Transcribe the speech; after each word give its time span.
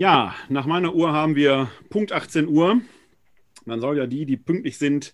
Ja, 0.00 0.34
nach 0.48 0.64
meiner 0.64 0.94
Uhr 0.94 1.12
haben 1.12 1.36
wir 1.36 1.70
Punkt 1.90 2.12
18 2.12 2.48
Uhr. 2.48 2.80
Man 3.66 3.82
soll 3.82 3.98
ja 3.98 4.06
die, 4.06 4.24
die 4.24 4.38
pünktlich 4.38 4.78
sind, 4.78 5.12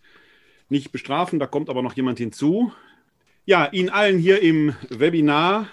nicht 0.69 0.93
bestrafen. 0.93 1.41
Da 1.41 1.49
kommt 1.49 1.69
aber 1.69 1.83
noch 1.83 1.95
jemand 1.95 2.21
hinzu. 2.21 2.71
Ja, 3.47 3.67
Ihnen 3.73 3.89
allen 3.89 4.17
hier 4.17 4.41
im 4.41 4.77
Webinar 4.89 5.67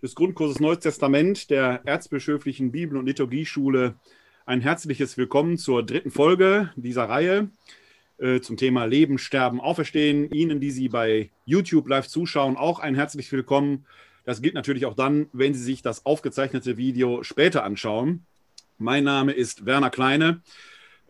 des 0.00 0.14
Grundkurses 0.14 0.58
Neues 0.58 0.78
Testament 0.78 1.50
der 1.50 1.82
Erzbischöflichen 1.84 2.72
Bibel- 2.72 2.96
und 2.96 3.04
Liturgieschule 3.04 3.96
ein 4.46 4.62
herzliches 4.62 5.18
Willkommen 5.18 5.58
zur 5.58 5.84
dritten 5.84 6.10
Folge 6.10 6.72
dieser 6.76 7.10
Reihe 7.10 7.50
äh, 8.16 8.40
zum 8.40 8.56
Thema 8.56 8.86
Leben, 8.86 9.18
Sterben, 9.18 9.60
Auferstehen. 9.60 10.30
Ihnen, 10.30 10.60
die 10.60 10.70
Sie 10.70 10.88
bei 10.88 11.28
YouTube 11.44 11.88
live 11.88 12.08
zuschauen, 12.08 12.56
auch 12.56 12.78
ein 12.78 12.94
herzliches 12.94 13.32
Willkommen. 13.32 13.84
Das 14.24 14.40
gilt 14.40 14.54
natürlich 14.54 14.86
auch 14.86 14.94
dann, 14.94 15.28
wenn 15.34 15.52
Sie 15.52 15.62
sich 15.62 15.82
das 15.82 16.06
aufgezeichnete 16.06 16.78
Video 16.78 17.22
später 17.22 17.62
anschauen. 17.62 18.24
Mein 18.78 19.04
Name 19.04 19.32
ist 19.32 19.64
Werner 19.64 19.88
Kleine. 19.88 20.42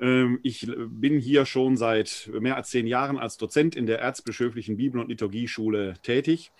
Ähm, 0.01 0.39
ich 0.45 0.71
bin 0.71 1.19
hier 1.19 1.47
schon 1.47 1.77
seit 1.77 2.31
mehr 2.33 2.55
als 2.55 2.71
zehn 2.71 2.87
Jahren 2.87 3.19
als 3.19 3.39
Dozent 3.39 3.75
in 3.75 3.87
der 3.87 3.99
Erzbischöflichen 3.99 4.77
Bibel- 4.77 5.01
und 5.01 5.09
Liturgieschule 5.09 5.95
tätig 6.03 6.53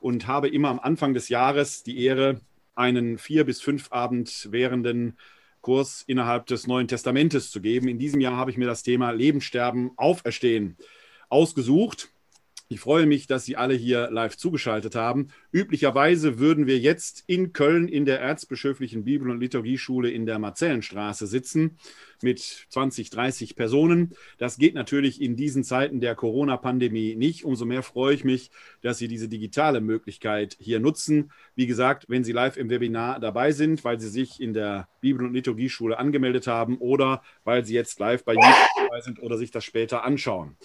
und 0.00 0.26
habe 0.26 0.48
immer 0.48 0.68
am 0.68 0.78
Anfang 0.78 1.14
des 1.14 1.30
Jahres 1.30 1.82
die 1.82 2.04
Ehre, 2.04 2.42
einen 2.74 3.16
vier 3.16 3.44
bis 3.44 3.62
fünf 3.62 3.90
Abend 3.90 4.48
währenden 4.50 5.16
Kurs 5.62 6.04
innerhalb 6.06 6.44
des 6.46 6.66
Neuen 6.66 6.88
Testamentes 6.88 7.50
zu 7.50 7.62
geben. 7.62 7.88
In 7.88 7.98
diesem 7.98 8.20
Jahr 8.20 8.36
habe 8.36 8.50
ich 8.50 8.58
mir 8.58 8.66
das 8.66 8.82
Thema 8.82 9.12
Leben, 9.12 9.40
Sterben, 9.40 9.92
Auferstehen 9.96 10.76
ausgesucht. 11.30 12.10
Ich 12.72 12.78
freue 12.78 13.04
mich, 13.04 13.26
dass 13.26 13.44
Sie 13.44 13.56
alle 13.56 13.74
hier 13.74 14.12
live 14.12 14.36
zugeschaltet 14.36 14.94
haben. 14.94 15.32
Üblicherweise 15.50 16.38
würden 16.38 16.68
wir 16.68 16.78
jetzt 16.78 17.24
in 17.26 17.52
Köln 17.52 17.88
in 17.88 18.04
der 18.04 18.20
Erzbischöflichen 18.20 19.02
Bibel- 19.02 19.28
und 19.28 19.40
Liturgieschule 19.40 20.08
in 20.08 20.24
der 20.24 20.38
Marzellenstraße 20.38 21.26
sitzen 21.26 21.78
mit 22.22 22.38
20, 22.38 23.10
30 23.10 23.56
Personen. 23.56 24.14
Das 24.38 24.56
geht 24.56 24.74
natürlich 24.74 25.20
in 25.20 25.34
diesen 25.34 25.64
Zeiten 25.64 25.98
der 25.98 26.14
Corona-Pandemie 26.14 27.16
nicht. 27.16 27.44
Umso 27.44 27.64
mehr 27.64 27.82
freue 27.82 28.14
ich 28.14 28.22
mich, 28.22 28.52
dass 28.82 28.98
Sie 28.98 29.08
diese 29.08 29.28
digitale 29.28 29.80
Möglichkeit 29.80 30.56
hier 30.60 30.78
nutzen. 30.78 31.32
Wie 31.56 31.66
gesagt, 31.66 32.04
wenn 32.06 32.22
Sie 32.22 32.30
live 32.30 32.56
im 32.56 32.70
Webinar 32.70 33.18
dabei 33.18 33.50
sind, 33.50 33.82
weil 33.82 33.98
Sie 33.98 34.08
sich 34.08 34.40
in 34.40 34.54
der 34.54 34.88
Bibel- 35.00 35.26
und 35.26 35.34
Liturgieschule 35.34 35.98
angemeldet 35.98 36.46
haben 36.46 36.78
oder 36.78 37.24
weil 37.42 37.64
Sie 37.64 37.74
jetzt 37.74 37.98
live 37.98 38.22
bei 38.22 38.34
YouTube 38.34 38.68
dabei 38.76 39.00
sind 39.00 39.20
oder 39.20 39.36
sich 39.36 39.50
das 39.50 39.64
später 39.64 40.04
anschauen. 40.04 40.56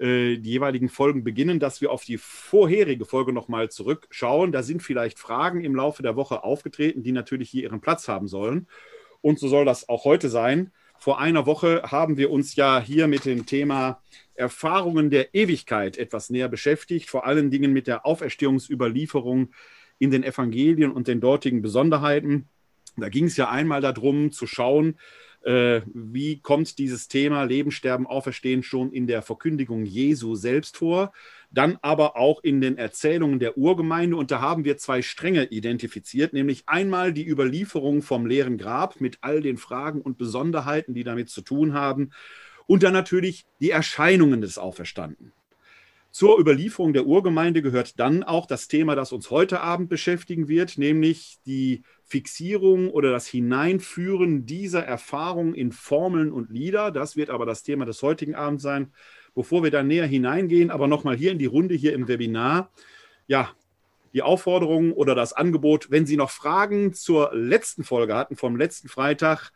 äh, 0.03 0.37
die 0.37 0.49
jeweiligen 0.51 0.89
Folgen 0.89 1.23
beginnen, 1.23 1.61
dass 1.61 1.79
wir 1.79 1.89
auf 1.89 2.03
die 2.03 2.17
vorherige 2.17 3.05
Folge 3.05 3.31
nochmal 3.31 3.69
zurückschauen. 3.69 4.51
Da 4.51 4.61
sind 4.61 4.83
vielleicht 4.83 5.17
Fragen 5.17 5.63
im 5.63 5.75
Laufe 5.75 6.03
der 6.03 6.17
Woche 6.17 6.43
aufgetreten, 6.43 7.03
die 7.03 7.13
natürlich 7.13 7.49
hier 7.49 7.63
ihren 7.63 7.79
Platz 7.79 8.09
haben 8.09 8.27
sollen. 8.27 8.67
Und 9.21 9.39
so 9.39 9.47
soll 9.47 9.63
das 9.63 9.87
auch 9.87 10.03
heute 10.03 10.27
sein. 10.27 10.73
Vor 10.99 11.21
einer 11.21 11.45
Woche 11.45 11.83
haben 11.83 12.17
wir 12.17 12.31
uns 12.31 12.57
ja 12.57 12.81
hier 12.81 13.07
mit 13.07 13.23
dem 13.23 13.45
Thema 13.45 14.01
Erfahrungen 14.35 15.09
der 15.09 15.33
Ewigkeit 15.33 15.97
etwas 15.97 16.29
näher 16.29 16.49
beschäftigt, 16.49 17.09
vor 17.09 17.25
allen 17.25 17.49
Dingen 17.49 17.71
mit 17.71 17.87
der 17.87 18.05
Auferstehungsüberlieferung 18.05 19.53
in 19.99 20.11
den 20.11 20.23
Evangelien 20.23 20.91
und 20.91 21.07
den 21.07 21.21
dortigen 21.21 21.61
Besonderheiten. 21.61 22.49
Da 22.97 23.07
ging 23.07 23.25
es 23.25 23.37
ja 23.37 23.49
einmal 23.49 23.79
darum 23.79 24.31
zu 24.33 24.47
schauen, 24.47 24.97
wie 25.45 26.39
kommt 26.39 26.77
dieses 26.77 27.07
Thema 27.09 27.43
Leben, 27.43 27.71
Sterben, 27.71 28.07
Auferstehen 28.07 28.63
schon 28.63 28.91
in 28.91 29.07
der 29.07 29.21
Verkündigung 29.21 29.85
Jesu 29.85 30.35
selbst 30.35 30.77
vor, 30.77 31.11
dann 31.51 31.77
aber 31.81 32.15
auch 32.15 32.41
in 32.43 32.61
den 32.61 32.77
Erzählungen 32.77 33.39
der 33.39 33.57
Urgemeinde. 33.57 34.15
Und 34.15 34.31
da 34.31 34.41
haben 34.41 34.63
wir 34.63 34.77
zwei 34.77 35.01
Stränge 35.01 35.45
identifiziert, 35.45 36.33
nämlich 36.33 36.63
einmal 36.65 37.13
die 37.13 37.27
Überlieferung 37.27 38.01
vom 38.01 38.25
leeren 38.25 38.57
Grab 38.57 39.01
mit 39.01 39.17
all 39.21 39.41
den 39.41 39.57
Fragen 39.57 40.01
und 40.01 40.17
Besonderheiten, 40.17 40.93
die 40.93 41.03
damit 41.03 41.29
zu 41.29 41.41
tun 41.41 41.73
haben, 41.73 42.11
und 42.65 42.83
dann 42.83 42.93
natürlich 42.93 43.45
die 43.59 43.71
Erscheinungen 43.71 44.39
des 44.39 44.57
Auferstandenen. 44.57 45.33
Zur 46.11 46.39
Überlieferung 46.39 46.93
der 46.93 47.07
Urgemeinde 47.07 47.61
gehört 47.61 47.99
dann 47.99 48.23
auch 48.23 48.45
das 48.45 48.67
Thema, 48.67 48.95
das 48.95 49.11
uns 49.11 49.31
heute 49.31 49.61
Abend 49.61 49.89
beschäftigen 49.89 50.47
wird, 50.47 50.77
nämlich 50.77 51.39
die 51.45 51.81
Fixierung 52.13 52.91
oder 52.91 53.09
das 53.09 53.25
Hineinführen 53.25 54.45
dieser 54.45 54.85
Erfahrung 54.85 55.55
in 55.55 55.71
Formeln 55.71 56.31
und 56.31 56.51
Lieder. 56.51 56.91
Das 56.91 57.15
wird 57.15 57.31
aber 57.31 57.47
das 57.47 57.63
Thema 57.63 57.85
des 57.85 58.03
heutigen 58.03 58.35
Abends 58.35 58.61
sein. 58.61 58.93
Bevor 59.33 59.63
wir 59.63 59.71
da 59.71 59.81
näher 59.81 60.05
hineingehen, 60.05 60.69
aber 60.69 60.85
nochmal 60.85 61.15
hier 61.15 61.31
in 61.31 61.39
die 61.39 61.47
Runde, 61.47 61.73
hier 61.73 61.93
im 61.93 62.07
Webinar. 62.07 62.71
Ja, 63.25 63.49
die 64.13 64.21
Aufforderung 64.21 64.93
oder 64.93 65.15
das 65.15 65.33
Angebot, 65.33 65.89
wenn 65.89 66.05
Sie 66.05 66.15
noch 66.15 66.29
Fragen 66.29 66.93
zur 66.93 67.31
letzten 67.33 67.83
Folge 67.83 68.13
hatten, 68.13 68.35
vom 68.35 68.57
letzten 68.57 68.89
Freitag, 68.89 69.51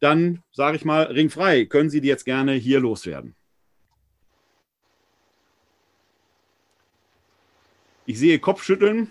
dann 0.00 0.42
sage 0.50 0.78
ich 0.78 0.86
mal, 0.86 1.02
ringfrei, 1.02 1.66
können 1.66 1.90
Sie 1.90 2.00
die 2.00 2.08
jetzt 2.08 2.24
gerne 2.24 2.54
hier 2.54 2.80
loswerden. 2.80 3.34
Ich 8.06 8.18
sehe 8.18 8.38
Kopfschütteln. 8.38 9.10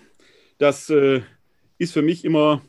Das 0.58 0.90
äh, 0.90 1.22
ist 1.78 1.92
für 1.92 2.02
mich 2.02 2.24
immer 2.24 2.60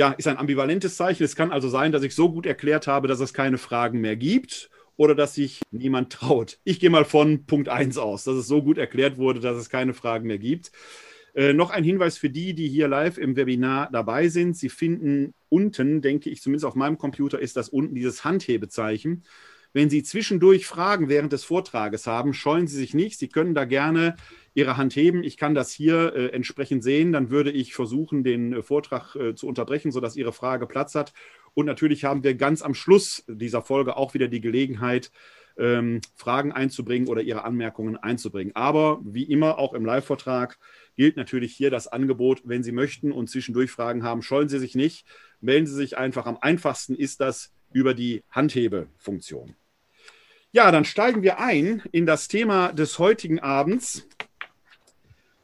ja, 0.00 0.12
ist 0.12 0.26
ein 0.28 0.38
ambivalentes 0.38 0.96
Zeichen. 0.96 1.24
Es 1.24 1.36
kann 1.36 1.52
also 1.52 1.68
sein, 1.68 1.92
dass 1.92 2.02
ich 2.02 2.14
so 2.14 2.32
gut 2.32 2.46
erklärt 2.46 2.86
habe, 2.86 3.06
dass 3.06 3.20
es 3.20 3.34
keine 3.34 3.58
Fragen 3.58 4.00
mehr 4.00 4.16
gibt 4.16 4.70
oder 4.96 5.14
dass 5.14 5.34
sich 5.34 5.60
niemand 5.70 6.10
traut. 6.10 6.58
Ich 6.64 6.80
gehe 6.80 6.88
mal 6.88 7.04
von 7.04 7.44
Punkt 7.44 7.68
1 7.68 7.98
aus, 7.98 8.24
dass 8.24 8.36
es 8.36 8.46
so 8.46 8.62
gut 8.62 8.78
erklärt 8.78 9.18
wurde, 9.18 9.40
dass 9.40 9.58
es 9.58 9.68
keine 9.68 9.92
Fragen 9.92 10.26
mehr 10.26 10.38
gibt. 10.38 10.72
Äh, 11.34 11.52
noch 11.52 11.68
ein 11.68 11.84
Hinweis 11.84 12.16
für 12.16 12.30
die, 12.30 12.54
die 12.54 12.66
hier 12.66 12.88
live 12.88 13.18
im 13.18 13.36
Webinar 13.36 13.90
dabei 13.92 14.28
sind. 14.28 14.56
Sie 14.56 14.70
finden 14.70 15.34
unten, 15.50 16.00
denke 16.00 16.30
ich, 16.30 16.40
zumindest 16.40 16.64
auf 16.64 16.76
meinem 16.76 16.96
Computer 16.96 17.38
ist 17.38 17.58
das 17.58 17.68
unten 17.68 17.94
dieses 17.94 18.24
Handhebezeichen. 18.24 19.24
Wenn 19.72 19.90
Sie 19.90 20.02
zwischendurch 20.02 20.66
Fragen 20.66 21.08
während 21.08 21.32
des 21.32 21.44
Vortrages 21.44 22.06
haben, 22.06 22.34
scheuen 22.34 22.66
Sie 22.66 22.76
sich 22.76 22.92
nicht. 22.94 23.18
Sie 23.18 23.28
können 23.28 23.54
da 23.54 23.64
gerne 23.64 24.16
Ihre 24.52 24.76
Hand 24.76 24.96
heben. 24.96 25.22
Ich 25.22 25.36
kann 25.36 25.54
das 25.54 25.70
hier 25.70 26.12
äh, 26.14 26.26
entsprechend 26.28 26.82
sehen. 26.82 27.12
Dann 27.12 27.30
würde 27.30 27.52
ich 27.52 27.74
versuchen, 27.74 28.24
den 28.24 28.52
äh, 28.52 28.62
Vortrag 28.62 29.14
äh, 29.14 29.34
zu 29.34 29.46
unterbrechen, 29.46 29.92
sodass 29.92 30.16
Ihre 30.16 30.32
Frage 30.32 30.66
Platz 30.66 30.94
hat. 30.94 31.12
Und 31.54 31.66
natürlich 31.66 32.04
haben 32.04 32.24
wir 32.24 32.34
ganz 32.34 32.62
am 32.62 32.74
Schluss 32.74 33.24
dieser 33.28 33.62
Folge 33.62 33.96
auch 33.96 34.14
wieder 34.14 34.28
die 34.28 34.40
Gelegenheit, 34.40 35.12
ähm, 35.56 36.00
Fragen 36.16 36.52
einzubringen 36.52 37.08
oder 37.08 37.22
Ihre 37.22 37.44
Anmerkungen 37.44 37.96
einzubringen. 37.96 38.56
Aber 38.56 39.00
wie 39.04 39.24
immer, 39.24 39.58
auch 39.58 39.74
im 39.74 39.84
Live-Vortrag 39.84 40.58
gilt 40.96 41.16
natürlich 41.16 41.54
hier 41.54 41.70
das 41.70 41.86
Angebot, 41.86 42.42
wenn 42.44 42.62
Sie 42.62 42.72
möchten 42.72 43.12
und 43.12 43.30
zwischendurch 43.30 43.70
Fragen 43.70 44.02
haben, 44.02 44.22
scheuen 44.22 44.48
Sie 44.48 44.58
sich 44.58 44.74
nicht. 44.74 45.06
Melden 45.40 45.66
Sie 45.66 45.74
sich 45.74 45.96
einfach. 45.96 46.26
Am 46.26 46.38
einfachsten 46.40 46.94
ist 46.94 47.20
das 47.20 47.52
über 47.72 47.94
die 47.94 48.22
Handhebefunktion. 48.30 49.54
Ja, 50.52 50.72
dann 50.72 50.84
steigen 50.84 51.22
wir 51.22 51.38
ein 51.38 51.80
in 51.92 52.06
das 52.06 52.26
Thema 52.26 52.72
des 52.72 52.98
heutigen 52.98 53.38
Abends. 53.38 54.08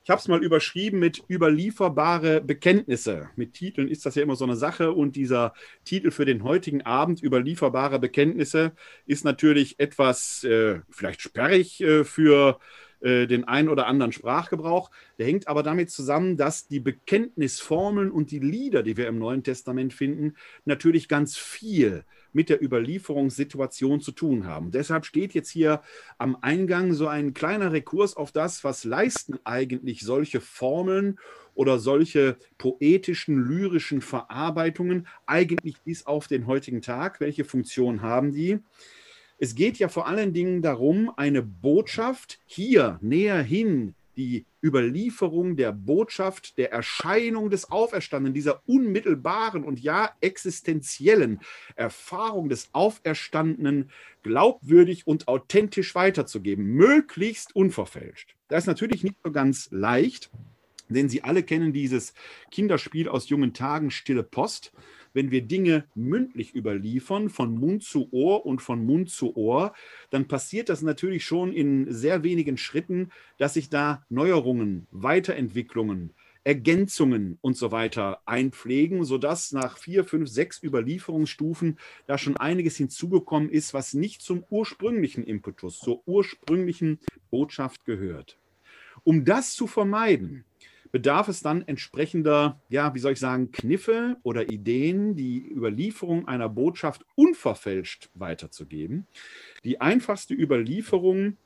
Ich 0.02 0.10
habe 0.10 0.18
es 0.18 0.26
mal 0.26 0.42
überschrieben 0.42 0.98
mit 0.98 1.22
überlieferbare 1.28 2.40
Bekenntnisse. 2.40 3.30
Mit 3.36 3.54
Titeln 3.54 3.86
ist 3.86 4.04
das 4.04 4.16
ja 4.16 4.24
immer 4.24 4.34
so 4.34 4.44
eine 4.44 4.56
Sache 4.56 4.92
und 4.92 5.14
dieser 5.14 5.54
Titel 5.84 6.10
für 6.10 6.24
den 6.24 6.42
heutigen 6.42 6.82
Abend, 6.82 7.22
überlieferbare 7.22 8.00
Bekenntnisse, 8.00 8.72
ist 9.06 9.24
natürlich 9.24 9.78
etwas 9.78 10.42
äh, 10.42 10.80
vielleicht 10.90 11.20
sperrig 11.20 11.80
äh, 11.80 12.02
für 12.02 12.58
äh, 13.00 13.28
den 13.28 13.44
einen 13.44 13.68
oder 13.68 13.86
anderen 13.86 14.10
Sprachgebrauch. 14.10 14.90
Der 15.18 15.26
hängt 15.26 15.46
aber 15.46 15.62
damit 15.62 15.88
zusammen, 15.92 16.36
dass 16.36 16.66
die 16.66 16.80
Bekenntnisformeln 16.80 18.10
und 18.10 18.32
die 18.32 18.40
Lieder, 18.40 18.82
die 18.82 18.96
wir 18.96 19.06
im 19.06 19.20
Neuen 19.20 19.44
Testament 19.44 19.94
finden, 19.94 20.34
natürlich 20.64 21.06
ganz 21.06 21.36
viel 21.36 22.04
mit 22.36 22.50
der 22.50 22.62
Überlieferungssituation 22.62 24.02
zu 24.02 24.12
tun 24.12 24.46
haben. 24.46 24.70
Deshalb 24.70 25.06
steht 25.06 25.32
jetzt 25.32 25.48
hier 25.48 25.80
am 26.18 26.36
Eingang 26.42 26.92
so 26.92 27.08
ein 27.08 27.32
kleiner 27.32 27.72
Rekurs 27.72 28.14
auf 28.14 28.30
das, 28.30 28.62
was 28.62 28.84
leisten 28.84 29.38
eigentlich 29.44 30.02
solche 30.02 30.42
Formeln 30.42 31.18
oder 31.54 31.78
solche 31.78 32.36
poetischen, 32.58 33.42
lyrischen 33.42 34.02
Verarbeitungen 34.02 35.06
eigentlich 35.24 35.80
bis 35.80 36.04
auf 36.04 36.28
den 36.28 36.46
heutigen 36.46 36.82
Tag. 36.82 37.20
Welche 37.20 37.44
Funktion 37.44 38.02
haben 38.02 38.32
die? 38.32 38.58
Es 39.38 39.54
geht 39.54 39.78
ja 39.78 39.88
vor 39.88 40.06
allen 40.06 40.34
Dingen 40.34 40.60
darum, 40.60 41.10
eine 41.16 41.40
Botschaft 41.42 42.38
hier 42.44 42.98
näher 43.00 43.42
hin, 43.42 43.94
die 44.16 44.46
Überlieferung 44.62 45.56
der 45.56 45.72
Botschaft, 45.72 46.58
der 46.58 46.72
Erscheinung 46.72 47.50
des 47.50 47.70
Auferstandenen, 47.70 48.34
dieser 48.34 48.62
unmittelbaren 48.66 49.64
und 49.64 49.80
ja 49.80 50.10
existenziellen 50.20 51.40
Erfahrung 51.74 52.48
des 52.48 52.70
Auferstandenen 52.72 53.90
glaubwürdig 54.22 55.06
und 55.06 55.28
authentisch 55.28 55.94
weiterzugeben, 55.94 56.64
möglichst 56.64 57.54
unverfälscht. 57.54 58.34
Das 58.48 58.64
ist 58.64 58.68
natürlich 58.68 59.04
nicht 59.04 59.16
so 59.22 59.30
ganz 59.30 59.68
leicht, 59.70 60.30
denn 60.88 61.08
Sie 61.08 61.22
alle 61.22 61.42
kennen 61.42 61.72
dieses 61.72 62.14
Kinderspiel 62.50 63.08
aus 63.08 63.28
jungen 63.28 63.52
Tagen, 63.52 63.90
Stille 63.90 64.22
Post 64.22 64.72
wenn 65.16 65.30
wir 65.30 65.40
Dinge 65.40 65.86
mündlich 65.94 66.54
überliefern, 66.54 67.30
von 67.30 67.54
Mund 67.54 67.82
zu 67.82 68.12
Ohr 68.12 68.44
und 68.44 68.60
von 68.60 68.84
Mund 68.84 69.08
zu 69.08 69.34
Ohr, 69.34 69.72
dann 70.10 70.28
passiert 70.28 70.68
das 70.68 70.82
natürlich 70.82 71.24
schon 71.24 71.54
in 71.54 71.90
sehr 71.90 72.22
wenigen 72.22 72.58
Schritten, 72.58 73.10
dass 73.38 73.54
sich 73.54 73.70
da 73.70 74.04
Neuerungen, 74.10 74.86
Weiterentwicklungen, 74.90 76.12
Ergänzungen 76.44 77.38
und 77.40 77.56
so 77.56 77.72
weiter 77.72 78.20
einpflegen, 78.26 79.04
sodass 79.04 79.52
nach 79.52 79.78
vier, 79.78 80.04
fünf, 80.04 80.28
sechs 80.28 80.62
Überlieferungsstufen 80.62 81.78
da 82.06 82.18
schon 82.18 82.36
einiges 82.36 82.76
hinzugekommen 82.76 83.48
ist, 83.48 83.72
was 83.72 83.94
nicht 83.94 84.20
zum 84.20 84.44
ursprünglichen 84.50 85.24
Impetus, 85.24 85.78
zur 85.78 86.06
ursprünglichen 86.06 87.00
Botschaft 87.30 87.86
gehört. 87.86 88.38
Um 89.02 89.24
das 89.24 89.54
zu 89.54 89.66
vermeiden, 89.66 90.44
bedarf 90.92 91.28
es 91.28 91.40
dann 91.40 91.62
entsprechender, 91.62 92.60
ja, 92.68 92.94
wie 92.94 92.98
soll 92.98 93.12
ich 93.12 93.20
sagen, 93.20 93.52
Kniffe 93.52 94.16
oder 94.22 94.50
Ideen, 94.50 95.16
die 95.16 95.46
Überlieferung 95.50 96.28
einer 96.28 96.48
Botschaft 96.48 97.04
unverfälscht 97.14 98.10
weiterzugeben. 98.14 99.06
Die 99.64 99.80
einfachste 99.80 100.34
Überlieferung 100.34 101.36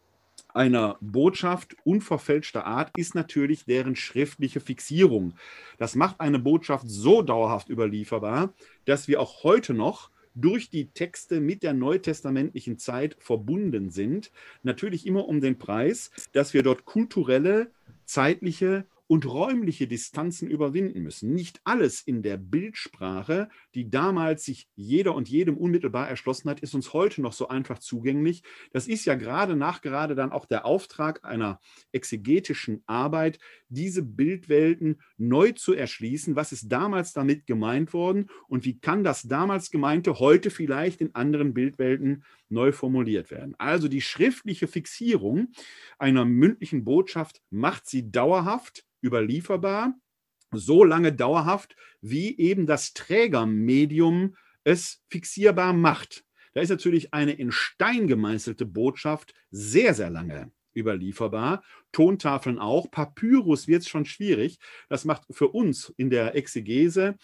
einer 0.54 0.98
Botschaft 1.00 1.76
unverfälschter 1.84 2.66
Art 2.66 2.90
ist 2.96 3.14
natürlich 3.14 3.64
deren 3.64 3.96
schriftliche 3.96 4.60
Fixierung. 4.60 5.34
Das 5.78 5.94
macht 5.94 6.20
eine 6.20 6.38
Botschaft 6.38 6.88
so 6.88 7.22
dauerhaft 7.22 7.69
überlieferbar, 7.69 8.52
dass 8.84 9.08
wir 9.08 9.20
auch 9.20 9.44
heute 9.44 9.75
noch 9.75 10.10
durch 10.34 10.70
die 10.70 10.87
Texte 10.87 11.40
mit 11.40 11.62
der 11.62 11.75
neutestamentlichen 11.75 12.78
Zeit 12.78 13.16
verbunden 13.19 13.90
sind. 13.90 14.31
Natürlich 14.62 15.06
immer 15.06 15.26
um 15.28 15.40
den 15.40 15.58
Preis, 15.58 16.10
dass 16.32 16.54
wir 16.54 16.62
dort 16.62 16.84
kulturelle, 16.84 17.70
zeitliche 18.04 18.87
und 19.11 19.27
räumliche 19.27 19.89
Distanzen 19.89 20.49
überwinden 20.49 21.03
müssen. 21.03 21.35
Nicht 21.35 21.61
alles 21.65 22.01
in 22.01 22.23
der 22.23 22.37
Bildsprache, 22.37 23.49
die 23.75 23.91
damals 23.91 24.45
sich 24.45 24.69
jeder 24.77 25.17
und 25.17 25.29
jedem 25.29 25.57
unmittelbar 25.57 26.09
erschlossen 26.09 26.49
hat, 26.49 26.61
ist 26.61 26.77
uns 26.77 26.93
heute 26.93 27.21
noch 27.21 27.33
so 27.33 27.49
einfach 27.49 27.81
zugänglich. 27.81 28.45
Das 28.73 28.87
ist 28.87 29.07
ja 29.07 29.17
gerade 29.17 29.57
nachgerade 29.57 30.15
dann 30.15 30.31
auch 30.31 30.47
der 30.47 30.65
Auftrag 30.65 31.25
einer 31.25 31.59
exegetischen 31.91 32.85
Arbeit, 32.87 33.41
diese 33.69 34.05
Bildwelten 34.05 35.01
neu 35.17 35.51
zu 35.51 35.75
erschließen. 35.75 36.37
Was 36.37 36.53
ist 36.53 36.69
damals 36.69 37.12
damit 37.12 37.49
gemeint 37.49 37.93
worden 37.93 38.31
und 38.47 38.65
wie 38.65 38.79
kann 38.79 39.03
das 39.03 39.23
damals 39.23 39.73
Gemeinte 39.73 40.21
heute 40.21 40.51
vielleicht 40.51 41.01
in 41.01 41.17
anderen 41.17 41.53
Bildwelten 41.53 42.23
neu 42.50 42.73
formuliert 42.73 43.31
werden? 43.31 43.55
Also 43.58 43.88
die 43.88 44.00
schriftliche 44.00 44.69
Fixierung 44.69 45.49
einer 45.99 46.25
mündlichen 46.25 46.85
Botschaft 46.85 47.43
macht 47.50 47.88
sie 47.88 48.11
dauerhaft 48.11 48.85
überlieferbar, 49.02 49.94
so 50.52 50.85
lange 50.85 51.12
dauerhaft, 51.12 51.76
wie 52.00 52.37
eben 52.38 52.67
das 52.67 52.93
Trägermedium 52.93 54.37
es 54.64 55.02
fixierbar 55.08 55.73
macht. 55.73 56.25
Da 56.52 56.61
ist 56.61 56.70
natürlich 56.70 57.14
eine 57.14 57.32
in 57.32 57.52
Stein 57.52 58.08
gemeißelte 58.08 58.67
Botschaft 58.67 59.35
sehr, 59.50 59.94
sehr 59.94 60.11
lange 60.11 60.50
überlieferbar. 60.75 61.62
Tontafeln 61.93 62.58
auch. 62.58 62.90
Papyrus 62.90 63.69
wird 63.69 63.82
es 63.82 63.88
schon 63.88 64.05
schwierig. 64.05 64.58
Das 64.88 65.05
macht 65.05 65.25
für 65.31 65.49
uns 65.49 65.93
in 65.96 66.11
der 66.11 66.34
Exegese, 66.37 67.17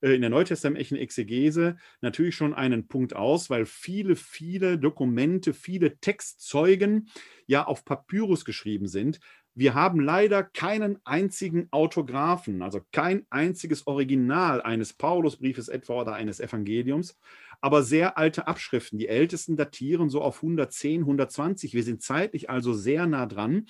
äh, 0.00 0.14
in 0.14 0.20
der 0.20 0.30
neutestamentlichen 0.30 0.96
Exegese 0.96 1.76
natürlich 2.00 2.34
schon 2.34 2.54
einen 2.54 2.88
Punkt 2.88 3.14
aus, 3.16 3.50
weil 3.50 3.66
viele, 3.66 4.16
viele 4.16 4.78
Dokumente, 4.78 5.54
viele 5.54 5.98
Textzeugen 5.98 7.08
ja 7.46 7.64
auf 7.66 7.84
Papyrus 7.84 8.44
geschrieben 8.44 8.86
sind. 8.86 9.20
Wir 9.56 9.74
haben 9.74 10.00
leider 10.00 10.42
keinen 10.42 10.98
einzigen 11.04 11.68
Autographen, 11.70 12.60
also 12.60 12.80
kein 12.90 13.24
einziges 13.30 13.86
Original 13.86 14.60
eines 14.60 14.94
Paulusbriefes 14.94 15.68
etwa 15.68 16.00
oder 16.00 16.14
eines 16.14 16.40
Evangeliums, 16.40 17.16
aber 17.64 17.82
sehr 17.82 18.18
alte 18.18 18.46
Abschriften. 18.46 18.98
Die 18.98 19.08
ältesten 19.08 19.56
datieren 19.56 20.10
so 20.10 20.20
auf 20.20 20.42
110, 20.42 21.00
120. 21.00 21.72
Wir 21.72 21.82
sind 21.82 22.02
zeitlich 22.02 22.50
also 22.50 22.74
sehr 22.74 23.06
nah 23.06 23.24
dran, 23.24 23.64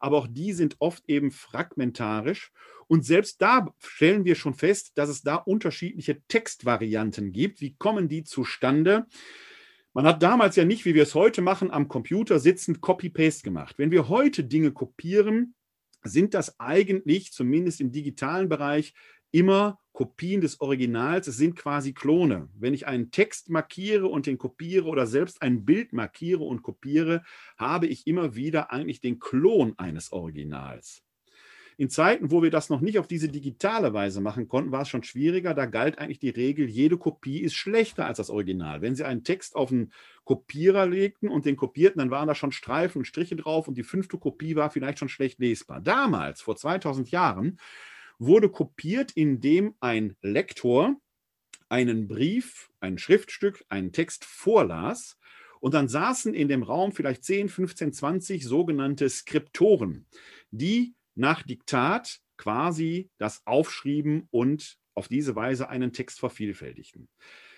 aber 0.00 0.16
auch 0.16 0.26
die 0.26 0.54
sind 0.54 0.76
oft 0.78 1.02
eben 1.08 1.30
fragmentarisch. 1.30 2.52
Und 2.86 3.04
selbst 3.04 3.42
da 3.42 3.66
stellen 3.80 4.24
wir 4.24 4.34
schon 4.34 4.54
fest, 4.54 4.92
dass 4.94 5.10
es 5.10 5.20
da 5.20 5.34
unterschiedliche 5.34 6.22
Textvarianten 6.26 7.32
gibt. 7.32 7.60
Wie 7.60 7.74
kommen 7.74 8.08
die 8.08 8.24
zustande? 8.24 9.04
Man 9.92 10.06
hat 10.06 10.22
damals 10.22 10.56
ja 10.56 10.64
nicht, 10.64 10.86
wie 10.86 10.94
wir 10.94 11.02
es 11.02 11.14
heute 11.14 11.42
machen, 11.42 11.70
am 11.70 11.88
Computer 11.88 12.38
sitzend 12.38 12.80
Copy-Paste 12.80 13.42
gemacht. 13.42 13.74
Wenn 13.76 13.90
wir 13.90 14.08
heute 14.08 14.44
Dinge 14.44 14.72
kopieren, 14.72 15.54
sind 16.02 16.32
das 16.32 16.58
eigentlich, 16.60 17.32
zumindest 17.32 17.82
im 17.82 17.92
digitalen 17.92 18.48
Bereich, 18.48 18.94
immer 19.34 19.80
Kopien 19.92 20.40
des 20.40 20.60
Originals. 20.60 21.26
Es 21.26 21.36
sind 21.36 21.56
quasi 21.56 21.92
Klone. 21.92 22.48
Wenn 22.56 22.72
ich 22.72 22.86
einen 22.86 23.10
Text 23.10 23.50
markiere 23.50 24.06
und 24.06 24.26
den 24.26 24.38
kopiere 24.38 24.86
oder 24.86 25.06
selbst 25.06 25.42
ein 25.42 25.64
Bild 25.64 25.92
markiere 25.92 26.44
und 26.44 26.62
kopiere, 26.62 27.24
habe 27.56 27.88
ich 27.88 28.06
immer 28.06 28.36
wieder 28.36 28.72
eigentlich 28.72 29.00
den 29.00 29.18
Klon 29.18 29.74
eines 29.76 30.12
Originals. 30.12 31.02
In 31.76 31.90
Zeiten, 31.90 32.30
wo 32.30 32.44
wir 32.44 32.52
das 32.52 32.70
noch 32.70 32.80
nicht 32.80 33.00
auf 33.00 33.08
diese 33.08 33.28
digitale 33.28 33.92
Weise 33.92 34.20
machen 34.20 34.46
konnten, 34.46 34.70
war 34.70 34.82
es 34.82 34.88
schon 34.88 35.02
schwieriger. 35.02 35.54
Da 35.54 35.66
galt 35.66 35.98
eigentlich 35.98 36.20
die 36.20 36.30
Regel, 36.30 36.68
jede 36.68 36.96
Kopie 36.96 37.40
ist 37.40 37.54
schlechter 37.54 38.06
als 38.06 38.18
das 38.18 38.30
Original. 38.30 38.82
Wenn 38.82 38.94
Sie 38.94 39.04
einen 39.04 39.24
Text 39.24 39.56
auf 39.56 39.72
einen 39.72 39.92
Kopierer 40.22 40.86
legten 40.86 41.28
und 41.28 41.44
den 41.44 41.56
kopierten, 41.56 41.98
dann 41.98 42.12
waren 42.12 42.28
da 42.28 42.36
schon 42.36 42.52
Streifen 42.52 42.98
und 42.98 43.06
Striche 43.06 43.34
drauf 43.34 43.66
und 43.66 43.76
die 43.76 43.82
fünfte 43.82 44.16
Kopie 44.16 44.54
war 44.54 44.70
vielleicht 44.70 45.00
schon 45.00 45.08
schlecht 45.08 45.40
lesbar. 45.40 45.80
Damals, 45.80 46.40
vor 46.40 46.54
2000 46.54 47.10
Jahren, 47.10 47.58
wurde 48.18 48.48
kopiert, 48.48 49.12
indem 49.12 49.74
ein 49.80 50.16
Lektor 50.20 50.96
einen 51.68 52.06
Brief, 52.06 52.70
ein 52.80 52.98
Schriftstück, 52.98 53.64
einen 53.68 53.92
Text 53.92 54.24
vorlas. 54.24 55.18
Und 55.60 55.74
dann 55.74 55.88
saßen 55.88 56.34
in 56.34 56.48
dem 56.48 56.62
Raum 56.62 56.92
vielleicht 56.92 57.24
10, 57.24 57.48
15, 57.48 57.92
20 57.92 58.44
sogenannte 58.44 59.08
Skriptoren, 59.08 60.06
die 60.50 60.94
nach 61.14 61.42
Diktat 61.42 62.20
quasi 62.36 63.10
das 63.18 63.46
aufschrieben 63.46 64.28
und 64.30 64.76
auf 64.94 65.08
diese 65.08 65.34
Weise 65.34 65.68
einen 65.68 65.92
Text 65.92 66.20
vervielfältigten. 66.20 67.08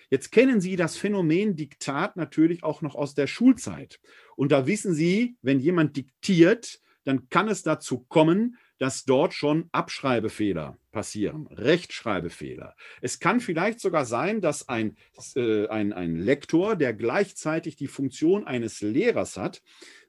Jetzt 0.09 0.31
kennen 0.31 0.61
Sie 0.61 0.77
das 0.77 0.95
Phänomen 0.95 1.55
Diktat 1.55 2.15
natürlich 2.15 2.63
auch 2.63 2.81
noch 2.81 2.95
aus 2.95 3.13
der 3.13 3.27
Schulzeit. 3.27 3.99
Und 4.35 4.51
da 4.51 4.65
wissen 4.65 4.93
Sie, 4.93 5.35
wenn 5.41 5.59
jemand 5.59 5.97
diktiert, 5.97 6.79
dann 7.03 7.29
kann 7.29 7.49
es 7.49 7.61
dazu 7.63 8.05
kommen, 8.07 8.57
dass 8.79 9.05
dort 9.05 9.33
schon 9.33 9.69
Abschreibefehler 9.71 10.77
passieren, 10.91 11.47
Rechtschreibefehler. 11.47 12.75
Es 13.01 13.19
kann 13.19 13.39
vielleicht 13.39 13.79
sogar 13.79 14.05
sein, 14.05 14.41
dass 14.41 14.67
ein, 14.69 14.97
äh, 15.35 15.67
ein, 15.67 15.93
ein 15.93 16.15
Lektor, 16.15 16.75
der 16.75 16.93
gleichzeitig 16.93 17.75
die 17.75 17.87
Funktion 17.87 18.45
eines 18.45 18.81
Lehrers 18.81 19.37
hat, 19.37 19.61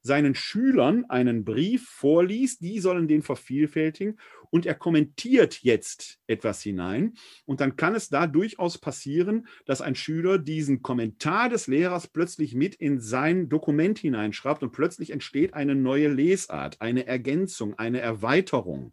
seinen 0.03 0.35
Schülern 0.35 1.05
einen 1.09 1.45
Brief 1.45 1.89
vorliest, 1.89 2.63
die 2.63 2.81
sollen 2.81 3.09
den 3.09 3.23
vervielfältigen 3.23 4.19
und 4.51 4.67
er 4.67 4.75
kommentiert 4.75 5.61
jetzt 5.63 6.19
etwas 6.27 6.63
hinein. 6.63 7.15
Und 7.45 7.61
dann 7.61 7.77
kann 7.77 7.95
es 7.95 8.09
da 8.09 8.27
durchaus 8.27 8.79
passieren, 8.79 9.47
dass 9.67 9.81
ein 9.81 9.95
Schüler 9.95 10.39
diesen 10.39 10.83
Kommentar 10.83 11.49
des 11.49 11.67
Lehrers 11.67 12.09
plötzlich 12.09 12.55
mit 12.55 12.75
in 12.75 13.01
sein 13.01 13.49
Dokument 13.49 13.99
hineinschreibt 13.99 14.63
und 14.63 14.73
plötzlich 14.73 15.11
entsteht 15.11 15.55
eine 15.55 15.75
neue 15.75 16.09
Lesart, 16.09 16.81
eine 16.81 17.07
Ergänzung, 17.07 17.79
eine 17.79 18.01
Erweiterung. 18.01 18.93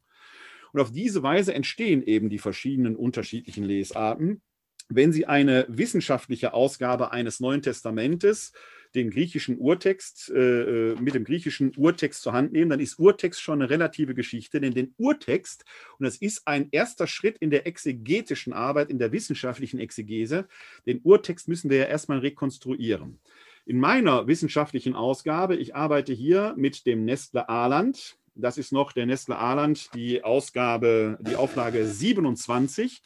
Und 0.75 0.82
auf 0.82 0.91
diese 0.91 1.24
Weise 1.24 1.53
entstehen 1.53 2.03
eben 2.03 2.29
die 2.29 2.38
verschiedenen 2.38 2.98
unterschiedlichen 2.98 3.63
Lesarten. 3.63 4.41
Wenn 4.89 5.13
Sie 5.13 5.25
eine 5.25 5.65
wissenschaftliche 5.70 6.53
Ausgabe 6.53 7.13
eines 7.13 7.39
Neuen 7.39 7.62
Testamentes 7.62 8.51
den 8.94 9.10
griechischen 9.10 9.58
Urtext 9.58 10.29
äh, 10.36 10.91
äh, 10.91 10.96
mit 11.00 11.13
dem 11.13 11.24
griechischen 11.24 11.72
Urtext 11.77 12.22
zur 12.22 12.34
Hand 12.34 12.51
nehmen, 12.51 12.70
dann 12.72 12.82
ist 12.82 13.00
Urtext 13.00 13.39
schon 13.41 13.62
eine 13.62 13.70
relative 13.70 14.15
Geschichte, 14.15 14.60
denn 14.60 14.74
den 14.74 14.94
Urtext, 14.98 15.63
und 15.98 16.03
das 16.03 16.17
ist 16.17 16.46
ein 16.46 16.67
erster 16.72 17.08
Schritt 17.08 17.38
in 17.38 17.51
der 17.51 17.65
exegetischen 17.65 18.51
Arbeit, 18.51 18.89
in 18.89 19.00
der 19.00 19.13
wissenschaftlichen 19.13 19.79
Exegese, 19.79 20.46
den 20.86 21.00
Urtext 21.03 21.48
müssen 21.48 21.70
wir 21.70 21.77
ja 21.77 21.86
erstmal 21.86 22.20
rekonstruieren. 22.20 23.22
In 23.65 23.79
meiner 23.79 24.27
wissenschaftlichen 24.27 24.94
Ausgabe, 24.94 25.55
ich 25.55 25.74
arbeite 25.74 26.12
hier 26.12 26.53
mit 26.58 26.86
dem 26.86 27.05
Nestle 27.05 27.48
Aland, 27.48 28.17
das 28.35 28.57
ist 28.57 28.71
noch 28.71 28.91
der 28.91 29.05
Nestle 29.05 29.37
Aland, 29.37 29.89
die 29.95 30.23
Ausgabe, 30.23 31.17
die 31.21 31.35
Auflage 31.35 31.85
27. 31.85 33.01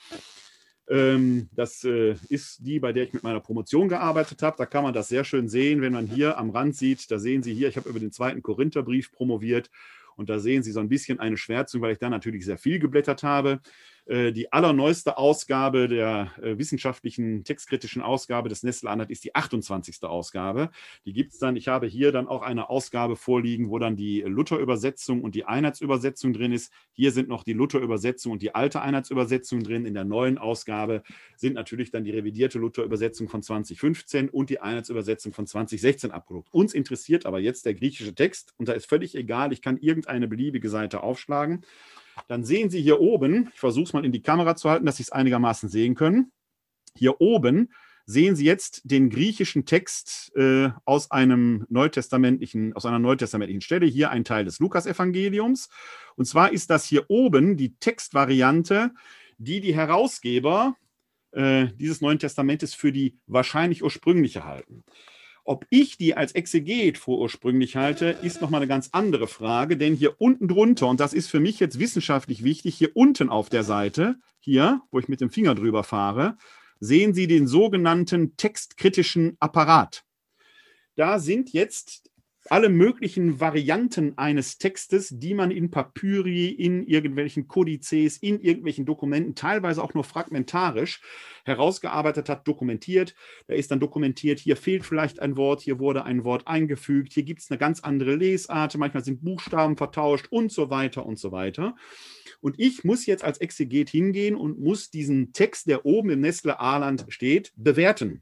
Ähm, 0.90 1.50
das 1.54 1.84
äh, 1.84 2.16
ist 2.30 2.66
die, 2.66 2.80
bei 2.80 2.92
der 2.92 3.04
ich 3.04 3.14
mit 3.14 3.24
meiner 3.24 3.40
Promotion 3.40 3.88
gearbeitet 3.88 4.42
habe. 4.42 4.58
Da 4.58 4.66
kann 4.66 4.84
man 4.84 4.94
das 4.94 5.08
sehr 5.08 5.24
schön 5.24 5.48
sehen, 5.48 5.82
wenn 5.82 5.94
man 5.94 6.08
hier 6.08 6.38
am 6.38 6.50
Rand 6.50 6.76
sieht. 6.76 7.12
Da 7.12 7.20
sehen 7.20 7.44
Sie 7.44 7.54
hier, 7.54 7.70
ich 7.70 7.78
habe 7.78 7.90
über 7.90 8.00
den 8.00 8.12
zweiten 8.12 8.42
Korintherbrief 8.42 9.12
promoviert 9.12 9.70
und 10.16 10.30
da 10.30 10.40
sehen 10.40 10.64
Sie 10.64 10.72
so 10.72 10.80
ein 10.80 10.90
bisschen 10.90 11.20
eine 11.20 11.38
Schwärzung, 11.38 11.82
weil 11.82 11.94
ich 11.94 12.00
da 12.00 12.10
natürlich 12.10 12.44
sehr 12.44 12.58
viel 12.58 12.80
geblättert 12.80 13.22
habe. 13.24 13.62
Äh, 14.10 14.32
die 14.32 14.52
allerneueste 14.52 15.20
Ausgabe 15.20 15.88
der 15.88 16.32
äh, 16.42 16.58
wissenschaftlichen 16.58 17.44
textkritischen 17.44 18.02
Ausgabe 18.02 18.50
des 18.50 18.64
Nestle 18.64 18.90
Anhalt 18.90 19.12
ist 19.12 19.24
die 19.24 19.36
28. 19.36 20.04
Ausgabe. 20.04 20.72
Die 21.06 21.14
gibt 21.14 21.34
es 21.34 21.38
dann. 21.38 21.56
Ich 21.56 21.68
habe 21.68 21.86
hier 21.86 22.12
dann 22.12 22.28
auch 22.28 22.42
eine 22.42 22.72
Ausgabe 22.72 23.16
vorliegen, 23.16 23.70
wo 23.70 23.78
dann 23.78 23.96
die 23.96 24.22
Luther-Übersetzung 24.22 25.22
und 25.22 25.36
die 25.36 25.46
Einheitsübersetzung 25.46 26.34
drin 26.34 26.52
ist. 26.52 26.74
Hier 26.92 27.12
sind 27.12 27.30
noch 27.30 27.44
die 27.44 27.54
Luther-Übersetzung 27.54 28.32
und 28.32 28.42
die 28.42 28.56
alte 28.56 28.82
Einheitsübersetzung 28.82 29.62
drin. 29.62 29.86
In 29.86 29.94
der 29.94 30.06
neuen 30.06 30.40
Ausgabe 30.40 31.04
sind 31.36 31.54
natürlich 31.54 31.92
dann 31.92 32.04
die 32.04 32.12
revidierte 32.12 32.58
Luther-Übersetzung 32.58 33.30
von 33.30 33.44
2015 33.44 34.30
und 34.30 34.50
die 34.50 34.60
Einheitsübersetzung 34.60 35.34
von 35.34 35.46
2016 35.46 36.10
abgedruckt. 36.10 36.52
Uns 36.52 36.74
interessiert 36.74 37.28
aber 37.28 37.40
jetzt 37.40 37.68
der 37.68 37.76
griechische 37.76 38.16
Text 38.16 38.56
und 38.58 38.70
da 38.70 38.74
ist 38.74 38.90
völlig 38.90 39.14
egal, 39.14 39.54
ich 39.54 39.62
kann 39.62 39.78
irgendeine 39.78 40.28
beliebige 40.28 40.70
Seite 40.70 41.04
aufschlagen 41.04 41.64
dann 42.28 42.44
sehen 42.44 42.70
Sie 42.70 42.82
hier 42.82 43.00
oben, 43.00 43.50
ich 43.54 43.60
versuche 43.60 43.86
es 43.86 43.94
mal 43.94 44.06
in 44.06 44.12
die 44.12 44.22
Kamera 44.22 44.56
zu 44.56 44.70
halten, 44.70 44.86
dass 44.86 44.98
Sie 44.98 45.04
es 45.04 45.12
einigermaßen 45.12 45.70
sehen 45.70 45.96
können. 45.96 46.32
Hier 46.96 47.22
oben 47.22 47.72
sehen 48.06 48.36
Sie 48.36 48.46
jetzt 48.46 48.82
den 48.86 49.10
griechischen 49.10 49.66
Text 49.66 50.36
äh, 50.36 50.70
aus 50.86 51.12
einem 51.12 51.66
neutestamentlichen, 51.70 52.74
aus 52.76 52.86
einer 52.86 53.00
neutestamentlichen 53.00 53.62
Stelle, 53.62 53.86
hier 53.86 54.10
ein 54.10 54.24
Teil 54.24 54.46
des 54.46 54.60
Lukasevangeliums. 54.60 55.70
Und 56.16 56.26
zwar 56.26 56.52
ist 56.52 56.72
das 56.72 56.86
hier 56.86 57.06
oben 57.08 57.56
die 57.56 57.76
Textvariante, 57.76 58.92
die 59.38 59.62
die 59.62 59.76
Herausgeber 59.76 60.76
äh, 61.32 61.68
dieses 61.76 62.02
Neuen 62.02 62.18
Testamentes 62.18 62.74
für 62.74 62.92
die 62.92 63.20
wahrscheinlich 63.28 63.84
ursprüngliche 63.84 64.44
halten. 64.44 64.84
Ob 65.50 65.66
ich 65.72 65.98
die 65.98 66.16
als 66.16 66.34
Exeget 66.34 67.00
vorursprünglich 67.00 67.76
halte, 67.76 68.10
ist 68.22 68.40
nochmal 68.40 68.62
eine 68.62 68.68
ganz 68.68 68.90
andere 68.92 69.26
Frage, 69.26 69.78
denn 69.78 69.96
hier 69.96 70.22
unten 70.22 70.48
drunter, 70.48 70.86
und 70.86 71.00
das 71.00 71.12
ist 71.12 71.28
für 71.28 71.40
mich 71.40 71.60
jetzt 71.60 71.80
wissenschaftlich 71.80 72.44
wichtig, 72.44 72.76
hier 72.76 72.92
unten 72.96 73.30
auf 73.30 73.50
der 73.50 73.64
Seite, 73.64 74.18
hier, 74.40 74.84
wo 74.92 75.00
ich 75.00 75.08
mit 75.08 75.22
dem 75.22 75.32
Finger 75.32 75.56
drüber 75.56 75.84
fahre, 75.84 76.38
sehen 76.80 77.16
Sie 77.16 77.26
den 77.26 77.48
sogenannten 77.48 78.38
textkritischen 78.38 79.38
Apparat. 79.40 80.04
Da 80.96 81.18
sind 81.18 81.52
jetzt 81.52 82.09
alle 82.50 82.70
möglichen 82.70 83.40
Varianten 83.40 84.18
eines 84.18 84.58
Textes, 84.58 85.10
die 85.12 85.34
man 85.34 85.52
in 85.52 85.72
Papyri, 85.72 86.50
in 86.50 86.86
irgendwelchen 86.86 87.48
Kodizes, 87.48 88.18
in 88.18 88.40
irgendwelchen 88.40 88.86
Dokumenten, 88.86 89.36
teilweise 89.36 89.84
auch 89.84 89.94
nur 89.94 90.04
fragmentarisch 90.04 91.02
herausgearbeitet 91.46 92.30
hat, 92.30 92.48
dokumentiert. 92.48 93.16
Da 93.48 93.54
ist 93.54 93.72
dann 93.72 93.80
dokumentiert, 93.80 94.40
hier 94.40 94.56
fehlt 94.56 94.86
vielleicht 94.86 95.20
ein 95.22 95.38
Wort, 95.38 95.62
hier 95.62 95.80
wurde 95.80 96.06
ein 96.06 96.24
Wort 96.24 96.48
eingefügt, 96.48 97.14
hier 97.14 97.24
gibt 97.24 97.42
es 97.42 97.52
eine 97.52 97.58
ganz 97.58 97.82
andere 97.82 98.16
Lesart, 98.16 98.78
manchmal 98.78 99.04
sind 99.04 99.24
Buchstaben 99.24 99.78
vertauscht 99.78 100.28
und 100.30 100.52
so 100.52 100.70
weiter 100.70 101.06
und 101.06 101.20
so 101.20 101.32
weiter. 101.32 101.76
Und 102.42 102.56
ich 102.58 102.84
muss 102.84 103.06
jetzt 103.06 103.24
als 103.24 103.40
Exeget 103.40 103.90
hingehen 103.90 104.36
und 104.36 104.60
muss 104.60 104.90
diesen 104.90 105.34
Text, 105.34 105.68
der 105.68 105.86
oben 105.86 106.10
im 106.12 106.22
Nestle 106.22 106.60
Aland 106.60 107.06
steht, 107.10 107.52
bewerten. 107.56 108.22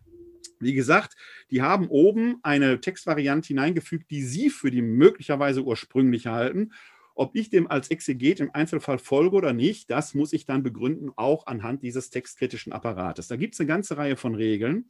Wie 0.60 0.74
gesagt, 0.74 1.16
die 1.52 1.62
haben 1.62 1.88
oben 1.88 2.38
eine 2.44 2.80
Textvariante 2.80 3.50
hineingefügt, 3.50 4.10
die 4.12 4.24
Sie 4.24 4.50
für 4.50 4.72
die 4.72 4.82
möglicherweise 4.82 5.64
ursprünglich 5.64 6.28
halten. 6.28 6.72
Ob 7.16 7.36
ich 7.36 7.50
dem 7.50 7.68
als 7.68 7.90
Exeget 7.90 8.40
im 8.40 8.52
Einzelfall 8.54 9.00
folge 9.00 9.36
oder 9.36 9.54
nicht, 9.54 9.90
das 9.90 10.14
muss 10.14 10.34
ich 10.34 10.46
dann 10.46 10.62
begründen, 10.62 11.12
auch 11.16 11.48
anhand 11.48 11.82
dieses 11.82 12.12
textkritischen 12.12 12.74
Apparates. 12.74 13.28
Da 13.28 13.38
gibt 13.38 13.56
es 13.56 13.60
eine 13.60 13.68
ganze 13.68 13.98
Reihe 13.98 14.18
von 14.18 14.36
Regeln. 14.36 14.90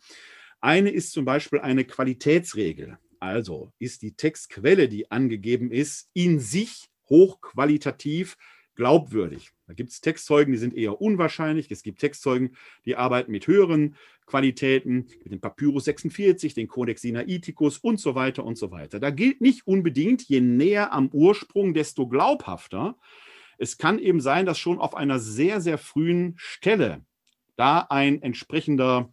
Eine 0.60 0.90
ist 0.90 1.14
zum 1.14 1.24
Beispiel 1.24 1.60
eine 1.60 1.86
Qualitätsregel. 1.86 2.98
Also 3.20 3.72
ist 3.80 4.02
die 4.02 4.16
Textquelle, 4.16 4.90
die 4.90 5.10
angegeben 5.10 5.72
ist, 5.72 6.10
in 6.14 6.40
sich 6.40 6.90
hochqualitativ 7.10 8.38
glaubwürdig. 8.76 9.52
Da 9.66 9.74
gibt 9.74 9.92
es 9.92 10.02
Textzeugen, 10.02 10.54
die 10.54 10.60
sind 10.60 10.76
eher 10.76 11.02
unwahrscheinlich. 11.02 11.72
Es 11.72 11.82
gibt 11.82 12.00
Textzeugen, 12.00 12.56
die 12.86 12.96
arbeiten 12.96 13.32
mit 13.32 13.48
höheren 13.48 13.96
Qualitäten, 14.28 15.08
mit 15.24 15.32
dem 15.32 15.42
Papyrus 15.42 15.86
46, 15.86 16.54
den 16.54 16.68
Codex 16.68 17.02
Sinaiticus 17.02 17.80
und 17.80 18.00
so 18.00 18.14
weiter 18.14 18.46
und 18.46 18.58
so 18.58 18.70
weiter. 18.70 19.00
Da 19.00 19.10
gilt 19.10 19.42
nicht 19.42 19.66
unbedingt, 19.66 20.24
je 20.24 20.42
näher 20.42 20.94
am 20.94 21.10
Ursprung, 21.12 21.74
desto 21.74 22.08
glaubhafter. 22.08 22.98
Es 23.58 23.78
kann 23.78 23.98
eben 23.98 24.22
sein, 24.22 24.46
dass 24.46 24.60
schon 24.60 24.80
auf 24.80 24.96
einer 24.96 25.20
sehr, 25.20 25.62
sehr 25.62 25.78
frühen 25.80 26.36
Stelle 26.38 27.04
da 27.56 27.88
ein 27.90 28.22
entsprechender 28.22 29.12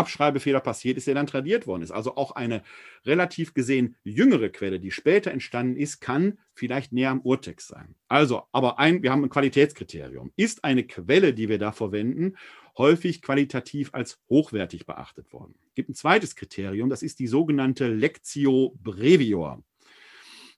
Abschreibefehler 0.00 0.60
passiert 0.60 0.96
ist, 0.96 1.06
der 1.06 1.14
dann 1.14 1.26
tradiert 1.26 1.66
worden 1.66 1.82
ist. 1.82 1.90
Also 1.90 2.16
auch 2.16 2.32
eine 2.32 2.62
relativ 3.04 3.54
gesehen 3.54 3.96
jüngere 4.02 4.48
Quelle, 4.48 4.80
die 4.80 4.90
später 4.90 5.30
entstanden 5.30 5.76
ist, 5.76 6.00
kann 6.00 6.38
vielleicht 6.54 6.92
näher 6.92 7.10
am 7.10 7.20
Urtext 7.20 7.68
sein. 7.68 7.94
Also, 8.08 8.44
aber 8.52 8.78
ein, 8.78 9.02
wir 9.02 9.12
haben 9.12 9.24
ein 9.24 9.30
Qualitätskriterium. 9.30 10.32
Ist 10.36 10.64
eine 10.64 10.84
Quelle, 10.84 11.34
die 11.34 11.48
wir 11.48 11.58
da 11.58 11.72
verwenden, 11.72 12.36
häufig 12.78 13.22
qualitativ 13.22 13.90
als 13.92 14.18
hochwertig 14.28 14.86
beachtet 14.86 15.32
worden? 15.32 15.54
Es 15.68 15.74
gibt 15.74 15.90
ein 15.90 15.94
zweites 15.94 16.34
Kriterium, 16.34 16.88
das 16.88 17.02
ist 17.02 17.18
die 17.18 17.28
sogenannte 17.28 17.88
Lectio 17.88 18.74
Brevior. 18.82 19.62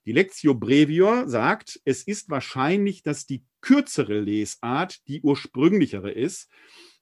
Die 0.05 0.11
Lectio 0.11 0.53
Brevior 0.53 1.29
sagt, 1.29 1.79
es 1.85 2.03
ist 2.03 2.29
wahrscheinlich, 2.29 3.03
dass 3.03 3.25
die 3.25 3.43
kürzere 3.61 4.19
Lesart 4.19 5.07
die 5.07 5.21
ursprünglichere 5.21 6.11
ist, 6.11 6.49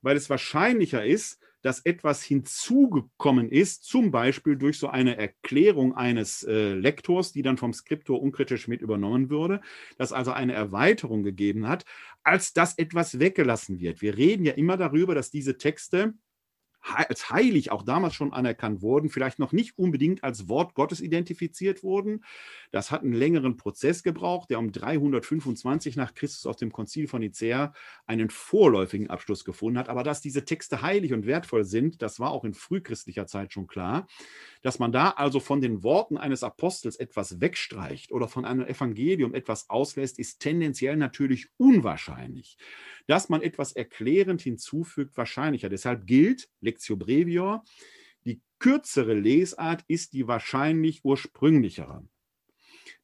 weil 0.01 0.15
es 0.15 0.29
wahrscheinlicher 0.29 1.03
ist, 1.03 1.39
dass 1.61 1.85
etwas 1.85 2.23
hinzugekommen 2.23 3.49
ist, 3.49 3.83
zum 3.83 4.11
Beispiel 4.11 4.55
durch 4.55 4.79
so 4.79 4.87
eine 4.89 5.17
Erklärung 5.17 5.95
eines 5.95 6.43
äh, 6.43 6.73
Lektors, 6.73 7.31
die 7.31 7.41
dann 7.41 7.57
vom 7.57 7.73
Skriptor 7.73 8.21
unkritisch 8.21 8.67
mit 8.67 8.81
übernommen 8.81 9.29
würde, 9.29 9.61
dass 9.97 10.13
also 10.13 10.31
eine 10.31 10.53
Erweiterung 10.53 11.23
gegeben 11.23 11.67
hat, 11.67 11.85
als 12.23 12.53
dass 12.53 12.77
etwas 12.77 13.19
weggelassen 13.19 13.79
wird. 13.79 14.01
Wir 14.01 14.17
reden 14.17 14.45
ja 14.45 14.53
immer 14.53 14.77
darüber, 14.77 15.15
dass 15.15 15.31
diese 15.31 15.57
Texte 15.57 16.13
als 16.81 17.29
heilig 17.29 17.71
auch 17.71 17.83
damals 17.83 18.15
schon 18.15 18.33
anerkannt 18.33 18.81
wurden, 18.81 19.09
vielleicht 19.09 19.39
noch 19.39 19.51
nicht 19.51 19.77
unbedingt 19.77 20.23
als 20.23 20.47
Wort 20.49 20.73
Gottes 20.73 20.99
identifiziert 21.01 21.83
wurden. 21.83 22.23
Das 22.71 22.91
hat 22.91 23.03
einen 23.03 23.13
längeren 23.13 23.57
Prozess 23.57 24.03
gebraucht, 24.03 24.49
der 24.49 24.59
um 24.59 24.71
325 24.71 25.95
nach 25.95 26.13
Christus 26.13 26.45
auf 26.45 26.55
dem 26.55 26.71
Konzil 26.71 27.07
von 27.07 27.21
Nicäa 27.21 27.73
einen 28.05 28.29
vorläufigen 28.29 29.09
Abschluss 29.09 29.45
gefunden 29.45 29.77
hat. 29.77 29.89
Aber 29.89 30.03
dass 30.03 30.21
diese 30.21 30.45
Texte 30.45 30.81
heilig 30.81 31.13
und 31.13 31.25
wertvoll 31.25 31.63
sind, 31.65 32.01
das 32.01 32.19
war 32.19 32.31
auch 32.31 32.43
in 32.43 32.53
frühchristlicher 32.53 33.27
Zeit 33.27 33.53
schon 33.53 33.67
klar. 33.67 34.07
Dass 34.61 34.79
man 34.79 34.91
da 34.91 35.09
also 35.09 35.39
von 35.39 35.61
den 35.61 35.83
Worten 35.83 36.17
eines 36.17 36.43
Apostels 36.43 36.95
etwas 36.95 37.41
wegstreicht 37.41 38.11
oder 38.11 38.27
von 38.27 38.45
einem 38.45 38.65
Evangelium 38.65 39.33
etwas 39.33 39.69
auslässt, 39.69 40.19
ist 40.19 40.39
tendenziell 40.39 40.97
natürlich 40.97 41.47
unwahrscheinlich 41.57 42.57
dass 43.07 43.29
man 43.29 43.41
etwas 43.41 43.73
erklärend 43.73 44.41
hinzufügt, 44.41 45.15
wahrscheinlicher. 45.17 45.69
Deshalb 45.69 46.07
gilt 46.07 46.49
Lectio 46.61 46.95
Brevior, 46.95 47.63
die 48.25 48.41
kürzere 48.59 49.13
Lesart 49.13 49.83
ist 49.87 50.13
die 50.13 50.27
wahrscheinlich 50.27 51.03
ursprünglichere. 51.03 52.07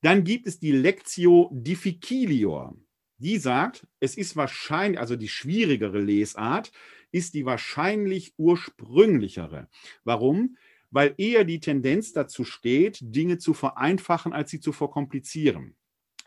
Dann 0.01 0.23
gibt 0.23 0.47
es 0.47 0.59
die 0.59 0.71
Lectio 0.71 1.49
Difficilior. 1.53 2.75
Die 3.19 3.37
sagt, 3.37 3.87
es 3.99 4.15
ist 4.15 4.35
wahrscheinlich, 4.35 4.99
also 4.99 5.15
die 5.15 5.27
schwierigere 5.27 5.99
Lesart 5.99 6.71
ist 7.11 7.33
die 7.33 7.45
wahrscheinlich 7.45 8.33
ursprünglichere. 8.37 9.69
Warum? 10.03 10.57
Weil 10.91 11.15
eher 11.17 11.43
die 11.43 11.59
Tendenz 11.59 12.13
dazu 12.13 12.43
steht, 12.43 12.99
Dinge 13.01 13.39
zu 13.39 13.53
vereinfachen, 13.53 14.33
als 14.33 14.51
sie 14.51 14.59
zu 14.59 14.71
verkomplizieren. 14.71 15.75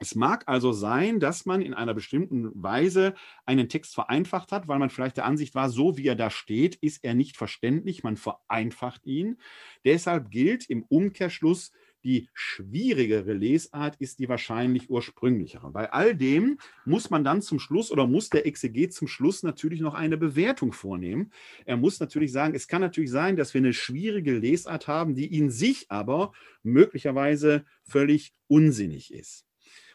Es 0.02 0.14
mag 0.14 0.44
also 0.46 0.72
sein, 0.72 1.20
dass 1.20 1.44
man 1.44 1.60
in 1.60 1.74
einer 1.74 1.92
bestimmten 1.92 2.50
Weise 2.54 3.14
einen 3.44 3.68
Text 3.68 3.94
vereinfacht 3.94 4.50
hat, 4.50 4.66
weil 4.66 4.78
man 4.78 4.88
vielleicht 4.88 5.18
der 5.18 5.26
Ansicht 5.26 5.54
war, 5.54 5.68
so 5.68 5.98
wie 5.98 6.06
er 6.06 6.16
da 6.16 6.30
steht, 6.30 6.76
ist 6.76 7.04
er 7.04 7.12
nicht 7.12 7.36
verständlich, 7.36 8.02
man 8.02 8.16
vereinfacht 8.16 9.04
ihn. 9.04 9.36
Deshalb 9.84 10.30
gilt 10.30 10.70
im 10.70 10.84
Umkehrschluss 10.84 11.70
die 12.02 12.30
schwierigere 12.32 13.34
Lesart 13.34 13.96
ist 13.98 14.20
die 14.20 14.28
wahrscheinlich 14.30 14.88
ursprünglichere. 14.88 15.70
Bei 15.70 15.92
all 15.92 16.16
dem 16.16 16.56
muss 16.86 17.10
man 17.10 17.24
dann 17.24 17.42
zum 17.42 17.58
Schluss 17.58 17.90
oder 17.90 18.06
muss 18.06 18.30
der 18.30 18.46
Exeget 18.46 18.94
zum 18.94 19.06
Schluss 19.06 19.42
natürlich 19.42 19.80
noch 19.82 19.92
eine 19.92 20.16
Bewertung 20.16 20.72
vornehmen. 20.72 21.30
Er 21.66 21.76
muss 21.76 22.00
natürlich 22.00 22.32
sagen, 22.32 22.54
es 22.54 22.68
kann 22.68 22.80
natürlich 22.80 23.10
sein, 23.10 23.36
dass 23.36 23.52
wir 23.52 23.58
eine 23.60 23.74
schwierige 23.74 24.32
Lesart 24.38 24.88
haben, 24.88 25.14
die 25.14 25.36
in 25.36 25.50
sich 25.50 25.90
aber 25.90 26.32
möglicherweise 26.62 27.66
völlig 27.82 28.32
unsinnig 28.46 29.12
ist. 29.12 29.49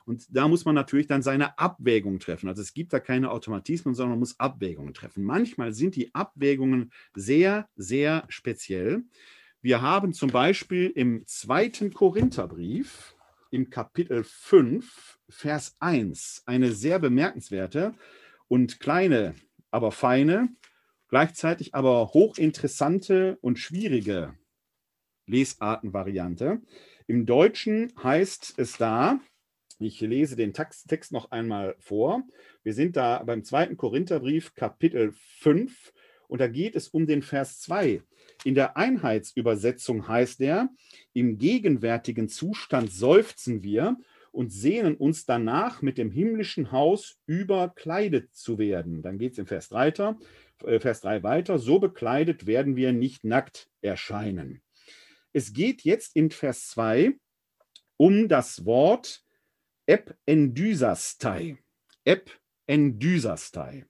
Und 0.05 0.27
da 0.29 0.47
muss 0.47 0.65
man 0.65 0.75
natürlich 0.75 1.07
dann 1.07 1.23
seine 1.23 1.57
Abwägung 1.57 2.19
treffen. 2.19 2.47
Also 2.47 2.61
es 2.61 2.73
gibt 2.73 2.93
da 2.93 2.99
keine 2.99 3.31
Automatismen, 3.31 3.95
sondern 3.95 4.11
man 4.11 4.19
muss 4.19 4.39
Abwägungen 4.39 4.93
treffen. 4.93 5.23
Manchmal 5.23 5.73
sind 5.73 5.95
die 5.95 6.13
Abwägungen 6.13 6.91
sehr, 7.15 7.67
sehr 7.75 8.25
speziell. 8.29 9.03
Wir 9.61 9.81
haben 9.81 10.13
zum 10.13 10.29
Beispiel 10.29 10.91
im 10.91 11.25
zweiten 11.25 11.91
Korintherbrief, 11.91 13.15
im 13.49 13.71
Kapitel 13.71 14.23
5, 14.23 15.19
Vers 15.27 15.75
1, 15.79 16.43
eine 16.45 16.71
sehr 16.71 16.99
bemerkenswerte 16.99 17.95
und 18.47 18.79
kleine, 18.79 19.33
aber 19.71 19.91
feine, 19.91 20.49
gleichzeitig 21.09 21.73
aber 21.73 22.09
hochinteressante 22.13 23.39
und 23.41 23.57
schwierige 23.57 24.37
Lesartenvariante. 25.25 26.61
Im 27.07 27.25
Deutschen 27.25 27.91
heißt 28.03 28.53
es 28.57 28.77
da, 28.77 29.19
ich 29.79 29.99
lese 30.01 30.35
den 30.35 30.53
Text 30.53 31.11
noch 31.11 31.31
einmal 31.31 31.75
vor. 31.79 32.23
Wir 32.63 32.73
sind 32.73 32.95
da 32.95 33.21
beim 33.23 33.43
zweiten 33.43 33.77
Korintherbrief, 33.77 34.53
Kapitel 34.55 35.13
5, 35.39 35.93
und 36.27 36.41
da 36.41 36.47
geht 36.47 36.75
es 36.75 36.87
um 36.87 37.05
den 37.05 37.21
Vers 37.21 37.59
2. 37.61 38.01
In 38.43 38.55
der 38.55 38.77
Einheitsübersetzung 38.77 40.07
heißt 40.07 40.41
er, 40.41 40.69
im 41.13 41.37
gegenwärtigen 41.37 42.29
Zustand 42.29 42.91
seufzen 42.91 43.63
wir 43.63 43.97
und 44.31 44.51
sehnen 44.51 44.95
uns 44.95 45.25
danach, 45.25 45.81
mit 45.81 45.97
dem 45.97 46.11
himmlischen 46.11 46.71
Haus 46.71 47.17
überkleidet 47.25 48.33
zu 48.35 48.57
werden. 48.57 49.01
Dann 49.01 49.17
geht 49.17 49.33
es 49.33 49.37
im 49.39 49.47
Vers 49.47 49.69
3, 49.69 50.15
äh, 50.65 50.79
Vers 50.79 51.01
3 51.01 51.23
weiter, 51.23 51.57
so 51.57 51.79
bekleidet 51.79 52.45
werden 52.45 52.75
wir 52.75 52.91
nicht 52.91 53.23
nackt 53.23 53.69
erscheinen. 53.81 54.61
Es 55.31 55.53
geht 55.53 55.83
jetzt 55.83 56.15
in 56.15 56.31
Vers 56.31 56.69
2 56.69 57.13
um 57.97 58.27
das 58.27 58.65
Wort 58.65 59.24
Ependysastai. 59.87 61.57
Ependysastai. 62.05 63.85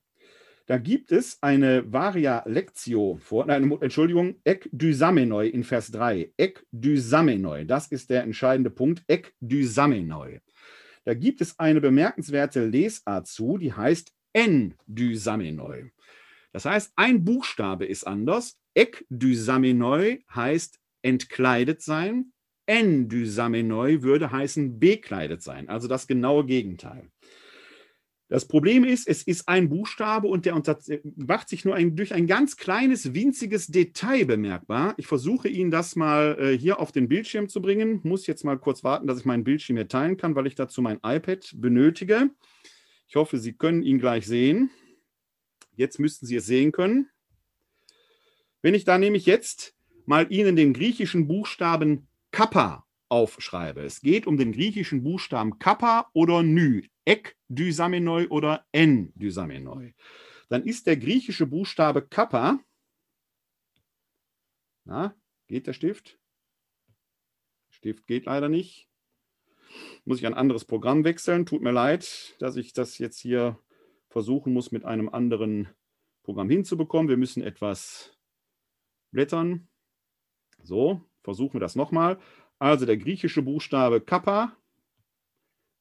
Da 0.68 0.78
gibt 0.78 1.12
es 1.12 1.38
eine 1.42 1.92
Varia 1.94 2.44
Lectio 2.48 3.18
vor, 3.18 3.46
nein, 3.46 3.72
Entschuldigung, 3.82 4.42
Ekdysamenoi 4.44 5.48
in 5.50 5.64
Vers 5.64 5.92
3. 5.92 6.34
Ekdysamenoi, 6.38 7.66
das 7.66 7.88
ist 7.88 8.10
der 8.10 8.24
entscheidende 8.24 8.72
Punkt. 8.72 9.04
Ekdysamenoi. 9.08 10.40
Da 11.04 11.14
gibt 11.14 11.42
es 11.42 11.60
eine 11.60 11.82
bemerkenswerte 11.82 12.66
Lesart 12.66 13.28
zu, 13.28 13.60
die 13.60 13.74
heißt 13.74 14.12
Endysamenoi. 14.34 15.92
Das 16.52 16.66
heißt, 16.66 16.94
ein 16.96 17.24
Buchstabe 17.24 17.86
ist 17.86 18.08
anders. 18.08 18.58
Ekdysamenoi 18.74 20.26
heißt 20.34 20.80
entkleidet 21.04 21.84
sein. 21.84 22.34
Endysamenoi 22.66 24.02
würde 24.02 24.32
heißen 24.32 24.80
bekleidet 24.80 25.42
sein, 25.42 25.70
also 25.70 25.88
das 25.88 26.08
genaue 26.08 26.46
Gegenteil. 26.46 27.10
Das 28.28 28.48
Problem 28.48 28.84
ist, 28.84 29.08
es 29.08 29.22
ist 29.22 29.48
ein 29.48 29.70
Buchstabe 29.70 30.28
und 30.28 30.48
der 30.48 30.60
macht 31.16 31.48
sich 31.48 31.64
nur 31.64 31.76
ein, 31.76 31.96
durch 31.96 32.12
ein 32.12 32.26
ganz 32.26 32.58
kleines, 32.58 33.14
winziges 33.14 33.68
Detail 33.68 34.26
bemerkbar. 34.26 34.96
Ich 34.98 35.06
versuche 35.06 35.48
Ihnen 35.48 35.70
das 35.70 35.96
mal 35.96 36.36
äh, 36.40 36.58
hier 36.58 36.80
auf 36.80 36.92
den 36.92 37.08
Bildschirm 37.08 37.50
zu 37.50 37.62
bringen. 37.62 38.00
Muss 38.04 38.26
jetzt 38.26 38.44
mal 38.44 38.58
kurz 38.58 38.84
warten, 38.84 39.06
dass 39.06 39.20
ich 39.20 39.26
meinen 39.26 39.44
Bildschirm 39.44 39.78
hier 39.78 39.88
teilen 39.88 40.18
kann, 40.18 40.34
weil 40.34 40.48
ich 40.48 40.56
dazu 40.56 40.82
mein 40.82 41.00
iPad 41.04 41.54
benötige. 41.58 42.32
Ich 43.08 43.16
hoffe, 43.16 43.38
Sie 43.38 43.54
können 43.54 43.84
ihn 43.84 44.00
gleich 44.00 44.26
sehen. 44.26 44.72
Jetzt 45.76 46.00
müssten 46.00 46.26
Sie 46.26 46.38
es 46.38 46.48
sehen 46.48 46.72
können. 46.72 47.10
Wenn 48.64 48.74
ich 48.74 48.86
da 48.86 48.98
nämlich 48.98 49.28
jetzt 49.28 49.76
mal 50.08 50.26
Ihnen 50.32 50.56
den 50.56 50.74
griechischen 50.74 51.28
Buchstaben 51.28 52.08
Kappa 52.36 52.86
aufschreibe. 53.08 53.80
Es 53.84 54.02
geht 54.02 54.28
um 54.28 54.36
den 54.36 54.52
griechischen 54.52 55.04
Buchstaben 55.04 55.58
Kappa 55.58 56.10
oder 56.12 56.44
Ny, 56.44 56.92
Ek 57.06 57.38
Dysamenoi 57.48 58.28
oder 58.28 58.68
N 58.74 59.14
Dysamenoi. 59.16 59.94
Dann 60.50 60.66
ist 60.66 60.86
der 60.86 60.98
griechische 60.98 61.48
Buchstabe 61.48 62.06
Kappa. 62.06 62.60
Na, 64.84 65.16
geht 65.48 65.66
der 65.66 65.72
Stift? 65.72 66.20
Stift 67.70 68.06
geht 68.06 68.26
leider 68.26 68.50
nicht. 68.50 68.90
Muss 70.04 70.20
ich 70.20 70.26
ein 70.26 70.34
anderes 70.34 70.66
Programm 70.66 71.06
wechseln. 71.06 71.46
Tut 71.46 71.62
mir 71.62 71.72
leid, 71.72 72.36
dass 72.40 72.58
ich 72.58 72.74
das 72.74 72.98
jetzt 72.98 73.18
hier 73.18 73.58
versuchen 74.10 74.52
muss, 74.52 74.74
mit 74.74 74.84
einem 74.84 75.08
anderen 75.08 75.70
Programm 76.24 76.50
hinzubekommen. 76.50 77.08
Wir 77.08 77.18
müssen 77.18 77.44
etwas 77.44 78.14
blättern. 79.12 79.70
So, 80.62 81.02
versuchen 81.26 81.56
wir 81.56 81.60
das 81.60 81.76
nochmal. 81.76 82.18
Also 82.60 82.86
der 82.86 82.96
griechische 82.96 83.42
Buchstabe 83.42 84.00
Kappa 84.00 84.56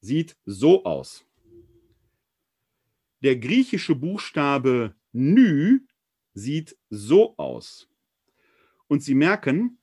sieht 0.00 0.36
so 0.44 0.84
aus. 0.84 1.24
Der 3.22 3.36
griechische 3.36 3.94
Buchstabe 3.94 4.94
Ny 5.12 5.80
sieht 6.32 6.76
so 6.90 7.36
aus. 7.36 7.88
Und 8.88 9.02
Sie 9.02 9.14
merken, 9.14 9.78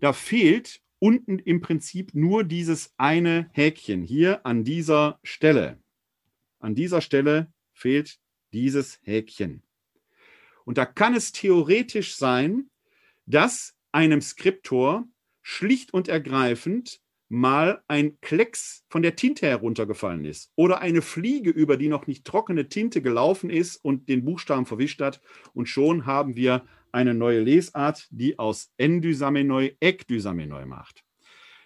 da 0.00 0.12
fehlt 0.12 0.80
unten 0.98 1.38
im 1.38 1.60
Prinzip 1.60 2.14
nur 2.14 2.44
dieses 2.44 2.94
eine 2.96 3.50
Häkchen 3.52 4.02
hier 4.02 4.46
an 4.46 4.64
dieser 4.64 5.18
Stelle. 5.22 5.78
An 6.58 6.74
dieser 6.74 7.00
Stelle 7.00 7.52
fehlt 7.72 8.18
dieses 8.52 9.00
Häkchen. 9.02 9.62
Und 10.64 10.78
da 10.78 10.86
kann 10.86 11.14
es 11.14 11.32
theoretisch 11.32 12.16
sein, 12.16 12.70
dass 13.26 13.75
einem 13.96 14.20
Skriptor 14.20 15.08
schlicht 15.40 15.94
und 15.94 16.06
ergreifend 16.06 17.00
mal 17.30 17.82
ein 17.88 18.20
Klecks 18.20 18.84
von 18.90 19.00
der 19.00 19.16
Tinte 19.16 19.46
heruntergefallen 19.46 20.26
ist 20.26 20.52
oder 20.54 20.82
eine 20.82 21.00
Fliege 21.00 21.48
über 21.48 21.78
die 21.78 21.88
noch 21.88 22.06
nicht 22.06 22.26
trockene 22.26 22.68
Tinte 22.68 23.00
gelaufen 23.00 23.48
ist 23.48 23.76
und 23.82 24.10
den 24.10 24.22
Buchstaben 24.22 24.66
verwischt 24.66 25.00
hat 25.00 25.22
und 25.54 25.70
schon 25.70 26.04
haben 26.04 26.36
wir 26.36 26.66
eine 26.92 27.14
neue 27.14 27.40
Lesart, 27.40 28.06
die 28.10 28.38
aus 28.38 28.70
Endysamenoi 28.76 29.78
Ekdysamenoi 29.80 30.66
macht. 30.66 31.02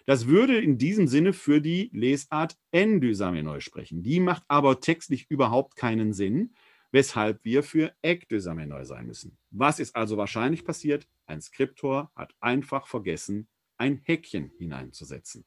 Das 0.05 0.27
würde 0.27 0.57
in 0.57 0.77
diesem 0.77 1.07
Sinne 1.07 1.33
für 1.33 1.59
die 1.59 1.89
Lesart 1.91 2.55
Endysamenoi 2.71 3.59
sprechen. 3.59 4.03
Die 4.03 4.21
macht 4.21 4.43
aber 4.47 4.79
textlich 4.79 5.29
überhaupt 5.29 5.75
keinen 5.75 6.13
Sinn, 6.13 6.53
weshalb 6.93 7.43
wir 7.43 7.61
für 7.61 7.93
Ekdysamenoi 8.01 8.85
sein 8.85 9.05
müssen. 9.05 9.37
Was 9.49 9.79
ist 9.79 9.97
also 9.97 10.15
wahrscheinlich 10.15 10.63
passiert? 10.63 11.07
Ein 11.31 11.41
Skriptor 11.41 12.11
hat 12.15 12.35
einfach 12.39 12.87
vergessen, 12.87 13.47
ein 13.77 14.01
Häkchen 14.03 14.51
hineinzusetzen. 14.57 15.43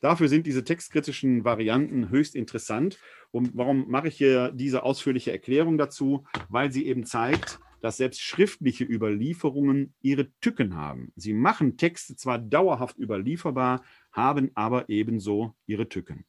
Dafür 0.00 0.28
sind 0.28 0.46
diese 0.46 0.64
textkritischen 0.64 1.44
Varianten 1.44 2.08
höchst 2.08 2.34
interessant. 2.34 2.98
Und 3.32 3.50
warum 3.54 3.88
mache 3.90 4.08
ich 4.08 4.16
hier 4.16 4.50
diese 4.52 4.82
ausführliche 4.82 5.30
Erklärung 5.30 5.76
dazu? 5.76 6.24
Weil 6.48 6.72
sie 6.72 6.86
eben 6.86 7.04
zeigt, 7.04 7.60
dass 7.80 7.98
selbst 7.98 8.22
schriftliche 8.22 8.84
Überlieferungen 8.84 9.94
ihre 10.00 10.32
Tücken 10.40 10.74
haben. 10.74 11.12
Sie 11.16 11.34
machen 11.34 11.76
Texte 11.76 12.16
zwar 12.16 12.38
dauerhaft 12.38 12.96
überlieferbar, 12.96 13.84
haben 14.10 14.50
aber 14.54 14.88
ebenso 14.88 15.54
ihre 15.66 15.88
Tücken. 15.88 16.24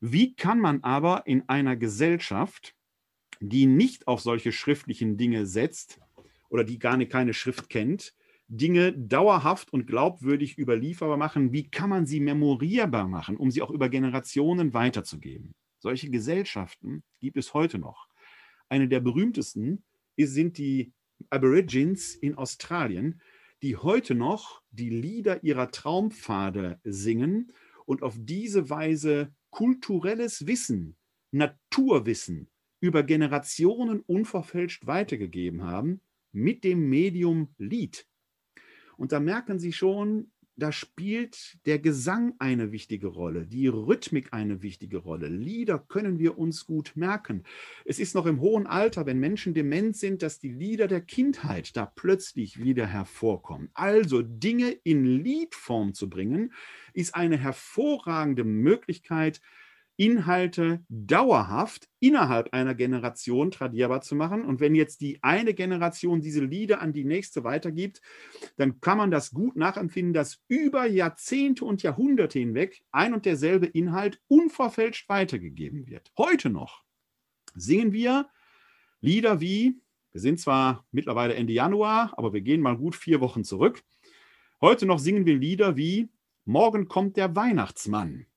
Wie 0.00 0.34
kann 0.34 0.60
man 0.60 0.82
aber 0.82 1.26
in 1.26 1.48
einer 1.48 1.76
Gesellschaft, 1.76 2.74
die 3.40 3.66
nicht 3.66 4.08
auf 4.08 4.20
solche 4.20 4.52
schriftlichen 4.52 5.16
Dinge 5.16 5.44
setzt 5.46 6.00
oder 6.48 6.64
die 6.64 6.78
gar 6.78 6.98
keine 7.06 7.34
Schrift 7.34 7.68
kennt, 7.68 8.14
Dinge 8.48 8.92
dauerhaft 8.92 9.72
und 9.72 9.86
glaubwürdig 9.86 10.56
überlieferbar 10.58 11.18
machen? 11.18 11.52
Wie 11.52 11.70
kann 11.70 11.90
man 11.90 12.06
sie 12.06 12.20
memorierbar 12.20 13.06
machen, 13.06 13.36
um 13.36 13.50
sie 13.50 13.62
auch 13.62 13.70
über 13.70 13.88
Generationen 13.88 14.72
weiterzugeben? 14.72 15.54
Solche 15.78 16.10
Gesellschaften 16.10 17.04
gibt 17.20 17.36
es 17.36 17.54
heute 17.54 17.78
noch. 17.78 18.08
Eine 18.68 18.88
der 18.88 19.00
berühmtesten 19.00 19.84
sind 20.16 20.58
die 20.58 20.92
Aborigines 21.30 22.14
in 22.14 22.34
Australien, 22.34 23.20
die 23.62 23.76
heute 23.76 24.14
noch 24.14 24.62
die 24.70 24.90
Lieder 24.90 25.42
ihrer 25.44 25.70
Traumpfade 25.70 26.80
singen 26.84 27.52
und 27.86 28.02
auf 28.02 28.16
diese 28.18 28.70
Weise 28.70 29.32
kulturelles 29.50 30.46
Wissen, 30.46 30.96
Naturwissen 31.30 32.48
über 32.80 33.02
Generationen 33.02 34.00
unverfälscht 34.00 34.86
weitergegeben 34.86 35.64
haben 35.64 36.00
mit 36.38 36.64
dem 36.64 36.88
Medium 36.88 37.48
Lied. 37.58 38.06
Und 38.96 39.12
da 39.12 39.20
merken 39.20 39.58
Sie 39.58 39.72
schon, 39.72 40.30
da 40.58 40.72
spielt 40.72 41.56
der 41.66 41.78
Gesang 41.78 42.34
eine 42.40 42.72
wichtige 42.72 43.06
Rolle, 43.06 43.46
die 43.46 43.68
Rhythmik 43.68 44.32
eine 44.32 44.60
wichtige 44.60 44.96
Rolle. 44.96 45.28
Lieder 45.28 45.78
können 45.78 46.18
wir 46.18 46.36
uns 46.36 46.66
gut 46.66 46.92
merken. 46.96 47.44
Es 47.84 48.00
ist 48.00 48.16
noch 48.16 48.26
im 48.26 48.40
hohen 48.40 48.66
Alter, 48.66 49.06
wenn 49.06 49.20
Menschen 49.20 49.54
dement 49.54 49.96
sind, 49.96 50.20
dass 50.20 50.40
die 50.40 50.50
Lieder 50.50 50.88
der 50.88 51.00
Kindheit 51.00 51.76
da 51.76 51.86
plötzlich 51.86 52.60
wieder 52.60 52.86
hervorkommen. 52.86 53.70
Also 53.72 54.20
Dinge 54.22 54.70
in 54.82 55.04
Liedform 55.04 55.94
zu 55.94 56.10
bringen, 56.10 56.52
ist 56.92 57.14
eine 57.14 57.36
hervorragende 57.36 58.42
Möglichkeit, 58.42 59.40
Inhalte 59.98 60.84
dauerhaft 60.88 61.88
innerhalb 61.98 62.54
einer 62.54 62.76
Generation 62.76 63.50
tradierbar 63.50 64.00
zu 64.00 64.14
machen. 64.14 64.44
Und 64.44 64.60
wenn 64.60 64.76
jetzt 64.76 65.00
die 65.00 65.22
eine 65.24 65.54
Generation 65.54 66.20
diese 66.20 66.44
Lieder 66.44 66.80
an 66.80 66.92
die 66.92 67.04
nächste 67.04 67.42
weitergibt, 67.42 68.00
dann 68.56 68.80
kann 68.80 68.96
man 68.96 69.10
das 69.10 69.32
gut 69.32 69.56
nachempfinden, 69.56 70.14
dass 70.14 70.40
über 70.46 70.86
Jahrzehnte 70.86 71.64
und 71.64 71.82
Jahrhunderte 71.82 72.38
hinweg 72.38 72.80
ein 72.92 73.12
und 73.12 73.26
derselbe 73.26 73.66
Inhalt 73.66 74.20
unverfälscht 74.28 75.08
weitergegeben 75.08 75.88
wird. 75.88 76.12
Heute 76.16 76.48
noch 76.48 76.84
singen 77.56 77.92
wir 77.92 78.28
Lieder 79.00 79.40
wie, 79.40 79.80
wir 80.12 80.20
sind 80.20 80.38
zwar 80.38 80.86
mittlerweile 80.92 81.34
Ende 81.34 81.52
Januar, 81.52 82.14
aber 82.16 82.32
wir 82.32 82.40
gehen 82.40 82.60
mal 82.60 82.76
gut 82.76 82.94
vier 82.94 83.20
Wochen 83.20 83.42
zurück. 83.42 83.82
Heute 84.60 84.86
noch 84.86 85.00
singen 85.00 85.26
wir 85.26 85.36
Lieder 85.36 85.76
wie 85.76 86.08
Morgen 86.44 86.86
kommt 86.86 87.16
der 87.16 87.34
Weihnachtsmann. 87.34 88.27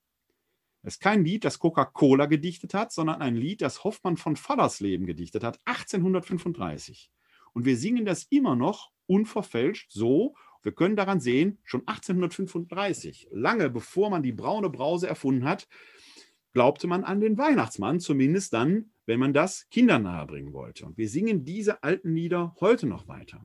Das 0.82 0.94
ist 0.94 1.00
kein 1.00 1.24
Lied, 1.24 1.44
das 1.44 1.60
Coca-Cola 1.60 2.26
gedichtet 2.26 2.74
hat, 2.74 2.92
sondern 2.92 3.20
ein 3.20 3.36
Lied, 3.36 3.62
das 3.62 3.84
Hoffmann 3.84 4.16
von 4.16 4.36
Fallersleben 4.36 5.06
gedichtet 5.06 5.44
hat, 5.44 5.60
1835. 5.64 7.10
Und 7.52 7.64
wir 7.64 7.76
singen 7.76 8.04
das 8.04 8.24
immer 8.24 8.56
noch 8.56 8.90
unverfälscht 9.06 9.92
so. 9.92 10.34
Wir 10.62 10.72
können 10.72 10.96
daran 10.96 11.20
sehen, 11.20 11.58
schon 11.64 11.82
1835, 11.86 13.28
lange 13.32 13.68
bevor 13.68 14.10
man 14.10 14.22
die 14.22 14.32
braune 14.32 14.70
Brause 14.70 15.08
erfunden 15.08 15.44
hat, 15.44 15.68
glaubte 16.52 16.86
man 16.86 17.04
an 17.04 17.20
den 17.20 17.38
Weihnachtsmann, 17.38 18.00
zumindest 18.00 18.52
dann, 18.52 18.92
wenn 19.06 19.18
man 19.18 19.32
das 19.32 19.68
Kindern 19.70 20.04
nahebringen 20.04 20.52
wollte. 20.52 20.86
Und 20.86 20.98
wir 20.98 21.08
singen 21.08 21.44
diese 21.44 21.82
alten 21.82 22.14
Lieder 22.14 22.54
heute 22.60 22.86
noch 22.86 23.08
weiter. 23.08 23.44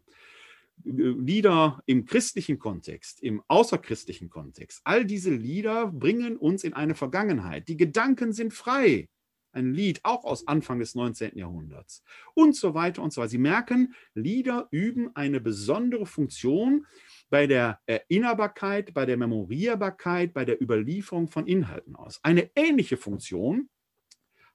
Lieder 0.83 1.81
im 1.85 2.05
christlichen 2.05 2.59
Kontext, 2.59 3.21
im 3.21 3.41
außerchristlichen 3.47 4.29
Kontext, 4.29 4.81
all 4.83 5.05
diese 5.05 5.33
Lieder 5.33 5.87
bringen 5.87 6.37
uns 6.37 6.63
in 6.63 6.73
eine 6.73 6.95
Vergangenheit. 6.95 7.67
Die 7.67 7.77
Gedanken 7.77 8.31
sind 8.33 8.53
frei. 8.53 9.09
Ein 9.53 9.73
Lied 9.73 10.01
auch 10.03 10.23
aus 10.23 10.47
Anfang 10.47 10.79
des 10.79 10.93
19. 10.93 11.37
Jahrhunderts 11.37 12.03
und 12.35 12.55
so 12.55 12.73
weiter 12.75 13.01
und 13.01 13.11
so 13.11 13.21
weiter. 13.21 13.29
Sie 13.29 13.37
merken, 13.39 13.95
Lieder 14.13 14.67
üben 14.71 15.15
eine 15.15 15.41
besondere 15.41 16.05
Funktion 16.05 16.85
bei 17.29 17.47
der 17.47 17.79
Erinnerbarkeit, 17.87 18.93
bei 18.93 19.05
der 19.05 19.17
Memorierbarkeit, 19.17 20.33
bei 20.33 20.45
der 20.45 20.61
Überlieferung 20.61 21.27
von 21.27 21.47
Inhalten 21.47 21.95
aus. 21.95 22.19
Eine 22.23 22.51
ähnliche 22.55 22.97
Funktion 22.97 23.69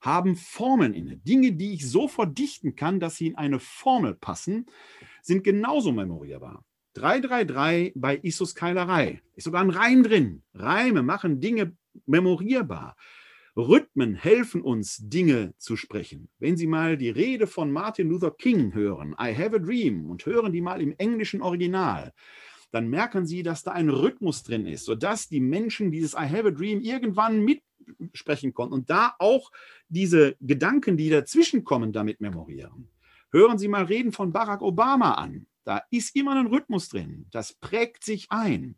haben 0.02 0.36
Formeln 0.36 0.92
inne. 0.92 1.16
Dinge, 1.16 1.52
die 1.52 1.72
ich 1.72 1.88
so 1.88 2.08
verdichten 2.08 2.76
kann, 2.76 3.00
dass 3.00 3.16
sie 3.16 3.28
in 3.28 3.36
eine 3.36 3.60
Formel 3.60 4.14
passen, 4.14 4.66
sind 5.22 5.44
genauso 5.44 5.92
memorierbar. 5.92 6.64
333 6.94 7.92
bei 7.94 8.18
Isus 8.22 8.54
Keilerei. 8.54 9.22
Ist 9.34 9.44
sogar 9.44 9.62
ein 9.62 9.70
Reim 9.70 10.02
drin. 10.02 10.42
Reime 10.52 11.02
machen 11.02 11.40
Dinge 11.40 11.74
memorierbar. 12.04 12.96
Rhythmen 13.56 14.14
helfen 14.14 14.62
uns, 14.62 14.98
Dinge 15.02 15.54
zu 15.58 15.76
sprechen. 15.76 16.28
Wenn 16.38 16.56
Sie 16.56 16.66
mal 16.66 16.96
die 16.96 17.10
Rede 17.10 17.46
von 17.46 17.70
Martin 17.70 18.08
Luther 18.08 18.30
King 18.30 18.74
hören, 18.74 19.14
I 19.20 19.34
have 19.36 19.54
a 19.54 19.58
dream, 19.58 20.10
und 20.10 20.24
hören 20.24 20.52
die 20.52 20.62
mal 20.62 20.80
im 20.80 20.94
englischen 20.96 21.42
Original, 21.42 22.12
dann 22.70 22.88
merken 22.88 23.26
Sie, 23.26 23.42
dass 23.42 23.62
da 23.62 23.72
ein 23.72 23.90
Rhythmus 23.90 24.42
drin 24.42 24.66
ist, 24.66 24.86
sodass 24.86 25.28
die 25.28 25.40
Menschen 25.40 25.92
dieses 25.92 26.14
I 26.14 26.28
have 26.28 26.48
a 26.48 26.50
dream 26.50 26.80
irgendwann 26.80 27.44
mitsprechen 27.98 28.54
konnten 28.54 28.74
und 28.74 28.90
da 28.90 29.14
auch 29.18 29.50
diese 29.88 30.36
Gedanken, 30.40 30.96
die 30.96 31.10
dazwischen 31.10 31.64
kommen, 31.64 31.92
damit 31.92 32.20
memorieren. 32.20 32.88
Hören 33.30 33.58
Sie 33.58 33.68
mal 33.68 33.84
Reden 33.84 34.12
von 34.12 34.32
Barack 34.32 34.62
Obama 34.62 35.14
an. 35.14 35.46
Da 35.64 35.82
ist 35.90 36.14
immer 36.16 36.34
ein 36.34 36.46
Rhythmus 36.46 36.88
drin. 36.88 37.26
Das 37.30 37.54
prägt 37.54 38.04
sich 38.04 38.26
ein. 38.30 38.76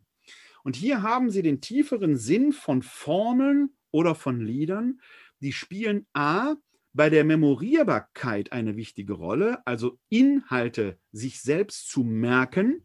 Und 0.63 0.75
hier 0.75 1.01
haben 1.01 1.29
Sie 1.29 1.41
den 1.41 1.61
tieferen 1.61 2.17
Sinn 2.17 2.51
von 2.53 2.81
Formeln 2.81 3.71
oder 3.91 4.15
von 4.15 4.39
Liedern. 4.39 5.01
Die 5.39 5.51
spielen 5.51 6.07
A 6.13 6.55
bei 6.93 7.09
der 7.09 7.25
Memorierbarkeit 7.25 8.53
eine 8.53 8.77
wichtige 8.77 9.13
Rolle, 9.13 9.65
also 9.67 9.99
Inhalte 10.09 10.97
sich 11.11 11.41
selbst 11.41 11.89
zu 11.89 12.03
merken. 12.03 12.81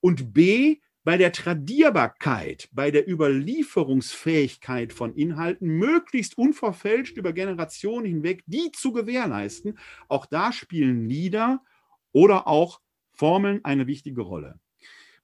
Und 0.00 0.34
B 0.34 0.80
bei 1.04 1.18
der 1.18 1.32
Tradierbarkeit, 1.32 2.68
bei 2.72 2.90
der 2.90 3.08
Überlieferungsfähigkeit 3.08 4.92
von 4.92 5.14
Inhalten 5.14 5.68
möglichst 5.68 6.36
unverfälscht 6.38 7.16
über 7.18 7.32
Generationen 7.34 8.06
hinweg, 8.06 8.42
die 8.46 8.72
zu 8.72 8.92
gewährleisten. 8.92 9.78
Auch 10.08 10.26
da 10.26 10.50
spielen 10.52 11.08
Lieder 11.08 11.62
oder 12.12 12.48
auch 12.48 12.80
Formeln 13.12 13.64
eine 13.64 13.86
wichtige 13.86 14.22
Rolle. 14.22 14.58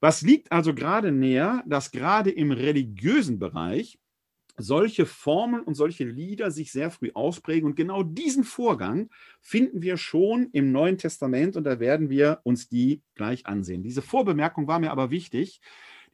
Was 0.00 0.22
liegt 0.22 0.52
also 0.52 0.74
gerade 0.74 1.12
näher, 1.12 1.62
dass 1.66 1.90
gerade 1.90 2.30
im 2.30 2.52
religiösen 2.52 3.38
Bereich 3.38 3.98
solche 4.62 5.06
Formeln 5.06 5.62
und 5.62 5.74
solche 5.74 6.04
Lieder 6.04 6.50
sich 6.50 6.72
sehr 6.72 6.90
früh 6.90 7.10
ausprägen. 7.14 7.68
Und 7.68 7.76
genau 7.76 8.02
diesen 8.02 8.44
Vorgang 8.44 9.10
finden 9.40 9.82
wir 9.82 9.96
schon 9.96 10.48
im 10.52 10.72
Neuen 10.72 10.98
Testament 10.98 11.56
und 11.56 11.64
da 11.64 11.80
werden 11.80 12.10
wir 12.10 12.40
uns 12.44 12.68
die 12.68 13.02
gleich 13.14 13.46
ansehen. 13.46 13.82
Diese 13.82 14.02
Vorbemerkung 14.02 14.66
war 14.66 14.78
mir 14.78 14.90
aber 14.90 15.10
wichtig. 15.10 15.60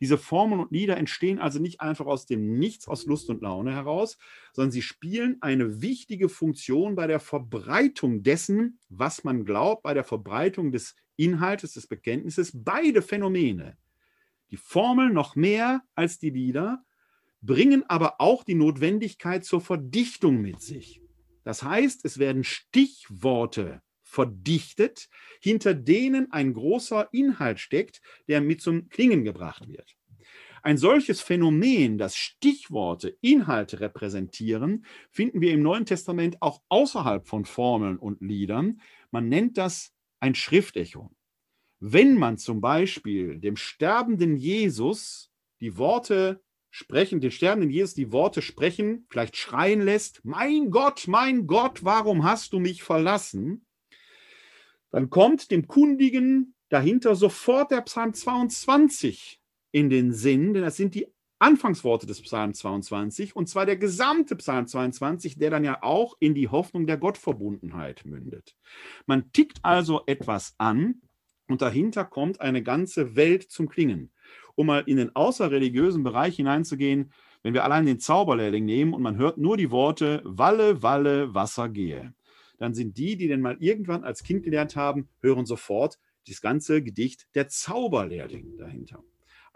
Diese 0.00 0.18
Formeln 0.18 0.60
und 0.60 0.72
Lieder 0.72 0.96
entstehen 0.98 1.38
also 1.38 1.58
nicht 1.58 1.80
einfach 1.80 2.06
aus 2.06 2.26
dem 2.26 2.58
Nichts, 2.58 2.86
aus 2.86 3.06
Lust 3.06 3.30
und 3.30 3.40
Laune 3.40 3.72
heraus, 3.72 4.18
sondern 4.52 4.70
sie 4.70 4.82
spielen 4.82 5.38
eine 5.40 5.80
wichtige 5.80 6.28
Funktion 6.28 6.94
bei 6.96 7.06
der 7.06 7.20
Verbreitung 7.20 8.22
dessen, 8.22 8.78
was 8.90 9.24
man 9.24 9.44
glaubt, 9.44 9.82
bei 9.82 9.94
der 9.94 10.04
Verbreitung 10.04 10.70
des 10.70 10.96
Inhaltes, 11.16 11.72
des 11.72 11.86
Bekenntnisses. 11.86 12.52
Beide 12.54 13.00
Phänomene, 13.00 13.78
die 14.50 14.58
Formel 14.58 15.10
noch 15.10 15.34
mehr 15.34 15.82
als 15.94 16.18
die 16.18 16.30
Lieder, 16.30 16.84
bringen 17.46 17.84
aber 17.88 18.20
auch 18.20 18.44
die 18.44 18.54
Notwendigkeit 18.54 19.44
zur 19.44 19.60
Verdichtung 19.60 20.42
mit 20.42 20.60
sich. 20.60 21.00
Das 21.44 21.62
heißt, 21.62 22.04
es 22.04 22.18
werden 22.18 22.44
Stichworte 22.44 23.80
verdichtet, 24.02 25.08
hinter 25.40 25.74
denen 25.74 26.32
ein 26.32 26.54
großer 26.54 27.08
Inhalt 27.12 27.60
steckt, 27.60 28.00
der 28.28 28.40
mit 28.40 28.60
zum 28.60 28.88
Klingen 28.88 29.24
gebracht 29.24 29.68
wird. 29.68 29.96
Ein 30.62 30.78
solches 30.78 31.20
Phänomen, 31.20 31.98
das 31.98 32.16
Stichworte, 32.16 33.16
Inhalte 33.20 33.78
repräsentieren, 33.78 34.84
finden 35.10 35.40
wir 35.40 35.52
im 35.52 35.62
Neuen 35.62 35.86
Testament 35.86 36.38
auch 36.40 36.60
außerhalb 36.68 37.28
von 37.28 37.44
Formeln 37.44 37.98
und 37.98 38.20
Liedern. 38.20 38.80
Man 39.12 39.28
nennt 39.28 39.58
das 39.58 39.92
ein 40.18 40.34
Schriftecho. 40.34 41.12
Wenn 41.78 42.18
man 42.18 42.38
zum 42.38 42.60
Beispiel 42.60 43.38
dem 43.38 43.56
sterbenden 43.56 44.36
Jesus 44.36 45.30
die 45.60 45.78
Worte 45.78 46.42
sprechen, 46.76 47.20
den 47.20 47.30
sterbenden 47.30 47.70
Jesus 47.70 47.94
die 47.94 48.12
Worte 48.12 48.42
sprechen, 48.42 49.06
vielleicht 49.08 49.38
schreien 49.38 49.80
lässt, 49.80 50.22
mein 50.24 50.70
Gott, 50.70 51.08
mein 51.08 51.46
Gott, 51.46 51.84
warum 51.84 52.22
hast 52.24 52.52
du 52.52 52.58
mich 52.58 52.82
verlassen? 52.82 53.64
Dann 54.90 55.08
kommt 55.08 55.50
dem 55.50 55.68
Kundigen 55.68 56.54
dahinter 56.68 57.16
sofort 57.16 57.70
der 57.70 57.80
Psalm 57.80 58.12
22 58.12 59.40
in 59.72 59.88
den 59.88 60.12
Sinn, 60.12 60.52
denn 60.52 60.64
das 60.64 60.76
sind 60.76 60.94
die 60.94 61.06
Anfangsworte 61.38 62.06
des 62.06 62.20
Psalm 62.20 62.52
22 62.52 63.34
und 63.34 63.48
zwar 63.48 63.64
der 63.64 63.78
gesamte 63.78 64.36
Psalm 64.36 64.66
22, 64.66 65.38
der 65.38 65.48
dann 65.48 65.64
ja 65.64 65.82
auch 65.82 66.14
in 66.20 66.34
die 66.34 66.48
Hoffnung 66.48 66.86
der 66.86 66.98
Gottverbundenheit 66.98 68.04
mündet. 68.04 68.54
Man 69.06 69.32
tickt 69.32 69.60
also 69.62 70.02
etwas 70.06 70.54
an 70.58 71.00
und 71.48 71.62
dahinter 71.62 72.04
kommt 72.04 72.42
eine 72.42 72.62
ganze 72.62 73.16
Welt 73.16 73.50
zum 73.50 73.66
Klingen 73.66 74.12
um 74.56 74.66
mal 74.66 74.82
in 74.86 74.96
den 74.96 75.14
außerreligiösen 75.14 76.02
Bereich 76.02 76.36
hineinzugehen, 76.36 77.12
wenn 77.42 77.54
wir 77.54 77.62
allein 77.62 77.86
den 77.86 78.00
Zauberlehrling 78.00 78.64
nehmen 78.64 78.92
und 78.92 79.02
man 79.02 79.16
hört 79.16 79.38
nur 79.38 79.56
die 79.56 79.70
Worte 79.70 80.20
Walle, 80.24 80.82
Walle, 80.82 81.34
Wasser 81.34 81.68
gehe, 81.68 82.12
dann 82.58 82.74
sind 82.74 82.98
die, 82.98 83.16
die 83.16 83.28
denn 83.28 83.40
mal 83.40 83.56
irgendwann 83.60 84.02
als 84.02 84.24
Kind 84.24 84.42
gelernt 84.42 84.74
haben, 84.74 85.08
hören 85.20 85.46
sofort 85.46 85.98
das 86.26 86.40
ganze 86.40 86.82
Gedicht 86.82 87.28
der 87.34 87.48
Zauberlehrling 87.48 88.56
dahinter. 88.58 89.04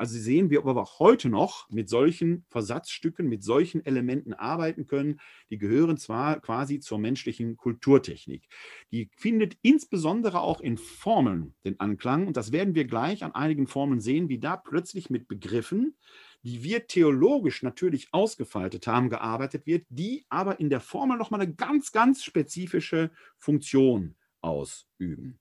Also 0.01 0.15
Sie 0.15 0.21
sehen, 0.21 0.49
wir 0.49 0.61
aber 0.61 0.87
heute 0.99 1.29
noch 1.29 1.69
mit 1.69 1.91
solchen 1.91 2.47
Versatzstücken, 2.49 3.29
mit 3.29 3.45
solchen 3.45 3.85
Elementen 3.85 4.33
arbeiten 4.33 4.87
können. 4.87 5.21
Die 5.51 5.59
gehören 5.59 5.99
zwar 5.99 6.41
quasi 6.41 6.81
zur 6.81 6.99
menschlichen 6.99 7.59
Kulturtechnik. 7.59 8.49
Die 8.93 9.11
findet 9.15 9.59
insbesondere 9.61 10.41
auch 10.41 10.63
in 10.63 10.79
Formeln 10.79 11.53
den 11.67 11.79
Anklang. 11.81 12.27
Und 12.27 12.39
das 12.39 12.51
werden 12.51 12.75
wir 12.75 12.87
gleich 12.87 13.23
an 13.25 13.35
einigen 13.35 13.67
Formeln 13.67 14.01
sehen, 14.01 14.31
wie 14.31 14.39
da 14.39 14.57
plötzlich 14.57 15.11
mit 15.11 15.29
Begriffen, 15.29 15.99
die 16.45 16.63
wir 16.63 16.87
theologisch 16.87 17.63
natürlich 17.63 18.09
ausgefaltet 18.15 18.87
haben, 18.87 19.11
gearbeitet 19.11 19.67
wird, 19.67 19.85
die 19.91 20.25
aber 20.31 20.61
in 20.61 20.71
der 20.71 20.81
Formel 20.81 21.19
nochmal 21.19 21.43
eine 21.43 21.55
ganz, 21.55 21.93
ganz 21.93 22.25
spezifische 22.25 23.11
Funktion 23.37 24.15
ausüben. 24.41 25.39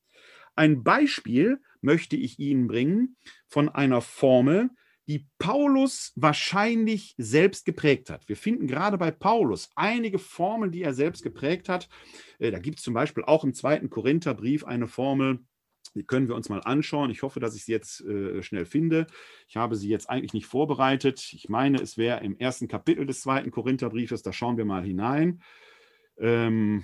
Ein 0.57 0.83
Beispiel 0.83 1.61
möchte 1.81 2.15
ich 2.15 2.39
Ihnen 2.39 2.67
bringen 2.67 3.17
von 3.47 3.69
einer 3.69 4.01
Formel, 4.01 4.69
die 5.07 5.25
Paulus 5.39 6.13
wahrscheinlich 6.15 7.15
selbst 7.17 7.65
geprägt 7.65 8.11
hat. 8.11 8.29
Wir 8.29 8.37
finden 8.37 8.67
gerade 8.67 8.97
bei 8.97 9.09
Paulus 9.09 9.71
einige 9.75 10.19
Formeln, 10.19 10.71
die 10.71 10.83
er 10.83 10.93
selbst 10.93 11.23
geprägt 11.23 11.67
hat. 11.67 11.89
Äh, 12.37 12.51
da 12.51 12.59
gibt 12.59 12.77
es 12.77 12.83
zum 12.83 12.93
Beispiel 12.93 13.23
auch 13.23 13.43
im 13.43 13.53
zweiten 13.53 13.89
Korintherbrief 13.89 14.65
eine 14.65 14.87
Formel, 14.87 15.39
die 15.95 16.03
können 16.03 16.27
wir 16.27 16.35
uns 16.35 16.49
mal 16.49 16.61
anschauen. 16.61 17.09
Ich 17.09 17.23
hoffe, 17.23 17.39
dass 17.39 17.55
ich 17.55 17.65
sie 17.65 17.71
jetzt 17.71 18.01
äh, 18.01 18.43
schnell 18.43 18.65
finde. 18.65 19.07
Ich 19.47 19.57
habe 19.57 19.75
sie 19.75 19.89
jetzt 19.89 20.09
eigentlich 20.09 20.33
nicht 20.33 20.45
vorbereitet. 20.45 21.31
Ich 21.33 21.49
meine, 21.49 21.81
es 21.81 21.97
wäre 21.97 22.23
im 22.23 22.37
ersten 22.37 22.67
Kapitel 22.67 23.05
des 23.05 23.21
zweiten 23.21 23.51
Korintherbriefes. 23.51 24.21
Da 24.21 24.31
schauen 24.31 24.57
wir 24.57 24.65
mal 24.65 24.83
hinein. 24.83 25.41
Ähm, 26.17 26.83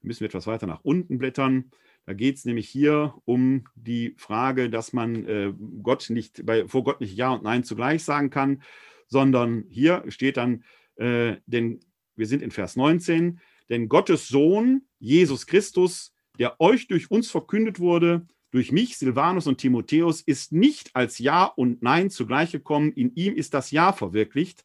müssen 0.00 0.20
wir 0.20 0.28
etwas 0.28 0.46
weiter 0.46 0.66
nach 0.66 0.84
unten 0.84 1.18
blättern. 1.18 1.70
Da 2.10 2.14
geht 2.14 2.38
es 2.38 2.44
nämlich 2.44 2.68
hier 2.68 3.14
um 3.24 3.68
die 3.76 4.16
Frage, 4.16 4.68
dass 4.68 4.92
man 4.92 5.26
äh, 5.26 5.52
Gott 5.80 6.10
nicht, 6.10 6.44
bei, 6.44 6.66
vor 6.66 6.82
Gott 6.82 7.00
nicht 7.00 7.14
Ja 7.14 7.30
und 7.30 7.44
Nein 7.44 7.62
zugleich 7.62 8.02
sagen 8.02 8.30
kann, 8.30 8.64
sondern 9.06 9.64
hier 9.68 10.02
steht 10.08 10.36
dann, 10.36 10.64
äh, 10.96 11.36
denn 11.46 11.78
wir 12.16 12.26
sind 12.26 12.42
in 12.42 12.50
Vers 12.50 12.74
19, 12.74 13.38
denn 13.68 13.88
Gottes 13.88 14.26
Sohn, 14.26 14.82
Jesus 14.98 15.46
Christus, 15.46 16.12
der 16.36 16.60
euch 16.60 16.88
durch 16.88 17.12
uns 17.12 17.30
verkündet 17.30 17.78
wurde, 17.78 18.26
durch 18.50 18.72
mich, 18.72 18.98
Silvanus 18.98 19.46
und 19.46 19.58
Timotheus, 19.58 20.20
ist 20.20 20.50
nicht 20.50 20.96
als 20.96 21.20
Ja 21.20 21.44
und 21.44 21.80
Nein 21.80 22.10
zugleich 22.10 22.50
gekommen. 22.50 22.90
In 22.90 23.14
ihm 23.14 23.36
ist 23.36 23.54
das 23.54 23.70
Ja 23.70 23.92
verwirklicht. 23.92 24.64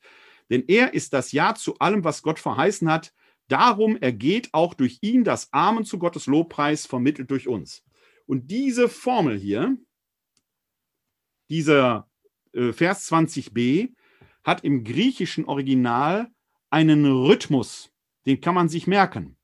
Denn 0.49 0.63
er 0.65 0.95
ist 0.95 1.13
das 1.13 1.31
Ja 1.31 1.53
zu 1.53 1.77
allem, 1.77 2.03
was 2.03 2.23
Gott 2.23 2.39
verheißen 2.39 2.91
hat. 2.91 3.13
Darum 3.47 3.97
ergeht 3.97 4.49
auch 4.53 4.73
durch 4.73 4.99
ihn 5.01 5.23
das 5.23 5.53
Amen 5.53 5.85
zu 5.85 5.99
Gottes 5.99 6.25
Lobpreis, 6.25 6.85
vermittelt 6.85 7.29
durch 7.29 7.47
uns. 7.47 7.83
Und 8.25 8.49
diese 8.49 8.89
Formel 8.89 9.37
hier, 9.37 9.77
dieser 11.49 12.09
äh, 12.53 12.73
Vers 12.73 13.11
20b, 13.11 13.93
hat 14.43 14.63
im 14.63 14.83
griechischen 14.83 15.45
Original 15.45 16.31
einen 16.69 17.05
Rhythmus. 17.05 17.91
Den 18.25 18.41
kann 18.41 18.55
man 18.55 18.69
sich 18.69 18.87
merken 18.87 19.37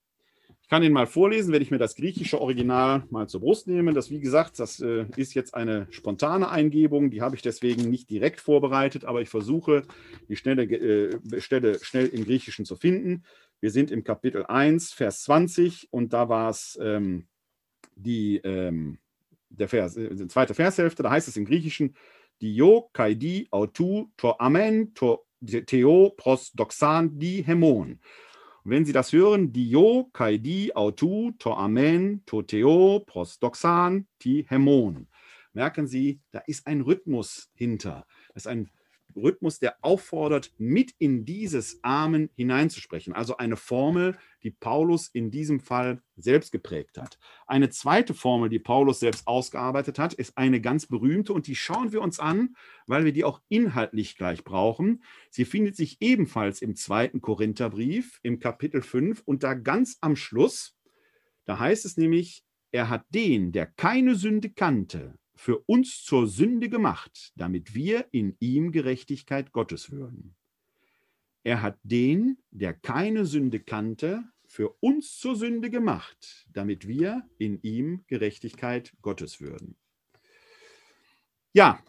kann 0.72 0.84
ihn 0.84 0.94
mal 0.94 1.06
vorlesen, 1.06 1.52
wenn 1.52 1.62
ich 1.62 1.70
mir 1.70 1.80
das 1.80 1.96
griechische 1.98 2.40
Original 2.40 3.04
mal 3.10 3.28
zur 3.28 3.42
Brust 3.42 3.68
nehme. 3.68 3.94
Das, 3.94 4.10
wie 4.10 4.22
gesagt, 4.22 4.58
das 4.58 4.80
äh, 4.80 5.06
ist 5.18 5.34
jetzt 5.34 5.54
eine 5.54 5.88
spontane 5.92 6.50
Eingebung, 6.50 7.12
die 7.12 7.22
habe 7.22 7.36
ich 7.36 7.42
deswegen 7.42 7.90
nicht 7.90 8.10
direkt 8.10 8.40
vorbereitet, 8.40 9.04
aber 9.04 9.22
ich 9.22 9.28
versuche, 9.28 9.84
die 10.30 10.38
schnelle, 10.38 10.64
äh, 10.64 11.42
Stelle 11.42 11.78
schnell 11.82 12.08
im 12.08 12.24
Griechischen 12.24 12.64
zu 12.64 12.78
finden. 12.78 13.26
Wir 13.62 13.70
sind 13.70 13.92
im 13.92 14.04
Kapitel 14.04 14.44
1, 14.48 14.92
Vers 14.92 15.22
20 15.22 15.90
und 15.92 16.14
da 16.14 16.30
war 16.30 16.50
es 16.50 16.80
ähm, 16.82 17.28
die, 17.96 18.38
ähm, 18.38 18.98
der 19.50 19.68
Vers, 19.68 19.96
äh, 19.96 20.16
die 20.16 20.28
zweite 20.28 20.56
Vershälfte, 20.56 21.04
da 21.04 21.12
heißt 21.12 21.28
es 21.28 21.38
im 21.38 21.46
Griechischen, 21.46 21.96
Dio, 22.42 22.90
Kaidi, 22.92 23.48
Autu, 23.52 24.08
Tor 24.18 24.42
Amen, 24.42 24.96
Tor 24.96 25.24
Theo, 25.46 26.10
Pros, 26.18 26.52
Doxan, 26.54 27.20
Di, 27.20 27.44
Hemon. 27.44 28.00
Und 28.64 28.72
wenn 28.72 28.84
Sie 28.84 28.94
das 28.94 29.14
hören, 29.14 29.54
Dio, 29.54 30.10
Kaidi, 30.12 30.74
Autu, 30.74 31.32
To 31.38 31.54
Amen, 31.54 32.24
To 32.26 32.42
Theo, 32.42 33.04
Prosdoxan, 33.06 34.08
Ti 34.18 34.44
Hemon. 34.50 35.08
Merken 35.54 35.86
Sie, 35.86 36.20
da 36.32 36.40
ist 36.48 36.66
ein 36.66 36.82
Rhythmus 36.82 37.52
hinter. 37.54 38.08
Das 38.34 38.44
ist 38.44 38.48
ein 38.48 38.72
Rhythmus, 39.16 39.60
der 39.60 39.76
auffordert, 39.82 40.52
mit 40.58 40.94
in 40.98 41.26
dieses 41.26 41.84
Amen 41.84 42.30
hineinzusprechen. 42.36 43.14
Also 43.14 43.38
eine 43.38 43.58
Formel, 43.58 44.18
die 44.44 44.52
Paulus 44.52 45.08
in 45.08 45.32
diesem 45.32 45.60
Fall 45.60 46.02
selbst 46.16 46.52
geprägt 46.52 46.98
hat. 46.98 47.18
Eine 47.48 47.70
zweite 47.70 48.14
Formel, 48.14 48.50
die 48.50 48.60
Paulus 48.60 49.00
selbst 49.00 49.28
ausgearbeitet 49.28 50.00
hat, 50.00 50.14
ist 50.14 50.38
eine 50.38 50.62
ganz 50.62 50.86
berühmte 50.86 51.34
und 51.34 51.48
die 51.48 51.56
schauen 51.56 51.92
wir 51.92 52.02
uns 52.02 52.20
an, 52.20 52.56
weil 52.88 53.06
wir 53.06 53.14
die 53.14 53.24
auch 53.24 53.42
inhaltlich 53.50 54.18
gleich 54.18 54.44
brauchen. 54.44 55.04
Sie 55.30 55.46
findet 55.46 55.76
sich 55.76 56.02
ebenfalls 56.02 56.62
im 56.62 56.76
zweiten 56.76 57.22
Korintherbrief 57.22 58.20
im 58.24 58.40
Kapitel 58.40 58.82
5 58.82 59.22
und 59.26 59.44
da 59.44 59.54
ganz 59.54 59.98
am 60.02 60.16
Schluss, 60.16 60.78
da 61.46 61.60
heißt 61.60 61.86
es 61.86 61.98
nämlich, 61.98 62.44
er 62.72 62.90
hat 62.90 63.06
den, 63.10 63.52
der 63.52 63.66
keine 63.66 64.16
Sünde 64.16 64.50
kannte, 64.50 65.18
für 65.42 65.58
uns 65.66 66.04
zur 66.04 66.28
Sünde 66.28 66.70
gemacht, 66.70 67.34
damit 67.36 67.74
wir 67.74 68.06
in 68.12 68.38
ihm 68.40 68.72
Gerechtigkeit 68.72 69.52
Gottes 69.52 69.90
würden. 69.90 70.36
Er 71.44 71.64
hat 71.64 71.80
den, 71.82 72.38
der 72.52 72.76
keine 72.76 73.26
Sünde 73.26 73.60
kannte, 73.60 74.24
für 74.46 74.70
uns 74.82 75.18
zur 75.18 75.36
Sünde 75.36 75.72
gemacht, 75.72 76.46
damit 76.54 76.88
wir 76.88 77.28
in 77.40 77.60
ihm 77.64 78.04
Gerechtigkeit 78.06 78.94
Gottes 79.02 79.42
würden. 79.42 79.78
Ja, 81.54 81.84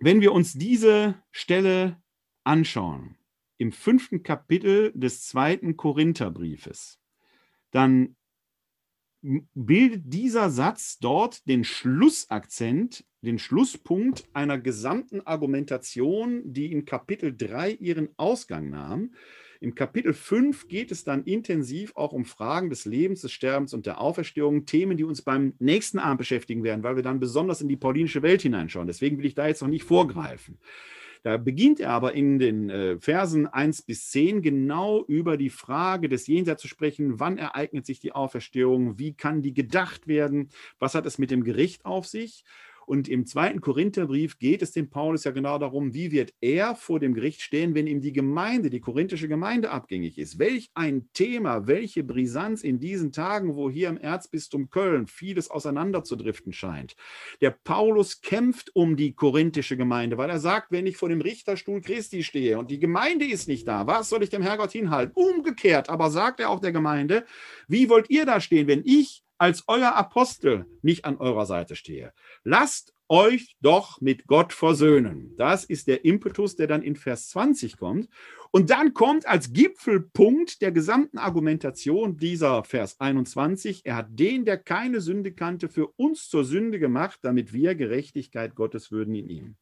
wenn 0.00 0.20
wir 0.20 0.32
uns 0.32 0.54
diese 0.54 1.22
Stelle 1.30 2.02
anschauen, 2.42 3.16
im 3.56 3.70
fünften 3.70 4.24
Kapitel 4.24 4.90
des 4.96 5.22
zweiten 5.22 5.76
Korintherbriefes, 5.76 6.98
dann 7.70 8.16
bildet 9.22 10.02
dieser 10.06 10.50
Satz 10.50 10.98
dort 10.98 11.46
den 11.48 11.64
Schlussakzent, 11.64 13.04
den 13.22 13.38
Schlusspunkt 13.38 14.24
einer 14.32 14.58
gesamten 14.58 15.20
Argumentation, 15.20 16.42
die 16.44 16.72
in 16.72 16.84
Kapitel 16.84 17.36
3 17.36 17.72
ihren 17.72 18.08
Ausgang 18.16 18.70
nahm. 18.70 19.12
Im 19.62 19.74
Kapitel 19.74 20.14
5 20.14 20.68
geht 20.68 20.90
es 20.90 21.04
dann 21.04 21.24
intensiv 21.24 21.92
auch 21.94 22.12
um 22.12 22.24
Fragen 22.24 22.70
des 22.70 22.86
Lebens, 22.86 23.20
des 23.20 23.32
Sterbens 23.32 23.74
und 23.74 23.84
der 23.84 24.00
Auferstehung, 24.00 24.64
Themen, 24.64 24.96
die 24.96 25.04
uns 25.04 25.20
beim 25.20 25.52
nächsten 25.58 25.98
Abend 25.98 26.18
beschäftigen 26.18 26.64
werden, 26.64 26.82
weil 26.82 26.96
wir 26.96 27.02
dann 27.02 27.20
besonders 27.20 27.60
in 27.60 27.68
die 27.68 27.76
paulinische 27.76 28.22
Welt 28.22 28.40
hineinschauen. 28.40 28.86
Deswegen 28.86 29.18
will 29.18 29.26
ich 29.26 29.34
da 29.34 29.46
jetzt 29.46 29.60
noch 29.60 29.68
nicht 29.68 29.84
vorgreifen. 29.84 30.58
Da 31.22 31.36
beginnt 31.36 31.80
er 31.80 31.90
aber 31.90 32.14
in 32.14 32.38
den 32.38 32.70
äh, 32.70 32.98
Versen 32.98 33.46
1 33.46 33.82
bis 33.82 34.10
10 34.10 34.42
genau 34.42 35.04
über 35.04 35.36
die 35.36 35.50
Frage 35.50 36.08
des 36.08 36.26
Jenseits 36.26 36.62
zu 36.62 36.68
sprechen. 36.68 37.20
Wann 37.20 37.36
ereignet 37.36 37.84
sich 37.84 38.00
die 38.00 38.12
Auferstehung? 38.12 38.98
Wie 38.98 39.12
kann 39.12 39.42
die 39.42 39.52
gedacht 39.52 40.06
werden? 40.06 40.48
Was 40.78 40.94
hat 40.94 41.06
es 41.06 41.18
mit 41.18 41.30
dem 41.30 41.44
Gericht 41.44 41.84
auf 41.84 42.06
sich? 42.06 42.44
Und 42.90 43.08
im 43.08 43.24
zweiten 43.24 43.60
Korintherbrief 43.60 44.40
geht 44.40 44.62
es 44.62 44.72
dem 44.72 44.90
Paulus 44.90 45.22
ja 45.22 45.30
genau 45.30 45.58
darum, 45.58 45.94
wie 45.94 46.10
wird 46.10 46.34
er 46.40 46.74
vor 46.74 46.98
dem 46.98 47.14
Gericht 47.14 47.40
stehen, 47.40 47.76
wenn 47.76 47.86
ihm 47.86 48.00
die 48.00 48.12
Gemeinde, 48.12 48.68
die 48.68 48.80
korinthische 48.80 49.28
Gemeinde 49.28 49.70
abgängig 49.70 50.18
ist. 50.18 50.40
Welch 50.40 50.72
ein 50.74 51.08
Thema, 51.12 51.68
welche 51.68 52.02
Brisanz 52.02 52.64
in 52.64 52.80
diesen 52.80 53.12
Tagen, 53.12 53.54
wo 53.54 53.70
hier 53.70 53.90
im 53.90 53.96
Erzbistum 53.96 54.70
Köln 54.70 55.06
vieles 55.06 55.52
auseinanderzudriften 55.52 56.52
scheint. 56.52 56.96
Der 57.40 57.52
Paulus 57.52 58.22
kämpft 58.22 58.74
um 58.74 58.96
die 58.96 59.14
korinthische 59.14 59.76
Gemeinde, 59.76 60.18
weil 60.18 60.28
er 60.28 60.40
sagt, 60.40 60.72
wenn 60.72 60.88
ich 60.88 60.96
vor 60.96 61.10
dem 61.10 61.20
Richterstuhl 61.20 61.82
Christi 61.82 62.24
stehe 62.24 62.58
und 62.58 62.72
die 62.72 62.80
Gemeinde 62.80 63.24
ist 63.24 63.46
nicht 63.46 63.68
da, 63.68 63.86
was 63.86 64.08
soll 64.08 64.24
ich 64.24 64.30
dem 64.30 64.42
Herrgott 64.42 64.72
hinhalten? 64.72 65.12
Umgekehrt 65.14 65.88
aber 65.88 66.10
sagt 66.10 66.40
er 66.40 66.50
auch 66.50 66.58
der 66.58 66.72
Gemeinde, 66.72 67.24
wie 67.68 67.88
wollt 67.88 68.10
ihr 68.10 68.26
da 68.26 68.40
stehen, 68.40 68.66
wenn 68.66 68.82
ich 68.84 69.22
als 69.40 69.64
euer 69.68 69.94
Apostel 69.94 70.66
nicht 70.82 71.06
an 71.06 71.16
eurer 71.16 71.46
Seite 71.46 71.74
stehe. 71.74 72.12
Lasst 72.44 72.92
euch 73.08 73.56
doch 73.60 74.00
mit 74.02 74.26
Gott 74.26 74.52
versöhnen. 74.52 75.34
Das 75.38 75.64
ist 75.64 75.86
der 75.86 76.04
Impetus, 76.04 76.56
der 76.56 76.66
dann 76.66 76.82
in 76.82 76.94
Vers 76.94 77.30
20 77.30 77.78
kommt. 77.78 78.10
Und 78.50 78.68
dann 78.68 78.92
kommt 78.92 79.26
als 79.26 79.54
Gipfelpunkt 79.54 80.60
der 80.60 80.72
gesamten 80.72 81.16
Argumentation 81.16 82.18
dieser 82.18 82.64
Vers 82.64 83.00
21, 83.00 83.86
er 83.86 83.96
hat 83.96 84.08
den, 84.10 84.44
der 84.44 84.58
keine 84.58 85.00
Sünde 85.00 85.32
kannte, 85.32 85.68
für 85.68 85.88
uns 85.96 86.28
zur 86.28 86.44
Sünde 86.44 86.78
gemacht, 86.78 87.20
damit 87.22 87.54
wir 87.54 87.74
Gerechtigkeit 87.74 88.54
Gottes 88.54 88.92
würden 88.92 89.14
in 89.14 89.28
ihm. 89.30 89.56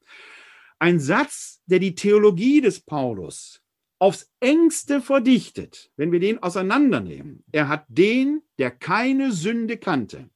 Ein 0.81 0.99
Satz, 0.99 1.63
der 1.67 1.79
die 1.79 1.95
Theologie 1.95 2.61
des 2.61 2.81
Paulus 2.81 3.63
aufs 3.99 4.31
engste 4.41 5.01
verdichtet, 5.01 5.91
wenn 5.97 6.13
wir 6.13 6.21
den 6.21 6.43
auseinandernehmen. 6.43 7.43
Er 7.53 7.69
hat 7.69 7.85
den, 7.89 8.43
der 8.59 8.71
keine 8.71 9.33
Sünde 9.33 9.77
kannte. 9.77 10.31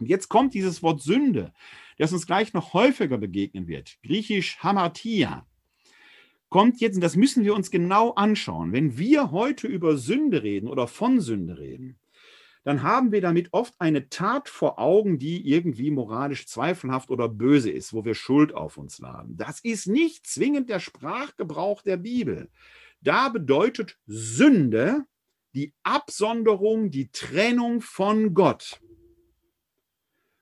Und 0.00 0.08
jetzt 0.08 0.28
kommt 0.28 0.54
dieses 0.54 0.82
Wort 0.82 1.02
Sünde, 1.02 1.52
das 1.98 2.12
uns 2.12 2.26
gleich 2.26 2.52
noch 2.52 2.72
häufiger 2.72 3.18
begegnen 3.18 3.68
wird. 3.68 3.98
Griechisch 4.02 4.58
Hamatia. 4.58 5.46
Kommt 6.48 6.80
jetzt, 6.80 6.96
und 6.96 7.00
das 7.00 7.16
müssen 7.16 7.44
wir 7.44 7.54
uns 7.54 7.70
genau 7.70 8.12
anschauen. 8.12 8.72
Wenn 8.72 8.96
wir 8.96 9.30
heute 9.30 9.66
über 9.66 9.96
Sünde 9.96 10.42
reden 10.42 10.68
oder 10.68 10.86
von 10.86 11.20
Sünde 11.20 11.58
reden, 11.58 11.98
dann 12.64 12.82
haben 12.82 13.12
wir 13.12 13.20
damit 13.20 13.52
oft 13.52 13.74
eine 13.78 14.08
Tat 14.08 14.48
vor 14.48 14.78
Augen, 14.78 15.18
die 15.18 15.46
irgendwie 15.46 15.90
moralisch 15.90 16.46
zweifelhaft 16.46 17.10
oder 17.10 17.28
böse 17.28 17.70
ist, 17.70 17.92
wo 17.92 18.04
wir 18.04 18.14
Schuld 18.14 18.54
auf 18.54 18.78
uns 18.78 18.98
laden. 18.98 19.36
Das 19.36 19.60
ist 19.60 19.86
nicht 19.86 20.26
zwingend 20.26 20.70
der 20.70 20.80
Sprachgebrauch 20.80 21.82
der 21.82 21.98
Bibel. 21.98 22.48
Da 23.04 23.28
bedeutet 23.28 23.98
Sünde 24.06 25.04
die 25.54 25.74
Absonderung, 25.82 26.90
die 26.90 27.10
Trennung 27.12 27.82
von 27.82 28.32
Gott. 28.32 28.80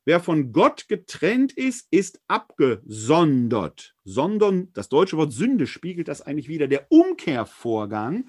Wer 0.04 0.20
von 0.20 0.52
Gott 0.52 0.86
getrennt 0.88 1.52
ist, 1.52 1.88
ist 1.90 2.20
abgesondert. 2.28 3.94
Sondern, 4.04 4.72
das 4.74 4.88
deutsche 4.88 5.16
Wort 5.16 5.32
Sünde 5.32 5.66
spiegelt 5.66 6.06
das 6.06 6.22
eigentlich 6.22 6.48
wieder. 6.48 6.68
Der 6.68 6.86
Umkehrvorgang 6.90 8.28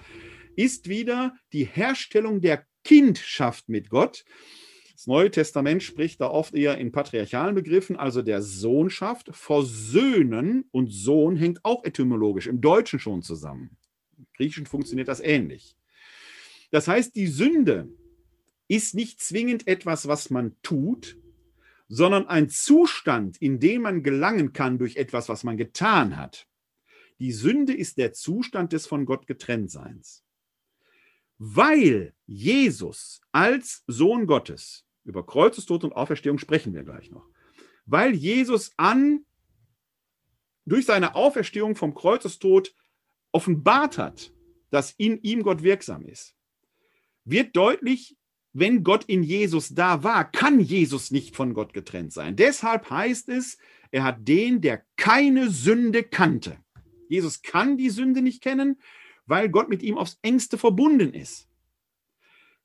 ist 0.55 0.89
wieder 0.89 1.35
die 1.51 1.65
Herstellung 1.65 2.41
der 2.41 2.65
Kindschaft 2.83 3.69
mit 3.69 3.89
Gott. 3.91 4.25
Das 4.93 5.05
Neue 5.05 5.29
Testament 5.29 5.83
spricht 5.83 6.21
da 6.21 6.29
oft 6.29 6.55
eher 6.55 6.79
in 6.79 6.91
patriarchalen 6.91 7.53
Begriffen, 7.53 7.97
also 7.97 8.23
der 8.23 8.41
Sohnschaft. 8.41 9.29
Versöhnen 9.31 10.65
und 10.71 10.91
Sohn 10.91 11.35
hängt 11.35 11.63
auch 11.63 11.83
etymologisch 11.83 12.47
im 12.47 12.61
Deutschen 12.61 12.99
schon 12.99 13.21
zusammen. 13.21 13.77
Griechischen 14.35 14.65
funktioniert 14.65 15.07
das 15.07 15.19
ähnlich. 15.19 15.75
Das 16.71 16.87
heißt, 16.87 17.15
die 17.15 17.27
Sünde 17.27 17.89
ist 18.67 18.95
nicht 18.95 19.21
zwingend 19.21 19.67
etwas, 19.67 20.07
was 20.07 20.29
man 20.29 20.55
tut, 20.63 21.17
sondern 21.87 22.27
ein 22.27 22.49
Zustand, 22.49 23.37
in 23.41 23.59
den 23.59 23.81
man 23.81 24.01
gelangen 24.01 24.53
kann 24.53 24.79
durch 24.79 24.95
etwas, 24.95 25.29
was 25.29 25.43
man 25.43 25.57
getan 25.57 26.17
hat. 26.17 26.47
Die 27.19 27.31
Sünde 27.31 27.73
ist 27.73 27.97
der 27.97 28.13
Zustand 28.13 28.73
des 28.73 28.87
von 28.87 29.05
Gott 29.05 29.27
getrenntseins. 29.27 30.23
Weil 31.37 32.13
Jesus 32.25 33.21
als 33.31 33.83
Sohn 33.87 34.25
Gottes, 34.25 34.85
über 35.03 35.25
Kreuzestod 35.25 35.83
und 35.83 35.93
Auferstehung 35.93 36.37
sprechen 36.39 36.73
wir 36.73 36.83
gleich 36.83 37.11
noch, 37.11 37.27
weil 37.85 38.15
Jesus 38.15 38.71
an 38.77 39.25
durch 40.65 40.85
seine 40.85 41.15
Auferstehung 41.15 41.75
vom 41.75 41.93
Kreuzestod 41.93 42.73
offenbart 43.33 43.97
hat, 43.97 44.31
dass 44.69 44.91
in 44.97 45.21
ihm 45.21 45.43
Gott 45.43 45.63
wirksam 45.63 46.05
ist, 46.05 46.35
wird 47.25 47.55
deutlich, 47.55 48.17
wenn 48.53 48.83
Gott 48.83 49.05
in 49.05 49.23
Jesus 49.23 49.73
da 49.73 50.03
war, 50.03 50.31
kann 50.31 50.59
Jesus 50.59 51.11
nicht 51.11 51.35
von 51.35 51.53
Gott 51.53 51.73
getrennt 51.73 52.13
sein. 52.13 52.35
Deshalb 52.35 52.89
heißt 52.89 53.29
es, 53.29 53.57
er 53.91 54.03
hat 54.03 54.27
den, 54.27 54.61
der 54.61 54.85
keine 54.95 55.49
Sünde 55.49 56.03
kannte. 56.03 56.57
Jesus 57.09 57.41
kann 57.41 57.77
die 57.77 57.89
Sünde 57.89 58.21
nicht 58.21 58.41
kennen, 58.41 58.79
weil 59.25 59.49
Gott 59.49 59.69
mit 59.69 59.83
ihm 59.83 59.97
aufs 59.97 60.19
engste 60.21 60.57
verbunden 60.57 61.13
ist. 61.13 61.47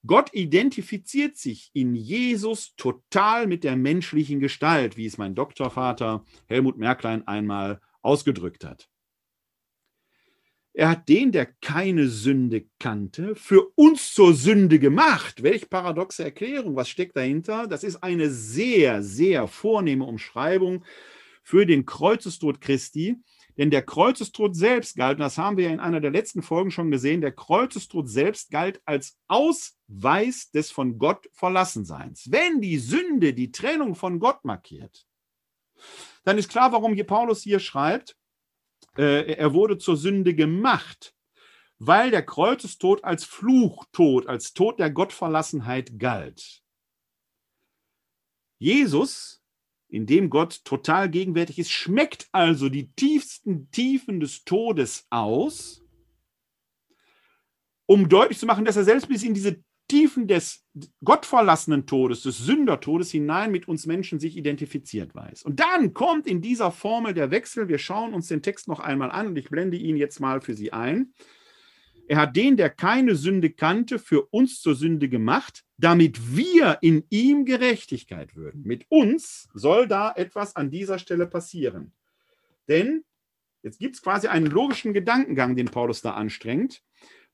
Gott 0.06 0.32
identifiziert 0.32 1.36
sich 1.36 1.70
in 1.74 1.94
Jesus 1.94 2.74
total 2.76 3.46
mit 3.46 3.64
der 3.64 3.76
menschlichen 3.76 4.40
Gestalt, 4.40 4.96
wie 4.96 5.06
es 5.06 5.18
mein 5.18 5.34
Doktorvater 5.34 6.24
Helmut 6.46 6.78
Merklein 6.78 7.26
einmal 7.26 7.80
ausgedrückt 8.00 8.64
hat. 8.64 8.88
Er 10.72 10.90
hat 10.90 11.08
den, 11.08 11.32
der 11.32 11.46
keine 11.46 12.08
Sünde 12.08 12.66
kannte, 12.78 13.34
für 13.34 13.68
uns 13.74 14.14
zur 14.14 14.34
Sünde 14.34 14.78
gemacht. 14.78 15.42
Welch 15.42 15.68
paradoxe 15.68 16.22
Erklärung, 16.22 16.76
was 16.76 16.88
steckt 16.88 17.16
dahinter? 17.16 17.66
Das 17.66 17.82
ist 17.82 17.96
eine 18.02 18.30
sehr, 18.30 19.02
sehr 19.02 19.48
vornehme 19.48 20.04
Umschreibung 20.04 20.84
für 21.42 21.66
den 21.66 21.84
Kreuzestod 21.84 22.60
Christi. 22.60 23.16
Denn 23.56 23.70
der 23.72 23.82
Kreuzestod 23.82 24.54
selbst 24.54 24.96
galt, 24.96 25.16
und 25.16 25.22
das 25.22 25.36
haben 25.36 25.56
wir 25.56 25.64
ja 25.64 25.70
in 25.72 25.80
einer 25.80 26.00
der 26.00 26.12
letzten 26.12 26.42
Folgen 26.42 26.70
schon 26.70 26.92
gesehen, 26.92 27.20
der 27.20 27.32
Kreuzestod 27.32 28.08
selbst 28.08 28.52
galt 28.52 28.80
als 28.84 29.18
Ausweis 29.26 30.52
des 30.52 30.70
von 30.70 30.96
Gott 30.98 31.28
Verlassenseins. 31.32 32.30
Wenn 32.30 32.60
die 32.60 32.78
Sünde 32.78 33.34
die 33.34 33.50
Trennung 33.50 33.96
von 33.96 34.20
Gott 34.20 34.44
markiert, 34.44 35.06
dann 36.24 36.38
ist 36.38 36.50
klar, 36.50 36.70
warum 36.72 36.94
hier 36.94 37.06
Paulus 37.06 37.42
hier 37.42 37.58
schreibt, 37.58 38.17
äh, 38.96 39.32
er 39.32 39.54
wurde 39.54 39.78
zur 39.78 39.96
Sünde 39.96 40.34
gemacht, 40.34 41.14
weil 41.78 42.10
der 42.10 42.24
Kreuzestod 42.24 43.04
als 43.04 43.24
Fluchtod, 43.24 44.26
als 44.26 44.52
Tod 44.52 44.78
der 44.78 44.90
Gottverlassenheit 44.90 45.98
galt. 45.98 46.62
Jesus, 48.58 49.42
in 49.88 50.06
dem 50.06 50.28
Gott 50.28 50.64
total 50.64 51.08
gegenwärtig 51.08 51.58
ist, 51.58 51.70
schmeckt 51.70 52.28
also 52.32 52.68
die 52.68 52.92
tiefsten 52.92 53.70
Tiefen 53.70 54.20
des 54.20 54.44
Todes 54.44 55.06
aus, 55.10 55.84
um 57.86 58.08
deutlich 58.08 58.38
zu 58.38 58.46
machen, 58.46 58.64
dass 58.64 58.76
er 58.76 58.84
selbst 58.84 59.08
bis 59.08 59.22
in 59.22 59.34
diese 59.34 59.62
Tiefen 59.88 60.28
des 60.28 60.64
gottverlassenen 61.02 61.86
Todes, 61.86 62.22
des 62.22 62.38
Sündertodes 62.38 63.10
hinein 63.10 63.50
mit 63.50 63.66
uns 63.66 63.86
Menschen 63.86 64.20
sich 64.20 64.36
identifiziert 64.36 65.14
weiß. 65.14 65.42
Und 65.42 65.60
dann 65.60 65.94
kommt 65.94 66.26
in 66.26 66.40
dieser 66.42 66.70
Formel 66.70 67.14
der 67.14 67.30
Wechsel. 67.30 67.68
Wir 67.68 67.78
schauen 67.78 68.14
uns 68.14 68.28
den 68.28 68.42
Text 68.42 68.68
noch 68.68 68.80
einmal 68.80 69.10
an 69.10 69.28
und 69.28 69.38
ich 69.38 69.48
blende 69.48 69.78
ihn 69.78 69.96
jetzt 69.96 70.20
mal 70.20 70.40
für 70.40 70.54
Sie 70.54 70.72
ein. 70.72 71.14
Er 72.06 72.16
hat 72.16 72.36
den, 72.36 72.56
der 72.56 72.70
keine 72.70 73.14
Sünde 73.14 73.50
kannte, 73.50 73.98
für 73.98 74.22
uns 74.30 74.62
zur 74.62 74.74
Sünde 74.74 75.10
gemacht, 75.10 75.64
damit 75.76 76.34
wir 76.34 76.78
in 76.80 77.04
ihm 77.10 77.44
Gerechtigkeit 77.44 78.34
würden. 78.34 78.62
Mit 78.62 78.86
uns 78.88 79.48
soll 79.52 79.86
da 79.86 80.12
etwas 80.16 80.56
an 80.56 80.70
dieser 80.70 80.98
Stelle 80.98 81.26
passieren. 81.26 81.92
Denn 82.66 83.04
jetzt 83.62 83.78
gibt 83.78 83.96
es 83.96 84.02
quasi 84.02 84.26
einen 84.26 84.46
logischen 84.46 84.94
Gedankengang, 84.94 85.54
den 85.54 85.66
Paulus 85.66 86.00
da 86.00 86.12
anstrengt. 86.14 86.82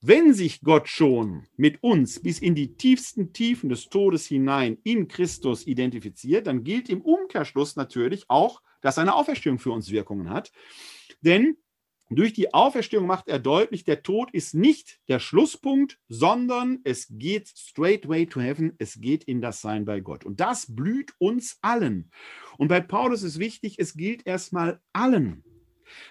Wenn 0.07 0.35
sich 0.35 0.61
Gott 0.61 0.87
schon 0.87 1.47
mit 1.57 1.83
uns 1.83 2.21
bis 2.21 2.38
in 2.38 2.55
die 2.55 2.75
tiefsten 2.75 3.33
Tiefen 3.33 3.71
des 3.71 3.88
Todes 3.88 4.27
hinein 4.27 4.77
in 4.85 5.09
Christus 5.09 5.67
identifiziert, 5.67 6.47
dann 6.47 6.62
gilt 6.62 6.90
im 6.90 7.01
Umkehrschluss 7.01 7.75
natürlich 7.75 8.27
auch, 8.29 8.61
dass 8.83 8.97
seine 8.97 9.14
Auferstehung 9.14 9.59
für 9.59 9.71
uns 9.71 9.90
Wirkungen 9.90 10.29
hat. 10.29 10.53
Denn 11.23 11.57
durch 12.11 12.35
die 12.35 12.53
Auferstehung 12.53 13.07
macht 13.07 13.29
er 13.29 13.38
deutlich, 13.38 13.85
der 13.85 14.03
Tod 14.03 14.31
ist 14.35 14.53
nicht 14.53 15.01
der 15.09 15.21
Schlusspunkt, 15.21 15.99
sondern 16.07 16.81
es 16.85 17.07
geht 17.09 17.49
straight 17.49 18.07
way 18.07 18.27
to 18.27 18.43
heaven, 18.43 18.75
es 18.77 19.01
geht 19.01 19.25
in 19.25 19.40
das 19.40 19.62
Sein 19.62 19.87
bei 19.87 20.01
Gott. 20.01 20.27
Und 20.27 20.38
das 20.38 20.67
blüht 20.69 21.14
uns 21.17 21.57
allen. 21.62 22.11
Und 22.59 22.69
bei 22.69 22.83
Paulus 22.83 23.23
ist 23.23 23.38
wichtig, 23.38 23.79
es 23.79 23.95
gilt 23.95 24.27
erstmal 24.27 24.83
allen. 24.93 25.45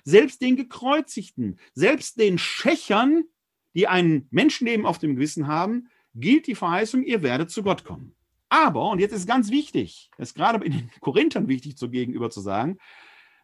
Selbst 0.03 0.41
den 0.41 0.55
Gekreuzigten, 0.55 1.59
selbst 1.75 2.19
den 2.19 2.39
Schächern, 2.39 3.25
die 3.73 3.87
ein 3.87 4.27
Menschenleben 4.31 4.85
auf 4.85 4.99
dem 4.99 5.15
Gewissen 5.15 5.47
haben, 5.47 5.89
gilt 6.15 6.47
die 6.47 6.55
Verheißung, 6.55 7.03
ihr 7.03 7.23
werdet 7.23 7.49
zu 7.49 7.63
Gott 7.63 7.83
kommen. 7.83 8.15
Aber, 8.49 8.89
und 8.89 8.99
jetzt 8.99 9.13
ist 9.13 9.27
ganz 9.27 9.49
wichtig, 9.49 10.11
das 10.17 10.29
ist 10.29 10.35
gerade 10.35 10.63
in 10.63 10.71
den 10.73 10.91
Korinthern 10.99 11.47
wichtig 11.47 11.77
so 11.77 11.89
gegenüber 11.89 12.29
zu 12.29 12.39
sagen, 12.41 12.77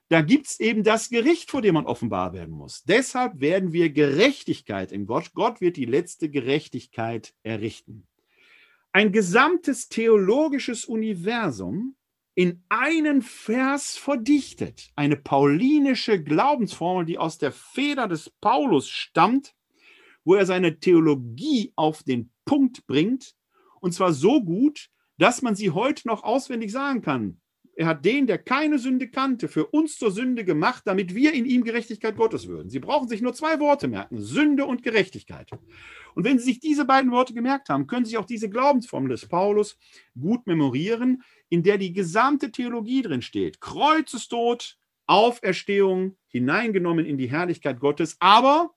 da 0.10 0.22
gibt 0.22 0.48
es 0.48 0.60
eben 0.60 0.84
das 0.84 1.10
Gericht, 1.10 1.52
vor 1.52 1.62
dem 1.62 1.76
man 1.76 1.86
offenbar 1.86 2.34
werden 2.34 2.54
muss. 2.54 2.84
Deshalb 2.84 3.40
werden 3.40 3.74
wir 3.74 3.92
Gerechtigkeit 3.92 4.92
in 4.92 5.06
Gott. 5.06 5.34
Gott 5.34 5.62
wird 5.62 5.78
die 5.78 5.86
letzte 5.86 6.30
Gerechtigkeit 6.30 7.36
errichten. 7.44 8.08
Ein 8.92 9.12
gesamtes 9.12 9.88
theologisches 9.88 10.86
Universum 10.86 11.96
in 12.34 12.64
einen 12.70 13.22
Vers 13.22 13.98
verdichtet. 13.98 14.90
Eine 14.96 15.16
paulinische 15.16 16.24
Glaubensformel, 16.24 17.06
die 17.06 17.20
aus 17.20 17.38
der 17.38 17.52
Feder 17.52 18.08
des 18.08 18.32
Paulus 18.42 18.90
stammt, 18.90 19.54
wo 20.30 20.36
er 20.36 20.46
seine 20.46 20.80
Theologie 20.80 21.74
auf 21.76 22.04
den 22.04 22.30
Punkt 22.46 22.86
bringt, 22.86 23.34
und 23.82 23.96
zwar 23.96 24.14
so 24.14 24.44
gut, 24.44 24.90
dass 25.18 25.42
man 25.42 25.56
sie 25.56 25.72
heute 25.72 26.08
noch 26.08 26.24
auswendig 26.24 26.72
sagen 26.72 27.02
kann. 27.02 27.42
Er 27.76 27.88
hat 27.88 28.06
den, 28.06 28.28
der 28.28 28.38
keine 28.38 28.78
Sünde 28.78 29.08
kannte, 29.08 29.48
für 29.48 29.66
uns 29.66 29.98
zur 29.98 30.12
Sünde 30.12 30.46
gemacht, 30.46 30.84
damit 30.86 31.16
wir 31.16 31.34
in 31.34 31.46
ihm 31.46 31.64
Gerechtigkeit 31.64 32.16
Gottes 32.16 32.48
würden. 32.48 32.70
Sie 32.70 32.78
brauchen 32.78 33.08
sich 33.08 33.24
nur 33.24 33.34
zwei 33.34 33.60
Worte 33.60 33.88
merken, 33.88 34.22
Sünde 34.22 34.68
und 34.68 34.84
Gerechtigkeit. 34.84 35.50
Und 36.14 36.26
wenn 36.26 36.38
Sie 36.38 36.46
sich 36.46 36.60
diese 36.60 36.86
beiden 36.86 37.10
Worte 37.10 37.34
gemerkt 37.34 37.70
haben, 37.70 37.88
können 37.88 38.06
Sie 38.06 38.20
auch 38.20 38.26
diese 38.26 38.52
Glaubensformel 38.52 39.10
des 39.10 39.28
Paulus 39.28 39.80
gut 40.14 40.46
memorieren, 40.46 41.24
in 41.50 41.64
der 41.64 41.80
die 41.80 41.92
gesamte 41.92 42.52
Theologie 42.52 43.02
drin 43.02 43.24
steht. 43.24 43.62
Kreuzestod, 43.62 44.78
Auferstehung, 45.08 46.18
hineingenommen 46.28 47.08
in 47.08 47.18
die 47.18 47.32
Herrlichkeit 47.32 47.80
Gottes, 47.80 48.16
aber 48.20 48.76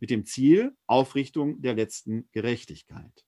mit 0.00 0.10
dem 0.10 0.24
Ziel 0.24 0.76
Aufrichtung 0.86 1.60
der 1.60 1.74
letzten 1.74 2.28
Gerechtigkeit. 2.32 3.24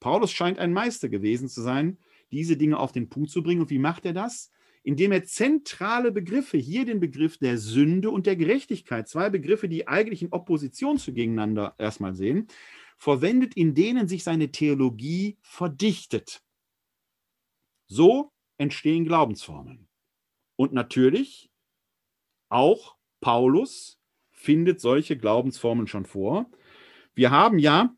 Paulus 0.00 0.32
scheint 0.32 0.58
ein 0.58 0.72
Meister 0.72 1.08
gewesen 1.08 1.48
zu 1.48 1.62
sein, 1.62 1.98
diese 2.30 2.56
Dinge 2.56 2.78
auf 2.78 2.92
den 2.92 3.08
Punkt 3.08 3.30
zu 3.30 3.42
bringen. 3.42 3.62
Und 3.62 3.70
wie 3.70 3.78
macht 3.78 4.04
er 4.04 4.12
das? 4.12 4.50
Indem 4.82 5.12
er 5.12 5.24
zentrale 5.24 6.12
Begriffe, 6.12 6.58
hier 6.58 6.84
den 6.84 7.00
Begriff 7.00 7.38
der 7.38 7.56
Sünde 7.56 8.10
und 8.10 8.26
der 8.26 8.36
Gerechtigkeit, 8.36 9.08
zwei 9.08 9.30
Begriffe, 9.30 9.68
die 9.68 9.88
eigentlich 9.88 10.22
in 10.22 10.32
Opposition 10.32 10.98
zu 10.98 11.14
gegeneinander 11.14 11.74
erstmal 11.78 12.14
sehen, 12.14 12.48
verwendet, 12.98 13.56
in 13.56 13.74
denen 13.74 14.08
sich 14.08 14.24
seine 14.24 14.50
Theologie 14.50 15.38
verdichtet. 15.40 16.42
So 17.86 18.30
entstehen 18.58 19.04
Glaubensformeln. 19.04 19.88
Und 20.56 20.72
natürlich 20.72 21.50
auch 22.50 22.96
Paulus 23.20 23.98
findet 24.44 24.80
solche 24.80 25.16
Glaubensformen 25.16 25.86
schon 25.86 26.04
vor. 26.04 26.50
Wir 27.14 27.30
haben 27.30 27.58
ja 27.58 27.94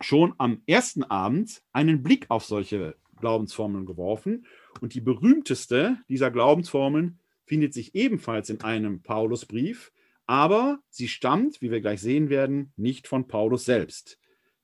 schon 0.00 0.34
am 0.38 0.62
ersten 0.66 1.04
Abend 1.04 1.62
einen 1.72 2.02
Blick 2.02 2.26
auf 2.28 2.44
solche 2.44 2.96
Glaubensformeln 3.20 3.86
geworfen. 3.86 4.46
Und 4.80 4.94
die 4.94 5.00
berühmteste 5.00 5.98
dieser 6.08 6.30
Glaubensformeln 6.30 7.18
findet 7.44 7.74
sich 7.74 7.94
ebenfalls 7.94 8.50
in 8.50 8.62
einem 8.62 9.02
Paulusbrief, 9.02 9.92
aber 10.26 10.80
sie 10.88 11.08
stammt, 11.08 11.60
wie 11.60 11.70
wir 11.70 11.80
gleich 11.80 12.00
sehen 12.00 12.30
werden, 12.30 12.72
nicht 12.76 13.06
von 13.06 13.28
Paulus 13.28 13.64
selbst. 13.64 14.18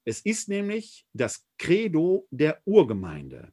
Es 0.05 0.21
ist 0.21 0.49
nämlich 0.49 1.05
das 1.13 1.47
Credo 1.59 2.27
der 2.31 2.63
Urgemeinde. 2.65 3.53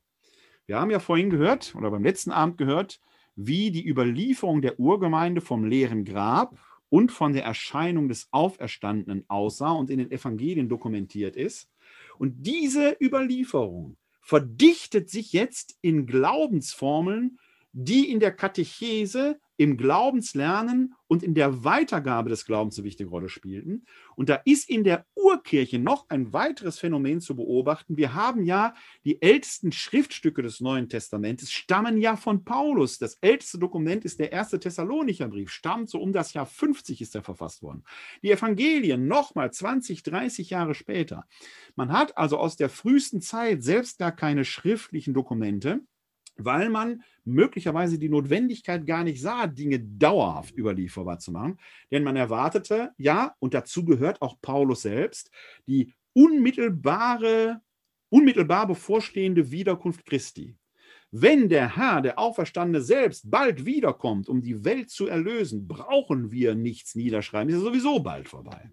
Wir 0.66 0.80
haben 0.80 0.92
ja 0.92 1.00
vorhin 1.00 1.30
gehört, 1.30 1.76
oder 1.76 1.92
beim 1.92 2.04
letzten 2.04 2.32
Abend 2.32 2.58
gehört, 2.58 3.02
wie 3.36 3.72
die 3.72 3.88
Überlieferung 3.88 4.62
der 4.62 4.80
Urgemeinde 4.80 5.42
vom 5.42 5.66
leeren 5.66 6.06
Grab 6.06 6.58
und 6.96 7.12
von 7.12 7.34
der 7.34 7.44
Erscheinung 7.44 8.08
des 8.08 8.30
Auferstandenen 8.32 9.26
aussah 9.28 9.74
und 9.74 9.90
in 9.90 9.98
den 9.98 10.12
Evangelien 10.12 10.70
dokumentiert 10.70 11.36
ist. 11.36 11.70
Und 12.18 12.36
diese 12.48 12.96
Überlieferung 13.02 13.98
verdichtet 14.22 15.10
sich 15.10 15.34
jetzt 15.34 15.78
in 15.82 16.06
Glaubensformeln, 16.06 17.38
die 17.74 18.10
in 18.10 18.22
der 18.22 18.32
Katechese 18.32 19.42
im 19.58 19.78
Glaubenslernen 19.78 20.94
und 21.08 21.24
in 21.24 21.34
der 21.34 21.64
Weitergabe 21.64 22.30
des 22.30 22.46
Glaubens 22.46 22.78
eine 22.78 22.86
wichtige 22.86 23.10
Rolle 23.10 23.30
spielten. 23.30 23.86
Und 24.16 24.30
da 24.30 24.42
ist 24.46 24.70
in 24.70 24.84
der 24.84 25.06
Urkirche 25.16 25.80
noch 25.80 26.10
ein 26.10 26.34
weiteres 26.34 26.80
Phänomen 26.80 27.22
zu 27.22 27.36
beobachten. 27.36 27.98
Wir 27.98 28.14
haben 28.14 28.44
ja 28.44 28.74
die 29.04 29.22
ältesten 29.22 29.72
Schriftstücke 29.72 30.42
des 30.42 30.62
Neuen 30.62 30.90
Testamentes, 30.90 31.52
stammen 31.52 32.00
ja 32.00 32.16
von 32.16 32.44
Paulus. 32.44 32.98
Das 32.98 33.16
älteste 33.22 33.60
Dokument 33.60 34.04
ist 34.04 34.20
der 34.20 34.32
erste 34.32 34.60
Thessalonicher 34.60 35.28
Brief, 35.28 35.52
stammt 35.52 35.90
so 35.90 36.00
um 36.02 36.12
das 36.12 36.34
Jahr 36.34 36.46
50 36.46 37.02
ist 37.02 37.16
er 37.16 37.24
verfasst 37.24 37.62
worden. 37.62 37.84
Die 38.24 38.32
Evangelien 38.32 39.08
nochmal 39.08 39.52
20, 39.52 40.04
30 40.04 40.50
Jahre 40.50 40.74
später. 40.74 41.26
Man 41.76 41.92
hat 41.92 42.18
also 42.18 42.38
aus 42.38 42.56
der 42.56 42.70
frühesten 42.70 43.22
Zeit 43.22 43.64
selbst 43.64 44.00
gar 44.00 44.12
keine 44.12 44.46
schriftlichen 44.46 45.14
Dokumente 45.14 45.82
weil 46.38 46.70
man 46.70 47.04
möglicherweise 47.24 47.98
die 47.98 48.10
Notwendigkeit 48.10 48.86
gar 48.86 49.04
nicht 49.04 49.22
sah, 49.22 49.48
Dinge 49.48 49.80
dauerhaft 49.80 50.56
überlieferbar 50.58 51.20
zu 51.20 51.32
machen. 51.32 51.60
Denn 51.92 52.04
man 52.04 52.16
erwartete, 52.16 52.92
ja, 52.98 53.36
und 53.40 53.54
dazu 53.54 53.86
gehört 53.86 54.22
auch 54.22 54.40
Paulus 54.42 54.84
selbst, 54.84 55.32
die 55.68 55.94
unmittelbare, 56.14 57.62
unmittelbar 58.10 58.68
bevorstehende 58.68 59.52
Wiederkunft 59.52 60.06
Christi. 60.06 60.56
Wenn 61.12 61.50
der 61.50 61.78
Herr, 61.78 62.02
der 62.02 62.20
Auferstandene 62.20 62.82
selbst, 62.82 63.30
bald 63.30 63.66
wiederkommt, 63.66 64.28
um 64.28 64.42
die 64.42 64.66
Welt 64.66 64.90
zu 64.90 65.08
erlösen, 65.08 65.68
brauchen 65.68 66.32
wir 66.32 66.56
nichts 66.56 66.96
niederschreiben. 66.96 67.50
Ist 67.50 67.60
ja 67.60 67.66
sowieso 67.66 68.00
bald 68.00 68.28
vorbei. 68.28 68.70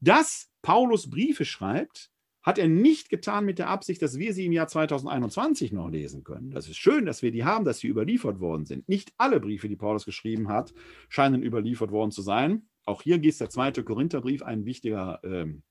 Dass 0.00 0.50
Paulus 0.62 1.08
Briefe 1.08 1.44
schreibt, 1.44 2.11
hat 2.42 2.58
er 2.58 2.68
nicht 2.68 3.08
getan 3.08 3.44
mit 3.44 3.58
der 3.58 3.68
Absicht, 3.68 4.02
dass 4.02 4.18
wir 4.18 4.34
sie 4.34 4.46
im 4.46 4.52
Jahr 4.52 4.68
2021 4.68 5.72
noch 5.72 5.88
lesen 5.88 6.24
können. 6.24 6.50
Das 6.50 6.68
ist 6.68 6.76
schön, 6.76 7.06
dass 7.06 7.22
wir 7.22 7.30
die 7.30 7.44
haben, 7.44 7.64
dass 7.64 7.78
sie 7.78 7.88
überliefert 7.88 8.40
worden 8.40 8.64
sind. 8.64 8.88
Nicht 8.88 9.12
alle 9.16 9.40
Briefe, 9.40 9.68
die 9.68 9.76
Paulus 9.76 10.04
geschrieben 10.04 10.48
hat, 10.48 10.74
scheinen 11.08 11.42
überliefert 11.42 11.90
worden 11.90 12.10
zu 12.10 12.22
sein. 12.22 12.66
Auch 12.84 13.02
hier 13.02 13.22
ist 13.22 13.40
der 13.40 13.50
zweite 13.50 13.84
Korintherbrief 13.84 14.42
ein 14.42 14.64
wichtiger 14.64 15.20
ähm, 15.22 15.62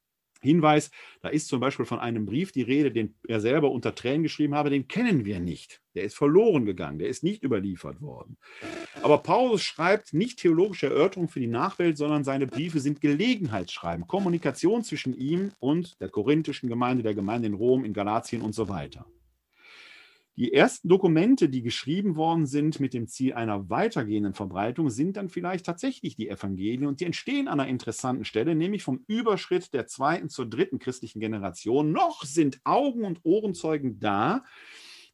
Hinweis, 0.41 0.91
da 1.21 1.29
ist 1.29 1.47
zum 1.47 1.59
Beispiel 1.59 1.85
von 1.85 1.99
einem 1.99 2.25
Brief 2.25 2.51
die 2.51 2.63
Rede, 2.63 2.91
den 2.91 3.15
er 3.27 3.39
selber 3.39 3.71
unter 3.71 3.95
Tränen 3.95 4.23
geschrieben 4.23 4.55
habe, 4.55 4.69
den 4.69 4.87
kennen 4.87 5.25
wir 5.25 5.39
nicht. 5.39 5.81
Der 5.93 6.03
ist 6.03 6.15
verloren 6.15 6.65
gegangen, 6.65 6.99
der 6.99 7.09
ist 7.09 7.23
nicht 7.23 7.43
überliefert 7.43 8.01
worden. 8.01 8.37
Aber 9.03 9.19
Paulus 9.19 9.61
schreibt 9.61 10.13
nicht 10.13 10.39
theologische 10.39 10.87
Erörterungen 10.87 11.29
für 11.29 11.39
die 11.39 11.47
Nachwelt, 11.47 11.97
sondern 11.97 12.23
seine 12.23 12.47
Briefe 12.47 12.79
sind 12.79 13.01
Gelegenheitsschreiben, 13.01 14.07
Kommunikation 14.07 14.83
zwischen 14.83 15.13
ihm 15.13 15.51
und 15.59 15.99
der 16.01 16.09
korinthischen 16.09 16.69
Gemeinde, 16.69 17.03
der 17.03 17.13
Gemeinde 17.13 17.47
in 17.47 17.53
Rom, 17.53 17.85
in 17.85 17.93
Galatien 17.93 18.41
und 18.41 18.55
so 18.55 18.69
weiter. 18.69 19.05
Die 20.41 20.53
ersten 20.53 20.87
Dokumente, 20.87 21.49
die 21.49 21.61
geschrieben 21.61 22.15
worden 22.15 22.47
sind 22.47 22.79
mit 22.79 22.95
dem 22.95 23.07
Ziel 23.07 23.33
einer 23.33 23.69
weitergehenden 23.69 24.33
Verbreitung, 24.33 24.89
sind 24.89 25.15
dann 25.15 25.29
vielleicht 25.29 25.67
tatsächlich 25.67 26.15
die 26.15 26.29
Evangelien 26.29 26.87
und 26.87 26.99
die 26.99 27.05
entstehen 27.05 27.47
an 27.47 27.59
einer 27.59 27.69
interessanten 27.69 28.25
Stelle, 28.25 28.55
nämlich 28.55 28.81
vom 28.81 29.03
Überschritt 29.05 29.71
der 29.71 29.85
zweiten 29.85 30.29
zur 30.29 30.49
dritten 30.49 30.79
christlichen 30.79 31.19
Generation. 31.19 31.91
Noch 31.91 32.23
sind 32.23 32.59
Augen- 32.63 33.05
und 33.05 33.19
Ohrenzeugen 33.21 33.99
da, 33.99 34.43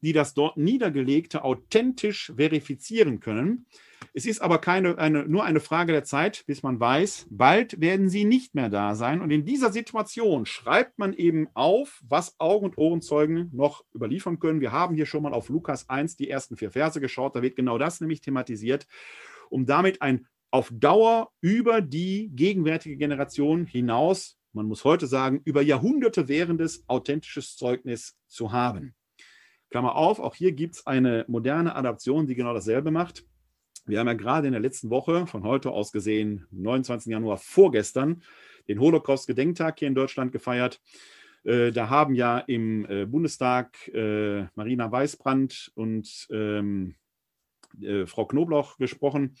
die 0.00 0.14
das 0.14 0.32
dort 0.32 0.56
Niedergelegte 0.56 1.44
authentisch 1.44 2.32
verifizieren 2.34 3.20
können. 3.20 3.66
Es 4.18 4.26
ist 4.26 4.42
aber 4.42 4.58
keine, 4.58 4.98
eine, 4.98 5.28
nur 5.28 5.44
eine 5.44 5.60
Frage 5.60 5.92
der 5.92 6.02
Zeit, 6.02 6.42
bis 6.48 6.64
man 6.64 6.80
weiß, 6.80 7.28
bald 7.30 7.80
werden 7.80 8.08
sie 8.08 8.24
nicht 8.24 8.52
mehr 8.52 8.68
da 8.68 8.96
sein. 8.96 9.20
Und 9.20 9.30
in 9.30 9.44
dieser 9.44 9.70
Situation 9.70 10.44
schreibt 10.44 10.98
man 10.98 11.12
eben 11.12 11.46
auf, 11.54 12.02
was 12.02 12.34
Augen- 12.40 12.64
und 12.64 12.78
Ohrenzeugen 12.78 13.48
noch 13.52 13.84
überliefern 13.94 14.40
können. 14.40 14.60
Wir 14.60 14.72
haben 14.72 14.96
hier 14.96 15.06
schon 15.06 15.22
mal 15.22 15.32
auf 15.32 15.50
Lukas 15.50 15.88
1 15.88 16.16
die 16.16 16.28
ersten 16.28 16.56
vier 16.56 16.72
Verse 16.72 17.00
geschaut. 17.00 17.36
Da 17.36 17.42
wird 17.42 17.54
genau 17.54 17.78
das 17.78 18.00
nämlich 18.00 18.20
thematisiert, 18.20 18.88
um 19.50 19.66
damit 19.66 20.02
ein 20.02 20.26
auf 20.50 20.68
Dauer 20.72 21.30
über 21.40 21.80
die 21.80 22.32
gegenwärtige 22.34 22.96
Generation 22.96 23.66
hinaus, 23.66 24.36
man 24.52 24.66
muss 24.66 24.82
heute 24.82 25.06
sagen, 25.06 25.42
über 25.44 25.62
Jahrhunderte 25.62 26.26
währendes 26.26 26.82
authentisches 26.88 27.54
Zeugnis 27.54 28.16
zu 28.26 28.50
haben. 28.50 28.96
Klammer 29.70 29.94
auf, 29.94 30.18
auch 30.18 30.34
hier 30.34 30.50
gibt 30.50 30.74
es 30.74 30.86
eine 30.88 31.24
moderne 31.28 31.76
Adaption, 31.76 32.26
die 32.26 32.34
genau 32.34 32.52
dasselbe 32.52 32.90
macht. 32.90 33.22
Wir 33.88 34.00
haben 34.00 34.06
ja 34.06 34.12
gerade 34.12 34.46
in 34.46 34.52
der 34.52 34.60
letzten 34.60 34.90
Woche, 34.90 35.26
von 35.26 35.44
heute 35.44 35.70
aus 35.70 35.92
gesehen, 35.92 36.46
29. 36.50 37.10
Januar 37.10 37.38
vorgestern, 37.38 38.22
den 38.68 38.80
Holocaust-Gedenktag 38.80 39.78
hier 39.78 39.88
in 39.88 39.94
Deutschland 39.94 40.30
gefeiert. 40.30 40.80
Äh, 41.44 41.72
da 41.72 41.88
haben 41.88 42.14
ja 42.14 42.38
im 42.38 42.84
äh, 42.88 43.06
Bundestag 43.06 43.88
äh, 43.88 44.44
Marina 44.54 44.92
Weißbrand 44.92 45.72
und 45.74 46.28
ähm, 46.30 46.94
Frau 48.06 48.26
Knoblauch 48.26 48.76
gesprochen 48.78 49.36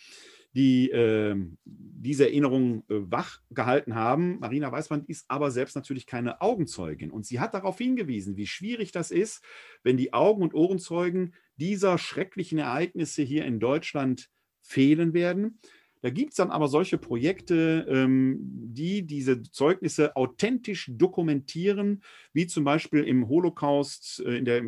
die 0.54 0.90
äh, 0.90 1.36
diese 1.64 2.24
Erinnerung 2.24 2.82
wach 2.88 3.40
gehalten 3.50 3.94
haben. 3.94 4.38
Marina 4.40 4.72
Weißbrand 4.72 5.08
ist 5.08 5.26
aber 5.28 5.50
selbst 5.50 5.76
natürlich 5.76 6.06
keine 6.06 6.40
Augenzeugin. 6.40 7.10
Und 7.10 7.26
sie 7.26 7.38
hat 7.38 7.54
darauf 7.54 7.78
hingewiesen, 7.78 8.36
wie 8.36 8.46
schwierig 8.46 8.90
das 8.90 9.10
ist, 9.10 9.44
wenn 9.82 9.98
die 9.98 10.14
Augen- 10.14 10.42
und 10.42 10.54
Ohrenzeugen 10.54 11.34
dieser 11.56 11.98
schrecklichen 11.98 12.58
Ereignisse 12.58 13.22
hier 13.22 13.44
in 13.44 13.60
Deutschland 13.60 14.30
fehlen 14.60 15.14
werden. 15.14 15.58
Da 16.00 16.10
gibt 16.10 16.30
es 16.30 16.36
dann 16.36 16.50
aber 16.50 16.68
solche 16.68 16.96
Projekte, 16.96 17.86
ähm, 17.88 18.38
die 18.40 19.02
diese 19.04 19.42
Zeugnisse 19.42 20.14
authentisch 20.16 20.90
dokumentieren, 20.92 22.02
wie 22.32 22.46
zum 22.46 22.64
Beispiel 22.64 23.02
im 23.02 23.28
Holocaust, 23.28 24.22
äh, 24.24 24.36
in 24.38 24.44
der 24.44 24.62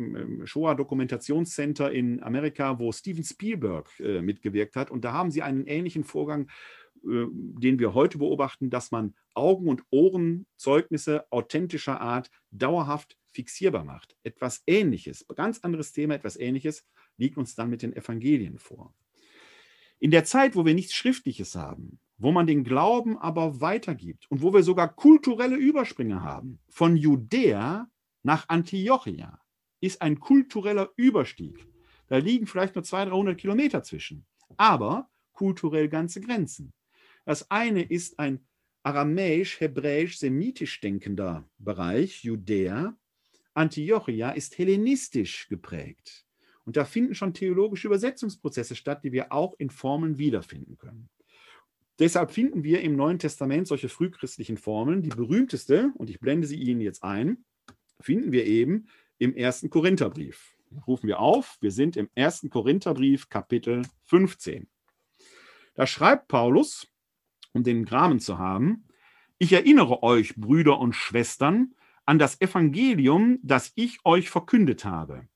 Shoah-Dokumentationscenter 0.45 1.91
in 1.91 2.21
Amerika, 2.21 2.79
wo 2.79 2.91
Steven 2.91 3.23
Spielberg 3.23 3.89
äh, 3.99 4.21
mitgewirkt 4.21 4.75
hat. 4.75 4.91
Und 4.91 5.05
da 5.05 5.13
haben 5.13 5.31
sie 5.31 5.41
einen 5.41 5.67
ähnlichen 5.67 6.03
Vorgang, 6.03 6.49
äh, 7.05 7.25
den 7.31 7.79
wir 7.79 7.93
heute 7.93 8.17
beobachten, 8.17 8.69
dass 8.69 8.91
man 8.91 9.15
Augen- 9.33 9.69
und 9.69 9.83
Ohrenzeugnisse 9.89 11.31
authentischer 11.31 12.01
Art 12.01 12.29
dauerhaft 12.51 13.17
fixierbar 13.31 13.85
macht. 13.85 14.17
Etwas 14.23 14.63
Ähnliches, 14.67 15.25
ganz 15.33 15.59
anderes 15.59 15.93
Thema, 15.93 16.15
etwas 16.15 16.37
Ähnliches 16.37 16.85
liegt 17.15 17.37
uns 17.37 17.55
dann 17.55 17.69
mit 17.69 17.81
den 17.81 17.95
Evangelien 17.95 18.59
vor. 18.59 18.93
In 20.01 20.09
der 20.09 20.25
Zeit, 20.25 20.55
wo 20.55 20.65
wir 20.65 20.73
nichts 20.73 20.95
Schriftliches 20.95 21.53
haben, 21.53 21.99
wo 22.17 22.31
man 22.31 22.47
den 22.47 22.63
Glauben 22.63 23.19
aber 23.19 23.61
weitergibt 23.61 24.25
und 24.31 24.41
wo 24.41 24.51
wir 24.51 24.63
sogar 24.63 24.95
kulturelle 24.95 25.55
Übersprünge 25.55 26.23
haben, 26.23 26.59
von 26.69 26.97
Judäa 26.97 27.87
nach 28.23 28.49
Antiochia, 28.49 29.39
ist 29.79 30.01
ein 30.01 30.19
kultureller 30.19 30.89
Überstieg. 30.95 31.67
Da 32.07 32.17
liegen 32.17 32.47
vielleicht 32.47 32.73
nur 32.73 32.83
200, 32.83 33.13
300 33.13 33.37
Kilometer 33.39 33.83
zwischen, 33.83 34.25
aber 34.57 35.07
kulturell 35.33 35.87
ganze 35.87 36.19
Grenzen. 36.19 36.73
Das 37.25 37.51
eine 37.51 37.83
ist 37.83 38.17
ein 38.17 38.43
aramäisch, 38.81 39.59
hebräisch, 39.59 40.17
semitisch 40.17 40.81
denkender 40.81 41.47
Bereich, 41.59 42.23
Judäa. 42.23 42.97
Antiochia 43.53 44.31
ist 44.31 44.57
hellenistisch 44.57 45.47
geprägt. 45.47 46.25
Und 46.65 46.77
da 46.77 46.85
finden 46.85 47.15
schon 47.15 47.33
theologische 47.33 47.87
Übersetzungsprozesse 47.87 48.75
statt, 48.75 49.03
die 49.03 49.11
wir 49.11 49.31
auch 49.31 49.55
in 49.57 49.69
Formeln 49.69 50.17
wiederfinden 50.17 50.77
können. 50.77 51.09
Deshalb 51.99 52.31
finden 52.31 52.63
wir 52.63 52.81
im 52.81 52.95
Neuen 52.95 53.19
Testament 53.19 53.67
solche 53.67 53.89
frühchristlichen 53.89 54.57
Formeln. 54.57 55.01
Die 55.01 55.09
berühmteste, 55.09 55.91
und 55.95 56.09
ich 56.09 56.19
blende 56.19 56.47
sie 56.47 56.59
Ihnen 56.59 56.81
jetzt 56.81 57.03
ein, 57.03 57.45
finden 57.99 58.31
wir 58.31 58.45
eben 58.45 58.87
im 59.17 59.35
ersten 59.35 59.69
Korintherbrief. 59.69 60.55
Rufen 60.87 61.07
wir 61.07 61.19
auf, 61.19 61.57
wir 61.61 61.71
sind 61.71 61.97
im 61.97 62.09
ersten 62.15 62.49
Korintherbrief, 62.49 63.29
Kapitel 63.29 63.83
15. 64.03 64.67
Da 65.75 65.85
schreibt 65.85 66.27
Paulus, 66.27 66.87
um 67.53 67.63
den 67.63 67.85
Gramen 67.85 68.19
zu 68.19 68.37
haben, 68.37 68.85
ich 69.37 69.53
erinnere 69.53 70.03
euch, 70.03 70.35
Brüder 70.35 70.79
und 70.79 70.93
Schwestern, 70.93 71.73
an 72.05 72.19
das 72.19 72.39
Evangelium, 72.39 73.39
das 73.43 73.71
ich 73.75 73.99
euch 74.05 74.29
verkündet 74.29 74.85
habe 74.85 75.27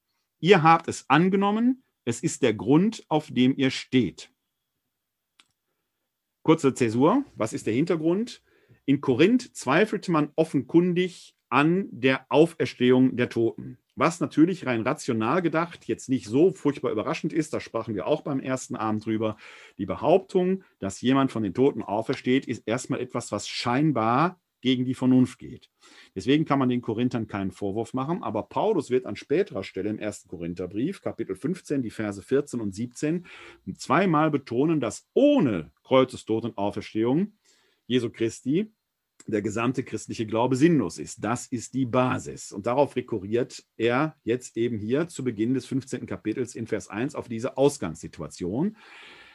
Ihr 0.45 0.61
habt 0.61 0.87
es 0.87 1.09
angenommen, 1.09 1.81
es 2.03 2.21
ist 2.21 2.43
der 2.43 2.53
Grund, 2.53 3.03
auf 3.07 3.31
dem 3.31 3.57
ihr 3.57 3.71
steht. 3.71 4.29
Kurze 6.43 6.75
Zäsur, 6.75 7.25
was 7.33 7.51
ist 7.51 7.65
der 7.65 7.73
Hintergrund? 7.73 8.43
In 8.85 9.01
Korinth 9.01 9.55
zweifelte 9.55 10.11
man 10.11 10.31
offenkundig 10.35 11.35
an 11.49 11.87
der 11.89 12.27
Auferstehung 12.29 13.15
der 13.15 13.29
Toten. 13.29 13.79
Was 13.95 14.19
natürlich 14.19 14.67
rein 14.67 14.83
rational 14.83 15.41
gedacht 15.41 15.85
jetzt 15.85 16.09
nicht 16.09 16.27
so 16.27 16.51
furchtbar 16.51 16.91
überraschend 16.91 17.33
ist, 17.33 17.51
da 17.51 17.59
sprachen 17.59 17.95
wir 17.95 18.05
auch 18.05 18.21
beim 18.21 18.39
ersten 18.39 18.75
Abend 18.75 19.03
drüber. 19.07 19.37
Die 19.79 19.87
Behauptung, 19.87 20.63
dass 20.77 21.01
jemand 21.01 21.31
von 21.31 21.41
den 21.41 21.55
Toten 21.55 21.81
aufersteht, 21.81 22.45
ist 22.45 22.67
erstmal 22.67 22.99
etwas, 22.99 23.31
was 23.31 23.47
scheinbar 23.47 24.39
gegen 24.65 24.83
die 24.83 24.95
Vernunft 24.95 25.37
geht. 25.37 25.69
Deswegen 26.15 26.43
kann 26.43 26.57
man 26.57 26.69
den 26.69 26.81
Korinthern 26.81 27.27
keinen 27.27 27.51
Vorwurf 27.51 27.93
machen, 27.93 28.23
aber 28.23 28.41
Paulus 28.41 28.89
wird 28.89 29.05
an 29.05 29.15
späterer 29.15 29.63
Stelle 29.63 29.91
im 29.91 29.99
ersten 29.99 30.27
Korintherbrief, 30.27 31.01
Kapitel 31.01 31.35
15, 31.35 31.83
die 31.83 31.91
Verse 31.91 32.19
14 32.19 32.59
und 32.59 32.73
17, 32.73 33.27
zweimal 33.77 34.31
betonen, 34.31 34.79
dass 34.79 35.07
ohne 35.13 35.71
Kreuzestod 35.83 36.45
und 36.45 36.57
Auferstehung 36.57 37.33
Jesu 37.85 38.09
Christi 38.09 38.73
der 39.27 39.43
gesamte 39.43 39.83
christliche 39.83 40.25
Glaube 40.25 40.55
sinnlos 40.55 40.97
ist. 40.97 41.23
Das 41.23 41.45
ist 41.45 41.75
die 41.75 41.85
Basis. 41.85 42.51
Und 42.51 42.65
darauf 42.65 42.95
rekurriert 42.95 43.63
er 43.77 44.15
jetzt 44.23 44.57
eben 44.57 44.79
hier 44.79 45.07
zu 45.07 45.23
Beginn 45.23 45.53
des 45.53 45.67
15. 45.67 46.07
Kapitels 46.07 46.55
in 46.55 46.65
Vers 46.65 46.87
1 46.87 47.13
auf 47.13 47.27
diese 47.27 47.55
Ausgangssituation. 47.55 48.77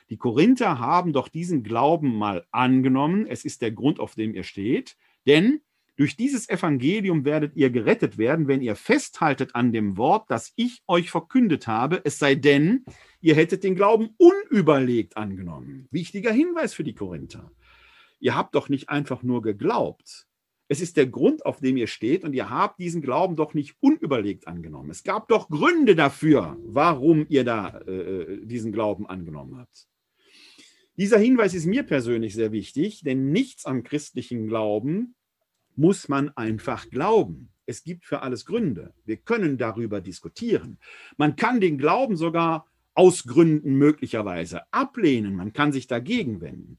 Die 0.08 0.16
Korinther 0.16 0.80
haben 0.80 1.12
doch 1.12 1.28
diesen 1.28 1.62
Glauben 1.62 2.16
mal 2.16 2.44
angenommen. 2.50 3.28
Es 3.28 3.44
ist 3.44 3.62
der 3.62 3.70
Grund, 3.70 4.00
auf 4.00 4.16
dem 4.16 4.34
ihr 4.34 4.42
steht. 4.42 4.96
Denn 5.26 5.60
durch 5.96 6.16
dieses 6.16 6.48
Evangelium 6.48 7.26
werdet 7.26 7.56
ihr 7.56 7.68
gerettet 7.68 8.16
werden, 8.16 8.48
wenn 8.48 8.62
ihr 8.62 8.74
festhaltet 8.74 9.54
an 9.54 9.70
dem 9.70 9.98
Wort, 9.98 10.30
das 10.30 10.52
ich 10.56 10.82
euch 10.86 11.10
verkündet 11.10 11.66
habe, 11.66 12.00
es 12.04 12.18
sei 12.18 12.36
denn, 12.36 12.86
ihr 13.20 13.34
hättet 13.34 13.64
den 13.64 13.74
Glauben 13.74 14.10
unüberlegt 14.16 15.18
angenommen. 15.18 15.88
Wichtiger 15.90 16.32
Hinweis 16.32 16.72
für 16.72 16.84
die 16.84 16.94
Korinther. 16.94 17.52
Ihr 18.18 18.34
habt 18.34 18.54
doch 18.54 18.70
nicht 18.70 18.88
einfach 18.88 19.22
nur 19.22 19.42
geglaubt. 19.42 20.26
Es 20.68 20.80
ist 20.80 20.96
der 20.96 21.06
Grund, 21.06 21.44
auf 21.44 21.60
dem 21.60 21.76
ihr 21.76 21.86
steht, 21.86 22.24
und 22.24 22.32
ihr 22.32 22.48
habt 22.48 22.78
diesen 22.78 23.02
Glauben 23.02 23.36
doch 23.36 23.54
nicht 23.54 23.76
unüberlegt 23.80 24.46
angenommen. 24.46 24.88
Es 24.88 25.02
gab 25.02 25.28
doch 25.28 25.48
Gründe 25.48 25.96
dafür, 25.96 26.56
warum 26.64 27.26
ihr 27.28 27.44
da 27.44 27.78
äh, 27.80 28.38
diesen 28.46 28.70
Glauben 28.70 29.06
angenommen 29.06 29.58
habt. 29.58 29.88
Dieser 31.00 31.16
Hinweis 31.16 31.54
ist 31.54 31.64
mir 31.64 31.82
persönlich 31.82 32.34
sehr 32.34 32.52
wichtig, 32.52 33.00
denn 33.00 33.32
nichts 33.32 33.64
am 33.64 33.84
christlichen 33.84 34.48
Glauben 34.48 35.14
muss 35.74 36.10
man 36.10 36.28
einfach 36.36 36.90
glauben. 36.90 37.48
Es 37.64 37.84
gibt 37.84 38.04
für 38.04 38.20
alles 38.20 38.44
Gründe. 38.44 38.92
Wir 39.06 39.16
können 39.16 39.56
darüber 39.56 40.02
diskutieren. 40.02 40.78
Man 41.16 41.36
kann 41.36 41.58
den 41.58 41.78
Glauben 41.78 42.18
sogar 42.18 42.66
aus 42.92 43.24
Gründen 43.24 43.76
möglicherweise 43.76 44.70
ablehnen. 44.74 45.36
Man 45.36 45.54
kann 45.54 45.72
sich 45.72 45.86
dagegen 45.86 46.42
wenden. 46.42 46.76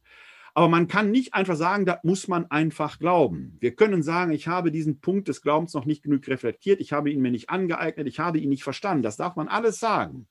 Aber 0.53 0.69
man 0.69 0.87
kann 0.87 1.09
nicht 1.09 1.33
einfach 1.33 1.55
sagen, 1.55 1.87
da 1.87 1.99
muss 2.03 2.27
man 2.27 2.45
einfach 2.51 2.99
glauben. 2.99 3.57
Wir 3.59 3.73
können 3.73 4.03
sagen, 4.03 4.33
ich 4.33 4.47
habe 4.47 4.69
diesen 4.69 4.99
Punkt 4.99 5.29
des 5.29 5.41
Glaubens 5.41 5.73
noch 5.73 5.85
nicht 5.85 6.03
genug 6.03 6.27
reflektiert, 6.27 6.79
ich 6.79 6.93
habe 6.93 7.09
ihn 7.09 7.21
mir 7.21 7.31
nicht 7.31 7.49
angeeignet, 7.49 8.05
ich 8.05 8.19
habe 8.19 8.37
ihn 8.37 8.49
nicht 8.49 8.63
verstanden. 8.63 9.01
Das 9.01 9.17
darf 9.17 9.35
man 9.35 9.47
alles 9.47 9.79
sagen. 9.79 10.27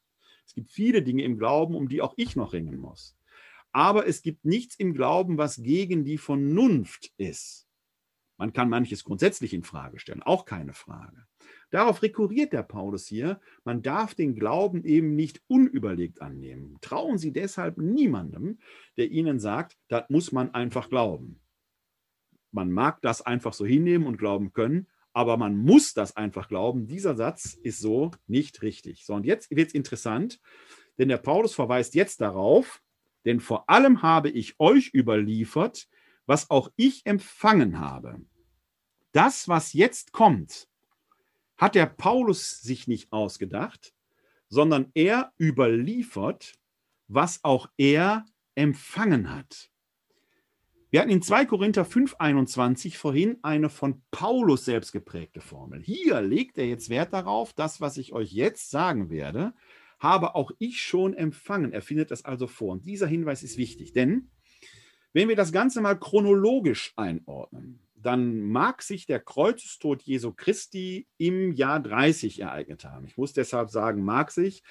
Es 0.46 0.54
gibt 0.54 0.70
viele 0.70 1.02
Dinge 1.02 1.24
im 1.24 1.38
Glauben, 1.38 1.74
um 1.74 1.88
die 1.88 2.02
auch 2.02 2.14
ich 2.16 2.36
noch 2.36 2.52
ringen 2.52 2.78
muss. 2.78 3.16
Aber 3.72 4.06
es 4.06 4.22
gibt 4.22 4.44
nichts 4.44 4.74
im 4.74 4.94
Glauben, 4.94 5.38
was 5.38 5.62
gegen 5.62 6.04
die 6.04 6.18
Vernunft 6.18 7.12
ist. 7.16 7.68
Man 8.36 8.52
kann 8.54 8.70
manches 8.70 9.04
grundsätzlich 9.04 9.52
in 9.52 9.64
Frage 9.64 9.98
stellen, 9.98 10.22
auch 10.22 10.46
keine 10.46 10.72
Frage. 10.72 11.26
Darauf 11.70 12.02
rekurriert 12.02 12.52
der 12.52 12.62
Paulus 12.62 13.06
hier, 13.06 13.38
man 13.64 13.82
darf 13.82 14.14
den 14.14 14.34
Glauben 14.34 14.84
eben 14.84 15.14
nicht 15.14 15.42
unüberlegt 15.46 16.22
annehmen. 16.22 16.78
Trauen 16.80 17.18
Sie 17.18 17.32
deshalb 17.32 17.76
niemandem, 17.76 18.58
der 18.96 19.10
Ihnen 19.10 19.38
sagt, 19.38 19.76
das 19.88 20.04
muss 20.08 20.32
man 20.32 20.54
einfach 20.54 20.88
glauben. 20.88 21.40
Man 22.50 22.72
mag 22.72 23.00
das 23.02 23.22
einfach 23.22 23.52
so 23.52 23.66
hinnehmen 23.66 24.06
und 24.06 24.16
glauben 24.16 24.52
können, 24.52 24.88
aber 25.12 25.36
man 25.36 25.56
muss 25.56 25.92
das 25.92 26.16
einfach 26.16 26.48
glauben. 26.48 26.86
Dieser 26.86 27.14
Satz 27.14 27.54
ist 27.62 27.78
so 27.78 28.10
nicht 28.26 28.62
richtig. 28.62 29.04
So, 29.04 29.14
und 29.14 29.26
jetzt 29.26 29.54
wird 29.54 29.68
es 29.68 29.74
interessant, 29.74 30.40
denn 30.98 31.08
der 31.08 31.18
Paulus 31.18 31.54
verweist 31.54 31.94
jetzt 31.94 32.20
darauf, 32.20 32.82
denn 33.24 33.40
vor 33.40 33.68
allem 33.68 34.02
habe 34.02 34.30
ich 34.30 34.58
euch 34.58 34.92
überliefert, 34.94 35.88
was 36.26 36.50
auch 36.50 36.70
ich 36.76 37.04
empfangen 37.06 37.78
habe. 37.80 38.20
Das, 39.12 39.48
was 39.48 39.72
jetzt 39.72 40.12
kommt, 40.12 40.68
hat 41.56 41.74
der 41.74 41.86
Paulus 41.86 42.60
sich 42.60 42.86
nicht 42.88 43.12
ausgedacht, 43.12 43.92
sondern 44.48 44.90
er 44.94 45.32
überliefert, 45.38 46.54
was 47.08 47.44
auch 47.44 47.68
er 47.76 48.24
empfangen 48.54 49.34
hat. 49.34 49.70
Wir 50.90 51.00
hatten 51.00 51.10
in 51.10 51.22
2 51.22 51.44
Korinther 51.46 51.84
5,21 51.86 52.96
vorhin 52.96 53.38
eine 53.42 53.68
von 53.68 54.02
Paulus 54.10 54.64
selbst 54.64 54.90
geprägte 54.90 55.40
Formel. 55.40 55.80
Hier 55.80 56.20
legt 56.20 56.58
er 56.58 56.66
jetzt 56.66 56.88
Wert 56.88 57.12
darauf, 57.12 57.52
das, 57.52 57.80
was 57.80 57.96
ich 57.96 58.12
euch 58.12 58.32
jetzt 58.32 58.70
sagen 58.70 59.08
werde, 59.08 59.54
habe 60.00 60.34
auch 60.34 60.50
ich 60.58 60.82
schon 60.82 61.14
empfangen. 61.14 61.72
Er 61.72 61.82
findet 61.82 62.10
das 62.10 62.24
also 62.24 62.46
vor. 62.46 62.72
Und 62.72 62.86
dieser 62.86 63.06
Hinweis 63.06 63.42
ist 63.42 63.58
wichtig, 63.58 63.92
denn 63.92 64.30
wenn 65.12 65.28
wir 65.28 65.36
das 65.36 65.52
Ganze 65.52 65.80
mal 65.80 65.98
chronologisch 65.98 66.92
einordnen, 66.96 67.80
dann 67.94 68.40
mag 68.40 68.82
sich 68.82 69.06
der 69.06 69.20
Kreuzestod 69.20 70.02
Jesu 70.02 70.32
Christi 70.32 71.06
im 71.18 71.52
Jahr 71.52 71.80
30 71.80 72.40
ereignet 72.40 72.84
haben. 72.84 73.06
Ich 73.06 73.16
muss 73.16 73.34
deshalb 73.34 73.70
sagen, 73.70 74.02
mag 74.02 74.30
sich, 74.30 74.62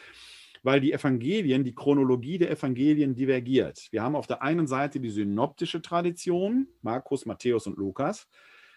weil 0.63 0.81
die 0.81 0.93
Evangelien, 0.93 1.63
die 1.63 1.75
Chronologie 1.75 2.37
der 2.37 2.51
Evangelien 2.51 3.15
divergiert. 3.15 3.87
Wir 3.91 4.01
haben 4.01 4.15
auf 4.15 4.27
der 4.27 4.41
einen 4.41 4.65
Seite 4.65 4.99
die 4.99 5.09
synoptische 5.09 5.81
Tradition, 5.81 6.67
Markus, 6.81 7.25
Matthäus 7.25 7.67
und 7.67 7.77
Lukas. 7.77 8.27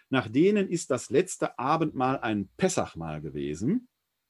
Nach 0.09 0.27
denen 0.27 0.69
ist 0.69 0.91
das 0.91 1.09
letzte 1.09 1.57
Abendmahl 1.57 2.19
ein 2.19 2.49
Pessachmahl 2.57 3.21
gewesen. 3.21 3.87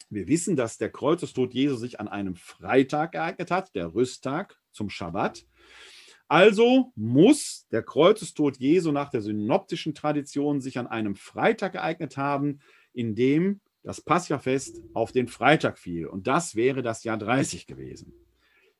Wir 0.09 0.27
wissen, 0.27 0.55
dass 0.55 0.77
der 0.77 0.89
Kreuzestod 0.89 1.53
Jesu 1.53 1.75
sich 1.75 1.99
an 1.99 2.07
einem 2.07 2.35
Freitag 2.35 3.15
ereignet 3.15 3.51
hat, 3.51 3.75
der 3.75 3.93
Rüsttag 3.93 4.59
zum 4.71 4.89
Schabbat. 4.89 5.45
Also 6.27 6.91
muss 6.95 7.67
der 7.71 7.83
Kreuzestod 7.83 8.57
Jesu 8.57 8.91
nach 8.91 9.09
der 9.09 9.21
synoptischen 9.21 9.93
Tradition 9.93 10.61
sich 10.61 10.79
an 10.79 10.87
einem 10.87 11.15
Freitag 11.15 11.75
ereignet 11.75 12.17
haben, 12.17 12.59
in 12.93 13.15
dem 13.15 13.61
das 13.83 14.01
Paschafest 14.01 14.81
auf 14.93 15.11
den 15.11 15.27
Freitag 15.27 15.77
fiel. 15.77 16.07
Und 16.07 16.27
das 16.27 16.55
wäre 16.55 16.81
das 16.81 17.03
Jahr 17.03 17.17
30 17.17 17.67
gewesen. 17.67 18.13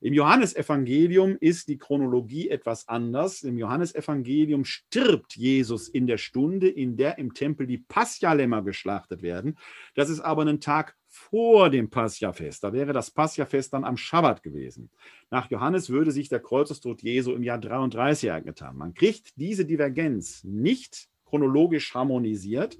Im 0.03 0.13
Johannesevangelium 0.13 1.38
ist 1.39 1.69
die 1.69 1.78
Chronologie 1.78 2.49
etwas 2.49 2.89
anders. 2.89 3.43
Im 3.43 3.57
Johannesevangelium 3.57 4.65
stirbt 4.65 5.38
Jesus 5.38 5.88
in 5.88 6.07
der 6.07 6.17
Stunde, 6.17 6.67
in 6.67 6.97
der 6.97 7.17
im 7.19 7.34
Tempel 7.34 7.67
die 7.67 7.78
Paschalämmer 7.78 8.63
geschlachtet 8.63 9.21
werden. 9.21 9.57
Das 9.95 10.09
ist 10.09 10.19
aber 10.19 10.45
ein 10.45 10.59
Tag 10.59 10.97
vor 11.16 11.70
dem 11.70 11.91
Paschafest. 11.91 12.64
Da 12.64 12.74
wäre 12.74 12.91
das 12.91 13.11
Paschafest 13.11 13.72
dann 13.74 13.84
am 13.84 13.97
Schabbat 13.97 14.41
gewesen. 14.41 14.89
Nach 15.30 15.47
Johannes 15.51 15.91
würde 15.91 16.11
sich 16.11 16.28
der 16.28 16.39
Kreuzestod 16.39 17.03
Jesu 17.03 17.34
im 17.34 17.43
Jahr 17.43 17.59
33 17.59 18.30
ereignet 18.30 18.64
haben. 18.64 18.80
Man 18.80 18.95
kriegt 18.95 19.32
diese 19.36 19.64
Divergenz 19.64 20.43
nicht 20.43 21.09
chronologisch 21.24 21.93
harmonisiert. 21.93 22.80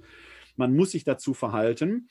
Man 0.56 0.74
muss 0.74 0.90
sich 0.90 1.04
dazu 1.04 1.32
verhalten. 1.32 2.08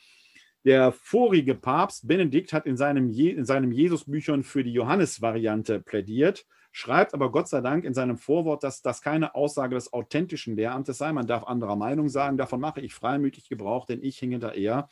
Der 0.64 0.94
vorige 0.94 1.56
Papst 1.56 2.08
Benedikt 2.08 2.54
hat 2.54 2.66
in 2.68 2.78
seinem, 2.78 3.10
Je 3.10 3.32
in 3.32 3.44
seinem 3.44 3.74
Jesus-Büchern 3.74 4.44
für 4.44 4.64
die 4.64 4.72
Johannes-Variante 4.72 5.82
plädiert, 5.82 6.46
schreibt 6.72 7.14
aber 7.14 7.34
Gott 7.34 7.50
sei 7.50 7.60
Dank 7.60 7.84
in 7.84 7.94
seinem 7.94 8.18
Vorwort, 8.18 8.64
dass 8.64 8.82
das 8.82 9.02
keine 9.02 9.36
Aussage 9.36 9.76
des 9.76 9.92
authentischen 9.92 10.56
Lehramtes 10.56 11.00
sei. 11.00 11.12
Man 11.12 11.28
darf 11.28 11.44
anderer 11.44 11.76
Meinung 11.76 12.08
sagen. 12.08 12.38
Davon 12.38 12.62
mache 12.62 12.80
ich 12.80 12.94
freimütig 12.94 13.50
Gebrauch, 13.50 13.86
denn 13.86 14.02
ich 14.02 14.18
hinge 14.18 14.40
da 14.40 14.54
eher 14.54 14.88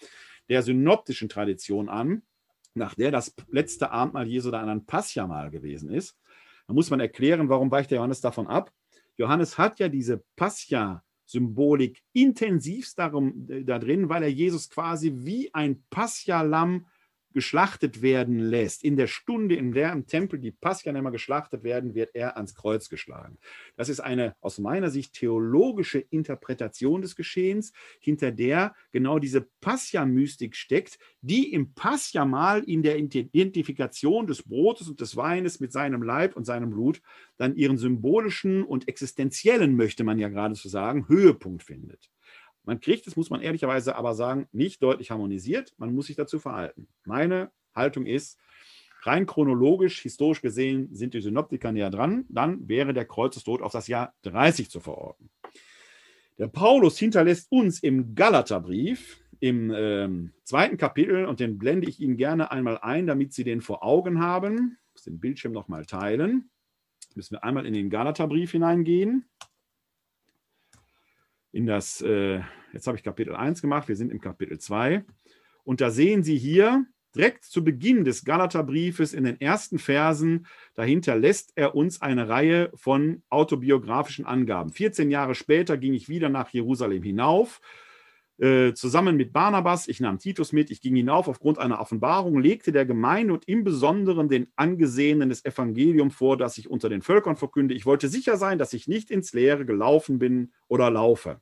der 0.51 0.63
synoptischen 0.63 1.29
Tradition 1.29 1.87
an, 1.87 2.23
nach 2.73 2.93
der 2.93 3.09
das 3.09 3.33
letzte 3.47 3.89
Abendmahl 3.89 4.27
Jesu 4.27 4.51
da 4.51 4.61
ein 4.61 4.85
Paschamal 4.85 5.49
gewesen 5.49 5.89
ist. 5.89 6.17
Da 6.67 6.73
muss 6.73 6.89
man 6.89 6.99
erklären, 6.99 7.47
warum 7.47 7.71
weicht 7.71 7.89
der 7.89 7.99
Johannes 7.99 8.19
davon 8.19 8.47
ab. 8.47 8.69
Johannes 9.15 9.57
hat 9.57 9.79
ja 9.79 9.87
diese 9.87 10.25
Pascha 10.35 11.05
Symbolik 11.23 12.03
intensivst 12.11 12.99
darum, 12.99 13.47
äh, 13.49 13.63
da 13.63 13.79
drin, 13.79 14.09
weil 14.09 14.23
er 14.23 14.29
Jesus 14.29 14.69
quasi 14.69 15.13
wie 15.15 15.53
ein 15.53 15.85
Pascha-Lamm 15.89 16.85
geschlachtet 17.34 18.01
werden 18.01 18.39
lässt. 18.39 18.84
In 18.84 18.97
der 18.97 19.07
Stunde, 19.07 19.55
in 19.55 19.71
der 19.71 19.91
im 19.91 20.07
Tempel 20.07 20.39
die 20.39 20.51
Paschalämmer 20.51 21.11
geschlachtet 21.11 21.63
werden, 21.63 21.95
wird 21.95 22.13
er 22.13 22.38
ans 22.38 22.55
Kreuz 22.55 22.89
geschlagen. 22.89 23.38
Das 23.75 23.89
ist 23.89 23.99
eine 23.99 24.36
aus 24.41 24.59
meiner 24.59 24.89
Sicht 24.89 25.13
theologische 25.13 25.99
Interpretation 25.99 27.01
des 27.01 27.15
Geschehens, 27.15 27.73
hinter 27.99 28.32
der 28.32 28.75
genau 28.91 29.19
diese 29.19 29.47
Pascha-Mystik 29.61 30.55
steckt, 30.55 30.97
die 31.21 31.51
im 31.53 31.73
Pascha-Mal 31.73 32.63
in 32.63 32.84
der 32.84 32.97
Identifikation 32.97 34.27
des 34.27 34.43
Brotes 34.43 34.89
und 34.89 35.01
des 35.01 35.15
Weines 35.15 35.59
mit 35.59 35.71
seinem 35.71 36.03
Leib 36.03 36.36
und 36.36 36.45
seinem 36.45 36.71
Blut 36.71 37.01
dann 37.38 37.55
ihren 37.55 37.77
symbolischen 37.77 38.63
und 38.63 38.88
existenziellen, 38.88 39.75
möchte 39.75 40.03
man 40.03 40.19
ja 40.19 40.29
geradezu 40.29 40.69
sagen, 40.69 41.07
Höhepunkt 41.07 41.63
findet. 41.63 42.09
Man 42.64 42.80
kriegt 42.80 43.07
es, 43.07 43.16
muss 43.16 43.30
man 43.30 43.41
ehrlicherweise 43.41 43.95
aber 43.95 44.14
sagen, 44.14 44.47
nicht 44.51 44.84
deutlich 44.84 45.12
harmonisiert. 45.12 45.74
Man 45.78 45.93
muss 45.93 46.07
sich 46.07 46.16
dazu 46.16 46.39
verhalten. 46.39 46.88
Meine 47.05 47.51
Haltung 47.74 48.05
ist, 48.05 48.38
rein 49.01 49.26
chronologisch, 49.26 50.01
historisch 50.01 50.41
gesehen, 50.41 50.89
sind 50.93 51.14
die 51.14 51.22
Synoptiker 51.22 51.72
näher 51.72 51.89
dran. 51.89 52.26
Dann 52.30 52.68
wäre 52.68 52.93
der 52.93 53.05
Kreuzestod 53.05 53.62
auf 53.62 53.72
das 53.72 53.88
Jahr 53.88 54.14
30 54.24 54.70
zu 54.70 54.80
verorten. 54.80 55.30
Der 56.38 56.47
Paulus 56.47 56.97
hinterlässt 56.97 57.51
uns 57.51 57.82
im 57.82 58.16
Galaterbrief 58.16 59.20
im 59.39 59.72
ähm, 59.76 60.34
zweiten 60.43 60.78
Kapitel, 60.78 61.26
und 61.26 61.39
den 61.39 61.57
blende 61.57 61.89
ich 61.89 61.99
Ihnen 61.99 62.16
gerne 62.16 62.51
einmal 62.51 62.78
ein, 62.78 63.07
damit 63.07 63.34
Sie 63.34 63.43
den 63.43 63.62
vor 63.62 63.84
Augen 63.84 64.22
haben. 64.22 64.78
Ich 64.89 64.93
muss 64.93 65.03
den 65.03 65.20
Bildschirm 65.20 65.51
nochmal 65.51 65.86
teilen. 65.86 66.51
Müssen 67.16 67.34
wir 67.34 67.43
einmal 67.43 67.66
in 67.66 67.74
den 67.74 67.89
Galaterbrief 67.89 68.51
hineingehen 68.51 69.26
in 71.51 71.65
das, 71.65 72.01
äh, 72.01 72.41
jetzt 72.73 72.87
habe 72.87 72.97
ich 72.97 73.03
Kapitel 73.03 73.35
1 73.35 73.61
gemacht, 73.61 73.87
wir 73.87 73.95
sind 73.95 74.11
im 74.11 74.21
Kapitel 74.21 74.59
2. 74.59 75.03
Und 75.63 75.81
da 75.81 75.91
sehen 75.91 76.23
Sie 76.23 76.37
hier 76.37 76.85
Direkt 77.15 77.43
zu 77.43 77.63
Beginn 77.63 78.05
des 78.05 78.23
Galaterbriefes 78.23 79.13
in 79.13 79.25
den 79.25 79.41
ersten 79.41 79.79
Versen, 79.79 80.47
dahinter 80.75 81.17
lässt 81.17 81.51
er 81.55 81.75
uns 81.75 82.01
eine 82.01 82.29
Reihe 82.29 82.71
von 82.73 83.21
autobiografischen 83.29 84.25
Angaben. 84.25 84.71
14 84.71 85.11
Jahre 85.11 85.35
später 85.35 85.77
ging 85.77 85.93
ich 85.93 86.07
wieder 86.07 86.29
nach 86.29 86.49
Jerusalem 86.51 87.03
hinauf, 87.03 87.59
äh, 88.41 88.73
zusammen 88.73 89.17
mit 89.17 89.33
Barnabas. 89.33 89.87
Ich 89.87 89.99
nahm 89.99 90.17
Titus 90.17 90.51
mit, 90.51 90.71
ich 90.71 90.81
ging 90.81 90.95
hinauf 90.95 91.27
aufgrund 91.27 91.59
einer 91.59 91.79
Offenbarung, 91.79 92.39
legte 92.39 92.71
der 92.71 92.85
Gemeinde 92.85 93.33
und 93.33 93.47
im 93.47 93.63
Besonderen 93.63 94.29
den 94.29 94.47
Angesehenen 94.55 95.29
des 95.29 95.45
Evangelium 95.45 96.09
vor, 96.09 96.37
das 96.37 96.57
ich 96.57 96.69
unter 96.69 96.89
den 96.89 97.03
Völkern 97.03 97.37
verkünde. 97.37 97.75
Ich 97.75 97.85
wollte 97.85 98.09
sicher 98.09 98.37
sein, 98.37 98.57
dass 98.57 98.73
ich 98.73 98.87
nicht 98.87 99.11
ins 99.11 99.33
Leere 99.33 99.65
gelaufen 99.65 100.17
bin 100.17 100.51
oder 100.67 100.89
laufe. 100.89 101.39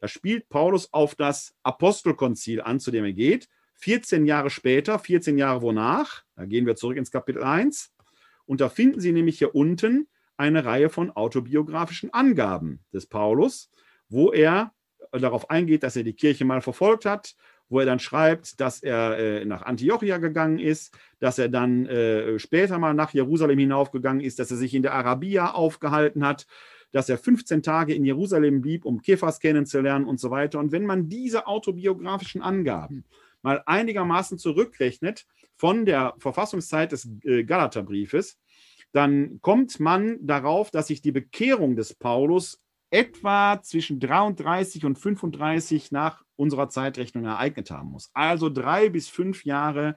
Da 0.00 0.08
spielt 0.08 0.48
Paulus 0.48 0.92
auf 0.92 1.14
das 1.14 1.54
Apostelkonzil 1.62 2.62
an, 2.62 2.80
zu 2.80 2.90
dem 2.90 3.04
er 3.04 3.12
geht 3.12 3.48
14 3.82 4.26
Jahre 4.26 4.48
später, 4.48 4.98
14 4.98 5.36
Jahre 5.38 5.60
wonach, 5.60 6.22
da 6.36 6.44
gehen 6.46 6.66
wir 6.66 6.76
zurück 6.76 6.96
ins 6.96 7.10
Kapitel 7.10 7.42
1, 7.42 7.92
und 8.46 8.60
da 8.60 8.68
finden 8.68 9.00
Sie 9.00 9.12
nämlich 9.12 9.38
hier 9.38 9.54
unten 9.54 10.06
eine 10.36 10.64
Reihe 10.64 10.88
von 10.88 11.10
autobiografischen 11.10 12.12
Angaben 12.12 12.80
des 12.92 13.06
Paulus, 13.06 13.70
wo 14.08 14.32
er 14.32 14.72
darauf 15.20 15.50
eingeht, 15.50 15.82
dass 15.82 15.96
er 15.96 16.04
die 16.04 16.14
Kirche 16.14 16.44
mal 16.44 16.62
verfolgt 16.62 17.04
hat, 17.04 17.34
wo 17.68 17.80
er 17.80 17.86
dann 17.86 17.98
schreibt, 17.98 18.60
dass 18.60 18.82
er 18.82 19.18
äh, 19.18 19.44
nach 19.44 19.62
Antiochia 19.62 20.18
gegangen 20.18 20.58
ist, 20.58 20.96
dass 21.20 21.38
er 21.38 21.48
dann 21.48 21.86
äh, 21.86 22.38
später 22.38 22.78
mal 22.78 22.94
nach 22.94 23.12
Jerusalem 23.12 23.58
hinaufgegangen 23.58 24.20
ist, 24.20 24.38
dass 24.38 24.50
er 24.50 24.56
sich 24.56 24.74
in 24.74 24.82
der 24.82 24.94
Arabia 24.94 25.52
aufgehalten 25.52 26.24
hat, 26.26 26.46
dass 26.92 27.08
er 27.08 27.18
15 27.18 27.62
Tage 27.62 27.94
in 27.94 28.04
Jerusalem 28.04 28.60
blieb, 28.60 28.84
um 28.84 29.00
Kephas 29.00 29.40
kennenzulernen 29.40 30.06
und 30.06 30.20
so 30.20 30.30
weiter. 30.30 30.58
Und 30.58 30.72
wenn 30.72 30.84
man 30.86 31.08
diese 31.08 31.46
autobiografischen 31.46 32.42
Angaben 32.42 33.04
mal 33.40 33.62
einigermaßen 33.66 34.38
zurückrechnet 34.38 35.26
von 35.56 35.84
der 35.84 36.14
Verfassungszeit 36.18 36.92
des 36.92 37.08
äh, 37.24 37.44
Galaterbriefes, 37.44 38.38
dann 38.92 39.38
kommt 39.40 39.80
man 39.80 40.18
darauf, 40.20 40.70
dass 40.70 40.88
sich 40.88 41.00
die 41.00 41.12
Bekehrung 41.12 41.76
des 41.76 41.94
Paulus 41.94 42.61
etwa 42.92 43.60
zwischen 43.62 43.98
33 43.98 44.84
und 44.84 44.98
35 44.98 45.92
nach 45.92 46.22
unserer 46.36 46.68
Zeitrechnung 46.68 47.24
ereignet 47.24 47.70
haben 47.70 47.90
muss. 47.90 48.10
Also 48.12 48.50
drei 48.50 48.90
bis 48.90 49.08
fünf 49.08 49.44
Jahre 49.44 49.96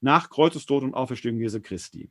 nach 0.00 0.30
Kreuzestod 0.30 0.84
und 0.84 0.94
Auferstehung 0.94 1.40
Jesu 1.40 1.60
Christi. 1.60 2.10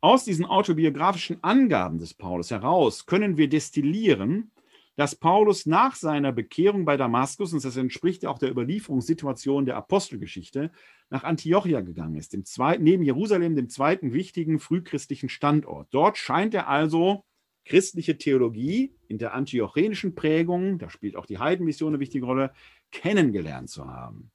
Aus 0.00 0.24
diesen 0.24 0.44
autobiografischen 0.44 1.42
Angaben 1.42 1.98
des 1.98 2.14
Paulus 2.14 2.50
heraus 2.50 3.06
können 3.06 3.36
wir 3.36 3.48
destillieren, 3.48 4.52
dass 4.96 5.16
Paulus 5.16 5.64
nach 5.64 5.94
seiner 5.94 6.32
Bekehrung 6.32 6.84
bei 6.84 6.96
Damaskus, 6.96 7.52
und 7.52 7.64
das 7.64 7.76
entspricht 7.76 8.24
ja 8.24 8.30
auch 8.30 8.38
der 8.38 8.50
Überlieferungssituation 8.50 9.64
der 9.64 9.76
Apostelgeschichte, 9.76 10.72
nach 11.08 11.24
Antiochia 11.24 11.80
gegangen 11.80 12.16
ist, 12.16 12.36
zweiten, 12.46 12.84
neben 12.84 13.02
Jerusalem, 13.02 13.56
dem 13.56 13.68
zweiten 13.68 14.12
wichtigen 14.12 14.58
frühchristlichen 14.58 15.28
Standort. 15.28 15.88
Dort 15.90 16.18
scheint 16.18 16.52
er 16.52 16.68
also 16.68 17.24
christliche 17.68 18.16
Theologie 18.16 18.94
in 19.08 19.18
der 19.18 19.34
antiochenischen 19.34 20.14
Prägung, 20.14 20.78
da 20.78 20.88
spielt 20.88 21.16
auch 21.16 21.26
die 21.26 21.38
Heidenmission 21.38 21.92
eine 21.92 22.00
wichtige 22.00 22.24
Rolle, 22.24 22.52
kennengelernt 22.90 23.68
zu 23.68 23.86
haben. 23.86 24.30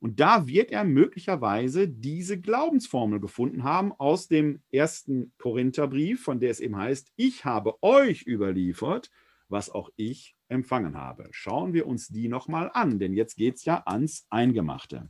Und 0.00 0.20
da 0.20 0.46
wird 0.46 0.72
er 0.72 0.84
möglicherweise 0.84 1.88
diese 1.88 2.38
Glaubensformel 2.38 3.20
gefunden 3.20 3.62
haben 3.62 3.92
aus 3.92 4.28
dem 4.28 4.60
ersten 4.70 5.32
Korintherbrief, 5.38 6.22
von 6.22 6.40
der 6.40 6.50
es 6.50 6.60
eben 6.60 6.76
heißt, 6.76 7.12
ich 7.16 7.44
habe 7.44 7.82
euch 7.82 8.26
überliefert, 8.26 9.10
was 9.48 9.70
auch 9.70 9.90
ich 9.96 10.36
empfangen 10.48 10.96
habe. 10.96 11.28
Schauen 11.30 11.72
wir 11.72 11.86
uns 11.86 12.08
die 12.08 12.28
nochmal 12.28 12.70
an, 12.74 12.98
denn 12.98 13.14
jetzt 13.14 13.36
geht 13.36 13.56
es 13.56 13.64
ja 13.64 13.82
ans 13.86 14.26
Eingemachte. 14.28 15.08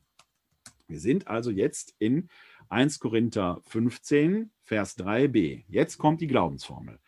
Wir 0.86 1.00
sind 1.00 1.26
also 1.26 1.50
jetzt 1.50 1.94
in 1.98 2.28
1 2.68 3.00
Korinther 3.00 3.60
15, 3.64 4.50
Vers 4.62 4.98
3b. 4.98 5.64
Jetzt 5.68 5.98
kommt 5.98 6.20
die 6.20 6.26
Glaubensformel. 6.26 7.00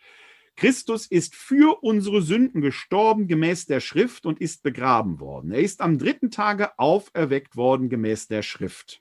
Christus 0.58 1.06
ist 1.06 1.36
für 1.36 1.84
unsere 1.84 2.20
Sünden 2.20 2.60
gestorben 2.60 3.28
gemäß 3.28 3.66
der 3.66 3.78
Schrift 3.78 4.26
und 4.26 4.40
ist 4.40 4.64
begraben 4.64 5.20
worden. 5.20 5.52
Er 5.52 5.60
ist 5.60 5.80
am 5.80 5.98
dritten 5.98 6.32
Tage 6.32 6.76
auferweckt 6.80 7.54
worden 7.54 7.88
gemäß 7.88 8.26
der 8.26 8.42
Schrift. 8.42 9.00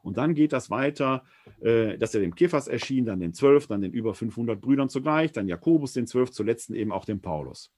Und 0.00 0.16
dann 0.16 0.34
geht 0.34 0.54
das 0.54 0.70
weiter, 0.70 1.24
äh, 1.60 1.98
dass 1.98 2.14
er 2.14 2.22
dem 2.22 2.34
Kephas 2.34 2.68
erschien, 2.68 3.04
dann 3.04 3.20
den 3.20 3.34
Zwölf, 3.34 3.66
dann 3.66 3.82
den 3.82 3.92
über 3.92 4.14
500 4.14 4.58
Brüdern 4.58 4.88
zugleich, 4.88 5.30
dann 5.32 5.46
Jakobus 5.46 5.92
den 5.92 6.06
Zwölf, 6.06 6.30
zuletzt 6.30 6.70
eben 6.70 6.90
auch 6.90 7.04
dem 7.04 7.20
Paulus. 7.20 7.70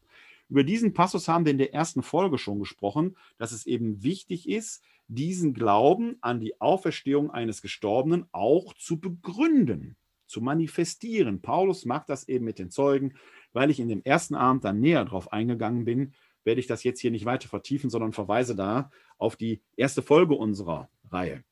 Über 0.49 0.63
diesen 0.63 0.93
Passus 0.93 1.27
haben 1.27 1.45
wir 1.45 1.51
in 1.51 1.59
der 1.59 1.75
ersten 1.75 2.05
Folge 2.05 2.39
schon 2.39 2.61
gesprochen, 2.61 3.17
dass 3.39 3.51
es 3.51 3.67
eben 3.67 4.05
wichtig 4.05 4.49
ist, 4.49 4.85
diesen 5.09 5.53
Glauben 5.53 6.17
an 6.21 6.39
die 6.39 6.61
Auferstehung 6.61 7.33
eines 7.33 7.61
Gestorbenen 7.61 8.27
auch 8.31 8.73
zu 8.75 9.01
begründen, 9.01 9.97
zu 10.33 10.41
manifestieren. 10.41 11.43
Paulus 11.43 11.85
macht 11.85 12.09
das 12.09 12.27
eben 12.27 12.45
mit 12.45 12.59
den 12.59 12.71
Zeugen. 12.71 13.15
Weil 13.53 13.71
ich 13.71 13.79
in 13.79 13.89
dem 13.89 14.03
ersten 14.03 14.35
Abend 14.35 14.65
dann 14.65 14.81
näher 14.81 15.05
darauf 15.05 15.33
eingegangen 15.33 15.85
bin, 15.85 16.15
werde 16.43 16.59
ich 16.59 16.67
das 16.67 16.83
jetzt 16.83 17.01
hier 17.01 17.11
nicht 17.11 17.27
weiter 17.27 17.49
vertiefen, 17.49 17.91
sondern 17.91 18.13
verweise 18.13 18.57
da 18.57 18.91
auf 19.19 19.37
die 19.37 19.63
erste 19.77 20.03
Folge 20.03 20.35
unserer 20.35 20.91
Reihe. 21.11 21.45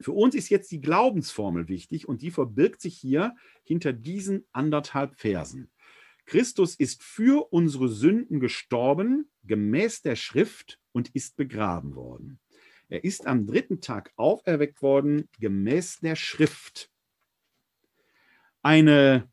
Für 0.00 0.12
uns 0.12 0.34
ist 0.34 0.48
jetzt 0.50 0.70
die 0.70 0.80
Glaubensformel 0.80 1.68
wichtig 1.68 2.06
und 2.06 2.22
die 2.22 2.30
verbirgt 2.30 2.80
sich 2.80 2.96
hier 2.96 3.34
hinter 3.64 3.92
diesen 3.92 4.46
anderthalb 4.52 5.16
Versen. 5.16 5.70
Christus 6.26 6.74
ist 6.76 7.02
für 7.02 7.50
unsere 7.52 7.88
Sünden 7.88 8.38
gestorben, 8.38 9.30
gemäß 9.42 10.02
der 10.02 10.14
Schrift, 10.14 10.78
und 10.92 11.14
ist 11.14 11.36
begraben 11.36 11.94
worden. 11.94 12.40
Er 12.88 13.04
ist 13.04 13.26
am 13.26 13.46
dritten 13.46 13.80
Tag 13.80 14.12
auferweckt 14.16 14.82
worden, 14.82 15.28
gemäß 15.38 16.00
der 16.00 16.16
Schrift. 16.16 16.90
Eine 18.68 19.26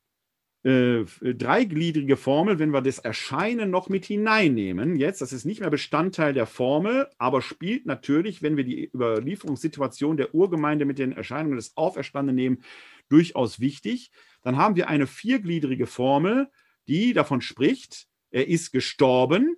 äh, 0.63 1.03
dreigliedrige 1.03 2.15
Formel, 2.15 2.57
wenn 2.57 2.69
wir 2.69 2.81
das 2.81 2.99
Erscheinen 2.99 3.69
noch 3.69 3.89
mit 3.89 4.05
hineinnehmen, 4.05 4.95
jetzt, 4.95 5.19
das 5.19 5.33
ist 5.33 5.43
nicht 5.43 5.59
mehr 5.59 5.69
Bestandteil 5.69 6.33
der 6.33 6.45
Formel, 6.45 7.09
aber 7.17 7.41
spielt 7.41 7.85
natürlich, 7.85 8.41
wenn 8.41 8.55
wir 8.55 8.63
die 8.63 8.89
Überlieferungssituation 8.95 10.15
der 10.15 10.33
Urgemeinde 10.33 10.85
mit 10.85 10.99
den 10.99 11.11
Erscheinungen 11.11 11.57
des 11.57 11.75
Auferstandenen 11.75 12.37
nehmen, 12.37 12.63
durchaus 13.09 13.59
wichtig. 13.59 14.09
Dann 14.41 14.55
haben 14.55 14.77
wir 14.77 14.87
eine 14.87 15.05
viergliedrige 15.05 15.85
Formel, 15.85 16.49
die 16.87 17.11
davon 17.11 17.41
spricht, 17.41 18.07
er 18.31 18.47
ist 18.47 18.71
gestorben, 18.71 19.57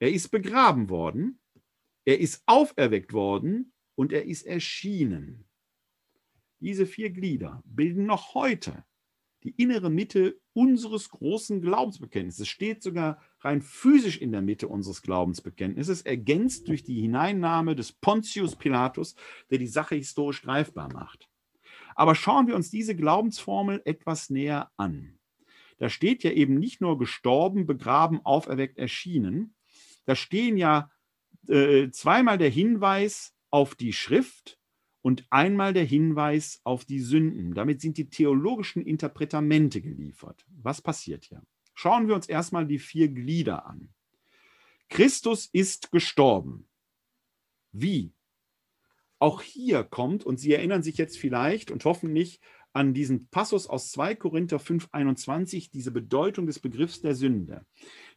er 0.00 0.10
ist 0.10 0.30
begraben 0.32 0.90
worden, 0.90 1.38
er 2.04 2.18
ist 2.18 2.42
auferweckt 2.46 3.12
worden 3.12 3.72
und 3.94 4.12
er 4.12 4.24
ist 4.24 4.44
erschienen. 4.44 5.45
Diese 6.66 6.84
vier 6.84 7.10
Glieder 7.10 7.62
bilden 7.64 8.06
noch 8.06 8.34
heute 8.34 8.84
die 9.44 9.50
innere 9.50 9.88
Mitte 9.88 10.40
unseres 10.52 11.10
großen 11.10 11.62
Glaubensbekenntnisses. 11.62 12.40
Es 12.40 12.48
steht 12.48 12.82
sogar 12.82 13.22
rein 13.38 13.62
physisch 13.62 14.20
in 14.20 14.32
der 14.32 14.42
Mitte 14.42 14.66
unseres 14.66 15.02
Glaubensbekenntnisses, 15.02 16.02
ergänzt 16.02 16.66
durch 16.66 16.82
die 16.82 17.00
Hineinnahme 17.00 17.76
des 17.76 17.92
Pontius 17.92 18.56
Pilatus, 18.56 19.14
der 19.48 19.58
die 19.58 19.68
Sache 19.68 19.94
historisch 19.94 20.42
greifbar 20.42 20.92
macht. 20.92 21.30
Aber 21.94 22.16
schauen 22.16 22.48
wir 22.48 22.56
uns 22.56 22.68
diese 22.68 22.96
Glaubensformel 22.96 23.80
etwas 23.84 24.28
näher 24.28 24.72
an. 24.76 25.20
Da 25.78 25.88
steht 25.88 26.24
ja 26.24 26.32
eben 26.32 26.58
nicht 26.58 26.80
nur 26.80 26.98
gestorben, 26.98 27.66
begraben, 27.66 28.26
auferweckt, 28.26 28.76
erschienen. 28.76 29.54
Da 30.04 30.16
stehen 30.16 30.56
ja 30.56 30.90
äh, 31.46 31.90
zweimal 31.90 32.38
der 32.38 32.50
Hinweis 32.50 33.36
auf 33.50 33.76
die 33.76 33.92
Schrift 33.92 34.55
und 35.06 35.24
einmal 35.30 35.72
der 35.72 35.84
Hinweis 35.84 36.60
auf 36.64 36.84
die 36.84 36.98
Sünden. 36.98 37.54
Damit 37.54 37.80
sind 37.80 37.96
die 37.96 38.10
theologischen 38.10 38.84
Interpretamente 38.84 39.80
geliefert. 39.80 40.44
Was 40.60 40.82
passiert 40.82 41.26
hier? 41.26 41.44
Schauen 41.74 42.08
wir 42.08 42.16
uns 42.16 42.28
erstmal 42.28 42.66
die 42.66 42.80
vier 42.80 43.06
Glieder 43.06 43.66
an. 43.66 43.90
Christus 44.88 45.48
ist 45.52 45.92
gestorben. 45.92 46.66
Wie? 47.70 48.14
Auch 49.20 49.42
hier 49.42 49.84
kommt, 49.84 50.26
und 50.26 50.40
Sie 50.40 50.52
erinnern 50.52 50.82
sich 50.82 50.96
jetzt 50.96 51.18
vielleicht 51.18 51.70
und 51.70 51.84
hoffentlich 51.84 52.40
an 52.72 52.92
diesen 52.92 53.28
Passus 53.28 53.68
aus 53.68 53.92
2 53.92 54.16
Korinther 54.16 54.56
5,21, 54.56 55.70
diese 55.70 55.92
Bedeutung 55.92 56.46
des 56.46 56.58
Begriffs 56.58 57.00
der 57.00 57.14
Sünde. 57.14 57.64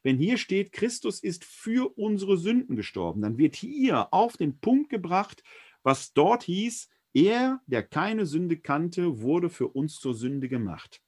Wenn 0.01 0.17
hier 0.17 0.39
steht, 0.39 0.71
Christus 0.71 1.19
ist 1.19 1.45
für 1.45 1.95
unsere 1.99 2.35
Sünden 2.35 2.75
gestorben, 2.75 3.21
dann 3.21 3.37
wird 3.37 3.55
hier 3.55 4.11
auf 4.11 4.37
den 4.37 4.59
Punkt 4.59 4.89
gebracht, 4.89 5.43
was 5.83 6.13
dort 6.13 6.43
hieß, 6.43 6.89
er, 7.13 7.61
der 7.65 7.83
keine 7.83 8.25
Sünde 8.25 8.57
kannte, 8.57 9.21
wurde 9.21 9.49
für 9.49 9.67
uns 9.67 9.99
zur 9.99 10.13
Sünde 10.13 10.47
gemacht. 10.47 11.01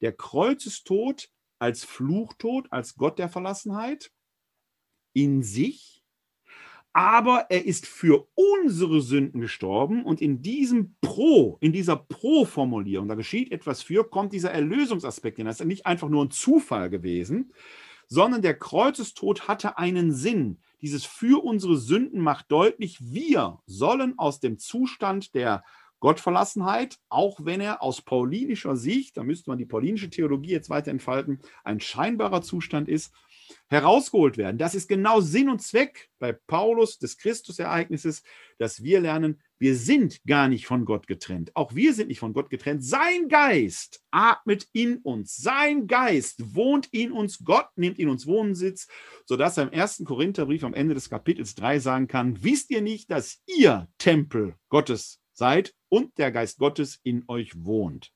Der 0.00 0.12
Kreuzestod 0.12 1.30
als 1.58 1.84
Fluchtod, 1.84 2.70
als 2.70 2.96
Gott 2.96 3.18
der 3.18 3.28
Verlassenheit 3.28 4.12
in 5.12 5.42
sich, 5.42 5.96
aber 6.96 7.50
er 7.50 7.66
ist 7.66 7.86
für 7.86 8.26
unsere 8.34 9.02
Sünden 9.02 9.42
gestorben 9.42 10.02
und 10.02 10.22
in 10.22 10.40
diesem 10.40 10.96
Pro, 11.02 11.58
in 11.60 11.72
dieser 11.72 11.96
Pro-Formulierung, 11.96 13.06
da 13.06 13.14
geschieht 13.14 13.52
etwas 13.52 13.82
für, 13.82 14.04
kommt 14.04 14.32
dieser 14.32 14.50
Erlösungsaspekt 14.50 15.36
hin. 15.36 15.44
Das 15.44 15.60
ist 15.60 15.66
nicht 15.66 15.84
einfach 15.84 16.08
nur 16.08 16.24
ein 16.24 16.30
Zufall 16.30 16.88
gewesen, 16.88 17.52
sondern 18.08 18.40
der 18.40 18.58
Kreuzestod 18.58 19.46
hatte 19.46 19.76
einen 19.76 20.14
Sinn. 20.14 20.58
Dieses 20.80 21.04
für 21.04 21.42
unsere 21.42 21.76
Sünden 21.76 22.20
macht 22.20 22.50
deutlich, 22.50 22.98
wir 23.00 23.58
sollen 23.66 24.18
aus 24.18 24.40
dem 24.40 24.58
Zustand 24.58 25.34
der 25.34 25.64
Gottverlassenheit, 26.00 26.98
auch 27.08 27.40
wenn 27.44 27.60
er 27.60 27.82
aus 27.82 28.02
paulinischer 28.02 28.76
Sicht, 28.76 29.16
da 29.16 29.22
müsste 29.22 29.50
man 29.50 29.58
die 29.58 29.64
paulinische 29.64 30.10
Theologie 30.10 30.50
jetzt 30.50 30.68
weiter 30.68 30.90
entfalten, 30.90 31.40
ein 31.64 31.80
scheinbarer 31.80 32.42
Zustand 32.42 32.88
ist, 32.88 33.12
herausgeholt 33.68 34.36
werden. 34.36 34.58
Das 34.58 34.74
ist 34.74 34.88
genau 34.88 35.20
Sinn 35.20 35.48
und 35.48 35.62
Zweck 35.62 36.10
bei 36.18 36.32
Paulus 36.32 36.98
des 36.98 37.16
Christusereignisses, 37.16 38.22
dass 38.58 38.82
wir 38.82 39.00
lernen, 39.00 39.40
wir 39.58 39.74
sind 39.76 40.22
gar 40.26 40.48
nicht 40.48 40.66
von 40.66 40.84
Gott 40.84 41.06
getrennt. 41.06 41.54
Auch 41.54 41.74
wir 41.74 41.94
sind 41.94 42.08
nicht 42.08 42.18
von 42.18 42.32
Gott 42.32 42.50
getrennt. 42.50 42.84
Sein 42.84 43.28
Geist 43.28 44.02
atmet 44.10 44.68
in 44.72 44.98
uns. 44.98 45.36
Sein 45.36 45.86
Geist 45.86 46.54
wohnt 46.54 46.88
in 46.92 47.12
uns. 47.12 47.44
Gott 47.44 47.68
nimmt 47.76 47.98
in 47.98 48.08
uns 48.08 48.26
Wohnsitz, 48.26 48.88
sodass 49.24 49.56
er 49.56 49.64
im 49.64 49.72
ersten 49.72 50.04
Korintherbrief 50.04 50.64
am 50.64 50.74
Ende 50.74 50.94
des 50.94 51.08
Kapitels 51.08 51.54
3 51.54 51.78
sagen 51.78 52.08
kann, 52.08 52.42
wisst 52.42 52.70
ihr 52.70 52.82
nicht, 52.82 53.10
dass 53.10 53.42
ihr 53.46 53.88
Tempel 53.98 54.54
Gottes 54.68 55.20
seid 55.32 55.74
und 55.88 56.18
der 56.18 56.32
Geist 56.32 56.58
Gottes 56.58 56.98
in 57.02 57.24
euch 57.28 57.52
wohnt. 57.64 58.12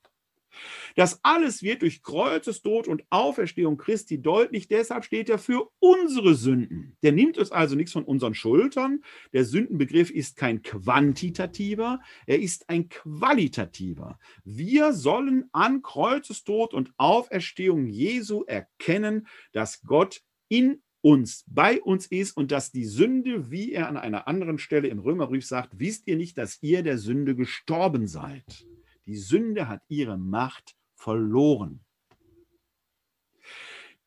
Das 0.97 1.21
alles 1.23 1.63
wird 1.63 1.83
durch 1.83 2.03
Kreuzestod 2.03 2.89
und 2.89 3.05
Auferstehung 3.11 3.77
Christi 3.77 4.21
deutlich. 4.21 4.69
Deshalb 4.69 5.05
steht 5.05 5.29
er 5.29 5.39
für 5.39 5.71
unsere 5.79 6.35
Sünden. 6.35 6.97
Der 7.03 7.13
nimmt 7.13 7.39
uns 7.39 7.53
also 7.53 7.77
nichts 7.77 7.93
von 7.93 8.05
unseren 8.05 8.35
Schultern. 8.35 9.03
Der 9.33 9.45
Sündenbegriff 9.45 10.11
ist 10.11 10.37
kein 10.37 10.63
quantitativer, 10.63 12.01
er 12.27 12.41
ist 12.41 12.69
ein 12.69 12.89
qualitativer. 12.89 14.19
Wir 14.45 14.93
sollen 14.93 15.49
an 15.53 15.83
Kreuzestod 15.83 16.75
und 16.75 16.93
Auferstehung 16.97 17.87
Jesu 17.87 18.45
erkennen, 18.45 19.27
dass 19.53 19.83
Gott 19.83 20.23
in 20.49 20.83
uns, 21.03 21.45
bei 21.47 21.81
uns 21.81 22.07
ist 22.07 22.37
und 22.37 22.53
dass 22.53 22.73
die 22.73 22.85
Sünde, 22.85 23.51
wie 23.51 23.73
er 23.73 23.89
an 23.89 23.97
einer 23.97 24.29
anderen 24.29 24.59
Stelle 24.59 24.89
im 24.89 24.99
Römerbrief 24.99 25.47
sagt, 25.47 25.79
wisst 25.79 26.07
ihr 26.07 26.17
nicht, 26.17 26.37
dass 26.37 26.59
ihr 26.63 26.83
der 26.83 26.99
Sünde 26.99 27.35
gestorben 27.35 28.07
seid. 28.07 28.67
Die 29.07 29.17
Sünde 29.17 29.69
hat 29.69 29.83
ihre 29.89 30.19
Macht 30.19 30.77
verloren. 30.95 31.81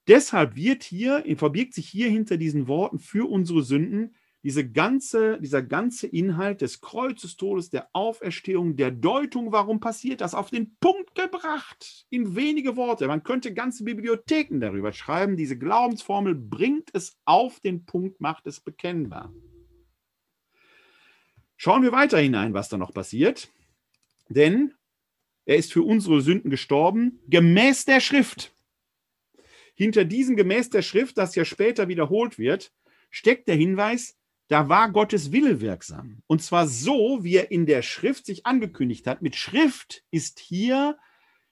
Deshalb 0.08 0.56
wird 0.56 0.84
hier, 0.84 1.24
verbirgt 1.38 1.74
sich 1.74 1.88
hier 1.88 2.10
hinter 2.10 2.38
diesen 2.38 2.68
Worten 2.68 3.00
für 3.00 3.30
unsere 3.30 3.64
Sünden 3.64 4.16
diese 4.44 4.70
ganze, 4.70 5.40
dieser 5.40 5.64
ganze 5.64 6.06
Inhalt 6.06 6.60
des 6.60 6.82
Kreuzestodes, 6.82 7.70
der 7.70 7.88
Auferstehung, 7.94 8.76
der 8.76 8.92
Deutung, 8.92 9.54
warum 9.54 9.80
passiert 9.80 10.20
das, 10.20 10.36
auf 10.36 10.50
den 10.50 10.76
Punkt 10.82 11.16
gebracht, 11.16 12.06
in 12.10 12.36
wenige 12.36 12.76
Worte. 12.76 13.08
Man 13.08 13.24
könnte 13.24 13.54
ganze 13.54 13.86
Bibliotheken 13.86 14.60
darüber 14.60 14.92
schreiben. 14.92 15.38
Diese 15.38 15.58
Glaubensformel 15.58 16.36
bringt 16.36 16.90
es 16.94 17.18
auf 17.24 17.62
den 17.62 17.86
Punkt, 17.86 18.20
macht 18.20 18.46
es 18.46 18.60
bekennbar. 18.60 19.34
Schauen 21.56 21.82
wir 21.82 21.94
weiter 21.94 22.18
hinein, 22.18 22.54
was 22.54 22.68
da 22.68 22.78
noch 22.78 22.94
passiert. 22.94 23.50
Denn 24.28 24.74
er 25.46 25.58
ist 25.58 25.74
für 25.74 25.84
unsere 25.84 26.22
Sünden 26.22 26.50
gestorben, 26.50 27.20
gemäß 27.28 27.86
der 27.86 28.00
Schrift. 28.00 28.54
Hinter 29.76 30.06
diesem 30.06 30.36
gemäß 30.36 30.70
der 30.70 30.82
Schrift, 30.82 31.18
das 31.18 31.36
ja 31.36 31.46
später 31.46 31.88
wiederholt 31.88 32.38
wird, 32.38 32.72
steckt 33.10 33.48
der 33.48 33.56
Hinweis, 33.56 34.18
da 34.48 34.70
war 34.70 34.92
Gottes 34.92 35.32
Wille 35.32 35.62
wirksam. 35.62 36.22
Und 36.28 36.42
zwar 36.42 36.68
so, 36.68 37.24
wie 37.24 37.38
er 37.38 37.52
in 37.52 37.66
der 37.66 37.82
Schrift 37.82 38.26
sich 38.26 38.46
angekündigt 38.46 39.08
hat. 39.08 39.22
Mit 39.22 39.36
Schrift 39.36 40.04
ist 40.12 40.40
hier 40.40 40.98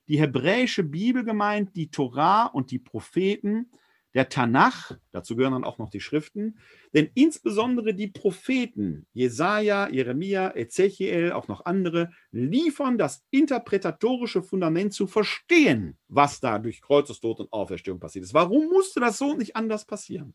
die 0.07 0.19
hebräische 0.19 0.83
Bibel 0.83 1.23
gemeint, 1.23 1.75
die 1.75 1.89
Torah 1.89 2.45
und 2.45 2.71
die 2.71 2.79
Propheten, 2.79 3.71
der 4.13 4.29
Tanach, 4.29 4.97
dazu 5.11 5.35
gehören 5.35 5.53
dann 5.53 5.63
auch 5.63 5.77
noch 5.77 5.89
die 5.89 6.01
Schriften, 6.01 6.57
denn 6.93 7.09
insbesondere 7.13 7.93
die 7.93 8.07
Propheten, 8.07 9.05
Jesaja, 9.13 9.89
Jeremia, 9.89 10.55
Ezechiel, 10.55 11.31
auch 11.31 11.47
noch 11.47 11.65
andere, 11.65 12.11
liefern 12.31 12.97
das 12.97 13.23
interpretatorische 13.29 14.43
Fundament 14.43 14.93
zu 14.93 15.07
verstehen, 15.07 15.97
was 16.07 16.39
da 16.39 16.59
durch 16.59 16.81
Kreuzestod 16.81 17.39
und 17.39 17.53
Auferstehung 17.53 17.99
passiert 17.99 18.25
ist. 18.25 18.33
Warum 18.33 18.67
musste 18.69 18.99
das 18.99 19.17
so 19.17 19.35
nicht 19.35 19.55
anders 19.55 19.85
passieren? 19.85 20.33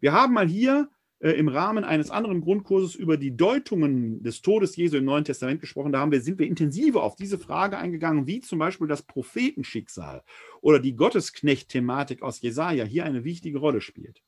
Wir 0.00 0.12
haben 0.12 0.34
mal 0.34 0.48
hier 0.48 0.90
im 1.30 1.46
Rahmen 1.46 1.84
eines 1.84 2.10
anderen 2.10 2.40
Grundkurses 2.40 2.96
über 2.96 3.16
die 3.16 3.36
Deutungen 3.36 4.24
des 4.24 4.42
Todes 4.42 4.74
Jesu 4.74 4.96
im 4.96 5.04
Neuen 5.04 5.24
Testament 5.24 5.60
gesprochen. 5.60 5.92
Da 5.92 6.00
haben 6.00 6.10
wir, 6.10 6.20
sind 6.20 6.40
wir 6.40 6.48
intensiver 6.48 7.04
auf 7.04 7.14
diese 7.14 7.38
Frage 7.38 7.78
eingegangen, 7.78 8.26
wie 8.26 8.40
zum 8.40 8.58
Beispiel 8.58 8.88
das 8.88 9.02
Prophetenschicksal 9.02 10.24
oder 10.62 10.80
die 10.80 10.96
Gottesknecht-Thematik 10.96 12.22
aus 12.22 12.40
Jesaja 12.40 12.84
hier 12.84 13.04
eine 13.04 13.22
wichtige 13.22 13.58
Rolle 13.60 13.80
spielt. 13.80 14.20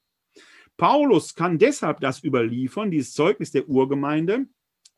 Paulus 0.76 1.34
kann 1.34 1.58
deshalb 1.58 1.98
das 1.98 2.22
überliefern, 2.22 2.92
dieses 2.92 3.12
Zeugnis 3.12 3.50
der 3.50 3.68
Urgemeinde, 3.68 4.46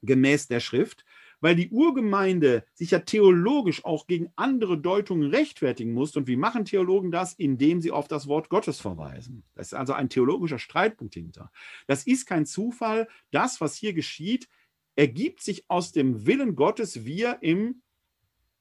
gemäß 0.03 0.49
der 0.49 0.61
Schrift, 0.61 1.05
weil 1.41 1.55
die 1.55 1.70
Urgemeinde 1.70 2.64
sich 2.74 2.93
ja 2.93 3.01
theologisch 3.01 3.84
auch 3.84 4.07
gegen 4.07 4.32
andere 4.37 4.78
Deutungen 4.78 5.30
rechtfertigen 5.30 5.93
muss. 5.93 6.16
Und 6.16 6.26
wie 6.26 6.37
machen 6.37 6.64
Theologen 6.64 7.11
das? 7.11 7.34
Indem 7.34 7.80
sie 7.80 7.91
auf 7.91 8.09
das 8.09 8.26
Wort 8.26 8.49
Gottes 8.49 8.80
verweisen. 8.80 9.45
Das 9.55 9.68
ist 9.68 9.74
also 9.74 9.93
ein 9.93 10.09
theologischer 10.09 10.59
Streitpunkt 10.59 11.14
hinter. 11.14 11.51
Das 11.87 12.07
ist 12.07 12.26
kein 12.26 12.47
Zufall. 12.47 13.09
Das, 13.30 13.61
was 13.61 13.76
hier 13.76 13.93
geschieht, 13.93 14.49
ergibt 14.95 15.43
sich 15.43 15.64
aus 15.68 15.93
dem 15.93 16.26
Willen 16.26 16.57
Gottes, 16.57 17.05
wie 17.05 17.22
er 17.22 17.43
im 17.43 17.82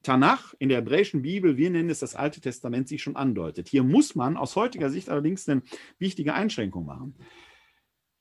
Tanach, 0.06 0.54
in 0.60 0.70
der 0.70 0.78
hebräischen 0.78 1.24
Bibel, 1.24 1.58
wir 1.58 1.72
nennen 1.72 1.90
es 1.90 2.00
das 2.00 2.16
Alte 2.16 2.40
Testament, 2.40 2.88
sich 2.88 3.02
schon 3.02 3.16
andeutet. 3.16 3.68
Hier 3.68 3.84
muss 3.84 4.14
man 4.14 4.38
aus 4.38 4.56
heutiger 4.56 4.92
Sicht 4.92 5.10
allerdings 5.10 5.50
eine 5.50 5.64
wichtige 5.98 6.36
Einschränkung 6.36 6.86
machen. 6.86 7.16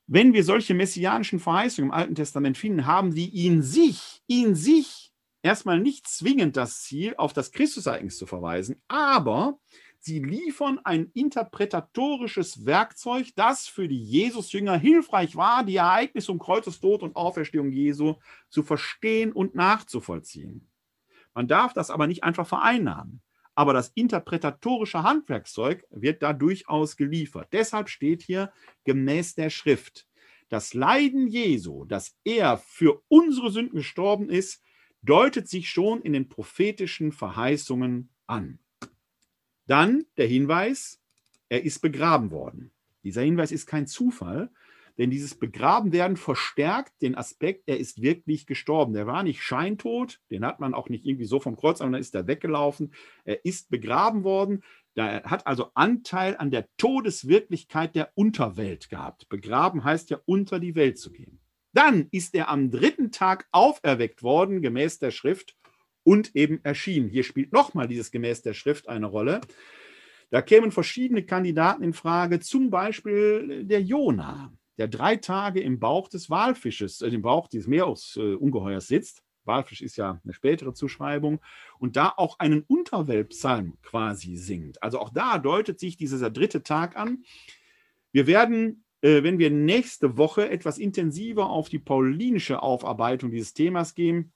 Wenn 0.07 0.33
wir 0.33 0.43
solche 0.43 0.75
messianischen 0.75 1.39
Verheißungen 1.39 1.89
im 1.89 1.95
Alten 1.95 2.15
Testament 2.15 2.57
finden, 2.57 2.85
haben 2.85 3.15
die 3.15 3.45
in 3.45 3.63
sich, 3.63 4.21
in 4.27 4.53
sich 4.53 5.11
erstmal 5.41 5.79
nicht 5.79 6.07
zwingend 6.07 6.57
das 6.57 6.83
Ziel, 6.83 7.15
auf 7.17 7.33
das 7.33 7.51
Christusereignis 7.51 8.17
zu 8.17 8.27
verweisen, 8.27 8.81
aber 8.87 9.57
sie 9.97 10.19
liefern 10.19 10.79
ein 10.83 11.09
interpretatorisches 11.15 12.67
Werkzeug, 12.67 13.29
das 13.35 13.67
für 13.67 13.87
die 13.87 14.03
Jesusjünger 14.03 14.77
hilfreich 14.77 15.35
war, 15.35 15.63
die 15.63 15.77
Ereignisse 15.77 16.31
um 16.31 16.37
Kreuzestod 16.37 17.01
und 17.01 17.15
Auferstehung 17.15 17.71
Jesu 17.71 18.15
zu 18.49 18.61
verstehen 18.61 19.31
und 19.31 19.55
nachzuvollziehen. 19.55 20.69
Man 21.33 21.47
darf 21.47 21.73
das 21.73 21.89
aber 21.89 22.05
nicht 22.05 22.23
einfach 22.23 22.47
vereinnahmen. 22.47 23.21
Aber 23.55 23.73
das 23.73 23.89
interpretatorische 23.95 25.03
Handwerkszeug 25.03 25.85
wird 25.89 26.21
da 26.21 26.33
durchaus 26.33 26.97
geliefert. 26.97 27.47
Deshalb 27.53 27.89
steht 27.89 28.21
hier 28.21 28.51
gemäß 28.83 29.35
der 29.35 29.49
Schrift, 29.49 30.07
das 30.49 30.73
Leiden 30.73 31.27
Jesu, 31.27 31.85
dass 31.85 32.15
er 32.23 32.57
für 32.57 33.01
unsere 33.07 33.51
Sünden 33.51 33.77
gestorben 33.77 34.29
ist, 34.29 34.61
deutet 35.01 35.49
sich 35.49 35.69
schon 35.69 36.01
in 36.01 36.13
den 36.13 36.29
prophetischen 36.29 37.11
Verheißungen 37.11 38.09
an. 38.27 38.59
Dann 39.65 40.05
der 40.17 40.27
Hinweis, 40.27 41.01
er 41.49 41.63
ist 41.63 41.79
begraben 41.79 42.31
worden. 42.31 42.71
Dieser 43.03 43.21
Hinweis 43.21 43.51
ist 43.51 43.65
kein 43.65 43.87
Zufall, 43.87 44.51
denn 44.97 45.09
dieses 45.09 45.35
Begrabenwerden 45.35 46.17
verstärkt 46.17 47.01
den 47.01 47.15
Aspekt, 47.15 47.63
er 47.67 47.79
ist 47.79 48.01
wirklich 48.01 48.45
gestorben. 48.45 48.93
Der 48.93 49.07
war 49.07 49.23
nicht 49.23 49.41
scheintot, 49.41 50.21
den 50.31 50.45
hat 50.45 50.59
man 50.59 50.73
auch 50.73 50.89
nicht 50.89 51.05
irgendwie 51.05 51.25
so 51.25 51.39
vom 51.39 51.57
Kreuz, 51.57 51.79
sondern 51.79 51.99
ist 51.99 52.15
er 52.15 52.27
weggelaufen. 52.27 52.93
Er 53.25 53.43
ist 53.43 53.69
begraben 53.69 54.23
worden. 54.23 54.63
Er 54.95 55.23
hat 55.23 55.45
also 55.45 55.71
Anteil 55.73 56.37
an 56.37 56.51
der 56.51 56.67
Todeswirklichkeit 56.77 57.95
der 57.95 58.11
Unterwelt 58.15 58.89
gehabt. 58.89 59.27
Begraben 59.27 59.83
heißt 59.83 60.09
ja, 60.09 60.19
unter 60.25 60.59
die 60.59 60.75
Welt 60.75 60.97
zu 60.97 61.11
gehen. 61.11 61.41
Dann 61.73 62.07
ist 62.11 62.33
er 62.33 62.47
am 62.47 62.71
dritten 62.71 63.11
Tag 63.11 63.47
auferweckt 63.51 64.23
worden, 64.23 64.61
gemäß 64.61 64.99
der 64.99 65.11
Schrift, 65.11 65.57
und 66.03 66.35
eben 66.35 66.63
erschienen. 66.63 67.09
Hier 67.09 67.23
spielt 67.23 67.51
nochmal 67.51 67.87
dieses 67.87 68.11
gemäß 68.11 68.43
der 68.43 68.53
Schrift 68.53 68.87
eine 68.87 69.07
Rolle. 69.07 69.41
Da 70.29 70.41
kämen 70.41 70.71
verschiedene 70.71 71.25
Kandidaten 71.25 71.83
in 71.83 71.93
Frage, 71.93 72.39
zum 72.39 72.69
Beispiel 72.69 73.65
der 73.65 73.81
Jona 73.81 74.53
der 74.77 74.87
drei 74.87 75.15
Tage 75.15 75.61
im 75.61 75.79
Bauch 75.79 76.09
des 76.09 76.29
Walfisches, 76.29 77.01
äh, 77.01 77.07
im 77.07 77.21
Bauch 77.21 77.47
dieses 77.47 77.67
Meeresungeheuers 77.67 78.85
äh, 78.85 78.87
sitzt. 78.87 79.23
Walfisch 79.45 79.81
ist 79.81 79.95
ja 79.95 80.19
eine 80.23 80.33
spätere 80.33 80.73
Zuschreibung 80.73 81.39
und 81.77 81.95
da 81.95 82.13
auch 82.17 82.39
einen 82.39 82.63
Unterweltpsalm 82.63 83.77
quasi 83.83 84.37
singt. 84.37 84.81
Also 84.81 84.99
auch 84.99 85.11
da 85.11 85.37
deutet 85.37 85.79
sich 85.79 85.97
dieser 85.97 86.29
dritte 86.31 86.63
Tag 86.63 86.95
an. 86.95 87.23
Wir 88.11 88.27
werden, 88.27 88.83
äh, 89.01 89.23
wenn 89.23 89.39
wir 89.39 89.51
nächste 89.51 90.17
Woche 90.17 90.49
etwas 90.49 90.77
intensiver 90.77 91.49
auf 91.49 91.69
die 91.69 91.79
paulinische 91.79 92.61
Aufarbeitung 92.63 93.29
dieses 93.29 93.53
Themas 93.53 93.93
gehen, 93.93 94.31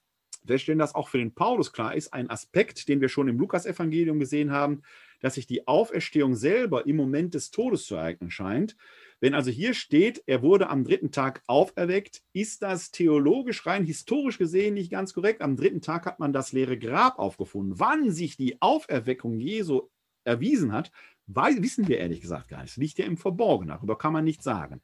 feststellen, 0.45 0.79
dass 0.79 0.95
auch 0.95 1.09
für 1.09 1.17
den 1.17 1.33
Paulus 1.33 1.73
klar 1.73 1.95
ist, 1.95 2.13
ein 2.13 2.29
Aspekt, 2.29 2.87
den 2.87 3.01
wir 3.01 3.09
schon 3.09 3.27
im 3.27 3.39
Lukasevangelium 3.39 4.19
gesehen 4.19 4.51
haben, 4.51 4.83
dass 5.19 5.35
sich 5.35 5.47
die 5.47 5.67
Auferstehung 5.67 6.35
selber 6.35 6.85
im 6.85 6.95
Moment 6.95 7.33
des 7.33 7.51
Todes 7.51 7.85
zu 7.85 7.95
ereignen 7.95 8.31
scheint. 8.31 8.77
Wenn 9.21 9.33
also 9.33 9.51
hier 9.51 9.73
steht, 9.73 10.23
er 10.27 10.41
wurde 10.41 10.69
am 10.69 10.83
dritten 10.83 11.11
Tag 11.11 11.43
auferweckt, 11.47 12.21
ist 12.33 12.61
das 12.61 12.91
theologisch 12.91 13.65
rein 13.65 13.85
historisch 13.85 14.37
gesehen 14.37 14.73
nicht 14.75 14.91
ganz 14.91 15.13
korrekt. 15.13 15.41
Am 15.41 15.57
dritten 15.57 15.81
Tag 15.81 16.05
hat 16.05 16.19
man 16.19 16.33
das 16.33 16.53
leere 16.53 16.77
Grab 16.77 17.19
aufgefunden. 17.19 17.79
Wann 17.79 18.11
sich 18.11 18.37
die 18.37 18.61
Auferweckung 18.61 19.39
Jesu 19.39 19.89
erwiesen 20.23 20.71
hat, 20.71 20.91
Weil, 21.31 21.61
wissen 21.61 21.87
wir 21.87 21.99
ehrlich 21.99 22.21
gesagt 22.21 22.47
gar 22.47 22.61
nicht. 22.63 22.71
Es 22.71 22.77
liegt 22.77 22.97
ja 22.97 23.05
im 23.05 23.15
Verborgenen, 23.15 23.75
darüber 23.75 23.99
kann 23.99 24.13
man 24.13 24.23
nichts 24.23 24.43
sagen. 24.43 24.81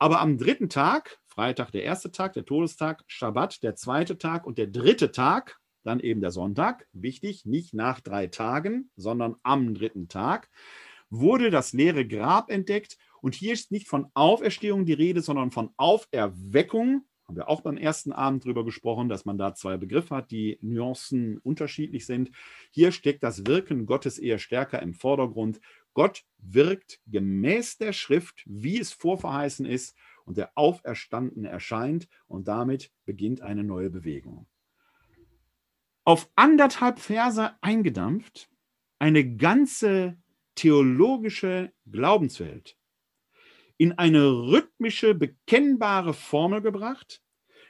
Aber 0.00 0.20
am 0.20 0.38
dritten 0.38 0.68
Tag, 0.68 1.20
Freitag 1.24 1.70
der 1.70 1.84
erste 1.84 2.10
Tag, 2.10 2.32
der 2.32 2.44
Todestag, 2.44 3.04
Schabbat 3.06 3.62
der 3.62 3.76
zweite 3.76 4.18
Tag 4.18 4.44
und 4.44 4.58
der 4.58 4.66
dritte 4.66 5.12
Tag, 5.12 5.60
dann 5.84 6.00
eben 6.00 6.20
der 6.20 6.32
Sonntag, 6.32 6.88
wichtig, 6.92 7.46
nicht 7.46 7.74
nach 7.74 8.00
drei 8.00 8.26
Tagen, 8.26 8.90
sondern 8.96 9.36
am 9.44 9.72
dritten 9.72 10.08
Tag, 10.08 10.50
wurde 11.10 11.50
das 11.50 11.72
leere 11.72 12.04
Grab 12.04 12.50
entdeckt. 12.50 12.98
Und 13.24 13.34
hier 13.34 13.54
ist 13.54 13.72
nicht 13.72 13.88
von 13.88 14.10
Auferstehung 14.12 14.84
die 14.84 14.92
Rede, 14.92 15.22
sondern 15.22 15.50
von 15.50 15.70
Auferweckung. 15.78 17.06
Haben 17.26 17.36
wir 17.36 17.48
auch 17.48 17.62
beim 17.62 17.78
ersten 17.78 18.12
Abend 18.12 18.44
darüber 18.44 18.66
gesprochen, 18.66 19.08
dass 19.08 19.24
man 19.24 19.38
da 19.38 19.54
zwei 19.54 19.78
Begriffe 19.78 20.14
hat, 20.14 20.30
die 20.30 20.58
Nuancen 20.60 21.38
unterschiedlich 21.38 22.04
sind. 22.04 22.32
Hier 22.70 22.92
steckt 22.92 23.22
das 23.22 23.46
Wirken 23.46 23.86
Gottes 23.86 24.18
eher 24.18 24.38
stärker 24.38 24.82
im 24.82 24.92
Vordergrund. 24.92 25.62
Gott 25.94 26.22
wirkt 26.36 27.00
gemäß 27.06 27.78
der 27.78 27.94
Schrift, 27.94 28.42
wie 28.44 28.78
es 28.78 28.92
vorverheißen 28.92 29.64
ist, 29.64 29.96
und 30.26 30.36
der 30.36 30.52
Auferstandene 30.54 31.48
erscheint 31.48 32.08
und 32.26 32.46
damit 32.46 32.92
beginnt 33.06 33.40
eine 33.40 33.64
neue 33.64 33.88
Bewegung. 33.88 34.46
Auf 36.04 36.30
anderthalb 36.36 36.98
Verse 36.98 37.52
eingedampft, 37.62 38.50
eine 38.98 39.36
ganze 39.36 40.18
theologische 40.56 41.72
Glaubenswelt 41.90 42.76
in 43.76 43.92
eine 43.92 44.24
rhythmische, 44.24 45.14
bekennbare 45.14 46.14
Formel 46.14 46.60
gebracht, 46.60 47.20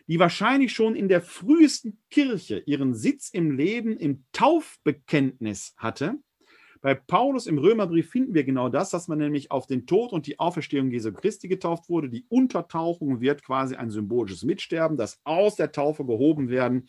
die 0.06 0.18
wahrscheinlich 0.18 0.72
schon 0.72 0.96
in 0.96 1.08
der 1.08 1.22
frühesten 1.22 2.02
Kirche 2.10 2.62
ihren 2.66 2.94
Sitz 2.94 3.30
im 3.30 3.50
Leben 3.50 3.96
im 3.96 4.24
Taufbekenntnis 4.32 5.74
hatte. 5.76 6.18
Bei 6.84 6.94
Paulus 6.94 7.46
im 7.46 7.56
Römerbrief 7.56 8.10
finden 8.10 8.34
wir 8.34 8.44
genau 8.44 8.68
das, 8.68 8.90
dass 8.90 9.08
man 9.08 9.16
nämlich 9.16 9.50
auf 9.50 9.66
den 9.66 9.86
Tod 9.86 10.12
und 10.12 10.26
die 10.26 10.38
Auferstehung 10.38 10.90
Jesu 10.90 11.14
Christi 11.14 11.48
getauft 11.48 11.88
wurde. 11.88 12.10
Die 12.10 12.26
Untertauchung 12.28 13.22
wird 13.22 13.42
quasi 13.42 13.74
ein 13.74 13.90
symbolisches 13.90 14.42
Mitsterben, 14.42 14.98
das 14.98 15.18
aus 15.24 15.56
der 15.56 15.72
Taufe 15.72 16.04
gehoben 16.04 16.50
werden. 16.50 16.86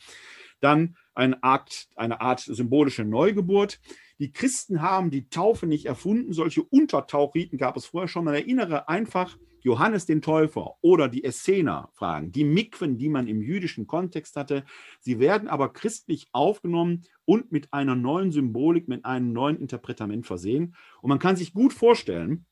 Dann 0.59 0.97
eine 1.13 1.41
Art, 1.43 1.87
eine 1.95 2.19
Art 2.19 2.41
symbolische 2.41 3.05
Neugeburt. 3.05 3.79
Die 4.19 4.31
Christen 4.31 4.81
haben 4.81 5.11
die 5.11 5.29
Taufe 5.29 5.67
nicht 5.67 5.85
erfunden. 5.85 6.31
Solche 6.31 6.63
Untertauchriten 6.63 7.57
gab 7.57 7.75
es 7.75 7.85
vorher 7.85 8.07
schon. 8.07 8.25
Man 8.25 8.33
erinnere 8.33 8.87
einfach 8.87 9.37
Johannes 9.65 10.05
den 10.05 10.21
Täufer 10.21 10.75
oder 10.81 11.09
die 11.09 11.23
Essener-Fragen, 11.23 12.31
die 12.31 12.43
Mikwen, 12.43 12.97
die 12.97 13.09
man 13.09 13.27
im 13.27 13.41
jüdischen 13.41 13.87
Kontext 13.87 14.35
hatte. 14.35 14.63
Sie 14.99 15.19
werden 15.19 15.49
aber 15.49 15.73
christlich 15.73 16.27
aufgenommen 16.31 17.01
und 17.25 17.51
mit 17.51 17.73
einer 17.73 17.95
neuen 17.95 18.31
Symbolik, 18.31 18.87
mit 18.87 19.03
einem 19.05 19.33
neuen 19.33 19.57
Interpretament 19.57 20.27
versehen. 20.27 20.75
Und 21.01 21.09
man 21.09 21.19
kann 21.19 21.35
sich 21.35 21.53
gut 21.53 21.73
vorstellen, 21.73 22.45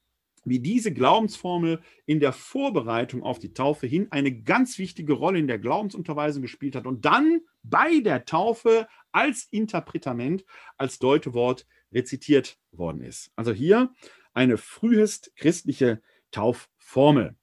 wie 0.45 0.59
diese 0.59 0.93
Glaubensformel 0.93 1.81
in 2.05 2.19
der 2.19 2.33
Vorbereitung 2.33 3.23
auf 3.23 3.39
die 3.39 3.53
Taufe 3.53 3.87
hin 3.87 4.07
eine 4.11 4.31
ganz 4.31 4.77
wichtige 4.77 5.13
Rolle 5.13 5.39
in 5.39 5.47
der 5.47 5.59
Glaubensunterweisung 5.59 6.41
gespielt 6.41 6.75
hat 6.75 6.85
und 6.85 7.05
dann 7.05 7.41
bei 7.63 7.99
der 7.99 8.25
Taufe 8.25 8.87
als 9.11 9.47
Interpretament, 9.51 10.45
als 10.77 10.99
Deutewort 10.99 11.65
rezitiert 11.91 12.57
worden 12.71 13.01
ist. 13.01 13.31
Also 13.35 13.53
hier 13.53 13.93
eine 14.33 14.57
frühest 14.57 15.35
christliche 15.35 16.01
Taufformel. 16.31 17.35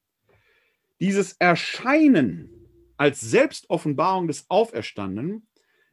Dieses 1.00 1.32
Erscheinen 1.34 2.50
als 2.96 3.20
Selbstoffenbarung 3.20 4.26
des 4.26 4.50
Auferstandenen 4.50 5.46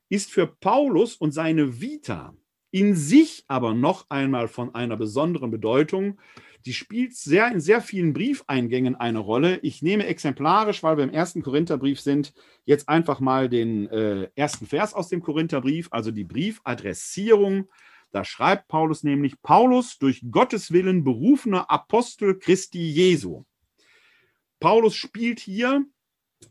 ist 0.09 0.31
für 0.31 0.47
Paulus 0.47 1.15
und 1.15 1.31
seine 1.31 1.79
Vita 1.79 2.35
in 2.71 2.95
sich 2.95 3.43
aber 3.47 3.73
noch 3.73 4.05
einmal 4.09 4.47
von 4.47 4.75
einer 4.75 4.97
besonderen 4.97 5.51
Bedeutung, 5.51 6.19
die 6.65 6.73
spielt 6.73 7.15
sehr 7.15 7.49
in 7.49 7.61
sehr 7.61 7.81
vielen 7.81 8.13
Briefeingängen 8.13 8.95
eine 8.95 9.19
Rolle. 9.19 9.59
Ich 9.61 9.81
nehme 9.81 10.05
exemplarisch, 10.05 10.83
weil 10.83 10.97
wir 10.97 11.05
im 11.05 11.11
ersten 11.11 11.41
Korintherbrief 11.41 12.01
sind, 12.01 12.33
jetzt 12.65 12.89
einfach 12.89 13.21
mal 13.21 13.47
den 13.47 13.87
äh, 13.87 14.29
ersten 14.35 14.65
Vers 14.65 14.93
aus 14.93 15.07
dem 15.07 15.21
Korintherbrief, 15.21 15.87
also 15.91 16.11
die 16.11 16.25
Briefadressierung. 16.25 17.69
Da 18.11 18.25
schreibt 18.25 18.67
Paulus 18.67 19.03
nämlich: 19.03 19.41
Paulus, 19.41 19.97
durch 19.97 20.25
Gottes 20.29 20.71
Willen 20.71 21.05
berufener 21.05 21.71
Apostel 21.71 22.37
Christi 22.37 22.85
Jesu. 22.89 23.43
Paulus 24.59 24.95
spielt 24.95 25.39
hier 25.39 25.85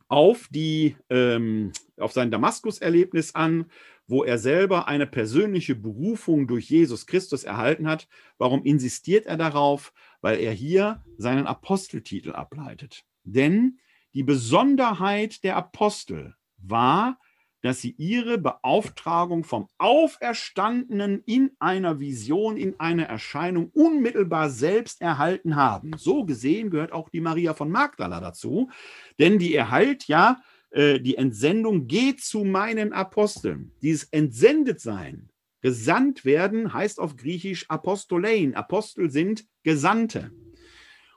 auf, 0.09 0.49
die, 0.51 0.97
ähm, 1.11 1.73
auf 1.99 2.13
sein 2.13 2.31
Damaskus-Erlebnis 2.31 3.35
an, 3.35 3.67
wo 4.07 4.25
er 4.25 4.39
selber 4.39 4.89
eine 4.89 5.07
persönliche 5.07 5.75
Berufung 5.75 6.47
durch 6.47 6.71
Jesus 6.71 7.07
Christus 7.07 7.45
erhalten 7.45 7.89
hat. 7.89 8.09
Warum 8.39 8.65
insistiert 8.65 9.27
er 9.27 9.37
darauf? 9.37 9.93
Weil 10.21 10.39
er 10.39 10.53
hier 10.53 11.05
seinen 11.19 11.47
Aposteltitel 11.47 12.33
ableitet. 12.33 13.05
Denn 13.25 13.79
die 14.15 14.23
Besonderheit 14.23 15.43
der 15.45 15.57
Apostel 15.57 16.35
war, 16.59 17.19
dass 17.63 17.81
sie 17.81 17.95
ihre 17.99 18.39
Beauftragung 18.39 19.43
vom 19.43 19.69
Auferstandenen 19.79 21.23
in 21.27 21.51
einer 21.59 21.99
Vision, 21.99 22.57
in 22.57 22.79
einer 22.79 23.07
Erscheinung 23.07 23.71
unmittelbar 23.75 24.51
selbst 24.51 25.01
erhalten 25.01 25.57
haben. 25.57 25.93
So 25.97 26.25
gesehen 26.25 26.71
gehört 26.71 26.93
auch 26.93 27.09
die 27.09 27.21
Maria 27.21 27.55
von 27.55 27.71
Magdala 27.71 28.21
dazu, 28.21 28.71
denn 29.19 29.41
die 29.41 29.55
erhält 29.55 30.07
ja 30.07 30.41
äh, 30.77 31.01
die 31.01 31.17
Entsendung, 31.17 31.87
geht 31.87 32.21
zu 32.21 32.45
meinen 32.45 32.93
Aposteln. 32.93 33.73
Dieses 33.81 34.05
Entsendetsein, 34.11 35.31
gesandt 35.63 36.25
werden, 36.27 36.75
heißt 36.75 37.01
auf 37.01 37.17
Griechisch 37.17 37.69
Apostolein. 37.71 38.55
Apostel 38.55 39.11
sind 39.11 39.47
Gesandte. 39.63 40.31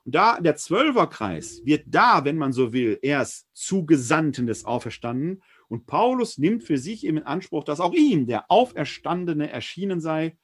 Und 0.05 0.15
da 0.15 0.39
der 0.39 0.55
Zwölferkreis 0.55 1.61
wird 1.65 1.83
da, 1.87 2.23
wenn 2.23 2.37
man 2.37 2.53
so 2.53 2.71
will, 2.71 2.97
erst 3.01 3.47
zu 3.53 3.85
Gesandten 3.85 4.47
des 4.47 4.63
Auferstandenen. 4.63 5.43
Und 5.67 5.85
Paulus 5.87 6.37
nimmt 6.37 6.63
für 6.63 6.77
sich 6.77 7.05
eben 7.05 7.17
in 7.17 7.23
Anspruch, 7.23 7.65
dass 7.65 7.81
auch 7.81 7.93
ihm 7.93 8.27
der 8.27 8.49
Auferstandene 8.49 9.51
erschienen 9.51 9.99
sei. 9.99 10.37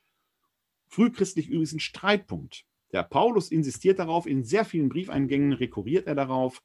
Frühchristlich 0.88 1.48
übrigens 1.48 1.74
ein 1.74 1.80
Streitpunkt. 1.80 2.66
Der 2.92 3.04
Paulus 3.04 3.50
insistiert 3.50 3.98
darauf, 4.00 4.28
in 4.28 4.44
sehr 4.44 4.66
vielen 4.66 4.90
Briefeingängen 4.90 5.54
rekurriert 5.54 6.06
er 6.06 6.16
darauf. 6.16 6.62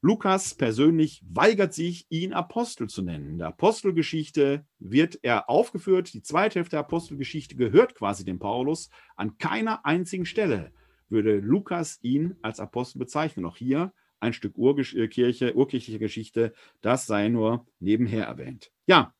Lukas 0.00 0.54
persönlich 0.54 1.22
weigert 1.28 1.74
sich, 1.74 2.06
ihn 2.08 2.32
Apostel 2.32 2.88
zu 2.88 3.02
nennen. 3.02 3.30
In 3.30 3.38
der 3.38 3.48
Apostelgeschichte 3.48 4.64
wird 4.78 5.18
er 5.22 5.50
aufgeführt. 5.50 6.14
Die 6.14 6.22
zweite 6.22 6.60
Hälfte 6.60 6.72
der 6.72 6.80
Apostelgeschichte 6.80 7.56
gehört 7.56 7.96
quasi 7.96 8.24
dem 8.24 8.38
Paulus. 8.38 8.90
An 9.16 9.38
keiner 9.38 9.84
einzigen 9.84 10.24
Stelle 10.24 10.72
würde 11.08 11.38
Lukas 11.38 11.98
ihn 12.02 12.36
als 12.42 12.60
Apostel 12.60 13.00
bezeichnen. 13.00 13.44
Auch 13.44 13.56
hier 13.56 13.92
ein 14.20 14.32
Stück 14.32 14.56
Urkirche, 14.56 15.54
urkirchliche 15.56 15.98
Geschichte, 15.98 16.52
das 16.80 17.06
sei 17.06 17.28
nur 17.28 17.66
nebenher 17.80 18.26
erwähnt. 18.26 18.70
Ja, 18.86 19.14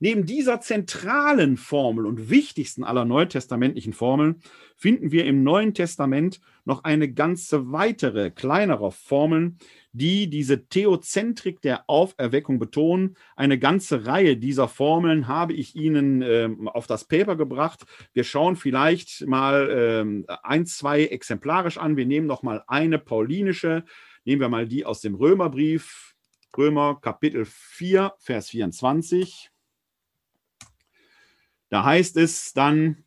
Neben 0.00 0.26
dieser 0.26 0.60
zentralen 0.60 1.56
Formel 1.56 2.06
und 2.06 2.30
wichtigsten 2.30 2.84
aller 2.84 3.04
neutestamentlichen 3.04 3.92
Formeln 3.92 4.36
finden 4.76 5.10
wir 5.10 5.24
im 5.24 5.42
Neuen 5.42 5.74
Testament 5.74 6.40
noch 6.64 6.84
eine 6.84 7.12
ganze 7.12 7.72
weitere, 7.72 8.30
kleinere 8.30 8.92
Formeln, 8.92 9.58
die 9.92 10.30
diese 10.30 10.68
Theozentrik 10.68 11.60
der 11.62 11.88
Auferweckung 11.88 12.60
betonen. 12.60 13.16
Eine 13.34 13.58
ganze 13.58 14.06
Reihe 14.06 14.36
dieser 14.36 14.68
Formeln 14.68 15.26
habe 15.26 15.54
ich 15.54 15.74
Ihnen 15.74 16.22
äh, 16.22 16.48
auf 16.66 16.86
das 16.86 17.04
Paper 17.04 17.34
gebracht. 17.34 17.84
Wir 18.12 18.22
schauen 18.22 18.54
vielleicht 18.54 19.26
mal 19.26 20.24
äh, 20.28 20.34
ein, 20.44 20.66
zwei 20.66 21.06
exemplarisch 21.06 21.78
an. 21.78 21.96
Wir 21.96 22.06
nehmen 22.06 22.28
noch 22.28 22.44
mal 22.44 22.62
eine 22.68 23.00
paulinische. 23.00 23.84
Nehmen 24.24 24.40
wir 24.40 24.48
mal 24.48 24.68
die 24.68 24.84
aus 24.84 25.00
dem 25.00 25.16
Römerbrief, 25.16 26.14
Römer 26.56 27.00
Kapitel 27.00 27.44
4, 27.46 28.12
Vers 28.18 28.50
24. 28.50 29.50
Da 31.70 31.84
heißt 31.84 32.16
es 32.16 32.52
dann, 32.52 33.04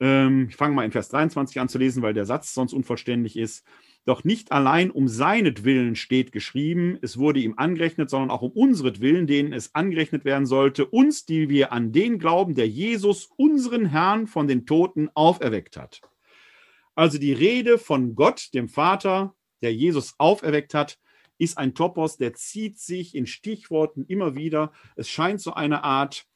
ähm, 0.00 0.46
ich 0.48 0.56
fange 0.56 0.74
mal 0.74 0.84
in 0.84 0.92
Vers 0.92 1.08
23 1.08 1.60
an 1.60 1.68
zu 1.68 1.78
lesen, 1.78 2.02
weil 2.02 2.14
der 2.14 2.26
Satz 2.26 2.54
sonst 2.54 2.72
unvollständig 2.72 3.36
ist. 3.36 3.64
Doch 4.04 4.24
nicht 4.24 4.52
allein 4.52 4.90
um 4.90 5.06
seinetwillen 5.06 5.94
steht 5.94 6.32
geschrieben, 6.32 6.98
es 7.02 7.18
wurde 7.18 7.40
ihm 7.40 7.54
angerechnet, 7.58 8.08
sondern 8.08 8.30
auch 8.30 8.40
um 8.40 8.52
unsretwillen, 8.52 9.26
denen 9.26 9.52
es 9.52 9.74
angerechnet 9.74 10.24
werden 10.24 10.46
sollte, 10.46 10.86
uns, 10.86 11.26
die 11.26 11.50
wir 11.50 11.72
an 11.72 11.92
den 11.92 12.18
glauben, 12.18 12.54
der 12.54 12.68
Jesus, 12.68 13.28
unseren 13.36 13.86
Herrn, 13.86 14.26
von 14.26 14.48
den 14.48 14.64
Toten 14.64 15.10
auferweckt 15.12 15.76
hat. 15.76 16.00
Also 16.94 17.18
die 17.18 17.34
Rede 17.34 17.76
von 17.76 18.14
Gott, 18.14 18.54
dem 18.54 18.68
Vater, 18.68 19.34
der 19.62 19.74
Jesus 19.74 20.14
auferweckt 20.18 20.72
hat, 20.72 20.98
ist 21.36 21.58
ein 21.58 21.74
Topos, 21.74 22.16
der 22.16 22.34
zieht 22.34 22.78
sich 22.78 23.14
in 23.14 23.26
Stichworten 23.26 24.04
immer 24.06 24.34
wieder. 24.34 24.72
Es 24.96 25.08
scheint 25.08 25.40
so 25.40 25.54
eine 25.54 25.84
Art 25.84 26.26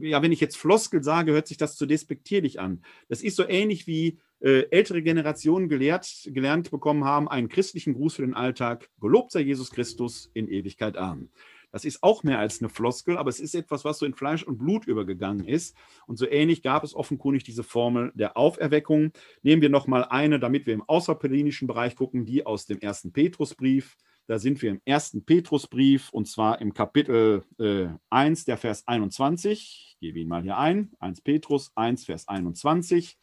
ja, 0.00 0.22
wenn 0.22 0.32
ich 0.32 0.40
jetzt 0.40 0.56
Floskel 0.56 1.02
sage, 1.02 1.32
hört 1.32 1.46
sich 1.46 1.56
das 1.56 1.76
zu 1.76 1.86
despektierlich 1.86 2.60
an. 2.60 2.82
Das 3.08 3.22
ist 3.22 3.36
so 3.36 3.46
ähnlich 3.46 3.86
wie 3.86 4.18
äh, 4.40 4.68
ältere 4.70 5.02
Generationen 5.02 5.68
gelehrt, 5.68 6.08
gelernt 6.26 6.70
bekommen 6.70 7.04
haben, 7.04 7.28
einen 7.28 7.48
christlichen 7.48 7.94
Gruß 7.94 8.16
für 8.16 8.22
den 8.22 8.34
Alltag. 8.34 8.90
Gelobt 9.00 9.32
sei 9.32 9.40
Jesus 9.40 9.70
Christus 9.70 10.30
in 10.34 10.48
Ewigkeit. 10.48 10.96
Amen. 10.96 11.30
Das 11.72 11.86
ist 11.86 12.02
auch 12.02 12.22
mehr 12.22 12.38
als 12.38 12.60
eine 12.60 12.68
Floskel, 12.68 13.16
aber 13.16 13.30
es 13.30 13.40
ist 13.40 13.54
etwas, 13.54 13.84
was 13.84 13.98
so 13.98 14.04
in 14.04 14.14
Fleisch 14.14 14.42
und 14.42 14.58
Blut 14.58 14.86
übergegangen 14.86 15.46
ist. 15.46 15.74
Und 16.06 16.18
so 16.18 16.28
ähnlich 16.28 16.62
gab 16.62 16.84
es 16.84 16.94
offenkundig 16.94 17.44
diese 17.44 17.62
Formel 17.62 18.12
der 18.14 18.36
Auferweckung. 18.36 19.12
Nehmen 19.42 19.62
wir 19.62 19.70
nochmal 19.70 20.04
eine, 20.04 20.38
damit 20.38 20.66
wir 20.66 20.74
im 20.74 20.82
außerpellinischen 20.82 21.66
Bereich 21.66 21.96
gucken, 21.96 22.26
die 22.26 22.44
aus 22.44 22.66
dem 22.66 22.78
ersten 22.78 23.12
Petrusbrief. 23.12 23.96
Da 24.26 24.38
sind 24.38 24.62
wir 24.62 24.70
im 24.70 24.80
ersten 24.84 25.24
Petrusbrief 25.24 26.10
und 26.10 26.26
zwar 26.28 26.60
im 26.60 26.74
Kapitel 26.74 27.44
äh, 27.58 27.88
1, 28.10 28.44
der 28.44 28.56
Vers 28.56 28.86
21. 28.86 29.94
Ich 29.94 29.98
gebe 30.00 30.20
ihn 30.20 30.28
mal 30.28 30.42
hier 30.42 30.58
ein. 30.58 30.92
1 31.00 31.20
Petrus 31.22 31.72
1, 31.74 32.04
Vers 32.04 32.28
21. 32.28 33.18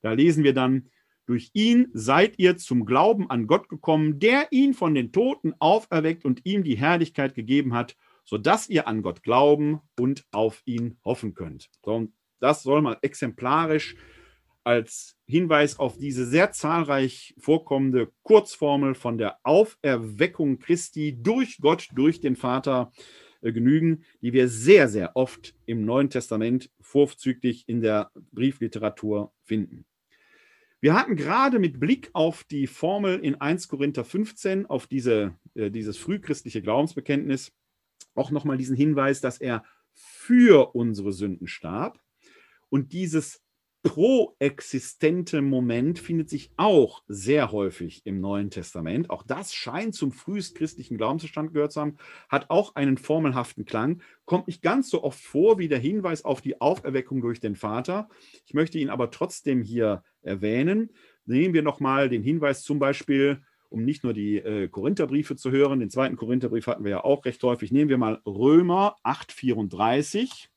Da 0.00 0.12
lesen 0.12 0.44
wir 0.44 0.54
dann, 0.54 0.90
durch 1.26 1.50
ihn 1.52 1.88
seid 1.92 2.38
ihr 2.38 2.56
zum 2.56 2.86
Glauben 2.86 3.28
an 3.28 3.46
Gott 3.46 3.68
gekommen, 3.68 4.18
der 4.18 4.50
ihn 4.50 4.72
von 4.72 4.94
den 4.94 5.12
Toten 5.12 5.54
auferweckt 5.58 6.24
und 6.24 6.46
ihm 6.46 6.62
die 6.62 6.78
Herrlichkeit 6.78 7.34
gegeben 7.34 7.74
hat, 7.74 7.96
sodass 8.24 8.68
ihr 8.70 8.88
an 8.88 9.02
Gott 9.02 9.22
glauben 9.22 9.80
und 9.98 10.24
auf 10.30 10.62
ihn 10.64 10.98
hoffen 11.04 11.34
könnt. 11.34 11.68
So, 11.84 12.08
das 12.40 12.62
soll 12.62 12.80
mal 12.80 12.96
exemplarisch 13.02 13.96
als 14.64 15.17
Hinweis 15.28 15.78
auf 15.78 15.98
diese 15.98 16.26
sehr 16.26 16.52
zahlreich 16.52 17.34
vorkommende 17.38 18.10
Kurzformel 18.22 18.94
von 18.94 19.18
der 19.18 19.38
Auferweckung 19.42 20.58
Christi 20.58 21.18
durch 21.22 21.58
Gott, 21.60 21.88
durch 21.92 22.20
den 22.20 22.34
Vater 22.34 22.92
äh, 23.42 23.52
genügen, 23.52 24.04
die 24.22 24.32
wir 24.32 24.48
sehr, 24.48 24.88
sehr 24.88 25.16
oft 25.16 25.54
im 25.66 25.84
Neuen 25.84 26.08
Testament 26.08 26.70
vorzüglich 26.80 27.68
in 27.68 27.82
der 27.82 28.10
Briefliteratur 28.32 29.32
finden. 29.42 29.84
Wir 30.80 30.94
hatten 30.94 31.16
gerade 31.16 31.58
mit 31.58 31.78
Blick 31.78 32.08
auf 32.14 32.44
die 32.44 32.66
Formel 32.66 33.18
in 33.18 33.34
1 33.34 33.68
Korinther 33.68 34.04
15, 34.04 34.64
auf 34.66 34.86
diese, 34.86 35.34
äh, 35.54 35.70
dieses 35.70 35.98
frühchristliche 35.98 36.62
Glaubensbekenntnis, 36.62 37.52
auch 38.14 38.30
nochmal 38.30 38.56
diesen 38.56 38.76
Hinweis, 38.76 39.20
dass 39.20 39.38
er 39.38 39.62
für 39.92 40.74
unsere 40.74 41.12
Sünden 41.12 41.48
starb. 41.48 42.00
Und 42.70 42.92
dieses 42.92 43.42
proexistente 43.82 45.40
Moment 45.40 45.98
findet 45.98 46.28
sich 46.28 46.50
auch 46.56 47.02
sehr 47.06 47.52
häufig 47.52 48.04
im 48.06 48.20
Neuen 48.20 48.50
Testament. 48.50 49.08
Auch 49.10 49.22
das 49.22 49.54
scheint 49.54 49.94
zum 49.94 50.10
frühestchristlichen 50.10 50.96
Glaubenszustand 50.96 51.52
gehört 51.52 51.72
zu 51.72 51.80
haben, 51.80 51.96
hat 52.28 52.50
auch 52.50 52.74
einen 52.74 52.98
formelhaften 52.98 53.64
Klang, 53.64 54.02
kommt 54.24 54.48
nicht 54.48 54.62
ganz 54.62 54.90
so 54.90 55.04
oft 55.04 55.20
vor 55.20 55.58
wie 55.58 55.68
der 55.68 55.78
Hinweis 55.78 56.24
auf 56.24 56.40
die 56.40 56.60
Auferweckung 56.60 57.20
durch 57.20 57.40
den 57.40 57.54
Vater. 57.54 58.08
Ich 58.46 58.54
möchte 58.54 58.78
ihn 58.78 58.90
aber 58.90 59.10
trotzdem 59.10 59.62
hier 59.62 60.02
erwähnen. 60.22 60.90
Nehmen 61.24 61.54
wir 61.54 61.62
nochmal 61.62 62.08
den 62.08 62.22
Hinweis 62.22 62.62
zum 62.64 62.78
Beispiel, 62.78 63.42
um 63.70 63.84
nicht 63.84 64.02
nur 64.02 64.12
die 64.12 64.38
äh, 64.38 64.68
Korintherbriefe 64.68 65.36
zu 65.36 65.50
hören, 65.50 65.80
den 65.80 65.90
zweiten 65.90 66.16
Korintherbrief 66.16 66.66
hatten 66.66 66.84
wir 66.84 66.90
ja 66.90 67.04
auch 67.04 67.24
recht 67.24 67.42
häufig. 67.42 67.70
Nehmen 67.70 67.90
wir 67.90 67.98
mal 67.98 68.20
Römer 68.26 68.96
8,34. 69.04 70.48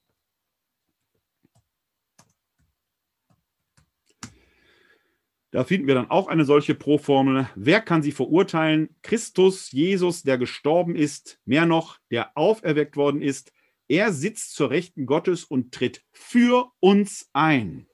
Da 5.52 5.66
finden 5.66 5.88
wir 5.88 5.96
dann 5.96 6.10
auch 6.10 6.28
eine 6.28 6.46
solche 6.46 6.76
Pro-Formel. 6.76 7.50
Wer 7.56 7.82
kann 7.82 8.02
sie 8.02 8.14
verurteilen? 8.14 8.96
Christus, 9.02 9.72
Jesus, 9.72 10.24
der 10.24 10.38
gestorben 10.38 10.96
ist, 10.96 11.40
mehr 11.44 11.66
noch, 11.66 11.98
der 12.10 12.38
auferweckt 12.38 12.96
worden 12.96 13.22
ist. 13.22 13.52
Er 13.90 14.14
sitzt 14.14 14.56
zur 14.56 14.70
Rechten 14.70 15.06
Gottes 15.06 15.44
und 15.44 15.74
tritt 15.74 16.04
für 16.14 16.72
uns 16.80 17.30
ein. 17.34 17.88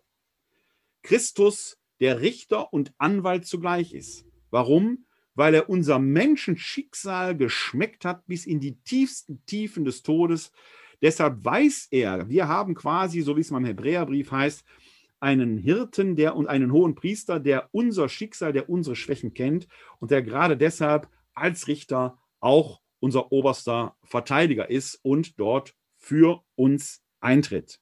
Christus, 1.02 1.80
der 2.00 2.22
Richter 2.22 2.72
und 2.72 2.94
Anwalt 3.00 3.48
zugleich 3.48 3.92
ist. 3.94 4.26
Warum? 4.52 5.06
Weil 5.34 5.56
er 5.56 5.68
unser 5.68 5.98
Menschenschicksal 5.98 7.36
geschmeckt 7.36 8.06
hat 8.06 8.28
bis 8.28 8.46
in 8.46 8.60
die 8.60 8.80
tiefsten 8.82 9.44
Tiefen 9.48 9.84
des 9.84 10.04
Todes. 10.04 10.52
Deshalb 11.02 11.44
weiß 11.44 11.88
er, 11.90 12.30
wir 12.30 12.48
haben 12.48 12.76
quasi, 12.76 13.22
so 13.22 13.36
wie 13.36 13.42
es 13.42 13.50
mal 13.50 13.58
im 13.58 13.66
Hebräerbrief 13.66 14.30
heißt, 14.30 14.64
einen 15.20 15.58
Hirten 15.58 16.16
der, 16.16 16.36
und 16.36 16.48
einen 16.48 16.72
hohen 16.72 16.96
Priester, 16.96 17.40
der 17.40 17.70
unser 17.72 18.10
Schicksal, 18.10 18.54
der 18.54 18.70
unsere 18.70 18.96
Schwächen 18.96 19.34
kennt 19.34 19.68
und 20.00 20.12
der 20.12 20.22
gerade 20.22 20.58
deshalb 20.58 21.10
als 21.34 21.68
Richter 21.68 22.20
auch 22.40 22.82
unser 23.00 23.32
oberster 23.32 23.96
Verteidiger 24.04 24.70
ist 24.70 25.00
und 25.04 25.40
dort 25.40 25.76
für 25.96 26.44
uns 26.56 27.04
eintritt. 27.20 27.80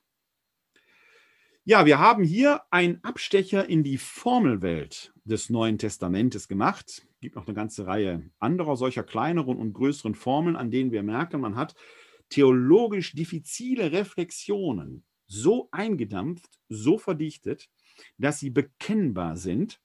Ja, 1.63 1.85
wir 1.85 1.97
haben 1.97 2.23
hier 2.23 2.61
einen 2.69 3.03
Abstecher 3.03 3.67
in 3.67 3.83
die 3.83 3.97
Formelwelt 3.97 5.13
des 5.23 5.49
Neuen 5.49 5.79
Testamentes 5.79 6.47
gemacht. 6.47 6.85
Es 6.87 7.19
gibt 7.21 7.35
noch 7.35 7.47
eine 7.47 7.55
ganze 7.55 7.87
Reihe 7.87 8.29
anderer 8.39 8.77
solcher 8.77 9.03
kleineren 9.03 9.57
und 9.57 9.73
größeren 9.73 10.13
Formeln, 10.13 10.55
an 10.55 10.69
denen 10.69 10.91
wir 10.91 11.01
merken, 11.01 11.41
man 11.41 11.55
hat 11.55 11.73
theologisch 12.29 13.13
diffizile 13.13 13.91
Reflexionen 13.91 15.05
so 15.27 15.69
eingedampft, 15.71 16.59
so 16.69 16.97
verdichtet, 16.97 17.69
dass 18.17 18.39
sie 18.39 18.49
bekennbar 18.49 19.37
sind 19.37 19.81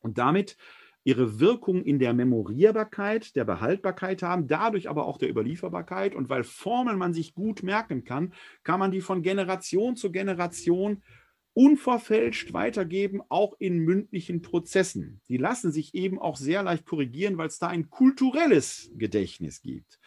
und 0.00 0.18
damit 0.18 0.56
ihre 1.02 1.40
Wirkung 1.40 1.82
in 1.82 1.98
der 1.98 2.12
Memorierbarkeit, 2.12 3.34
der 3.34 3.44
Behaltbarkeit 3.44 4.22
haben, 4.22 4.46
dadurch 4.46 4.88
aber 4.88 5.06
auch 5.06 5.16
der 5.16 5.30
Überlieferbarkeit. 5.30 6.14
Und 6.14 6.28
weil 6.28 6.44
Formeln 6.44 6.98
man 6.98 7.14
sich 7.14 7.34
gut 7.34 7.62
merken 7.62 8.04
kann, 8.04 8.34
kann 8.64 8.80
man 8.80 8.90
die 8.90 9.00
von 9.00 9.22
Generation 9.22 9.96
zu 9.96 10.12
Generation 10.12 11.02
unverfälscht 11.52 12.52
weitergeben, 12.52 13.22
auch 13.28 13.54
in 13.58 13.78
mündlichen 13.78 14.40
Prozessen. 14.42 15.20
Die 15.28 15.36
lassen 15.36 15.72
sich 15.72 15.94
eben 15.94 16.18
auch 16.18 16.36
sehr 16.36 16.62
leicht 16.62 16.86
korrigieren, 16.86 17.38
weil 17.38 17.48
es 17.48 17.58
da 17.58 17.68
ein 17.68 17.90
kulturelles 17.90 18.90
Gedächtnis 18.94 19.62
gibt. 19.62 19.98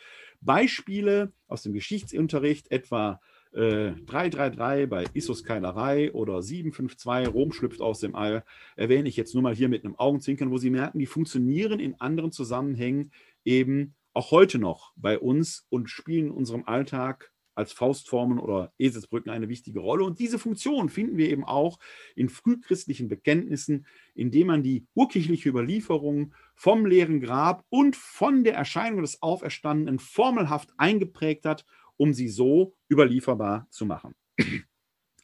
Beispiele 0.42 1.34
aus 1.48 1.64
dem 1.64 1.74
Geschichtsunterricht, 1.74 2.72
etwa 2.72 3.20
333 3.54 4.84
äh, 4.84 4.88
bei 4.88 5.06
Issus 5.14 5.44
Keilerei 5.44 6.12
oder 6.14 6.42
752 6.42 7.34
Rom 7.34 7.52
schlüpft 7.52 7.82
aus 7.82 8.00
dem 8.00 8.16
All, 8.16 8.44
erwähne 8.76 9.08
ich 9.08 9.16
jetzt 9.16 9.34
nur 9.34 9.44
mal 9.44 9.56
hier 9.56 9.70
mit 9.70 9.86
einem 9.86 9.96
Augenzwinkern, 9.96 10.52
wo 10.52 10.58
Sie 10.58 10.72
merken, 10.72 11.00
die 11.00 11.06
funktionieren 11.06 11.80
in 11.80 12.00
anderen 12.02 12.32
Zusammenhängen 12.32 13.12
eben 13.46 13.94
auch 14.14 14.32
heute 14.32 14.60
noch 14.60 14.94
bei 14.96 15.20
uns 15.20 15.66
und 15.70 15.90
spielen 15.90 16.28
in 16.28 16.32
unserem 16.32 16.64
Alltag 16.66 17.32
als 17.56 17.72
Faustformen 17.72 18.40
oder 18.40 18.74
Eselsbrücken 18.80 19.32
eine 19.32 19.50
wichtige 19.50 19.80
Rolle. 19.80 20.04
Und 20.04 20.20
diese 20.20 20.40
Funktion 20.40 20.90
finden 20.90 21.18
wir 21.18 21.30
eben 21.30 21.44
auch 21.44 21.78
in 22.16 22.30
frühchristlichen 22.30 23.08
Bekenntnissen, 23.08 23.86
indem 24.16 24.48
man 24.48 24.64
die 24.64 24.88
urkirchliche 24.96 25.50
Überlieferung 25.50 26.34
vom 26.56 26.86
leeren 26.86 27.22
Grab 27.22 27.64
und 27.70 27.96
von 27.96 28.44
der 28.44 28.56
Erscheinung 28.56 29.02
des 29.02 29.22
Auferstandenen 29.22 30.00
formelhaft 30.00 30.70
eingeprägt 30.78 31.46
hat 31.46 31.66
um 31.98 32.14
sie 32.14 32.28
so 32.28 32.76
überlieferbar 32.90 33.68
zu 33.70 33.86
machen. 33.86 34.16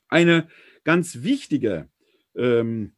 Eine 0.08 0.48
ganz 0.84 1.24
wichtige, 1.24 1.90
ähm, 2.36 2.94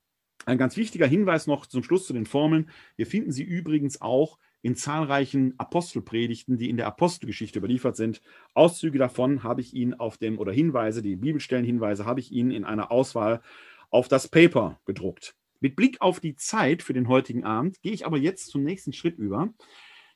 ein 0.46 0.58
ganz 0.58 0.78
wichtiger 0.78 1.08
Hinweis 1.08 1.48
noch 1.48 1.66
zum 1.66 1.84
Schluss 1.84 2.08
zu 2.08 2.14
den 2.14 2.26
Formeln. 2.26 2.70
Wir 2.96 3.06
finden 3.06 3.32
sie 3.32 3.44
übrigens 3.44 4.02
auch 4.02 4.38
in 4.62 4.76
zahlreichen 4.76 5.56
Apostelpredigten, 5.58 6.58
die 6.58 6.70
in 6.70 6.78
der 6.78 6.88
Apostelgeschichte 6.88 7.60
überliefert 7.60 7.96
sind. 7.96 8.22
Auszüge 8.54 9.00
davon 9.00 9.44
habe 9.44 9.62
ich 9.62 9.74
Ihnen 9.74 9.96
auf 9.96 10.18
dem, 10.18 10.38
oder 10.38 10.52
Hinweise, 10.52 11.02
die 11.02 11.16
Bibelstellenhinweise 11.16 12.06
habe 12.06 12.20
ich 12.20 12.32
Ihnen 12.32 12.52
in 12.52 12.64
einer 12.64 12.92
Auswahl 12.92 13.42
auf 13.90 14.08
das 14.08 14.28
Paper 14.28 14.80
gedruckt. 14.86 15.36
Mit 15.60 15.76
Blick 15.76 16.02
auf 16.02 16.20
die 16.20 16.36
Zeit 16.36 16.82
für 16.84 16.94
den 16.94 17.08
heutigen 17.08 17.44
Abend 17.44 17.82
gehe 17.82 17.92
ich 17.92 18.06
aber 18.06 18.18
jetzt 18.18 18.48
zum 18.48 18.64
nächsten 18.64 18.94
Schritt 18.94 19.18
über. 19.18 19.54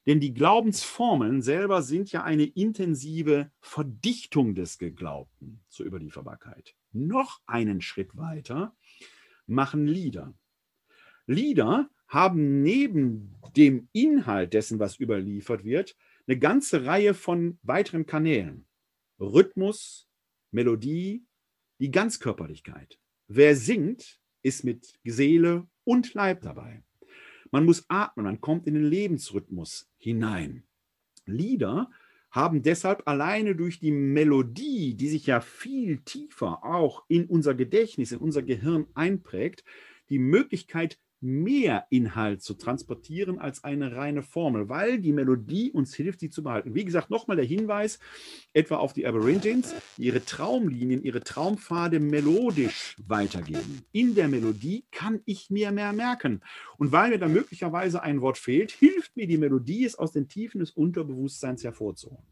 Denn 0.06 0.20
die 0.20 0.34
Glaubensformeln 0.34 1.42
selber 1.42 1.82
sind 1.82 2.12
ja 2.12 2.24
eine 2.24 2.46
intensive 2.46 3.52
Verdichtung 3.60 4.54
des 4.54 4.78
Geglaubten 4.78 5.64
zur 5.68 5.88
Überlieferbarkeit. 5.88 6.76
Noch 6.92 7.42
einen 7.48 7.82
Schritt 7.82 8.16
weiter 8.16 8.76
machen 9.48 9.88
Lieder. 9.88 10.34
Lieder 11.26 11.90
haben 12.08 12.62
neben 12.62 13.36
dem 13.58 13.90
Inhalt 13.94 14.54
dessen, 14.54 14.78
was 14.80 15.00
überliefert 15.00 15.64
wird, 15.64 15.96
eine 16.28 16.38
ganze 16.38 16.86
Reihe 16.86 17.14
von 17.14 17.58
weiteren 17.64 18.06
Kanälen. 18.06 18.68
Rhythmus, 19.20 20.08
Melodie, 20.52 21.26
die 21.80 21.92
Ganzkörperlichkeit. 21.92 23.00
Wer 23.28 23.56
singt, 23.56 24.20
ist 24.44 24.64
mit 24.64 25.00
Seele 25.04 25.68
und 25.84 26.14
Leib 26.14 26.42
dabei. 26.42 26.85
Man 27.56 27.64
muss 27.64 27.86
atmen, 27.88 28.26
man 28.26 28.42
kommt 28.42 28.68
in 28.68 28.74
den 28.74 28.84
Lebensrhythmus 28.84 29.90
hinein. 29.96 30.64
Lieder 31.26 31.90
haben 32.30 32.64
deshalb 32.64 33.08
alleine 33.08 33.56
durch 33.56 33.80
die 33.80 33.94
Melodie, 33.94 34.94
die 34.96 35.08
sich 35.08 35.26
ja 35.26 35.40
viel 35.40 36.00
tiefer 36.00 36.66
auch 36.66 37.06
in 37.08 37.28
unser 37.28 37.56
Gedächtnis, 37.56 38.12
in 38.12 38.20
unser 38.20 38.44
Gehirn 38.44 38.88
einprägt, 38.94 39.64
die 40.10 40.20
Möglichkeit, 40.20 41.00
mehr 41.26 41.88
Inhalt 41.90 42.42
zu 42.42 42.54
transportieren 42.54 43.40
als 43.40 43.64
eine 43.64 43.96
reine 43.96 44.24
Formel, 44.24 44.70
weil 44.70 45.00
die 45.00 45.12
Melodie 45.12 45.72
uns 45.72 45.94
hilft, 45.94 46.22
sie 46.22 46.30
zu 46.30 46.44
behalten. 46.44 46.76
Wie 46.76 46.86
gesagt, 46.86 47.10
nochmal 47.10 47.38
der 47.38 47.46
Hinweis 47.46 48.00
etwa 48.54 48.78
auf 48.78 48.94
die 48.94 49.06
Aborigines, 49.06 49.76
die 49.98 50.06
ihre 50.06 50.24
Traumlinien, 50.24 51.04
ihre 51.04 51.22
Traumpfade 51.22 52.00
melodisch 52.00 52.96
weitergeben. 53.06 53.82
In 53.92 54.16
der 54.16 54.28
Melodie 54.28 54.86
kann 54.92 55.22
ich 55.26 55.50
mir 55.50 55.72
mehr 55.72 55.94
merken. 55.94 56.42
Und 56.78 56.92
weil 56.92 57.10
mir 57.10 57.20
da 57.20 57.28
möglicherweise 57.28 58.04
ein 58.04 58.22
Wort 58.22 58.38
fehlt, 58.38 58.72
hilft 58.72 59.18
mir 59.18 59.28
die 59.28 59.38
Melodie, 59.38 59.86
es 59.86 59.96
aus 59.96 60.12
den 60.12 60.28
Tiefen 60.28 60.60
des 60.60 60.72
Unterbewusstseins 60.72 61.64
hervorzuholen. 61.64 62.26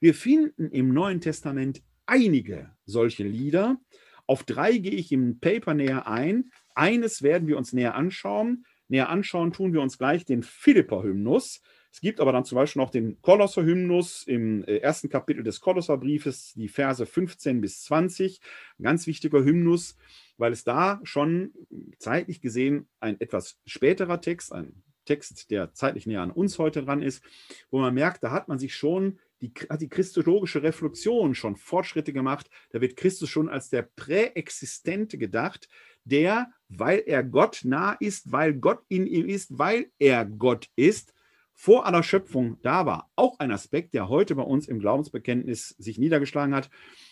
Wir 0.00 0.14
finden 0.14 0.70
im 0.70 0.92
Neuen 0.92 1.20
Testament 1.20 1.82
einige 2.06 2.70
solche 2.84 3.24
Lieder. 3.24 3.80
Auf 4.26 4.44
drei 4.44 4.78
gehe 4.78 4.92
ich 4.92 5.12
im 5.12 5.38
Paper 5.40 5.74
näher 5.74 6.06
ein. 6.06 6.50
Eines 6.76 7.22
werden 7.22 7.48
wir 7.48 7.56
uns 7.56 7.72
näher 7.72 7.94
anschauen. 7.94 8.66
Näher 8.88 9.08
anschauen 9.08 9.52
tun 9.52 9.72
wir 9.72 9.80
uns 9.80 9.98
gleich 9.98 10.24
den 10.24 10.42
Philipper-Hymnus. 10.42 11.62
Es 11.90 12.00
gibt 12.02 12.20
aber 12.20 12.30
dann 12.30 12.44
zum 12.44 12.56
Beispiel 12.56 12.82
noch 12.82 12.90
den 12.90 13.20
Kolosser-Hymnus 13.22 14.24
im 14.24 14.62
äh, 14.64 14.76
ersten 14.76 15.08
Kapitel 15.08 15.42
des 15.42 15.60
Kolosserbriefes, 15.60 16.52
die 16.54 16.68
Verse 16.68 17.04
15 17.04 17.62
bis 17.62 17.82
20. 17.84 18.40
Ein 18.78 18.82
ganz 18.82 19.06
wichtiger 19.06 19.42
Hymnus, 19.42 19.96
weil 20.36 20.52
es 20.52 20.62
da 20.62 21.00
schon 21.04 21.54
zeitlich 21.98 22.42
gesehen 22.42 22.86
ein 23.00 23.18
etwas 23.20 23.58
späterer 23.64 24.20
Text, 24.20 24.52
ein 24.52 24.82
Text, 25.06 25.50
der 25.50 25.72
zeitlich 25.72 26.06
näher 26.06 26.20
an 26.20 26.30
uns 26.30 26.58
heute 26.58 26.84
dran 26.84 27.00
ist, 27.00 27.24
wo 27.70 27.78
man 27.78 27.94
merkt, 27.94 28.22
da 28.22 28.30
hat 28.30 28.48
man 28.48 28.58
sich 28.58 28.74
schon 28.74 29.18
die, 29.40 29.52
hat 29.70 29.80
die 29.80 29.88
christologische 29.88 30.62
Reflexion 30.62 31.34
schon 31.34 31.56
Fortschritte 31.56 32.12
gemacht. 32.12 32.48
Da 32.70 32.80
wird 32.80 32.96
Christus 32.96 33.28
schon 33.28 33.48
als 33.48 33.70
der 33.70 33.82
Präexistente 33.82 35.18
gedacht, 35.18 35.68
der, 36.06 36.50
weil 36.68 37.02
er 37.06 37.22
Gott 37.22 37.60
nah 37.64 37.92
ist, 37.92 38.32
weil 38.32 38.54
Gott 38.54 38.80
in 38.88 39.06
ihm 39.06 39.28
ist, 39.28 39.58
weil 39.58 39.90
er 39.98 40.24
Gott 40.24 40.68
ist, 40.76 41.12
vor 41.58 41.86
aller 41.86 42.02
Schöpfung 42.02 42.58
da 42.62 42.84
war. 42.84 43.10
Auch 43.16 43.38
ein 43.38 43.50
Aspekt, 43.50 43.94
der 43.94 44.08
heute 44.08 44.34
bei 44.34 44.42
uns 44.42 44.68
im 44.68 44.78
Glaubensbekenntnis 44.78 45.70
sich 45.78 45.98
niedergeschlagen 45.98 46.54
hat 46.54 46.70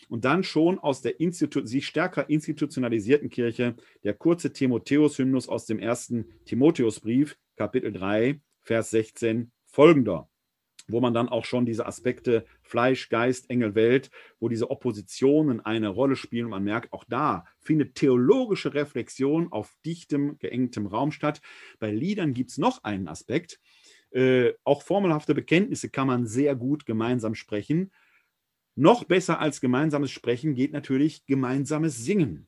und 0.08 0.26
dann 0.26 0.44
schon 0.44 0.78
aus 0.78 1.00
der 1.00 1.18
Institu 1.18 1.64
sich 1.64 1.86
stärker 1.86 2.28
institutionalisierten 2.28 3.30
Kirche 3.30 3.74
der 4.04 4.14
kurze 4.14 4.52
Timotheus-Hymnus 4.52 5.48
aus 5.48 5.64
dem 5.64 5.78
ersten 5.78 6.26
Timotheusbrief, 6.44 7.38
Kapitel 7.56 7.92
3, 7.92 8.40
Vers 8.60 8.90
16 8.90 9.50
folgender 9.64 10.28
wo 10.88 11.00
man 11.00 11.14
dann 11.14 11.28
auch 11.28 11.44
schon 11.44 11.66
diese 11.66 11.86
Aspekte 11.86 12.44
Fleisch, 12.62 13.08
Geist, 13.08 13.50
Engel, 13.50 13.74
Welt, 13.74 14.10
wo 14.38 14.48
diese 14.48 14.70
Oppositionen 14.70 15.60
eine 15.60 15.88
Rolle 15.88 16.16
spielen. 16.16 16.46
Und 16.46 16.50
man 16.50 16.64
merkt, 16.64 16.92
auch 16.92 17.04
da 17.04 17.44
findet 17.58 17.94
theologische 17.94 18.74
Reflexion 18.74 19.50
auf 19.50 19.74
dichtem, 19.84 20.38
geengtem 20.38 20.86
Raum 20.86 21.10
statt. 21.12 21.40
Bei 21.78 21.90
Liedern 21.90 22.34
gibt 22.34 22.50
es 22.50 22.58
noch 22.58 22.84
einen 22.84 23.08
Aspekt. 23.08 23.60
Äh, 24.10 24.52
auch 24.62 24.82
formelhafte 24.82 25.34
Bekenntnisse 25.34 25.88
kann 25.88 26.06
man 26.06 26.26
sehr 26.26 26.54
gut 26.54 26.86
gemeinsam 26.86 27.34
sprechen. 27.34 27.90
Noch 28.76 29.04
besser 29.04 29.38
als 29.40 29.60
gemeinsames 29.60 30.10
Sprechen 30.10 30.54
geht 30.54 30.72
natürlich 30.72 31.24
gemeinsames 31.26 32.04
Singen. 32.04 32.46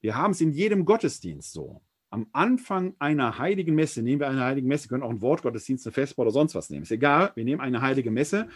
Wir 0.00 0.16
haben 0.16 0.32
es 0.32 0.40
in 0.40 0.52
jedem 0.52 0.84
Gottesdienst 0.84 1.52
so 1.52 1.82
am 2.10 2.26
Anfang 2.32 2.94
einer 2.98 3.38
heiligen 3.38 3.74
Messe, 3.74 4.02
nehmen 4.02 4.20
wir 4.20 4.28
eine 4.28 4.44
heilige 4.44 4.66
Messe, 4.66 4.88
können 4.88 5.04
auch 5.04 5.10
ein 5.10 5.22
Wortgottesdienst, 5.22 5.86
eine 5.86 5.92
Vesper 5.92 6.22
oder 6.22 6.32
sonst 6.32 6.54
was 6.54 6.68
nehmen, 6.68 6.82
ist 6.82 6.90
egal, 6.90 7.32
wir 7.34 7.44
nehmen 7.44 7.60
eine 7.60 7.80
heilige 7.80 8.10
Messe. 8.10 8.48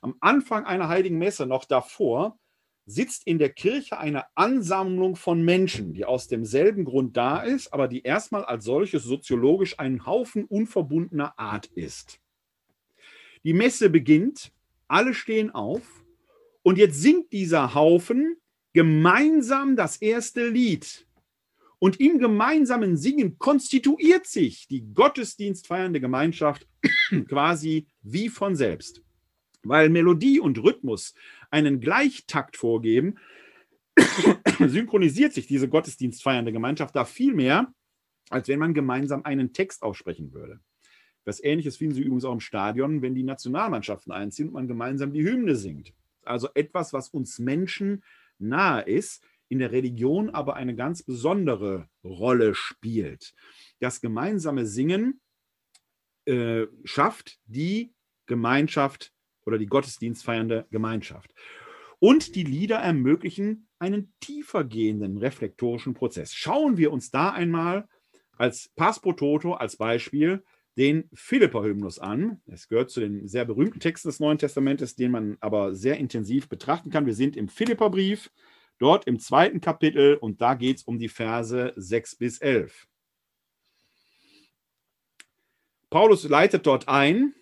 Am 0.00 0.14
Anfang 0.20 0.64
einer 0.64 0.88
heiligen 0.88 1.18
Messe, 1.18 1.46
noch 1.46 1.64
davor, 1.64 2.38
sitzt 2.86 3.26
in 3.26 3.38
der 3.38 3.50
Kirche 3.50 3.98
eine 3.98 4.24
Ansammlung 4.34 5.16
von 5.16 5.44
Menschen, 5.44 5.94
die 5.94 6.04
aus 6.04 6.28
demselben 6.28 6.84
Grund 6.84 7.16
da 7.16 7.42
ist, 7.42 7.72
aber 7.72 7.86
die 7.86 8.02
erstmal 8.02 8.44
als 8.44 8.64
solches 8.64 9.04
soziologisch 9.04 9.78
ein 9.78 10.04
Haufen 10.06 10.44
unverbundener 10.44 11.38
Art 11.38 11.66
ist. 11.66 12.20
Die 13.44 13.52
Messe 13.52 13.90
beginnt, 13.90 14.52
alle 14.88 15.14
stehen 15.14 15.50
auf 15.52 16.04
und 16.62 16.78
jetzt 16.78 17.00
singt 17.00 17.32
dieser 17.32 17.74
Haufen 17.74 18.36
gemeinsam 18.72 19.76
das 19.76 19.96
erste 19.96 20.48
Lied. 20.48 21.06
Und 21.82 21.98
im 21.98 22.20
gemeinsamen 22.20 22.96
Singen 22.96 23.40
konstituiert 23.40 24.28
sich 24.28 24.68
die 24.68 24.94
gottesdienstfeiernde 24.94 25.98
Gemeinschaft 25.98 26.68
quasi 27.28 27.88
wie 28.02 28.28
von 28.28 28.54
selbst. 28.54 29.02
Weil 29.64 29.88
Melodie 29.88 30.38
und 30.38 30.62
Rhythmus 30.62 31.12
einen 31.50 31.80
Gleichtakt 31.80 32.56
vorgeben, 32.56 33.16
synchronisiert 34.60 35.32
sich 35.32 35.48
diese 35.48 35.68
gottesdienstfeiernde 35.68 36.52
Gemeinschaft 36.52 36.94
da 36.94 37.04
viel 37.04 37.34
mehr, 37.34 37.74
als 38.30 38.46
wenn 38.46 38.60
man 38.60 38.74
gemeinsam 38.74 39.24
einen 39.24 39.52
Text 39.52 39.82
aussprechen 39.82 40.32
würde. 40.32 40.60
Was 41.24 41.42
ähnliches 41.42 41.78
finden 41.78 41.96
Sie 41.96 42.02
übrigens 42.02 42.24
auch 42.24 42.34
im 42.34 42.38
Stadion, 42.38 43.02
wenn 43.02 43.16
die 43.16 43.24
Nationalmannschaften 43.24 44.12
einziehen 44.12 44.46
und 44.46 44.54
man 44.54 44.68
gemeinsam 44.68 45.12
die 45.12 45.24
Hymne 45.24 45.56
singt. 45.56 45.92
Also 46.22 46.48
etwas, 46.54 46.92
was 46.92 47.08
uns 47.08 47.40
Menschen 47.40 48.04
nahe 48.38 48.82
ist, 48.82 49.24
in 49.52 49.58
der 49.58 49.70
Religion 49.70 50.30
aber 50.30 50.56
eine 50.56 50.74
ganz 50.74 51.02
besondere 51.02 51.86
Rolle 52.02 52.54
spielt. 52.54 53.34
Das 53.80 54.00
gemeinsame 54.00 54.64
Singen 54.64 55.20
äh, 56.24 56.66
schafft 56.84 57.38
die 57.44 57.92
Gemeinschaft 58.24 59.12
oder 59.44 59.58
die 59.58 59.66
gottesdienstfeiernde 59.66 60.66
Gemeinschaft. 60.70 61.34
Und 61.98 62.34
die 62.34 62.44
Lieder 62.44 62.78
ermöglichen 62.78 63.68
einen 63.78 64.14
tiefer 64.20 64.64
gehenden 64.64 65.18
reflektorischen 65.18 65.92
Prozess. 65.92 66.32
Schauen 66.32 66.78
wir 66.78 66.90
uns 66.90 67.10
da 67.10 67.30
einmal 67.30 67.86
als 68.38 68.70
Pass 68.74 69.02
Toto, 69.02 69.52
als 69.52 69.76
Beispiel, 69.76 70.42
den 70.78 71.10
Philipper-Hymnus 71.12 71.98
an. 71.98 72.40
Es 72.46 72.68
gehört 72.68 72.90
zu 72.90 73.00
den 73.00 73.28
sehr 73.28 73.44
berühmten 73.44 73.80
Texten 73.80 74.08
des 74.08 74.18
Neuen 74.18 74.38
Testamentes, 74.38 74.96
den 74.96 75.10
man 75.10 75.36
aber 75.40 75.74
sehr 75.74 75.98
intensiv 75.98 76.48
betrachten 76.48 76.88
kann. 76.88 77.04
Wir 77.04 77.14
sind 77.14 77.36
im 77.36 77.48
Philipperbrief, 77.48 78.30
dort 78.82 79.06
im 79.06 79.18
zweiten 79.18 79.60
Kapitel 79.60 80.16
und 80.16 80.40
da 80.40 80.54
geht 80.54 80.78
es 80.78 80.82
um 80.82 80.98
die 80.98 81.08
Verse 81.08 81.72
6 81.76 82.16
bis 82.16 82.38
11. 82.38 82.88
Paulus 85.88 86.28
leitet 86.28 86.66
dort 86.66 86.88
ein 86.88 87.34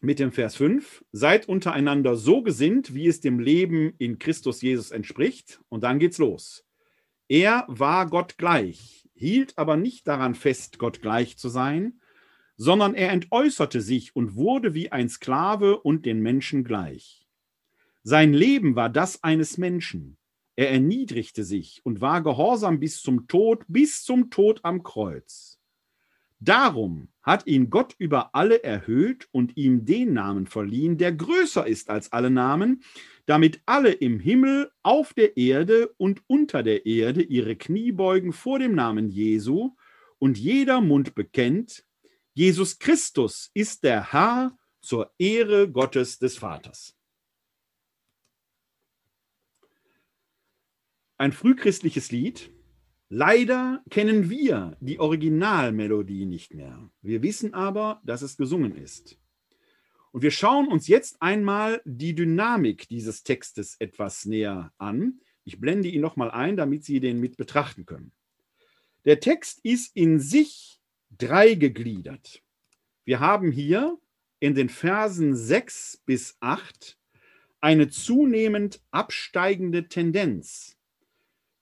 mit 0.00 0.18
dem 0.18 0.32
Vers 0.32 0.56
5, 0.56 1.04
seid 1.12 1.48
untereinander 1.48 2.16
so 2.16 2.42
gesinnt, 2.42 2.94
wie 2.94 3.06
es 3.06 3.20
dem 3.20 3.38
Leben 3.38 3.94
in 3.98 4.18
Christus 4.18 4.62
Jesus 4.62 4.90
entspricht. 4.90 5.60
Und 5.68 5.84
dann 5.84 5.98
geht's 5.98 6.18
los. 6.18 6.64
Er 7.28 7.64
war 7.68 8.08
Gott 8.08 8.38
gleich, 8.38 9.08
hielt 9.14 9.58
aber 9.58 9.76
nicht 9.76 10.08
daran 10.08 10.34
fest, 10.34 10.78
Gott 10.78 11.02
gleich 11.02 11.36
zu 11.38 11.48
sein, 11.48 12.00
sondern 12.56 12.94
er 12.94 13.10
entäußerte 13.10 13.80
sich 13.80 14.14
und 14.16 14.36
wurde 14.36 14.74
wie 14.74 14.90
ein 14.90 15.08
Sklave 15.08 15.80
und 15.80 16.06
den 16.06 16.20
Menschen 16.20 16.64
gleich. 16.64 17.28
Sein 18.02 18.32
Leben 18.32 18.74
war 18.74 18.90
das 18.90 19.22
eines 19.22 19.58
Menschen. 19.58 20.18
Er 20.62 20.70
erniedrigte 20.70 21.42
sich 21.42 21.80
und 21.82 22.00
war 22.00 22.22
gehorsam 22.22 22.78
bis 22.78 23.02
zum 23.02 23.26
Tod, 23.26 23.64
bis 23.66 24.04
zum 24.04 24.30
Tod 24.30 24.60
am 24.62 24.84
Kreuz. 24.84 25.58
Darum 26.38 27.08
hat 27.20 27.48
ihn 27.48 27.68
Gott 27.68 27.96
über 27.98 28.32
alle 28.36 28.62
erhöht 28.62 29.28
und 29.32 29.56
ihm 29.56 29.84
den 29.84 30.12
Namen 30.12 30.46
verliehen, 30.46 30.98
der 30.98 31.10
größer 31.10 31.66
ist 31.66 31.90
als 31.90 32.12
alle 32.12 32.30
Namen, 32.30 32.84
damit 33.26 33.60
alle 33.66 33.90
im 33.90 34.20
Himmel, 34.20 34.70
auf 34.84 35.14
der 35.14 35.36
Erde 35.36 35.92
und 35.96 36.22
unter 36.28 36.62
der 36.62 36.86
Erde 36.86 37.22
ihre 37.24 37.56
Knie 37.56 37.90
beugen 37.90 38.32
vor 38.32 38.60
dem 38.60 38.76
Namen 38.76 39.08
Jesu 39.08 39.74
und 40.20 40.38
jeder 40.38 40.80
Mund 40.80 41.16
bekennt, 41.16 41.84
Jesus 42.34 42.78
Christus 42.78 43.50
ist 43.52 43.82
der 43.82 44.12
Herr 44.12 44.56
zur 44.80 45.12
Ehre 45.18 45.68
Gottes 45.68 46.20
des 46.20 46.38
Vaters. 46.38 46.96
Ein 51.22 51.30
frühchristliches 51.30 52.10
Lied. 52.10 52.50
Leider 53.08 53.80
kennen 53.90 54.28
wir 54.28 54.76
die 54.80 54.98
Originalmelodie 54.98 56.26
nicht 56.26 56.52
mehr. 56.52 56.90
Wir 57.00 57.22
wissen 57.22 57.54
aber, 57.54 58.00
dass 58.04 58.22
es 58.22 58.36
gesungen 58.36 58.74
ist. 58.74 59.20
Und 60.10 60.22
wir 60.22 60.32
schauen 60.32 60.66
uns 60.66 60.88
jetzt 60.88 61.22
einmal 61.22 61.80
die 61.84 62.16
Dynamik 62.16 62.88
dieses 62.88 63.22
Textes 63.22 63.76
etwas 63.78 64.24
näher 64.24 64.72
an. 64.78 65.20
Ich 65.44 65.60
blende 65.60 65.86
ihn 65.86 66.00
nochmal 66.00 66.32
ein, 66.32 66.56
damit 66.56 66.84
Sie 66.84 66.98
den 66.98 67.20
mit 67.20 67.36
betrachten 67.36 67.86
können. 67.86 68.10
Der 69.04 69.20
Text 69.20 69.60
ist 69.62 69.94
in 69.94 70.18
sich 70.18 70.80
dreigegliedert. 71.16 72.42
Wir 73.04 73.20
haben 73.20 73.52
hier 73.52 73.96
in 74.40 74.56
den 74.56 74.68
Versen 74.68 75.36
6 75.36 76.02
bis 76.04 76.36
8 76.40 76.98
eine 77.60 77.88
zunehmend 77.90 78.82
absteigende 78.90 79.86
Tendenz. 79.86 80.76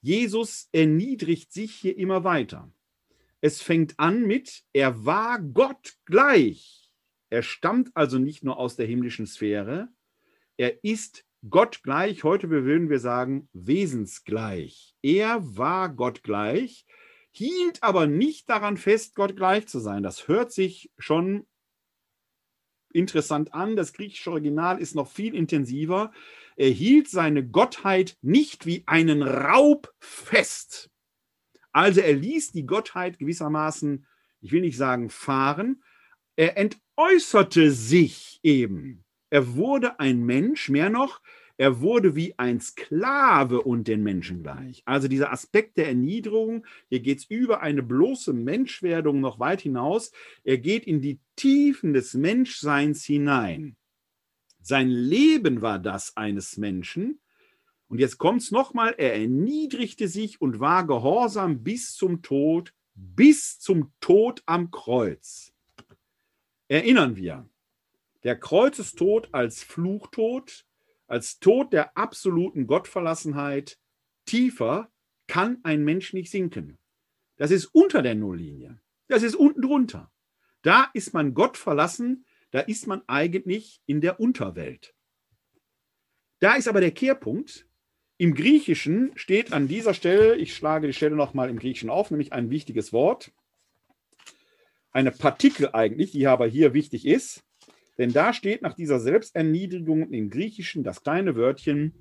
Jesus 0.03 0.69
erniedrigt 0.73 1.53
sich 1.53 1.75
hier 1.75 1.97
immer 1.97 2.25
weiter. 2.25 2.73
Es 3.41 3.63
fängt 3.63 3.99
an 3.99 4.27
mit, 4.27 4.63
er 4.73 5.05
war 5.05 5.41
Gott 5.41 5.95
gleich. 6.05 6.91
Er 7.31 7.43
stammt 7.43 7.91
also 7.95 8.19
nicht 8.19 8.45
nur 8.45 8.59
aus 8.59 8.77
der 8.77 8.87
himmlischen 8.87 9.27
Sphäre, 9.27 9.89
er 10.57 10.85
ist 10.85 11.25
Gott 11.49 11.83
gleich, 11.83 12.23
heute 12.23 12.51
würden 12.51 12.91
wir 12.91 12.99
sagen, 12.99 13.49
wesensgleich. 13.55 14.95
Er 15.01 15.57
war 15.57 15.89
Gott 15.89 16.23
gleich, 16.23 16.85
hielt 17.31 17.83
aber 17.83 18.07
nicht 18.07 18.51
daran 18.51 18.77
fest, 18.77 19.15
Gott 19.15 19.37
gleich 19.37 19.67
zu 19.69 19.79
sein. 19.79 20.03
Das 20.03 20.29
hört 20.29 20.53
sich 20.53 20.93
schon 20.99 21.47
interessant 22.93 23.55
an. 23.55 23.77
Das 23.77 23.95
griechische 23.95 24.33
Original 24.33 24.81
ist 24.81 24.95
noch 24.95 25.09
viel 25.09 25.35
intensiver. 25.35 26.13
Er 26.61 26.69
hielt 26.69 27.09
seine 27.09 27.43
Gottheit 27.43 28.19
nicht 28.20 28.66
wie 28.66 28.82
einen 28.85 29.23
Raub 29.23 29.95
fest. 29.99 30.91
Also 31.73 32.03
er 32.03 32.12
ließ 32.12 32.53
die 32.53 32.66
Gottheit 32.66 33.19
gewissermaßen, 33.19 34.07
ich 34.43 34.53
will 34.53 34.61
nicht 34.61 34.77
sagen 34.77 35.09
fahren, 35.09 35.82
er 36.37 36.59
entäußerte 36.59 37.70
sich 37.70 38.41
eben. 38.43 39.07
Er 39.31 39.55
wurde 39.55 40.01
ein 40.01 40.23
Mensch, 40.23 40.69
mehr 40.69 40.91
noch, 40.91 41.23
er 41.57 41.81
wurde 41.81 42.15
wie 42.15 42.39
ein 42.39 42.61
Sklave 42.61 43.62
und 43.62 43.89
den 43.89 44.03
Menschen 44.03 44.43
gleich. 44.43 44.82
Also 44.85 45.09
dieser 45.09 45.32
Aspekt 45.32 45.78
der 45.78 45.87
Erniedrigung, 45.87 46.66
hier 46.91 47.01
geht 47.01 47.20
es 47.20 47.24
über 47.24 47.62
eine 47.62 47.82
bloße 47.82 48.35
Menschwerdung 48.35 49.20
noch 49.20 49.39
weit 49.39 49.62
hinaus. 49.62 50.12
Er 50.45 50.59
geht 50.59 50.87
in 50.87 51.01
die 51.01 51.20
Tiefen 51.37 51.95
des 51.95 52.12
Menschseins 52.12 53.03
hinein. 53.03 53.78
Sein 54.61 54.89
Leben 54.89 55.62
war 55.62 55.78
das 55.78 56.16
eines 56.16 56.57
Menschen. 56.57 57.20
Und 57.89 57.99
jetzt 57.99 58.19
kommt 58.19 58.43
es 58.43 58.51
nochmal, 58.51 58.95
er 58.99 59.15
erniedrigte 59.15 60.07
sich 60.07 60.41
und 60.41 60.61
war 60.61 60.87
gehorsam 60.87 61.62
bis 61.62 61.95
zum 61.95 62.23
Tod, 62.23 62.73
bis 62.95 63.59
zum 63.59 63.93
Tod 64.01 64.43
am 64.47 64.70
Kreuz. 64.70 65.53
Erinnern 66.69 67.16
wir, 67.16 67.49
der 68.23 68.39
Kreuzestod 68.39 69.31
als 69.32 69.62
Fluchtod, 69.62 70.66
als 71.09 71.41
Tod 71.41 71.73
der 71.73 71.97
absoluten 71.97 72.66
Gottverlassenheit, 72.66 73.78
tiefer 74.24 74.91
kann 75.27 75.59
ein 75.65 75.82
Mensch 75.82 76.12
nicht 76.12 76.31
sinken. 76.31 76.78
Das 77.37 77.51
ist 77.51 77.66
unter 77.66 78.03
der 78.03 78.15
Nulllinie. 78.15 78.81
Das 79.09 79.23
ist 79.23 79.35
unten 79.35 79.62
drunter. 79.62 80.12
Da 80.62 80.91
ist 80.93 81.15
man 81.15 81.35
Gott 81.35 81.57
verlassen, 81.57 82.27
da 82.51 82.61
ist 82.61 82.87
man 82.87 83.03
eigentlich 83.07 83.81
in 83.87 84.01
der 84.01 84.21
Unterwelt. 84.21 84.95
Da 86.41 86.55
ist 86.55 86.69
aber 86.69 86.81
der 86.81 86.91
Kehrpunkt. 86.91 87.67
Im 88.17 88.35
Griechischen 88.35 89.13
steht 89.15 89.53
an 89.53 89.69
dieser 89.69 89.95
Stelle, 89.95 90.37
ich 90.37 90.55
schlage 90.55 90.87
die 90.87 90.93
Stelle 90.93 91.17
nochmal 91.17 91.49
im 91.49 91.59
Griechischen 91.59 91.91
auf, 91.91 92.11
nämlich 92.11 92.33
ein 92.33 92.51
wichtiges 92.51 92.93
Wort. 92.93 93.33
Eine 94.93 95.11
Partikel 95.11 95.71
eigentlich, 95.73 96.13
die 96.13 96.27
aber 96.27 96.47
hier 96.47 96.75
wichtig 96.75 97.07
ist. 97.07 97.45
Denn 97.99 98.13
da 98.13 98.33
steht 98.33 98.63
nach 98.63 98.75
dieser 98.75 98.99
Selbsterniedrigung 98.99 100.11
im 100.11 100.31
Griechischen 100.31 100.83
das 100.83 101.03
kleine 101.03 101.37
Wörtchen 101.37 101.95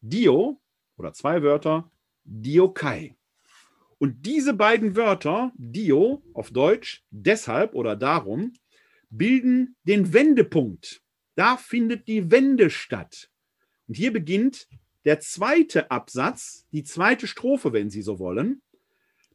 Dio 0.00 0.60
oder 0.96 1.12
zwei 1.12 1.42
Wörter 1.42 1.90
Diokai. 2.24 3.16
Und 3.98 4.26
diese 4.26 4.52
beiden 4.54 4.96
Wörter, 4.96 5.52
Dio 5.56 6.22
auf 6.34 6.50
Deutsch, 6.50 7.04
deshalb 7.10 7.74
oder 7.74 7.96
darum, 7.96 8.52
bilden 9.12 9.76
den 9.84 10.12
Wendepunkt. 10.12 11.02
Da 11.36 11.56
findet 11.56 12.08
die 12.08 12.30
Wende 12.30 12.70
statt. 12.70 13.30
Und 13.86 13.96
hier 13.96 14.12
beginnt 14.12 14.68
der 15.04 15.20
zweite 15.20 15.90
Absatz, 15.90 16.66
die 16.72 16.84
zweite 16.84 17.26
Strophe, 17.26 17.72
wenn 17.72 17.90
Sie 17.90 18.02
so 18.02 18.18
wollen. 18.18 18.62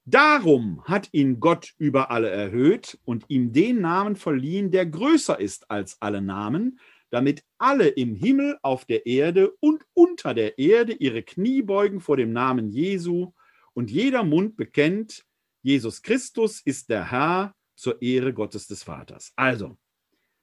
Darum 0.06 0.84
hat 0.86 1.10
ihn 1.12 1.40
Gott 1.40 1.74
über 1.78 2.12
alle 2.12 2.30
erhöht 2.30 2.98
und 3.04 3.26
ihm 3.28 3.52
den 3.52 3.82
Namen 3.82 4.16
verliehen, 4.16 4.72
der 4.72 4.86
größer 4.86 5.40
ist 5.40 5.70
als 5.70 6.02
alle 6.02 6.22
Namen, 6.22 6.80
damit 7.10 7.44
alle 7.58 7.88
im 7.88 8.16
Himmel, 8.16 8.58
auf 8.62 8.86
der 8.86 9.06
Erde 9.06 9.52
und 9.60 9.84
unter 9.94 10.34
der 10.34 10.58
Erde 10.58 10.94
ihre 10.94 11.24
Knie 11.24 11.62
beugen 11.62 12.00
vor 12.00 12.18
dem 12.18 12.32
Namen 12.32 12.70
Jesu 12.70 13.34
und 13.74 13.92
jeder 13.92 14.24
Mund 14.24 14.56
bekennt, 14.56 15.26
Jesus 15.62 16.02
Christus 16.02 16.62
ist 16.62 16.90
der 16.90 17.12
Herr 17.12 17.54
zur 17.78 18.02
Ehre 18.02 18.34
Gottes 18.34 18.68
des 18.68 18.84
Vaters. 18.84 19.32
Also, 19.38 19.78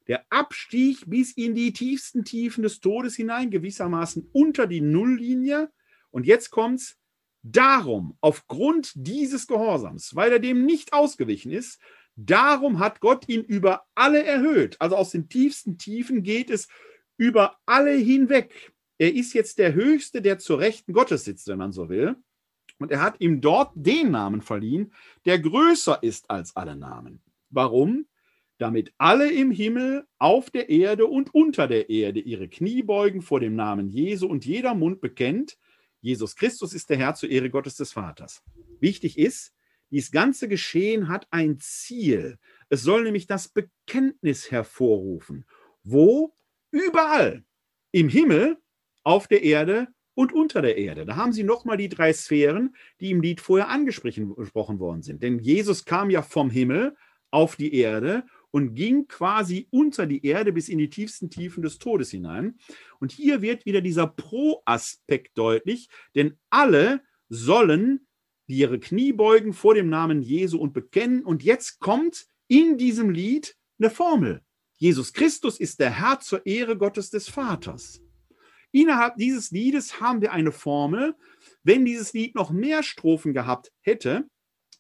der 0.07 0.25
Abstieg 0.31 1.05
bis 1.07 1.33
in 1.33 1.55
die 1.55 1.73
tiefsten 1.73 2.25
Tiefen 2.25 2.63
des 2.63 2.81
Todes 2.81 3.17
hinein, 3.17 3.51
gewissermaßen 3.51 4.31
unter 4.33 4.67
die 4.67 4.81
Nulllinie. 4.81 5.71
Und 6.11 6.27
jetzt 6.27 6.51
kommt's. 6.51 6.97
Darum, 7.47 8.17
aufgrund 8.23 8.93
dieses 8.95 9.47
Gehorsams, 9.47 10.15
weil 10.15 10.33
er 10.33 10.39
dem 10.39 10.65
nicht 10.65 10.95
ausgewichen 10.95 11.53
ist, 11.53 11.79
darum 12.17 12.79
hat 12.79 13.01
Gott 13.01 13.29
ihn 13.29 13.43
über 13.43 13.85
alle 13.95 14.25
erhöht. 14.25 14.81
Also 14.81 14.97
aus 14.97 15.11
den 15.11 15.29
tiefsten 15.29 15.77
Tiefen 15.77 16.23
geht 16.23 16.49
es 16.49 16.69
über 17.19 17.59
alle 17.67 17.93
hinweg. 17.93 18.73
Er 18.97 19.13
ist 19.13 19.35
jetzt 19.35 19.59
der 19.59 19.75
Höchste, 19.75 20.23
der 20.23 20.39
zur 20.39 20.59
Rechten 20.59 20.95
Gottes 20.95 21.25
sitzt, 21.25 21.47
wenn 21.49 21.59
man 21.59 21.73
so 21.73 21.91
will. 21.91 22.17
Und 22.85 22.91
er 22.91 23.03
hat 23.03 23.21
ihm 23.21 23.41
dort 23.41 23.73
den 23.75 24.11
Namen 24.11 24.43
verliehen, 24.43 24.93
der 25.25 25.39
größer 25.39 26.03
ist 26.03 26.31
als 26.31 26.55
alle 26.55 26.77
Namen. 26.77 27.23
Warum? 27.51 28.07
damit 28.59 28.93
alle 28.99 29.31
im 29.31 29.51
Himmel, 29.51 30.07
auf 30.19 30.51
der 30.51 30.69
Erde 30.69 31.07
und 31.07 31.35
unter 31.35 31.67
der 31.67 31.91
Erde 31.91 32.21
ihre 32.21 32.49
Knie 32.49 32.83
beugen 32.83 33.21
vor 33.21 33.41
dem 33.41 33.57
Namen 33.57 33.89
Jesu 33.89 34.29
und 34.29 34.47
jeder 34.47 34.75
Mund 34.75 35.01
bekennt, 35.01 35.59
Jesus 36.01 36.37
Christus 36.37 36.73
ist 36.73 36.89
der 36.91 36.99
Herr 36.99 37.15
zur 37.15 37.31
Ehre 37.31 37.51
Gottes 37.51 37.77
des 37.77 37.93
Vaters. 37.93 38.43
Wichtig 38.81 39.19
ist, 39.19 39.53
dieses 39.91 40.13
ganze 40.13 40.49
Geschehen 40.49 41.09
hat 41.09 41.27
ein 41.31 41.59
Ziel. 41.59 42.39
Es 42.69 42.83
soll 42.83 43.05
nämlich 43.05 43.27
das 43.27 43.49
Bekenntnis 43.49 44.51
hervorrufen. 44.51 45.45
Wo? 45.83 46.33
Überall. 46.71 47.45
Im 47.91 48.09
Himmel, 48.09 48.59
auf 49.03 49.29
der 49.29 49.43
Erde 49.43 49.89
und 50.15 50.33
unter 50.33 50.63
der 50.63 50.77
Erde. 50.77 51.05
Da 51.05 51.17
haben 51.17 51.33
Sie 51.33 51.43
nochmal 51.43 51.77
die 51.77 51.89
drei 51.89 52.13
Sphären, 52.13 52.75
die 53.01 53.11
im 53.11 53.21
Lied 53.21 53.41
vorher 53.41 53.69
angesprochen 53.69 54.79
worden 54.79 55.03
sind. 55.03 55.23
Denn 55.23 55.39
Jesus 55.39 55.85
kam 55.85 56.11
ja 56.11 56.23
vom 56.23 56.51
Himmel 56.51 56.97
auf 57.31 57.57
die 57.57 57.75
Erde 57.75 58.25
und 58.53 58.75
ging 58.75 59.09
quasi 59.09 59.67
unter 59.71 60.07
die 60.07 60.25
Erde 60.25 60.53
bis 60.53 60.69
in 60.69 60.79
die 60.79 60.89
tiefsten 60.89 61.29
Tiefen 61.29 61.63
des 61.63 61.79
Todes 61.79 62.13
hinein. 62.13 62.57
Und 63.01 63.11
hier 63.11 63.43
wird 63.43 63.67
wieder 63.67 63.81
dieser 63.81 64.07
Pro-Aspekt 64.07 65.37
deutlich, 65.37 65.89
denn 66.15 66.39
alle 66.51 67.01
sollen 67.29 68.07
ihre 68.47 68.79
Knie 68.79 69.13
beugen 69.13 69.53
vor 69.53 69.75
dem 69.75 69.89
Namen 69.89 70.23
Jesu 70.23 70.59
und 70.59 70.73
bekennen. 70.73 71.25
Und 71.25 71.43
jetzt 71.43 71.81
kommt 71.81 72.27
in 72.47 72.79
diesem 72.79 73.11
Lied 73.11 73.57
eine 73.81 73.91
Formel. 73.91 74.43
Jesus 74.77 75.13
Christus 75.13 75.59
ist 75.59 75.81
der 75.81 75.91
Herr 75.91 76.21
zur 76.21 76.47
Ehre 76.47 76.77
Gottes 76.77 77.11
des 77.11 77.29
Vaters. 77.29 78.04
Innerhalb 78.75 79.19
dieses 79.19 79.53
Liedes 79.53 80.01
haben 80.01 80.21
wir 80.21 80.33
eine 80.33 80.51
Formel. 80.51 81.15
Wenn 81.63 81.85
dieses 81.85 82.13
Lied 82.13 82.35
noch 82.35 82.51
mehr 82.51 82.83
Strophen 82.83 83.33
gehabt 83.33 83.71
hätte, 83.83 84.29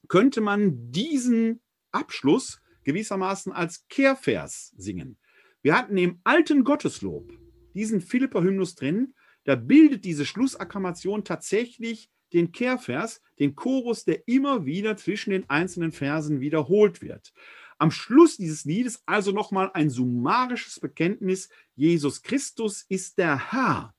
könnte 0.08 0.40
man 0.40 0.90
diesen 0.90 1.62
Abschluss 1.92 2.60
gewissermaßen 2.82 3.52
als 3.52 3.86
Kehrvers 3.86 4.74
singen. 4.76 5.16
Wir 5.62 5.78
hatten 5.78 5.96
im 5.96 6.20
alten 6.24 6.64
Gotteslob 6.64 7.30
diesen 7.74 8.00
Philipper-Hymnus 8.00 8.74
drin, 8.74 9.14
da 9.44 9.54
bildet 9.54 10.04
diese 10.04 10.26
Schlussakklamation 10.26 11.22
tatsächlich 11.22 12.10
den 12.32 12.50
Kehrvers, 12.50 13.22
den 13.38 13.54
Chorus, 13.54 14.04
der 14.04 14.26
immer 14.26 14.66
wieder 14.66 14.96
zwischen 14.96 15.30
den 15.30 15.48
einzelnen 15.48 15.92
Versen 15.92 16.40
wiederholt 16.40 17.00
wird. 17.00 17.32
Am 17.78 17.90
Schluss 17.90 18.36
dieses 18.36 18.64
Liedes 18.64 19.02
also 19.06 19.32
nochmal 19.32 19.70
ein 19.74 19.90
summarisches 19.90 20.80
Bekenntnis, 20.80 21.48
Jesus 21.74 22.22
Christus 22.22 22.84
ist 22.88 23.18
der 23.18 23.52
Herr. 23.52 23.94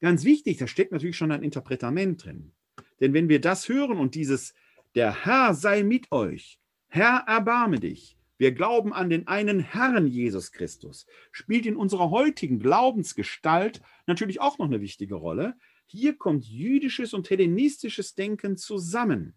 Ganz 0.00 0.24
wichtig, 0.24 0.58
da 0.58 0.66
steckt 0.66 0.92
natürlich 0.92 1.16
schon 1.16 1.32
ein 1.32 1.42
Interpretament 1.42 2.24
drin. 2.24 2.52
Denn 3.00 3.12
wenn 3.12 3.28
wir 3.28 3.40
das 3.40 3.68
hören 3.68 3.98
und 3.98 4.14
dieses, 4.14 4.54
der 4.94 5.24
Herr 5.24 5.54
sei 5.54 5.82
mit 5.82 6.12
euch, 6.12 6.60
Herr, 6.88 7.24
erbarme 7.26 7.80
dich. 7.80 8.16
Wir 8.38 8.52
glauben 8.52 8.92
an 8.92 9.08
den 9.08 9.26
einen 9.26 9.60
Herrn 9.60 10.06
Jesus 10.06 10.52
Christus. 10.52 11.06
Spielt 11.32 11.66
in 11.66 11.76
unserer 11.76 12.10
heutigen 12.10 12.58
Glaubensgestalt 12.58 13.80
natürlich 14.06 14.40
auch 14.40 14.58
noch 14.58 14.66
eine 14.66 14.80
wichtige 14.80 15.14
Rolle. 15.14 15.54
Hier 15.86 16.16
kommt 16.16 16.44
jüdisches 16.44 17.14
und 17.14 17.30
hellenistisches 17.30 18.14
Denken 18.14 18.56
zusammen. 18.56 19.34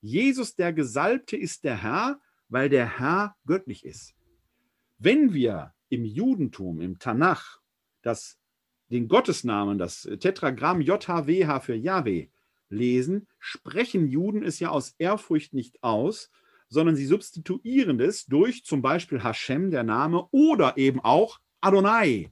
Jesus 0.00 0.54
der 0.56 0.72
Gesalbte 0.72 1.36
ist 1.36 1.64
der 1.64 1.82
Herr, 1.82 2.20
weil 2.48 2.68
der 2.68 2.98
Herr 2.98 3.36
göttlich 3.46 3.84
ist. 3.84 4.14
Wenn 4.98 5.32
wir 5.32 5.74
im 5.88 6.04
Judentum, 6.04 6.80
im 6.80 6.98
Tanach, 6.98 7.60
das, 8.02 8.38
den 8.90 9.08
Gottesnamen, 9.08 9.78
das 9.78 10.08
Tetragramm 10.20 10.80
JHWH 10.80 11.60
für 11.60 11.74
Yahweh 11.74 12.28
lesen, 12.68 13.26
sprechen 13.38 14.08
Juden 14.08 14.42
es 14.42 14.60
ja 14.60 14.70
aus 14.70 14.94
Ehrfurcht 14.98 15.54
nicht 15.54 15.82
aus, 15.82 16.30
sondern 16.68 16.96
sie 16.96 17.06
substituieren 17.06 18.00
es 18.00 18.26
durch 18.26 18.64
zum 18.64 18.82
Beispiel 18.82 19.22
Hashem, 19.22 19.70
der 19.70 19.84
Name, 19.84 20.28
oder 20.30 20.76
eben 20.76 21.00
auch 21.00 21.38
Adonai. 21.60 22.30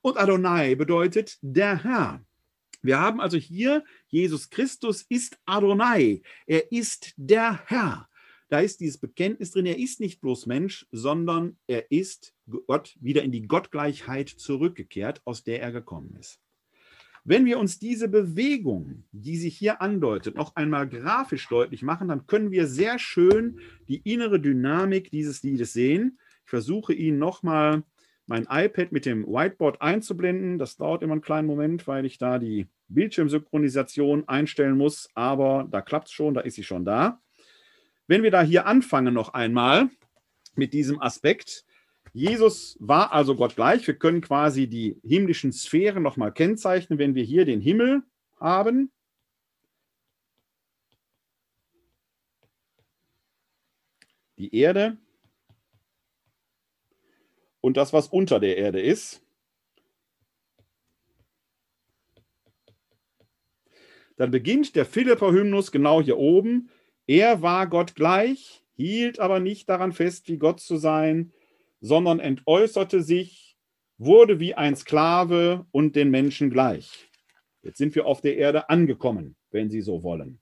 Und 0.00 0.16
Adonai 0.16 0.74
bedeutet 0.74 1.38
der 1.42 1.82
Herr. 1.84 2.24
Wir 2.80 3.00
haben 3.00 3.20
also 3.20 3.36
hier, 3.36 3.84
Jesus 4.06 4.50
Christus 4.50 5.02
ist 5.02 5.38
Adonai. 5.44 6.22
Er 6.46 6.70
ist 6.72 7.12
der 7.16 7.60
Herr. 7.66 8.08
Da 8.48 8.60
ist 8.60 8.80
dieses 8.80 8.98
Bekenntnis 8.98 9.50
drin, 9.50 9.66
er 9.66 9.78
ist 9.78 10.00
nicht 10.00 10.20
bloß 10.20 10.46
Mensch, 10.46 10.86
sondern 10.90 11.58
er 11.66 11.90
ist 11.90 12.34
Gott 12.66 12.96
wieder 13.00 13.22
in 13.22 13.32
die 13.32 13.46
Gottgleichheit 13.46 14.28
zurückgekehrt, 14.28 15.20
aus 15.24 15.44
der 15.44 15.60
er 15.60 15.70
gekommen 15.70 16.16
ist. 16.18 16.40
Wenn 17.24 17.44
wir 17.44 17.58
uns 17.58 17.78
diese 17.78 18.08
Bewegung, 18.08 19.04
die 19.12 19.36
sich 19.36 19.58
hier 19.58 19.82
andeutet, 19.82 20.34
noch 20.34 20.56
einmal 20.56 20.88
grafisch 20.88 21.46
deutlich 21.48 21.82
machen, 21.82 22.08
dann 22.08 22.26
können 22.26 22.50
wir 22.50 22.66
sehr 22.66 22.98
schön 22.98 23.60
die 23.86 24.00
innere 24.10 24.40
Dynamik 24.40 25.10
dieses 25.10 25.42
Liedes 25.42 25.74
sehen. 25.74 26.18
Ich 26.44 26.50
versuche 26.50 26.94
Ihnen 26.94 27.18
nochmal 27.18 27.82
mein 28.24 28.46
iPad 28.48 28.92
mit 28.92 29.04
dem 29.04 29.26
Whiteboard 29.26 29.82
einzublenden. 29.82 30.58
Das 30.58 30.76
dauert 30.76 31.02
immer 31.02 31.12
einen 31.12 31.20
kleinen 31.20 31.46
Moment, 31.46 31.86
weil 31.86 32.06
ich 32.06 32.16
da 32.16 32.38
die 32.38 32.66
Bildschirmsynchronisation 32.88 34.26
einstellen 34.26 34.78
muss, 34.78 35.10
aber 35.14 35.66
da 35.70 35.82
klappt 35.82 36.08
es 36.08 36.14
schon, 36.14 36.32
da 36.32 36.40
ist 36.40 36.54
sie 36.54 36.64
schon 36.64 36.86
da. 36.86 37.20
Wenn 38.08 38.22
wir 38.22 38.30
da 38.30 38.42
hier 38.42 38.66
anfangen 38.66 39.12
noch 39.12 39.34
einmal 39.34 39.90
mit 40.56 40.72
diesem 40.72 41.00
Aspekt, 41.00 41.66
Jesus 42.14 42.78
war 42.80 43.12
also 43.12 43.36
Gott 43.36 43.54
gleich. 43.54 43.86
Wir 43.86 43.98
können 43.98 44.22
quasi 44.22 44.66
die 44.66 44.98
himmlischen 45.04 45.52
Sphären 45.52 46.02
nochmal 46.02 46.32
kennzeichnen, 46.32 46.98
wenn 46.98 47.14
wir 47.14 47.22
hier 47.22 47.44
den 47.44 47.60
Himmel 47.60 48.02
haben. 48.40 48.90
Die 54.38 54.54
Erde 54.56 54.96
und 57.60 57.76
das, 57.76 57.92
was 57.92 58.08
unter 58.08 58.40
der 58.40 58.56
Erde 58.56 58.80
ist. 58.80 59.20
Dann 64.16 64.30
beginnt 64.30 64.74
der 64.76 64.86
Philipper-Hymnus 64.86 65.70
genau 65.70 66.00
hier 66.00 66.16
oben. 66.16 66.70
Er 67.08 67.40
war 67.40 67.66
Gott 67.66 67.94
gleich, 67.94 68.62
hielt 68.76 69.18
aber 69.18 69.40
nicht 69.40 69.68
daran 69.70 69.92
fest, 69.92 70.28
wie 70.28 70.36
Gott 70.36 70.60
zu 70.60 70.76
sein, 70.76 71.32
sondern 71.80 72.20
entäußerte 72.20 73.02
sich, 73.02 73.56
wurde 73.96 74.40
wie 74.40 74.54
ein 74.54 74.76
Sklave 74.76 75.66
und 75.70 75.96
den 75.96 76.10
Menschen 76.10 76.50
gleich. 76.50 77.08
Jetzt 77.62 77.78
sind 77.78 77.94
wir 77.94 78.04
auf 78.04 78.20
der 78.20 78.36
Erde 78.36 78.68
angekommen, 78.68 79.36
wenn 79.50 79.70
Sie 79.70 79.80
so 79.80 80.02
wollen. 80.02 80.38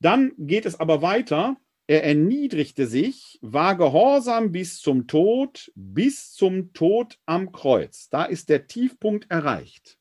Dann 0.00 0.32
geht 0.38 0.66
es 0.66 0.80
aber 0.80 1.02
weiter. 1.02 1.56
Er 1.86 2.02
erniedrigte 2.02 2.88
sich, 2.88 3.38
war 3.42 3.76
gehorsam 3.76 4.50
bis 4.50 4.80
zum 4.80 5.06
Tod, 5.06 5.70
bis 5.76 6.32
zum 6.32 6.72
Tod 6.72 7.20
am 7.26 7.52
Kreuz. 7.52 8.08
Da 8.08 8.24
ist 8.24 8.48
der 8.48 8.66
Tiefpunkt 8.66 9.30
erreicht. 9.30 9.98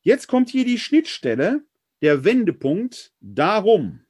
Jetzt 0.00 0.26
kommt 0.26 0.48
hier 0.48 0.64
die 0.64 0.78
Schnittstelle, 0.78 1.64
der 2.00 2.24
Wendepunkt. 2.24 3.12
Darum. 3.20 4.00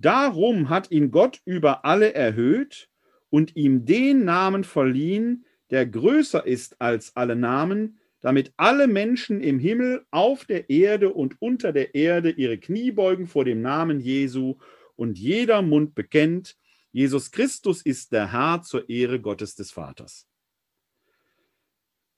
Darum 0.00 0.70
hat 0.70 0.90
ihn 0.90 1.10
Gott 1.10 1.42
über 1.44 1.84
alle 1.84 2.14
erhöht 2.14 2.88
und 3.28 3.54
ihm 3.54 3.84
den 3.84 4.24
Namen 4.24 4.64
verliehen, 4.64 5.44
der 5.68 5.86
größer 5.86 6.46
ist 6.46 6.80
als 6.80 7.16
alle 7.16 7.36
Namen, 7.36 7.98
damit 8.20 8.52
alle 8.56 8.86
Menschen 8.86 9.42
im 9.42 9.58
Himmel, 9.58 10.06
auf 10.10 10.46
der 10.46 10.70
Erde 10.70 11.12
und 11.12 11.40
unter 11.40 11.72
der 11.72 11.94
Erde 11.94 12.30
ihre 12.30 12.56
Knie 12.56 12.92
beugen 12.92 13.26
vor 13.26 13.44
dem 13.44 13.60
Namen 13.60 14.00
Jesu 14.00 14.56
und 14.96 15.18
jeder 15.18 15.60
Mund 15.60 15.94
bekennt, 15.94 16.56
Jesus 16.92 17.30
Christus 17.30 17.82
ist 17.82 18.12
der 18.12 18.32
Herr 18.32 18.62
zur 18.62 18.88
Ehre 18.88 19.20
Gottes 19.20 19.54
des 19.54 19.70
Vaters. 19.70 20.26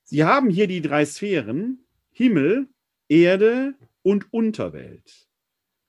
Sie 0.05 0.25
haben 0.25 0.51
hier 0.51 0.69
die 0.69 0.83
drei 0.83 1.05
Sphären, 1.05 1.85
Himmel, 2.11 2.69
Erde 3.09 3.75
und 4.03 4.33
Unterwelt. 4.33 5.32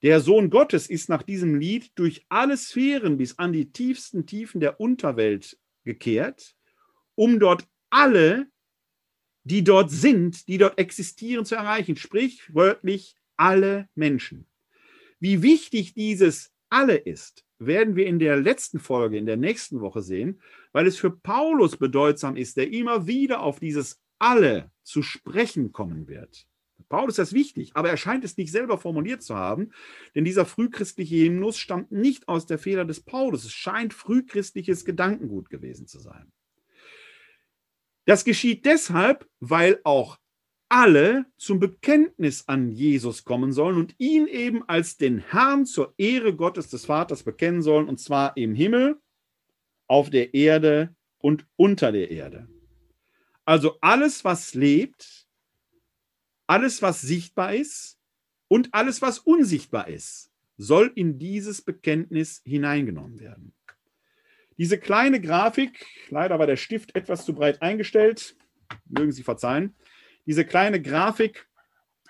Der 0.04 0.20
Sohn 0.20 0.50
Gottes 0.50 0.88
ist 0.88 1.10
nach 1.10 1.24
diesem 1.24 1.56
Lied 1.56 1.92
durch 1.96 2.26
alle 2.30 2.58
Sphären 2.58 3.18
bis 3.18 3.40
an 3.40 3.54
die 3.54 3.72
tiefsten 3.72 4.26
Tiefen 4.26 4.60
der 4.60 4.80
Unterwelt 4.80 5.58
gekehrt 5.84 6.56
um 7.16 7.40
dort 7.40 7.68
alle, 7.90 8.48
die 9.44 9.64
dort 9.64 9.92
sind, 9.92 10.48
die 10.48 10.58
dort 10.58 10.80
existieren, 10.80 11.46
zu 11.46 11.56
erreichen. 11.56 11.96
Sprich 11.96 12.54
wörtlich 12.54 13.16
alle 13.36 13.90
Menschen. 13.96 14.48
Wie 15.20 15.42
wichtig 15.42 15.94
dieses 15.94 16.52
alle 16.70 16.96
ist, 16.96 17.46
werden 17.60 17.96
wir 17.96 18.08
in 18.08 18.20
der 18.20 18.38
letzten 18.38 18.80
Folge, 18.80 19.18
in 19.18 19.26
der 19.26 19.38
nächsten 19.38 19.80
Woche 19.80 20.02
sehen, 20.02 20.42
weil 20.72 20.88
es 20.88 20.98
für 20.98 21.12
Paulus 21.12 21.78
bedeutsam 21.78 22.36
ist, 22.36 22.58
der 22.58 22.72
immer 22.72 23.08
wieder 23.08 23.42
auf 23.42 23.60
dieses 23.60 24.02
alle 24.20 24.72
zu 24.84 25.02
sprechen 25.02 25.72
kommen 25.72 26.08
wird. 26.08 26.48
Paulus 26.94 27.14
ist 27.14 27.30
das 27.30 27.34
wichtig, 27.34 27.72
aber 27.74 27.90
er 27.90 27.98
scheint 27.98 28.24
es 28.24 28.38
nicht 28.38 28.52
selber 28.52 28.78
formuliert 28.78 29.24
zu 29.24 29.34
haben, 29.34 29.72
denn 30.14 30.26
dieser 30.26 30.46
frühchristliche 30.46 31.26
Hymnus 31.26 31.58
stammt 31.58 31.92
nicht 31.92 32.28
aus 32.28 32.46
der 32.46 32.60
Feder 32.60 32.86
des 32.86 33.02
Paulus. 33.02 33.46
Es 33.46 33.52
scheint 33.52 33.96
frühchristliches 33.96 34.86
Gedankengut 34.86 35.50
gewesen 35.50 35.88
zu 35.88 35.98
sein. 35.98 36.32
Das 38.06 38.24
geschieht 38.24 38.68
deshalb, 38.68 39.28
weil 39.40 39.82
auch 39.84 40.20
alle 40.70 41.26
zum 41.36 41.60
Bekenntnis 41.60 42.48
an 42.48 42.70
Jesus 42.70 43.24
kommen 43.24 43.54
sollen 43.54 43.78
und 43.78 43.96
ihn 43.98 44.28
eben 44.28 44.62
als 44.70 44.98
den 44.98 45.18
Herrn 45.18 45.66
zur 45.66 45.96
Ehre 45.98 46.36
Gottes 46.36 46.70
des 46.70 46.86
Vaters 46.86 47.24
bekennen 47.24 47.64
sollen, 47.64 47.88
und 47.88 48.00
zwar 48.00 48.38
im 48.38 48.54
Himmel, 48.54 49.02
auf 49.88 50.12
der 50.12 50.36
Erde 50.36 50.96
und 51.18 51.48
unter 51.56 51.92
der 51.92 52.12
Erde. 52.12 52.48
Also 53.46 53.80
alles, 53.82 54.24
was 54.24 54.54
lebt, 54.54 55.23
alles, 56.48 56.82
was 56.82 57.02
sichtbar 57.02 57.54
ist 57.54 57.98
und 58.48 58.70
alles, 58.74 59.02
was 59.02 59.20
unsichtbar 59.20 59.88
ist, 59.88 60.32
soll 60.58 60.92
in 60.96 61.18
dieses 61.18 61.62
Bekenntnis 61.62 62.42
hineingenommen 62.46 63.20
werden. 63.20 63.54
Diese 64.58 64.78
kleine 64.78 65.20
Grafik, 65.20 65.86
leider 66.10 66.38
war 66.38 66.48
der 66.48 66.58
Stift 66.58 66.96
etwas 66.96 67.26
zu 67.26 67.34
breit 67.34 67.62
eingestellt, 67.62 68.36
mögen 68.88 69.12
Sie 69.12 69.24
verzeihen. 69.24 69.76
Diese 70.26 70.46
kleine 70.46 70.82
Grafik 70.82 71.48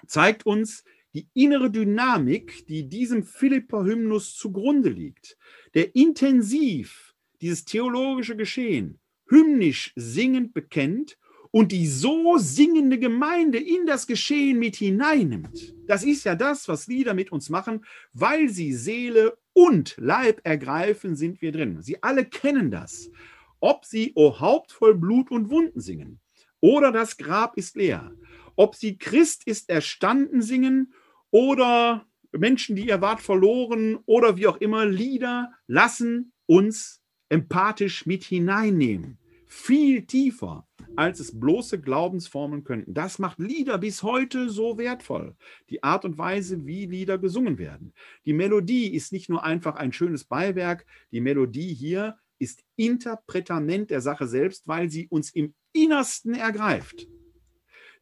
zeigt 0.08 0.46
uns 0.46 0.84
die 1.14 1.30
innere 1.34 1.72
Dynamik, 1.72 2.66
die 2.68 2.90
diesem 2.90 3.24
Philipper-Hymnus 3.24 4.36
zugrunde 4.36 4.90
liegt, 4.90 5.38
der 5.74 5.96
intensiv 5.96 7.14
dieses 7.40 7.66
theologische 7.66 8.36
Geschehen 8.36 9.00
hymnisch 9.30 9.94
singend 9.96 10.54
bekennt 10.54 11.18
und 11.54 11.72
die 11.72 11.86
so 11.86 12.40
singende 12.40 12.98
Gemeinde 12.98 13.60
in 13.60 13.86
das 13.86 14.08
Geschehen 14.08 14.58
mit 14.58 14.76
hineinnimmt. 14.76 15.76
Das 15.86 16.04
ist 16.04 16.24
ja 16.24 16.34
das, 16.34 16.68
was 16.68 16.88
Lieder 16.88 17.14
mit 17.14 17.32
uns 17.32 17.52
machen, 17.52 17.86
weil 18.12 18.50
sie 18.50 18.74
Seele 18.74 19.38
und 19.54 19.96
Leib 20.00 20.42
ergreifen, 20.44 21.16
sind 21.16 21.44
wir 21.44 21.52
drin. 21.52 21.80
Sie 21.84 22.02
alle 22.02 22.26
kennen 22.26 22.72
das. 22.72 23.12
Ob 23.60 23.86
sie 23.86 24.14
O 24.16 24.40
Haupt 24.40 24.72
voll 24.72 24.96
Blut 24.96 25.30
und 25.30 25.52
Wunden 25.52 25.80
singen 25.80 26.20
oder 26.60 26.92
das 26.92 27.18
Grab 27.18 27.56
ist 27.56 27.76
leer. 27.76 28.12
Ob 28.56 28.74
sie 28.74 28.98
Christ 28.98 29.46
ist 29.46 29.70
erstanden 29.70 30.42
singen 30.42 30.92
oder 31.30 32.08
Menschen, 32.32 32.76
die 32.76 32.88
ihr 32.88 33.02
wart 33.02 33.22
verloren 33.22 34.00
oder 34.08 34.38
wie 34.38 34.48
auch 34.48 34.58
immer, 34.58 34.88
Lieder 34.88 35.52
lassen 35.68 36.34
uns 36.48 37.04
empathisch 37.30 38.08
mit 38.08 38.24
hineinnehmen. 38.24 39.20
Viel 39.46 40.08
tiefer 40.08 40.68
als 40.96 41.20
es 41.20 41.40
bloße 41.40 41.82
Glaubensformen 41.82 42.64
könnten. 42.64 42.94
Das 42.94 43.20
macht 43.20 43.40
Lieder 43.40 43.78
bis 43.78 44.04
heute 44.04 44.50
so 44.50 44.78
wertvoll. 44.78 45.36
Die 45.70 45.84
Art 45.84 46.06
und 46.06 46.18
Weise, 46.18 46.66
wie 46.66 46.86
Lieder 46.86 47.18
gesungen 47.18 47.58
werden. 47.58 47.94
Die 48.26 48.34
Melodie 48.34 48.94
ist 48.94 49.12
nicht 49.12 49.30
nur 49.30 49.44
einfach 49.44 49.76
ein 49.76 49.94
schönes 49.94 50.26
Beiwerk, 50.26 50.86
die 51.12 51.22
Melodie 51.22 51.74
hier 51.74 52.18
ist 52.40 52.64
Interpretament 52.76 53.90
der 53.90 54.02
Sache 54.02 54.28
selbst, 54.28 54.68
weil 54.68 54.90
sie 54.90 55.08
uns 55.08 55.30
im 55.32 55.54
Innersten 55.72 56.34
ergreift. 56.34 57.08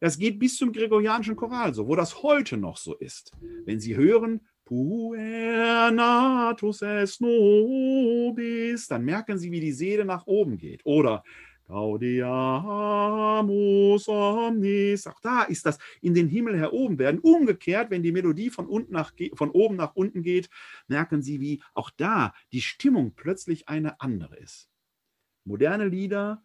Das 0.00 0.18
geht 0.18 0.40
bis 0.40 0.56
zum 0.56 0.72
gregorianischen 0.72 1.36
Choral 1.36 1.74
so, 1.74 1.86
wo 1.86 1.94
das 1.94 2.24
heute 2.24 2.56
noch 2.56 2.76
so 2.76 2.96
ist. 2.96 3.30
Wenn 3.64 3.78
Sie 3.78 3.96
hören, 3.96 4.40
Puer 4.64 5.92
natus 5.92 6.82
es 6.82 7.20
nobis, 7.20 8.88
dann 8.88 9.04
merken 9.04 9.38
Sie, 9.38 9.52
wie 9.52 9.60
die 9.60 9.72
Seele 9.72 10.04
nach 10.04 10.26
oben 10.26 10.58
geht. 10.58 10.80
Oder 10.84 11.22
Gaudiamus 11.72 14.06
omnis. 14.06 15.06
Auch 15.06 15.20
da 15.20 15.44
ist 15.44 15.64
das 15.64 15.78
in 16.02 16.12
den 16.12 16.28
Himmel 16.28 16.58
heroben 16.58 16.98
werden. 16.98 17.20
Umgekehrt, 17.20 17.90
wenn 17.90 18.02
die 18.02 18.12
Melodie 18.12 18.50
von, 18.50 18.66
unten 18.66 18.92
nach, 18.92 19.14
von 19.34 19.50
oben 19.50 19.76
nach 19.76 19.96
unten 19.96 20.22
geht, 20.22 20.50
merken 20.86 21.22
Sie, 21.22 21.40
wie 21.40 21.62
auch 21.72 21.88
da 21.90 22.34
die 22.52 22.60
Stimmung 22.60 23.14
plötzlich 23.14 23.68
eine 23.68 23.98
andere 24.00 24.36
ist. 24.36 24.68
Moderne 25.44 25.88
Lieder 25.88 26.44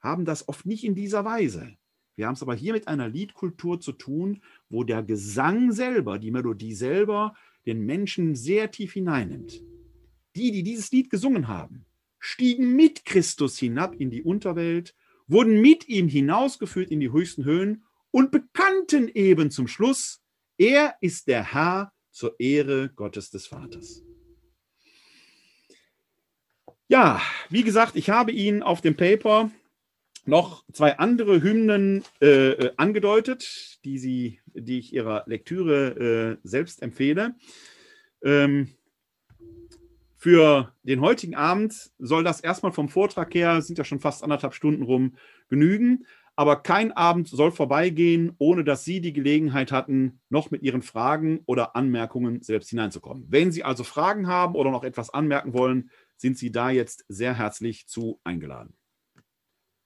haben 0.00 0.26
das 0.26 0.46
oft 0.46 0.66
nicht 0.66 0.84
in 0.84 0.94
dieser 0.94 1.24
Weise. 1.24 1.74
Wir 2.14 2.26
haben 2.26 2.34
es 2.34 2.42
aber 2.42 2.54
hier 2.54 2.74
mit 2.74 2.86
einer 2.86 3.08
Liedkultur 3.08 3.80
zu 3.80 3.92
tun, 3.92 4.42
wo 4.68 4.84
der 4.84 5.02
Gesang 5.02 5.72
selber, 5.72 6.18
die 6.18 6.30
Melodie 6.30 6.74
selber, 6.74 7.34
den 7.64 7.86
Menschen 7.86 8.34
sehr 8.34 8.70
tief 8.70 8.92
hineinnimmt. 8.92 9.62
Die, 10.34 10.52
die 10.52 10.62
dieses 10.62 10.92
Lied 10.92 11.08
gesungen 11.08 11.48
haben, 11.48 11.86
stiegen 12.18 12.74
mit 12.74 13.04
Christus 13.04 13.58
hinab 13.58 13.94
in 13.94 14.10
die 14.10 14.22
Unterwelt, 14.22 14.94
wurden 15.26 15.60
mit 15.60 15.88
ihm 15.88 16.08
hinausgeführt 16.08 16.90
in 16.90 17.00
die 17.00 17.12
höchsten 17.12 17.44
Höhen 17.44 17.84
und 18.10 18.30
bekannten 18.30 19.08
eben 19.08 19.50
zum 19.50 19.68
Schluss, 19.68 20.22
er 20.58 20.94
ist 21.00 21.28
der 21.28 21.52
Herr 21.52 21.92
zur 22.10 22.38
Ehre 22.38 22.90
Gottes 22.94 23.30
des 23.30 23.46
Vaters. 23.46 24.02
Ja, 26.88 27.20
wie 27.50 27.62
gesagt, 27.62 27.96
ich 27.96 28.10
habe 28.10 28.32
Ihnen 28.32 28.62
auf 28.62 28.80
dem 28.80 28.96
Paper 28.96 29.50
noch 30.24 30.64
zwei 30.72 30.98
andere 30.98 31.42
Hymnen 31.42 32.04
äh, 32.20 32.50
äh 32.50 32.72
angedeutet, 32.76 33.78
die, 33.84 33.98
Sie, 33.98 34.40
die 34.54 34.78
ich 34.78 34.92
Ihrer 34.92 35.24
Lektüre 35.26 36.38
äh, 36.42 36.48
selbst 36.48 36.82
empfehle. 36.82 37.34
Ähm, 38.22 38.76
für 40.16 40.72
den 40.82 41.00
heutigen 41.00 41.34
Abend 41.34 41.90
soll 41.98 42.24
das 42.24 42.40
erstmal 42.40 42.72
vom 42.72 42.88
Vortrag 42.88 43.34
her, 43.34 43.60
sind 43.60 43.78
ja 43.78 43.84
schon 43.84 44.00
fast 44.00 44.22
anderthalb 44.22 44.54
Stunden 44.54 44.82
rum, 44.82 45.16
genügen. 45.48 46.06
Aber 46.38 46.56
kein 46.56 46.92
Abend 46.92 47.28
soll 47.28 47.50
vorbeigehen, 47.50 48.34
ohne 48.38 48.62
dass 48.62 48.84
Sie 48.84 49.00
die 49.00 49.14
Gelegenheit 49.14 49.72
hatten, 49.72 50.20
noch 50.28 50.50
mit 50.50 50.62
Ihren 50.62 50.82
Fragen 50.82 51.40
oder 51.46 51.76
Anmerkungen 51.76 52.42
selbst 52.42 52.68
hineinzukommen. 52.68 53.24
Wenn 53.28 53.52
Sie 53.52 53.64
also 53.64 53.84
Fragen 53.84 54.26
haben 54.26 54.54
oder 54.54 54.70
noch 54.70 54.84
etwas 54.84 55.08
anmerken 55.08 55.54
wollen, 55.54 55.90
sind 56.16 56.36
Sie 56.36 56.52
da 56.52 56.70
jetzt 56.70 57.06
sehr 57.08 57.34
herzlich 57.34 57.86
zu 57.86 58.20
eingeladen. 58.22 58.74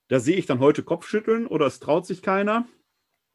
Da 0.08 0.18
sehe 0.18 0.36
ich 0.36 0.46
dann 0.46 0.58
heute 0.58 0.82
Kopfschütteln 0.82 1.46
oder 1.46 1.66
es 1.66 1.78
traut 1.78 2.04
sich 2.04 2.20
keiner. 2.20 2.66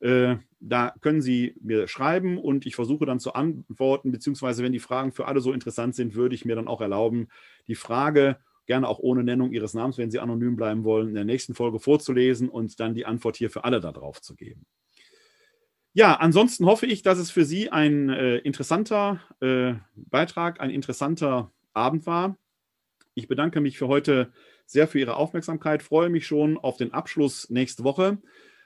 Äh, 0.00 0.36
da 0.60 0.94
können 1.00 1.22
Sie 1.22 1.54
mir 1.60 1.88
schreiben 1.88 2.38
und 2.38 2.66
ich 2.66 2.74
versuche 2.74 3.06
dann 3.06 3.20
zu 3.20 3.34
antworten, 3.34 4.12
beziehungsweise 4.12 4.62
wenn 4.62 4.72
die 4.72 4.78
Fragen 4.78 5.12
für 5.12 5.26
alle 5.26 5.40
so 5.40 5.52
interessant 5.52 5.94
sind, 5.94 6.14
würde 6.14 6.34
ich 6.34 6.44
mir 6.44 6.56
dann 6.56 6.68
auch 6.68 6.80
erlauben, 6.80 7.28
die 7.68 7.76
Frage 7.76 8.38
gerne 8.66 8.88
auch 8.88 8.98
ohne 8.98 9.24
Nennung 9.24 9.52
Ihres 9.52 9.74
Namens, 9.74 9.98
wenn 9.98 10.10
Sie 10.10 10.18
anonym 10.18 10.56
bleiben 10.56 10.84
wollen, 10.84 11.08
in 11.08 11.14
der 11.14 11.24
nächsten 11.24 11.54
Folge 11.54 11.78
vorzulesen 11.78 12.48
und 12.48 12.78
dann 12.80 12.94
die 12.94 13.06
Antwort 13.06 13.36
hier 13.36 13.50
für 13.50 13.64
alle 13.64 13.80
darauf 13.80 14.20
zu 14.20 14.34
geben. 14.34 14.66
Ja, 15.92 16.14
ansonsten 16.14 16.66
hoffe 16.66 16.84
ich, 16.84 17.02
dass 17.02 17.18
es 17.18 17.30
für 17.30 17.44
Sie 17.44 17.70
ein 17.70 18.10
äh, 18.10 18.36
interessanter 18.38 19.20
äh, 19.40 19.74
Beitrag, 19.94 20.60
ein 20.60 20.70
interessanter 20.70 21.52
Abend 21.72 22.04
war. 22.04 22.36
Ich 23.14 23.28
bedanke 23.28 23.62
mich 23.62 23.78
für 23.78 23.88
heute 23.88 24.30
sehr 24.66 24.88
für 24.88 24.98
Ihre 24.98 25.16
Aufmerksamkeit, 25.16 25.82
freue 25.82 26.10
mich 26.10 26.26
schon 26.26 26.58
auf 26.58 26.76
den 26.76 26.92
Abschluss 26.92 27.48
nächste 27.48 27.82
Woche. 27.82 28.18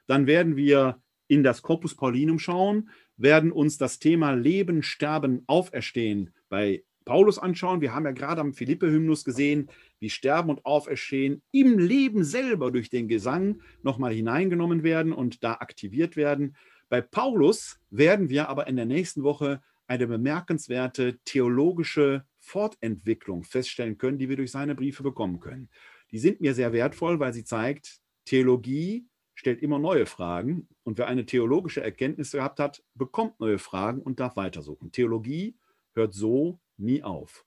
Dann 0.08 0.26
werden 0.26 0.56
wir 0.56 1.00
in 1.28 1.44
das 1.44 1.62
Corpus 1.62 1.94
Paulinum 1.94 2.40
schauen, 2.40 2.90
werden 3.16 3.52
uns 3.52 3.78
das 3.78 4.00
Thema 4.00 4.32
Leben, 4.32 4.82
Sterben, 4.82 5.44
Auferstehen 5.46 6.34
bei 6.48 6.82
Paulus 7.04 7.38
anschauen. 7.38 7.80
Wir 7.80 7.94
haben 7.94 8.04
ja 8.04 8.12
gerade 8.12 8.40
am 8.40 8.52
Philippe-Hymnus 8.52 9.24
gesehen, 9.24 9.68
wie 9.98 10.10
Sterben 10.10 10.50
und 10.50 10.64
Auferstehen 10.64 11.42
im 11.52 11.78
Leben 11.78 12.24
selber 12.24 12.70
durch 12.70 12.90
den 12.90 13.08
Gesang 13.08 13.60
nochmal 13.82 14.12
hineingenommen 14.12 14.82
werden 14.82 15.12
und 15.12 15.42
da 15.42 15.54
aktiviert 15.54 16.16
werden. 16.16 16.56
Bei 16.88 17.00
Paulus 17.00 17.78
werden 17.90 18.28
wir 18.28 18.48
aber 18.48 18.66
in 18.66 18.76
der 18.76 18.86
nächsten 18.86 19.22
Woche 19.22 19.62
eine 19.86 20.06
bemerkenswerte 20.06 21.18
theologische 21.24 22.24
Fortentwicklung 22.38 23.44
feststellen 23.44 23.98
können, 23.98 24.18
die 24.18 24.28
wir 24.28 24.36
durch 24.36 24.52
seine 24.52 24.74
Briefe 24.74 25.02
bekommen 25.02 25.40
können. 25.40 25.68
Die 26.12 26.18
sind 26.18 26.40
mir 26.40 26.54
sehr 26.54 26.72
wertvoll, 26.72 27.18
weil 27.20 27.32
sie 27.32 27.44
zeigt, 27.44 28.00
Theologie 28.24 29.08
stellt 29.34 29.62
immer 29.62 29.78
neue 29.78 30.06
Fragen 30.06 30.68
und 30.84 30.98
wer 30.98 31.08
eine 31.08 31.26
theologische 31.26 31.82
Erkenntnis 31.82 32.32
gehabt 32.32 32.60
hat, 32.60 32.84
bekommt 32.94 33.40
neue 33.40 33.58
Fragen 33.58 34.02
und 34.02 34.20
darf 34.20 34.36
weitersuchen. 34.36 34.92
Theologie 34.92 35.56
hört 35.94 36.14
so 36.14 36.60
nie 36.80 37.02
auf. 37.02 37.44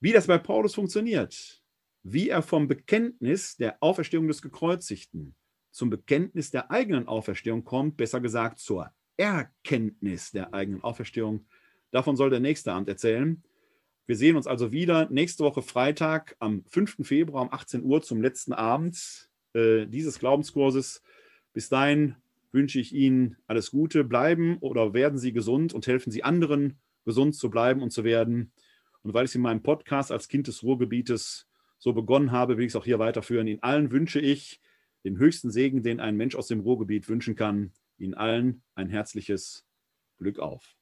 Wie 0.00 0.12
das 0.12 0.26
bei 0.26 0.38
Paulus 0.38 0.74
funktioniert, 0.74 1.62
wie 2.02 2.28
er 2.28 2.42
vom 2.42 2.68
Bekenntnis 2.68 3.56
der 3.56 3.76
Auferstehung 3.80 4.26
des 4.28 4.42
Gekreuzigten 4.42 5.34
zum 5.70 5.90
Bekenntnis 5.90 6.50
der 6.50 6.70
eigenen 6.70 7.08
Auferstehung 7.08 7.64
kommt, 7.64 7.96
besser 7.96 8.20
gesagt 8.20 8.58
zur 8.58 8.92
Erkenntnis 9.16 10.32
der 10.32 10.52
eigenen 10.52 10.82
Auferstehung, 10.82 11.46
davon 11.90 12.16
soll 12.16 12.30
der 12.30 12.40
nächste 12.40 12.72
Abend 12.72 12.88
erzählen. 12.88 13.42
Wir 14.06 14.16
sehen 14.16 14.36
uns 14.36 14.46
also 14.46 14.72
wieder 14.72 15.08
nächste 15.10 15.44
Woche 15.44 15.62
Freitag 15.62 16.36
am 16.40 16.64
5. 16.66 17.06
Februar 17.06 17.42
um 17.42 17.52
18 17.52 17.84
Uhr 17.84 18.02
zum 18.02 18.20
letzten 18.20 18.52
Abend 18.52 19.30
äh, 19.54 19.86
dieses 19.86 20.18
Glaubenskurses. 20.18 21.02
Bis 21.52 21.68
dahin 21.68 22.16
wünsche 22.50 22.80
ich 22.80 22.92
Ihnen 22.92 23.36
alles 23.46 23.70
Gute, 23.70 24.04
bleiben 24.04 24.58
oder 24.58 24.92
werden 24.92 25.18
Sie 25.18 25.32
gesund 25.32 25.72
und 25.72 25.86
helfen 25.86 26.10
Sie 26.10 26.24
anderen, 26.24 26.78
gesund 27.04 27.34
zu 27.34 27.50
bleiben 27.50 27.82
und 27.82 27.90
zu 27.90 28.04
werden. 28.04 28.52
Und 29.02 29.14
weil 29.14 29.24
ich 29.24 29.30
es 29.30 29.34
in 29.34 29.42
meinem 29.42 29.62
Podcast 29.62 30.12
als 30.12 30.28
Kind 30.28 30.46
des 30.46 30.62
Ruhrgebietes 30.62 31.48
so 31.78 31.92
begonnen 31.92 32.30
habe, 32.30 32.56
will 32.56 32.64
ich 32.64 32.72
es 32.72 32.76
auch 32.76 32.84
hier 32.84 32.98
weiterführen. 32.98 33.46
Ihnen 33.46 33.62
allen 33.62 33.90
wünsche 33.90 34.20
ich 34.20 34.60
den 35.04 35.18
höchsten 35.18 35.50
Segen, 35.50 35.82
den 35.82 36.00
ein 36.00 36.16
Mensch 36.16 36.36
aus 36.36 36.46
dem 36.46 36.60
Ruhrgebiet 36.60 37.08
wünschen 37.08 37.34
kann. 37.34 37.72
Ihnen 37.98 38.14
allen 38.14 38.62
ein 38.74 38.88
herzliches 38.88 39.66
Glück 40.18 40.38
auf. 40.38 40.76